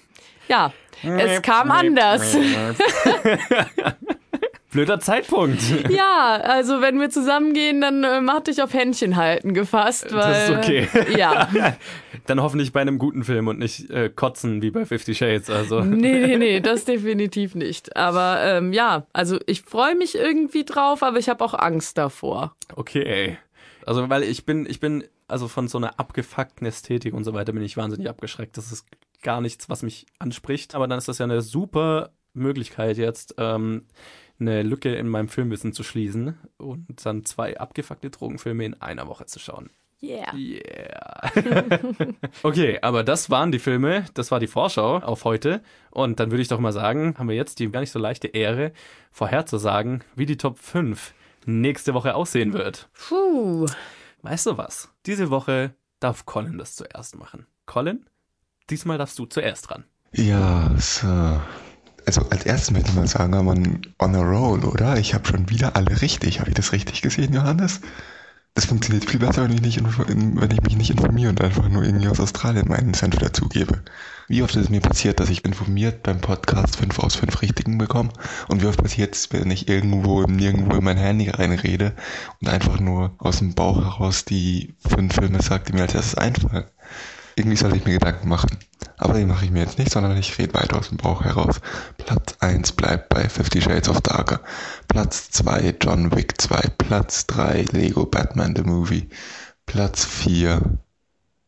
Ja, 0.47 0.73
es 1.03 1.41
kam 1.41 1.71
anders. 1.71 2.35
Blöder 4.71 4.99
Zeitpunkt. 4.99 5.61
Ja, 5.89 6.41
also 6.43 6.81
wenn 6.81 6.99
wir 6.99 7.09
zusammengehen, 7.09 7.79
dann 7.79 8.03
ähm, 8.03 8.29
hatte 8.31 8.51
ich 8.51 8.61
auf 8.61 8.73
Händchen 8.73 9.15
halten 9.15 9.53
gefasst, 9.53 10.11
weil 10.11 10.19
Das 10.19 10.49
ist 10.49 10.57
okay. 10.57 10.87
ja, 11.17 11.47
Dann 12.27 12.41
hoffentlich 12.41 12.73
bei 12.73 12.81
einem 12.81 12.99
guten 12.99 13.23
Film 13.23 13.47
und 13.47 13.57
nicht 13.57 13.89
äh, 13.89 14.09
kotzen 14.09 14.61
wie 14.61 14.69
bei 14.69 14.85
Fifty 14.85 15.15
Shades. 15.15 15.49
Also. 15.49 15.79
nee, 15.81 16.19
nee, 16.19 16.37
nee, 16.37 16.59
das 16.61 16.83
definitiv 16.83 17.55
nicht. 17.55 17.95
Aber 17.95 18.41
ähm, 18.43 18.73
ja, 18.73 19.07
also 19.13 19.39
ich 19.45 19.61
freue 19.61 19.95
mich 19.95 20.15
irgendwie 20.15 20.65
drauf, 20.65 21.01
aber 21.01 21.17
ich 21.17 21.29
habe 21.29 21.43
auch 21.43 21.53
Angst 21.53 21.97
davor. 21.97 22.55
Okay. 22.75 23.37
Also, 23.85 24.09
weil 24.09 24.23
ich 24.23 24.45
bin, 24.45 24.65
ich 24.69 24.81
bin, 24.81 25.05
also 25.29 25.47
von 25.47 25.69
so 25.69 25.77
einer 25.77 25.97
abgefuckten 25.97 26.67
Ästhetik 26.67 27.13
und 27.13 27.23
so 27.23 27.33
weiter 27.33 27.53
bin 27.53 27.63
ich 27.63 27.77
wahnsinnig 27.77 28.09
abgeschreckt. 28.09 28.57
Das 28.57 28.73
ist 28.73 28.85
gar 29.22 29.41
nichts, 29.41 29.70
was 29.70 29.84
mich 29.84 30.05
anspricht. 30.20 30.76
Aber 30.76 30.88
dann 30.88 30.97
ist 30.97 31.07
das 31.07 31.18
ja 31.18 31.26
eine 31.26 31.41
super 31.41 32.11
Möglichkeit 32.34 32.97
jetzt, 32.97 33.36
ähm, 33.38 33.86
eine 34.39 34.61
Lücke 34.63 34.95
in 34.95 35.07
meinem 35.07 35.30
Filmwissen 35.30 35.74
zu 35.74 35.84
schließen 35.84 36.38
und 36.57 37.05
dann 37.05 37.26
zwei 37.26 37.59
abgefuckte 37.59 38.09
Drogenfilme 38.09 38.65
in 38.65 38.82
einer 38.82 39.07
Woche 39.07 39.26
zu 39.26 39.39
schauen. 39.39 39.70
Yeah. 40.01 40.32
Yeah. 40.36 41.32
okay, 42.43 42.78
aber 42.82 43.03
das 43.03 43.32
waren 43.32 43.51
die 43.51 43.57
Filme, 43.57 44.05
das 44.13 44.30
war 44.30 44.39
die 44.39 44.47
Vorschau 44.47 44.97
auf 44.97 45.26
heute. 45.26 45.61
Und 45.89 46.20
dann 46.20 46.30
würde 46.30 46.43
ich 46.43 46.47
doch 46.47 46.59
mal 46.59 46.72
sagen, 46.72 47.15
haben 47.18 47.30
wir 47.30 47.36
jetzt 47.36 47.57
die 47.59 47.72
gar 47.72 47.80
nicht 47.80 47.91
so 47.91 47.97
leichte 47.97 48.28
Ehre, 48.28 48.74
vorherzusagen, 49.11 50.03
wie 50.15 50.28
die 50.28 50.38
Top 50.38 50.59
5 50.59 51.15
nächste 51.47 51.95
Woche 51.95 52.13
aussehen 52.13 52.53
wird. 52.53 52.89
Puh. 52.93 53.65
Weißt 54.22 54.45
du 54.45 54.57
was? 54.57 54.93
Diese 55.07 55.32
Woche 55.32 55.74
darf 55.99 56.26
Colin 56.26 56.59
das 56.59 56.76
zuerst 56.76 57.18
machen. 57.18 57.47
Colin, 57.65 58.05
diesmal 58.70 58.97
darfst 58.97 59.18
du 59.20 59.26
zuerst 59.26 59.72
ran. 59.72 59.86
Ja, 60.13 60.72
so. 60.78 61.41
Also 62.05 62.22
als 62.30 62.45
erstes 62.45 62.72
möchte 62.72 62.89
ich 62.89 62.95
mal 62.95 63.07
sagen, 63.07 63.32
man 63.45 63.82
on 63.99 64.15
a 64.15 64.22
roll, 64.22 64.63
oder? 64.63 64.97
Ich 64.97 65.13
habe 65.13 65.28
schon 65.28 65.49
wieder 65.49 65.76
alle 65.76 66.01
richtig. 66.01 66.39
Habe 66.39 66.49
ich 66.49 66.55
das 66.55 66.72
richtig 66.72 67.01
gesehen, 67.01 67.34
Johannes? 67.34 67.82
Das 68.57 68.65
funktioniert 68.65 69.07
viel 69.07 69.20
besser, 69.20 69.43
wenn 69.43 69.53
ich, 69.53 69.61
nicht 69.61 69.84
wenn 69.84 70.51
ich 70.51 70.61
mich 70.63 70.78
nicht 70.78 70.89
informiere 70.89 71.30
und 71.30 71.41
einfach 71.41 71.70
nur 71.70 71.84
irgendwie 71.84 72.07
aus 72.07 72.20
Australien 72.20 72.68
meinen 72.70 72.95
Senf 72.95 73.18
dazugebe. 73.18 73.84
Wie 74.28 74.41
oft 74.41 74.55
ist 74.55 74.63
es 74.63 74.70
mir 74.70 74.82
passiert, 74.82 75.20
dass 75.20 75.30
ich 75.30 75.45
informiert 75.45 76.01
beim 76.01 76.22
Podcast 76.22 76.78
5 76.78 76.97
aus 76.97 77.15
5 77.18 77.41
Richtigen 77.41 77.78
bekomme? 77.78 78.09
Und 78.47 78.63
wie 78.63 78.65
oft 78.65 78.82
passiert 78.82 79.13
es, 79.13 79.32
wenn 79.32 79.51
ich 79.51 79.68
irgendwo 79.68 80.24
Nirgendwo 80.24 80.78
in 80.78 80.84
mein 80.84 80.97
Handy 80.97 81.30
reinrede 81.30 81.93
und 82.41 82.49
einfach 82.49 82.80
nur 82.80 83.13
aus 83.20 83.39
dem 83.39 83.53
Bauch 83.53 83.78
heraus 83.78 84.26
die 84.26 84.74
fünf 84.80 85.13
Filme 85.13 85.41
sage, 85.41 85.65
die 85.65 85.74
mir 85.74 85.84
als 85.84 85.93
erstes 85.93 86.15
einfallen? 86.15 86.65
Irgendwie 87.38 87.55
sollte 87.55 87.77
ich 87.77 87.85
mir 87.85 87.93
Gedanken 87.93 88.29
machen. 88.29 88.57
Aber 88.97 89.13
die 89.13 89.25
mache 89.25 89.45
ich 89.45 89.51
mir 89.51 89.59
jetzt 89.59 89.77
nicht, 89.77 89.91
sondern 89.91 90.17
ich 90.17 90.39
rede 90.39 90.55
weiter 90.55 90.79
aus 90.79 90.89
dem 90.89 90.97
Bauch 90.97 91.23
heraus. 91.23 91.61
Platz 91.97 92.35
1 92.39 92.71
bleibt 92.71 93.09
bei 93.09 93.29
Fifty 93.29 93.61
Shades 93.61 93.89
of 93.89 94.01
Darker. 94.01 94.41
Platz 94.88 95.29
2 95.29 95.75
John 95.79 96.15
Wick 96.15 96.41
2. 96.41 96.59
Platz 96.79 97.27
3 97.27 97.65
Lego 97.73 98.07
Batman 98.07 98.55
The 98.55 98.63
Movie. 98.63 99.07
Platz 99.67 100.03
4. 100.03 100.61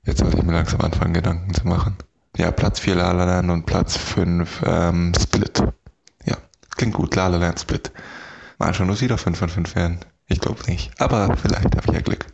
Jetzt 0.05 0.19
sollte 0.19 0.37
ich 0.37 0.43
mir 0.43 0.53
langsam 0.53 0.81
anfangen, 0.81 1.15
Gedanken 1.15 1.55
zu 1.55 1.67
machen. 1.67 1.95
Ja, 2.37 2.51
Platz 2.51 2.79
4 2.81 2.93
La 2.93 3.11
La 3.11 3.25
Land 3.25 3.49
und 3.49 3.65
Platz 3.65 3.97
5 3.97 4.61
ähm, 4.67 5.13
Split. 5.19 5.63
Ja, 6.25 6.37
klingt 6.77 6.93
gut, 6.93 7.15
La 7.15 7.29
La 7.29 7.37
Land 7.37 7.61
Split. 7.61 7.91
Mal 8.59 8.75
schon, 8.75 8.85
muss 8.85 9.01
wieder 9.01 9.17
5 9.17 9.39
von 9.39 9.49
5 9.49 9.75
werden. 9.75 9.99
Ich 10.27 10.39
glaube 10.39 10.61
nicht. 10.67 10.91
Aber 11.01 11.35
vielleicht 11.35 11.75
habe 11.75 11.87
ich 11.87 11.93
ja 11.93 12.01
Glück. 12.01 12.27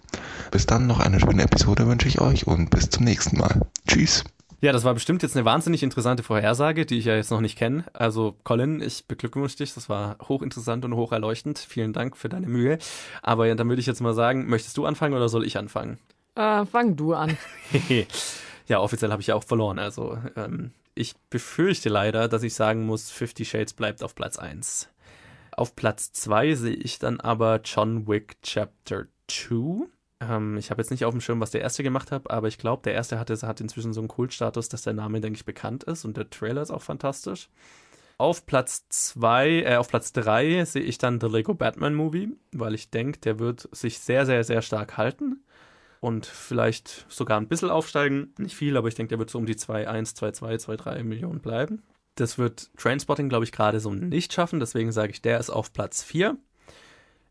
Bis 0.52 0.66
dann 0.66 0.88
noch 0.88 1.00
eine 1.00 1.20
schöne 1.20 1.44
Episode 1.44 1.88
wünsche 1.88 2.08
ich 2.08 2.22
euch 2.22 2.48
und 2.48 2.70
bis 2.70 2.90
zum 2.90 3.04
nächsten 3.04 3.38
Mal. 3.38 3.62
Tschüss. 3.88 4.24
Ja, 4.62 4.72
das 4.72 4.84
war 4.84 4.94
bestimmt 4.94 5.22
jetzt 5.22 5.36
eine 5.36 5.46
wahnsinnig 5.46 5.84
interessante 5.84 6.24
Vorhersage, 6.24 6.86
die 6.86 6.98
ich 6.98 7.06
ja 7.06 7.16
jetzt 7.16 7.30
noch 7.30 7.42
nicht 7.42 7.58
kenne. 7.58 7.84
Also, 7.94 8.36
Colin, 8.44 8.82
ich 8.82 9.06
beglückwünsche 9.06 9.58
dich. 9.58 9.74
Das 9.74 9.90
war 9.90 10.18
hochinteressant 10.28 10.86
und 10.86 10.96
hocherleuchtend. 10.96 11.60
Vielen 11.60 11.94
Dank 11.94 12.18
für 12.18 12.30
deine 12.30 12.48
Mühe. 12.48 12.80
Aber 13.22 13.48
ja, 13.48 13.56
dann 13.56 13.70
würde 13.70 13.80
ich 13.80 13.86
jetzt 13.86 14.02
mal 14.02 14.14
sagen, 14.14 14.48
möchtest 14.48 14.78
du 14.78 14.86
anfangen 14.86 15.14
oder 15.14 15.30
soll 15.30 15.46
ich 15.46 15.58
anfangen? 15.58 16.00
Äh, 16.36 16.66
fang 16.66 16.96
du 16.96 17.14
an. 17.14 17.38
ja, 18.68 18.80
offiziell 18.80 19.12
habe 19.12 19.22
ich 19.22 19.28
ja 19.28 19.36
auch 19.36 19.44
verloren. 19.44 19.78
Also, 19.78 20.18
ähm, 20.36 20.72
ich 20.96 21.14
befürchte 21.30 21.90
leider, 21.90 22.28
dass 22.28 22.44
ich 22.44 22.54
sagen 22.54 22.86
muss, 22.86 23.12
Fifty 23.12 23.46
Shades 23.46 23.74
bleibt 23.74 24.02
auf 24.02 24.16
Platz 24.16 24.40
1. 24.40 24.90
Auf 25.52 25.76
Platz 25.76 26.12
2 26.14 26.56
sehe 26.56 26.74
ich 26.74 26.98
dann 26.98 27.20
aber 27.20 27.62
John 27.64 28.08
Wick 28.08 28.42
Chapter 28.42 29.06
2. 29.28 29.88
Ähm, 30.22 30.58
ich 30.58 30.70
habe 30.70 30.82
jetzt 30.82 30.92
nicht 30.92 31.06
auf 31.06 31.14
dem 31.14 31.22
Schirm, 31.22 31.42
was 31.42 31.52
der 31.52 31.62
erste 31.62 31.84
gemacht 31.84 32.12
hat, 32.12 32.30
aber 32.30 32.48
ich 32.48 32.58
glaube, 32.58 32.84
der 32.84 32.94
erste 32.94 33.20
hatte, 33.20 33.36
hat 33.42 33.62
inzwischen 33.62 33.94
so 33.94 34.02
einen 34.02 34.08
Kultstatus, 34.08 34.70
dass 34.70 34.84
der 34.84 34.94
Name, 34.94 35.22
denke 35.22 35.38
ich, 35.38 35.46
bekannt 35.46 35.84
ist 35.84 36.06
und 36.06 36.18
der 36.18 36.30
Trailer 36.30 36.62
ist 36.62 36.72
auch 36.72 36.82
fantastisch. 36.82 37.50
Auf 38.18 38.46
Platz 38.46 38.86
2, 38.90 39.64
äh, 39.64 39.76
auf 39.76 39.90
Platz 39.90 40.14
3 40.14 40.64
sehe 40.64 40.82
ich 40.84 40.98
dann 40.98 41.20
The 41.20 41.28
Lego 41.28 41.54
Batman 41.54 41.96
Movie, 41.96 42.30
weil 42.54 42.74
ich 42.74 42.90
denke, 42.90 43.20
der 43.20 43.40
wird 43.40 43.68
sich 43.74 44.00
sehr, 44.00 44.26
sehr, 44.26 44.46
sehr 44.46 44.62
stark 44.62 44.96
halten 44.96 45.44
und 46.00 46.26
vielleicht 46.26 47.06
sogar 47.10 47.38
ein 47.38 47.50
bisschen 47.50 47.70
aufsteigen. 47.70 48.34
Nicht 48.38 48.56
viel, 48.56 48.78
aber 48.78 48.88
ich 48.88 48.96
denke, 48.96 49.10
der 49.10 49.20
wird 49.20 49.30
so 49.30 49.38
um 49.38 49.46
die 49.46 49.56
2,1, 49.56 50.16
2,2, 50.16 50.78
2,3 50.78 51.04
Millionen 51.04 51.42
bleiben. 51.42 51.84
Das 52.16 52.38
wird 52.38 52.70
Trainspotting, 52.78 53.28
glaube 53.28 53.44
ich, 53.44 53.52
gerade 53.52 53.82
so 53.82 53.94
nicht 53.94 54.32
schaffen, 54.32 54.62
deswegen 54.62 54.94
sage 54.94 55.12
ich, 55.12 55.22
der 55.22 55.38
ist 55.38 55.50
auf 55.50 55.74
Platz 55.74 56.02
4. 56.02 56.38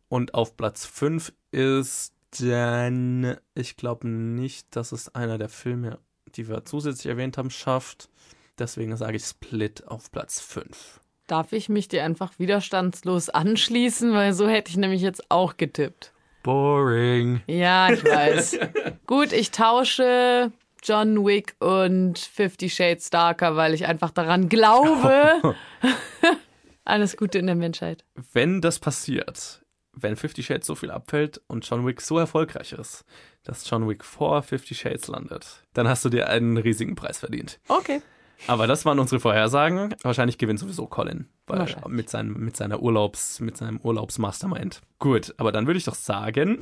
Und 0.07 0.35
auf 0.35 0.55
Platz 0.55 0.85
5 0.85 1.33
ist 1.49 2.14
dann, 2.41 3.37
ich 3.53 3.77
glaube 3.77 4.07
nicht, 4.07 4.75
dass 4.75 4.91
es 4.91 5.13
einer 5.13 5.37
der 5.37 5.49
Filme, 5.49 5.99
die 6.35 6.47
wir 6.47 6.65
zusätzlich 6.65 7.07
erwähnt 7.07 7.37
haben, 7.37 7.49
schafft. 7.49 8.09
Deswegen 8.57 8.95
sage 8.95 9.17
ich 9.17 9.23
Split 9.23 9.87
auf 9.87 10.11
Platz 10.11 10.39
5. 10.39 11.01
Darf 11.27 11.51
ich 11.53 11.69
mich 11.69 11.87
dir 11.87 12.03
einfach 12.03 12.37
widerstandslos 12.37 13.29
anschließen, 13.29 14.13
weil 14.13 14.33
so 14.33 14.47
hätte 14.47 14.69
ich 14.69 14.77
nämlich 14.77 15.01
jetzt 15.01 15.29
auch 15.29 15.57
getippt. 15.57 16.13
Boring. 16.43 17.41
Ja, 17.47 17.91
ich 17.91 18.03
weiß. 18.03 18.59
Gut, 19.07 19.33
ich 19.33 19.49
tausche 19.49 20.51
John 20.83 21.25
Wick 21.25 21.55
und 21.59 22.19
Fifty 22.19 22.69
Shades 22.69 23.09
Darker, 23.09 23.55
weil 23.55 23.73
ich 23.73 23.87
einfach 23.87 24.11
daran 24.11 24.47
glaube. 24.49 25.55
Alles 26.85 27.17
Gute 27.17 27.39
in 27.39 27.47
der 27.47 27.55
Menschheit. 27.55 28.05
Wenn 28.31 28.61
das 28.61 28.77
passiert, 28.77 29.64
wenn 29.95 30.15
Fifty 30.15 30.43
Shades 30.43 30.67
so 30.67 30.75
viel 30.75 30.91
abfällt 30.91 31.41
und 31.47 31.67
John 31.67 31.85
Wick 31.85 32.01
so 32.01 32.17
erfolgreich 32.17 32.73
ist, 32.73 33.05
dass 33.43 33.69
John 33.69 33.87
Wick 33.87 34.03
vor 34.03 34.41
Fifty 34.41 34.75
Shades 34.75 35.07
landet, 35.07 35.63
dann 35.73 35.87
hast 35.87 36.05
du 36.05 36.09
dir 36.09 36.29
einen 36.29 36.57
riesigen 36.57 36.95
Preis 36.95 37.19
verdient. 37.19 37.59
Okay. 37.67 38.01
Aber 38.47 38.67
das 38.67 38.85
waren 38.85 38.99
unsere 38.99 39.19
Vorhersagen. 39.19 39.95
Wahrscheinlich 40.01 40.37
gewinnt 40.37 40.59
sowieso 40.59 40.87
Colin. 40.87 41.27
Weil 41.47 41.73
mit, 41.87 42.09
seinem, 42.09 42.33
mit 42.33 42.57
seiner 42.57 42.81
Urlaubs, 42.81 43.39
mit 43.39 43.57
seinem 43.57 43.79
Urlaubsmastermind. 43.81 44.81
Gut, 44.99 45.33
aber 45.37 45.51
dann 45.51 45.67
würde 45.67 45.77
ich 45.77 45.85
doch 45.85 45.95
sagen. 45.95 46.59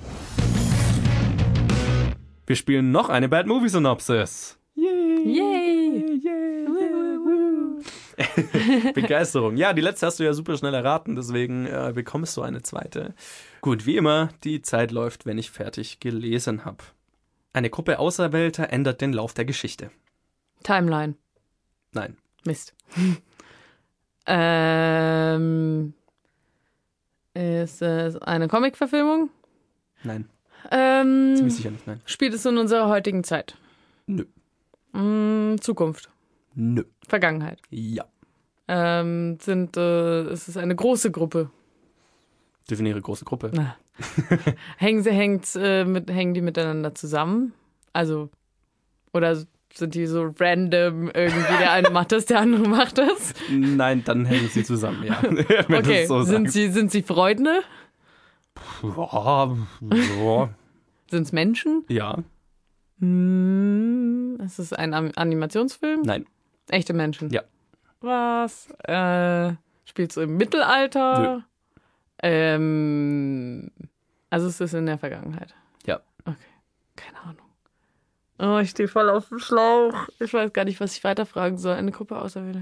Wir 2.45 2.55
spielen 2.55 2.91
noch 2.91 3.09
eine 3.09 3.29
Bad 3.29 3.47
Movie 3.47 3.69
Synopsis. 3.69 4.57
Yay! 4.75 5.63
Begeisterung. 8.93 9.57
Ja, 9.57 9.73
die 9.73 9.81
letzte 9.81 10.05
hast 10.05 10.19
du 10.19 10.23
ja 10.23 10.33
super 10.33 10.57
schnell 10.57 10.73
erraten, 10.73 11.15
deswegen 11.15 11.65
äh, 11.65 11.91
bekommst 11.93 12.37
du 12.37 12.41
eine 12.41 12.61
zweite. 12.61 13.13
Gut, 13.61 13.85
wie 13.85 13.97
immer, 13.97 14.29
die 14.43 14.61
Zeit 14.61 14.91
läuft, 14.91 15.25
wenn 15.25 15.37
ich 15.37 15.51
fertig 15.51 15.99
gelesen 15.99 16.65
habe. 16.65 16.83
Eine 17.53 17.69
Gruppe 17.69 17.99
Auserwählter 17.99 18.69
ändert 18.71 19.01
den 19.01 19.13
Lauf 19.13 19.33
der 19.33 19.45
Geschichte. 19.45 19.91
Timeline. 20.63 21.15
Nein. 21.91 22.17
Mist. 22.45 22.73
ähm, 24.25 25.93
ist 27.33 27.81
es 27.81 28.17
eine 28.17 28.47
Comic-Verfilmung? 28.47 29.29
Nein. 30.03 30.29
Ähm, 30.71 31.33
Ziemlich 31.35 31.55
sicher 31.55 31.71
nicht. 31.71 31.87
Nein. 31.87 32.01
spielt 32.05 32.33
es 32.33 32.45
in 32.45 32.57
unserer 32.57 32.87
heutigen 32.87 33.23
Zeit? 33.23 33.57
Nö. 34.07 34.25
Mm, 34.93 35.57
Zukunft. 35.59 36.09
Nö. 36.55 36.83
Vergangenheit. 37.07 37.59
Ja. 37.69 38.05
Ähm, 38.67 39.37
sind, 39.41 39.75
äh, 39.77 40.21
es 40.29 40.47
ist 40.47 40.57
eine 40.57 40.75
große 40.75 41.11
Gruppe. 41.11 41.49
Definiere 42.69 43.01
große 43.01 43.25
Gruppe. 43.25 43.51
Na. 43.53 43.75
hängen 44.77 45.03
sie, 45.03 45.11
hängt, 45.11 45.47
äh, 45.55 45.83
mit, 45.85 46.09
hängen 46.09 46.33
die 46.33 46.41
miteinander 46.41 46.95
zusammen? 46.95 47.53
Also, 47.91 48.29
oder 49.11 49.35
sind 49.73 49.95
die 49.95 50.05
so 50.05 50.33
random 50.39 51.09
irgendwie, 51.13 51.57
der 51.59 51.71
eine 51.71 51.89
macht 51.89 52.11
das, 52.11 52.25
der 52.25 52.39
andere 52.39 52.67
macht 52.67 52.97
das? 52.97 53.33
Nein, 53.49 54.03
dann 54.05 54.25
hängen 54.25 54.47
sie 54.49 54.63
zusammen, 54.63 55.03
ja. 55.03 55.21
Wenn 55.23 55.79
Okay, 55.79 56.03
es 56.03 56.07
so 56.07 56.23
sind 56.23 56.45
sagst. 56.45 56.53
sie, 56.53 56.69
sind 56.71 56.91
sie 56.91 57.01
Freunde? 57.03 57.61
Ja, 58.81 59.55
ja. 59.91 60.49
Sind 61.09 61.23
es 61.23 61.31
Menschen? 61.31 61.83
ja. 61.89 62.23
Hm, 62.99 64.37
ist 64.45 64.59
es 64.59 64.71
ein 64.71 64.93
Animationsfilm? 64.93 66.03
Nein. 66.03 66.25
Echte 66.69 66.93
Menschen? 66.93 67.29
Ja. 67.29 67.43
Was? 68.01 68.69
Äh, 68.83 69.55
spielst 69.85 70.17
du 70.17 70.21
im 70.21 70.37
Mittelalter? 70.37 71.19
Nö. 71.19 71.41
Ähm, 72.21 73.71
also 74.29 74.47
es 74.47 74.59
ist 74.59 74.73
in 74.73 74.85
der 74.85 74.97
Vergangenheit. 74.97 75.53
Ja. 75.85 76.01
Okay. 76.25 76.37
Keine 76.95 77.19
Ahnung. 77.21 77.45
Oh, 78.39 78.59
ich 78.59 78.71
stehe 78.71 78.87
voll 78.87 79.09
auf 79.09 79.29
dem 79.29 79.39
Schlauch. 79.39 79.93
Ich 80.19 80.33
weiß 80.33 80.53
gar 80.53 80.65
nicht, 80.65 80.79
was 80.79 80.97
ich 80.97 81.03
weiterfragen 81.03 81.57
soll. 81.57 81.75
Eine 81.75 81.91
Gruppe 81.91 82.19
auserwählt. 82.19 82.57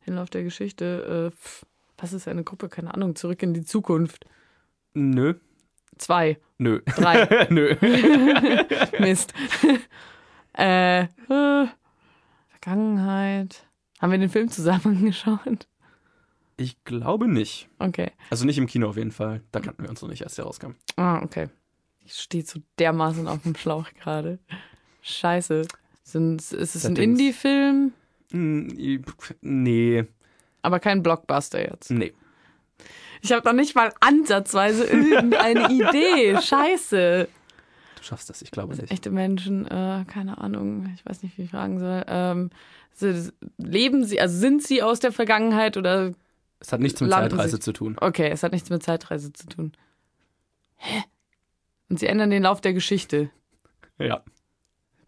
Hinlauf 0.00 0.30
der 0.30 0.42
Geschichte. 0.42 1.32
Äh, 1.32 1.36
was 1.98 2.12
ist 2.12 2.28
eine 2.28 2.44
Gruppe? 2.44 2.68
Keine 2.68 2.94
Ahnung. 2.94 3.16
Zurück 3.16 3.42
in 3.42 3.52
die 3.52 3.64
Zukunft. 3.64 4.26
Nö. 4.94 5.34
Zwei. 5.98 6.38
Nö. 6.58 6.80
Drei. 6.96 7.46
Nö. 7.50 7.76
Mist. 9.00 9.34
äh, 10.56 11.02
äh, 11.02 11.66
Vergangenheit. 12.62 13.66
Haben 14.00 14.12
wir 14.12 14.18
den 14.18 14.28
Film 14.30 14.48
zusammen 14.50 14.80
angeschaut? 14.98 15.66
Ich 16.56 16.82
glaube 16.84 17.26
nicht. 17.26 17.68
Okay. 17.78 18.10
Also 18.28 18.44
nicht 18.44 18.58
im 18.58 18.66
Kino 18.66 18.88
auf 18.88 18.96
jeden 18.96 19.12
Fall. 19.12 19.42
Da 19.50 19.60
kannten 19.60 19.82
wir 19.82 19.90
uns 19.90 20.02
noch 20.02 20.08
nicht, 20.10 20.22
als 20.24 20.34
der 20.34 20.44
rauskam. 20.44 20.72
Ah, 20.96 21.22
okay. 21.22 21.48
Ich 22.04 22.14
stehe 22.14 22.44
so 22.44 22.60
dermaßen 22.78 23.26
auf 23.28 23.42
dem 23.42 23.56
Schlauch 23.56 23.88
gerade. 23.98 24.38
Scheiße. 25.02 25.66
Sind, 26.02 26.40
ist 26.52 26.74
es 26.74 26.84
ein. 26.84 26.96
Indie-Film? 26.96 27.92
Hm, 28.32 29.02
Nee. 29.40 30.04
Aber 30.62 30.80
kein 30.80 31.02
Blockbuster 31.02 31.62
jetzt. 31.66 31.90
Nee. 31.90 32.12
Ich 33.22 33.32
habe 33.32 33.46
noch 33.46 33.54
nicht 33.54 33.74
mal 33.74 33.92
ansatzweise 34.00 34.84
irgendeine 34.84 35.68
Idee. 35.70 36.38
Scheiße. 36.40 37.28
Du 38.00 38.06
schaffst 38.06 38.30
das, 38.30 38.40
ich 38.40 38.50
glaube 38.50 38.74
nicht. 38.76 38.90
Echte 38.90 39.10
Menschen, 39.10 39.66
äh, 39.66 40.04
keine 40.06 40.38
Ahnung, 40.38 40.90
ich 40.94 41.04
weiß 41.04 41.22
nicht, 41.22 41.36
wie 41.36 41.42
ich 41.42 41.50
fragen 41.50 41.78
soll. 41.78 42.02
Ähm, 42.08 42.50
sie- 42.92 43.30
leben 43.58 44.04
sie, 44.04 44.18
also 44.20 44.38
sind 44.38 44.62
sie 44.62 44.82
aus 44.82 45.00
der 45.00 45.12
Vergangenheit 45.12 45.76
oder 45.76 46.12
Es 46.60 46.72
hat 46.72 46.80
nichts 46.80 47.00
mit 47.02 47.10
Zeitreise 47.12 47.50
sich- 47.56 47.60
zu 47.60 47.72
tun. 47.74 47.96
Okay, 48.00 48.28
es 48.30 48.42
hat 48.42 48.52
nichts 48.52 48.70
mit 48.70 48.82
Zeitreise 48.82 49.32
zu 49.34 49.46
tun. 49.48 49.72
Hä? 50.76 51.02
Und 51.90 51.98
sie 51.98 52.06
ändern 52.06 52.30
den 52.30 52.42
Lauf 52.44 52.62
der 52.62 52.72
Geschichte. 52.72 53.28
Ja. 53.98 54.22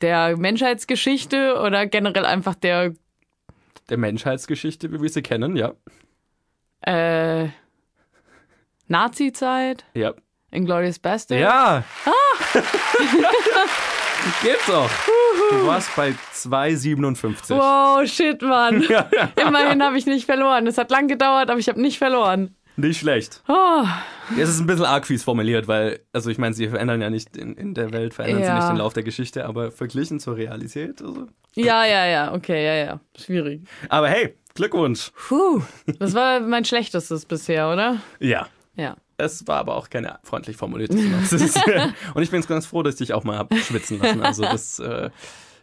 Der 0.02 0.36
Menschheitsgeschichte 0.36 1.58
oder 1.64 1.86
generell 1.86 2.26
einfach 2.26 2.54
der 2.54 2.92
Der 3.88 3.96
Menschheitsgeschichte, 3.96 4.92
wie 4.92 5.00
wir 5.00 5.08
sie 5.08 5.22
kennen, 5.22 5.56
ja. 5.56 5.72
äh, 6.82 7.48
Nazi-Zeit? 8.88 9.84
Ja. 9.94 10.12
Inglourious 10.50 10.98
Bastard? 10.98 11.40
Ja! 11.40 11.84
Geht 14.42 14.58
doch! 14.68 14.90
Du 15.50 15.66
warst 15.66 15.94
bei 15.96 16.14
2,57. 16.34 17.50
Wow, 17.50 18.06
shit, 18.08 18.40
Mann. 18.42 18.82
Immerhin 19.36 19.82
habe 19.82 19.98
ich 19.98 20.06
nicht 20.06 20.26
verloren. 20.26 20.66
Es 20.66 20.78
hat 20.78 20.90
lang 20.90 21.08
gedauert, 21.08 21.50
aber 21.50 21.58
ich 21.58 21.68
habe 21.68 21.80
nicht 21.80 21.98
verloren. 21.98 22.54
Nicht 22.76 23.00
schlecht. 23.00 23.42
Oh, 23.48 23.82
Es 24.38 24.48
ist 24.48 24.60
ein 24.60 24.66
bisschen 24.66 24.86
arg 24.86 25.06
fies 25.06 25.24
formuliert, 25.24 25.68
weil, 25.68 26.00
also 26.12 26.30
ich 26.30 26.38
meine, 26.38 26.54
sie 26.54 26.68
verändern 26.68 27.02
ja 27.02 27.10
nicht 27.10 27.36
in, 27.36 27.54
in 27.54 27.74
der 27.74 27.92
Welt, 27.92 28.14
verändern 28.14 28.42
sie 28.42 28.48
Ja. 28.48 28.56
nicht 28.56 28.68
den 28.70 28.76
Lauf 28.78 28.94
der 28.94 29.02
Geschichte, 29.02 29.44
aber 29.44 29.70
verglichen 29.70 30.20
zur 30.20 30.36
Realität. 30.36 31.02
Also. 31.02 31.26
ja, 31.54 31.84
ja, 31.84 32.06
ja, 32.06 32.32
okay, 32.32 32.64
ja, 32.64 32.74
ja. 32.86 33.00
Schwierig. 33.18 33.62
Aber 33.90 34.08
hey, 34.08 34.34
Glückwunsch! 34.54 35.10
Puh, 35.28 35.60
das 35.98 36.14
war 36.14 36.40
mein 36.40 36.64
schlechtestes 36.64 37.26
bisher, 37.26 37.70
oder? 37.70 37.98
Ja. 38.20 38.46
Ja. 38.74 38.96
Es 39.22 39.46
war 39.46 39.58
aber 39.58 39.76
auch 39.76 39.88
keine 39.88 40.18
freundlich 40.24 40.56
formulierte 40.56 40.96
Synopsis. 40.98 41.54
Und 42.14 42.22
ich 42.22 42.30
bin 42.30 42.40
ganz 42.42 42.66
froh, 42.66 42.82
dass 42.82 42.94
ich 42.94 42.98
dich 42.98 43.14
auch 43.14 43.24
mal 43.24 43.38
hab 43.38 43.54
schwitzen 43.54 44.00
lassen. 44.00 44.20
Also 44.22 44.42
das 44.42 44.78
äh, 44.80 45.10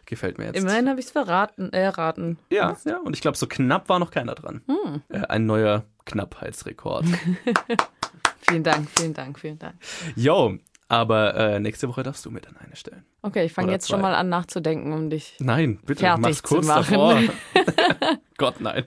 gefällt 0.06 0.38
mir 0.38 0.46
jetzt. 0.46 0.56
Immerhin 0.56 0.88
habe 0.88 0.98
ich 0.98 1.06
es 1.06 1.12
verraten, 1.12 1.70
äh, 1.72 1.82
erraten. 1.82 2.38
Ja, 2.50 2.76
ja. 2.84 2.98
Und 2.98 3.14
ich 3.14 3.20
glaube, 3.20 3.36
so 3.36 3.46
knapp 3.46 3.88
war 3.88 3.98
noch 3.98 4.10
keiner 4.10 4.34
dran. 4.34 4.62
Hm. 4.66 5.02
Äh, 5.08 5.26
ein 5.26 5.46
neuer 5.46 5.84
Knappheitsrekord. 6.06 7.04
Vielen 8.48 8.64
Dank, 8.64 8.88
vielen 8.96 9.14
Dank, 9.14 9.38
vielen 9.38 9.58
Dank. 9.58 9.74
Yo, 10.16 10.56
aber 10.90 11.36
äh, 11.36 11.60
nächste 11.60 11.88
Woche 11.88 12.02
darfst 12.02 12.26
du 12.26 12.32
mir 12.32 12.40
dann 12.40 12.56
eine 12.56 12.74
stellen. 12.74 13.04
Okay, 13.22 13.44
ich 13.44 13.52
fange 13.52 13.70
jetzt 13.70 13.86
zwei. 13.86 13.92
schon 13.92 14.02
mal 14.02 14.14
an 14.14 14.28
nachzudenken, 14.28 14.92
um 14.92 15.08
dich. 15.08 15.36
Nein, 15.38 15.78
bitte, 15.86 16.00
Fertig 16.00 16.22
mach's 16.22 16.42
zu 16.42 16.42
kurz 16.42 16.66
machen. 16.66 16.90
davor. 16.90 17.20
Gott, 18.38 18.60
nein. 18.60 18.86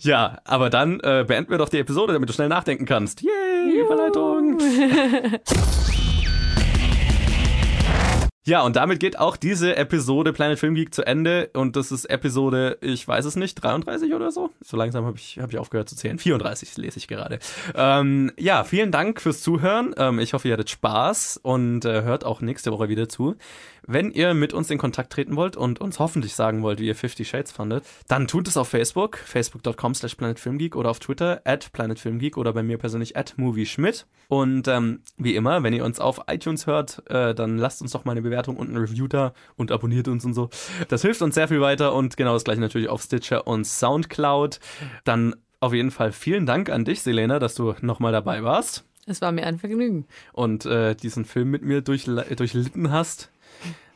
Ja, 0.00 0.38
aber 0.44 0.70
dann 0.70 1.00
äh, 1.00 1.24
beenden 1.26 1.50
wir 1.50 1.58
doch 1.58 1.68
die 1.68 1.78
Episode, 1.78 2.12
damit 2.12 2.28
du 2.28 2.32
schnell 2.32 2.48
nachdenken 2.48 2.84
kannst. 2.86 3.22
Yay, 3.22 3.80
Überleitung. 3.80 4.58
Ja, 8.46 8.60
und 8.60 8.76
damit 8.76 9.00
geht 9.00 9.18
auch 9.18 9.38
diese 9.38 9.74
Episode 9.76 10.34
Planet 10.34 10.58
Film 10.58 10.74
Geek 10.74 10.94
zu 10.94 11.06
Ende. 11.06 11.48
Und 11.54 11.76
das 11.76 11.90
ist 11.90 12.04
Episode, 12.04 12.76
ich 12.82 13.08
weiß 13.08 13.24
es 13.24 13.36
nicht, 13.36 13.54
33 13.54 14.12
oder 14.12 14.30
so. 14.30 14.50
So 14.60 14.76
langsam 14.76 15.06
habe 15.06 15.16
ich, 15.16 15.38
hab 15.38 15.50
ich 15.50 15.58
aufgehört 15.58 15.88
zu 15.88 15.96
zählen. 15.96 16.18
34 16.18 16.76
lese 16.76 16.98
ich 16.98 17.08
gerade. 17.08 17.38
Ähm, 17.74 18.32
ja, 18.38 18.64
vielen 18.64 18.92
Dank 18.92 19.22
fürs 19.22 19.40
Zuhören. 19.40 19.94
Ähm, 19.96 20.18
ich 20.18 20.34
hoffe, 20.34 20.48
ihr 20.48 20.54
hattet 20.54 20.68
Spaß 20.68 21.40
und 21.42 21.86
äh, 21.86 22.02
hört 22.02 22.24
auch 22.24 22.42
nächste 22.42 22.70
Woche 22.70 22.90
wieder 22.90 23.08
zu. 23.08 23.36
Wenn 23.86 24.10
ihr 24.10 24.32
mit 24.32 24.54
uns 24.54 24.70
in 24.70 24.78
Kontakt 24.78 25.12
treten 25.12 25.36
wollt 25.36 25.56
und 25.56 25.80
uns 25.80 25.98
hoffentlich 25.98 26.34
sagen 26.34 26.62
wollt, 26.62 26.80
wie 26.80 26.86
ihr 26.86 26.94
Fifty 26.94 27.24
Shades 27.24 27.52
fandet, 27.52 27.84
dann 28.08 28.26
tut 28.26 28.48
es 28.48 28.56
auf 28.56 28.68
Facebook, 28.68 29.18
facebook.com 29.18 29.94
slash 29.94 30.14
planetfilmgeek 30.14 30.74
oder 30.74 30.90
auf 30.90 31.00
Twitter 31.00 31.42
at 31.44 31.70
planetfilmgeek 31.72 32.38
oder 32.38 32.52
bei 32.54 32.62
mir 32.62 32.78
persönlich 32.78 33.16
at 33.16 33.34
movieschmidt. 33.36 34.06
Und 34.28 34.68
ähm, 34.68 35.00
wie 35.18 35.34
immer, 35.34 35.62
wenn 35.62 35.74
ihr 35.74 35.84
uns 35.84 36.00
auf 36.00 36.22
iTunes 36.28 36.66
hört, 36.66 37.02
äh, 37.10 37.34
dann 37.34 37.58
lasst 37.58 37.82
uns 37.82 37.92
doch 37.92 38.06
mal 38.06 38.12
eine 38.12 38.22
Bewertung 38.22 38.56
und 38.56 38.70
ein 38.70 38.76
Review 38.76 39.06
da 39.06 39.34
und 39.56 39.70
abonniert 39.70 40.08
uns 40.08 40.24
und 40.24 40.32
so. 40.32 40.48
Das 40.88 41.02
hilft 41.02 41.20
uns 41.20 41.34
sehr 41.34 41.48
viel 41.48 41.60
weiter 41.60 41.94
und 41.94 42.16
genau 42.16 42.32
das 42.32 42.44
gleiche 42.44 42.60
natürlich 42.60 42.88
auf 42.88 43.02
Stitcher 43.02 43.46
und 43.46 43.66
Soundcloud. 43.66 44.60
Dann 45.04 45.36
auf 45.60 45.74
jeden 45.74 45.90
Fall 45.90 46.12
vielen 46.12 46.46
Dank 46.46 46.70
an 46.70 46.84
dich, 46.84 47.02
Selena, 47.02 47.38
dass 47.38 47.54
du 47.54 47.74
nochmal 47.82 48.12
dabei 48.12 48.42
warst. 48.42 48.84
Es 49.06 49.20
war 49.20 49.32
mir 49.32 49.46
ein 49.46 49.58
Vergnügen. 49.58 50.06
Und 50.32 50.64
äh, 50.64 50.94
diesen 50.94 51.26
Film 51.26 51.50
mit 51.50 51.62
mir 51.62 51.82
durch, 51.82 52.04
durchlitten 52.04 52.90
hast. 52.90 53.30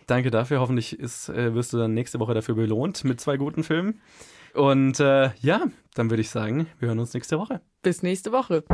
Danke 0.08 0.30
dafür. 0.30 0.60
Hoffentlich 0.60 0.98
ist, 0.98 1.28
äh, 1.28 1.54
wirst 1.54 1.72
du 1.74 1.76
dann 1.76 1.92
nächste 1.92 2.18
Woche 2.18 2.32
dafür 2.32 2.54
belohnt 2.54 3.04
mit 3.04 3.20
zwei 3.20 3.36
guten 3.36 3.62
Filmen. 3.62 4.00
Und 4.54 4.98
äh, 5.00 5.30
ja, 5.40 5.66
dann 5.94 6.10
würde 6.10 6.22
ich 6.22 6.30
sagen, 6.30 6.66
wir 6.78 6.88
hören 6.88 6.98
uns 6.98 7.12
nächste 7.12 7.38
Woche. 7.38 7.60
Bis 7.82 8.02
nächste 8.02 8.32
Woche. 8.32 8.64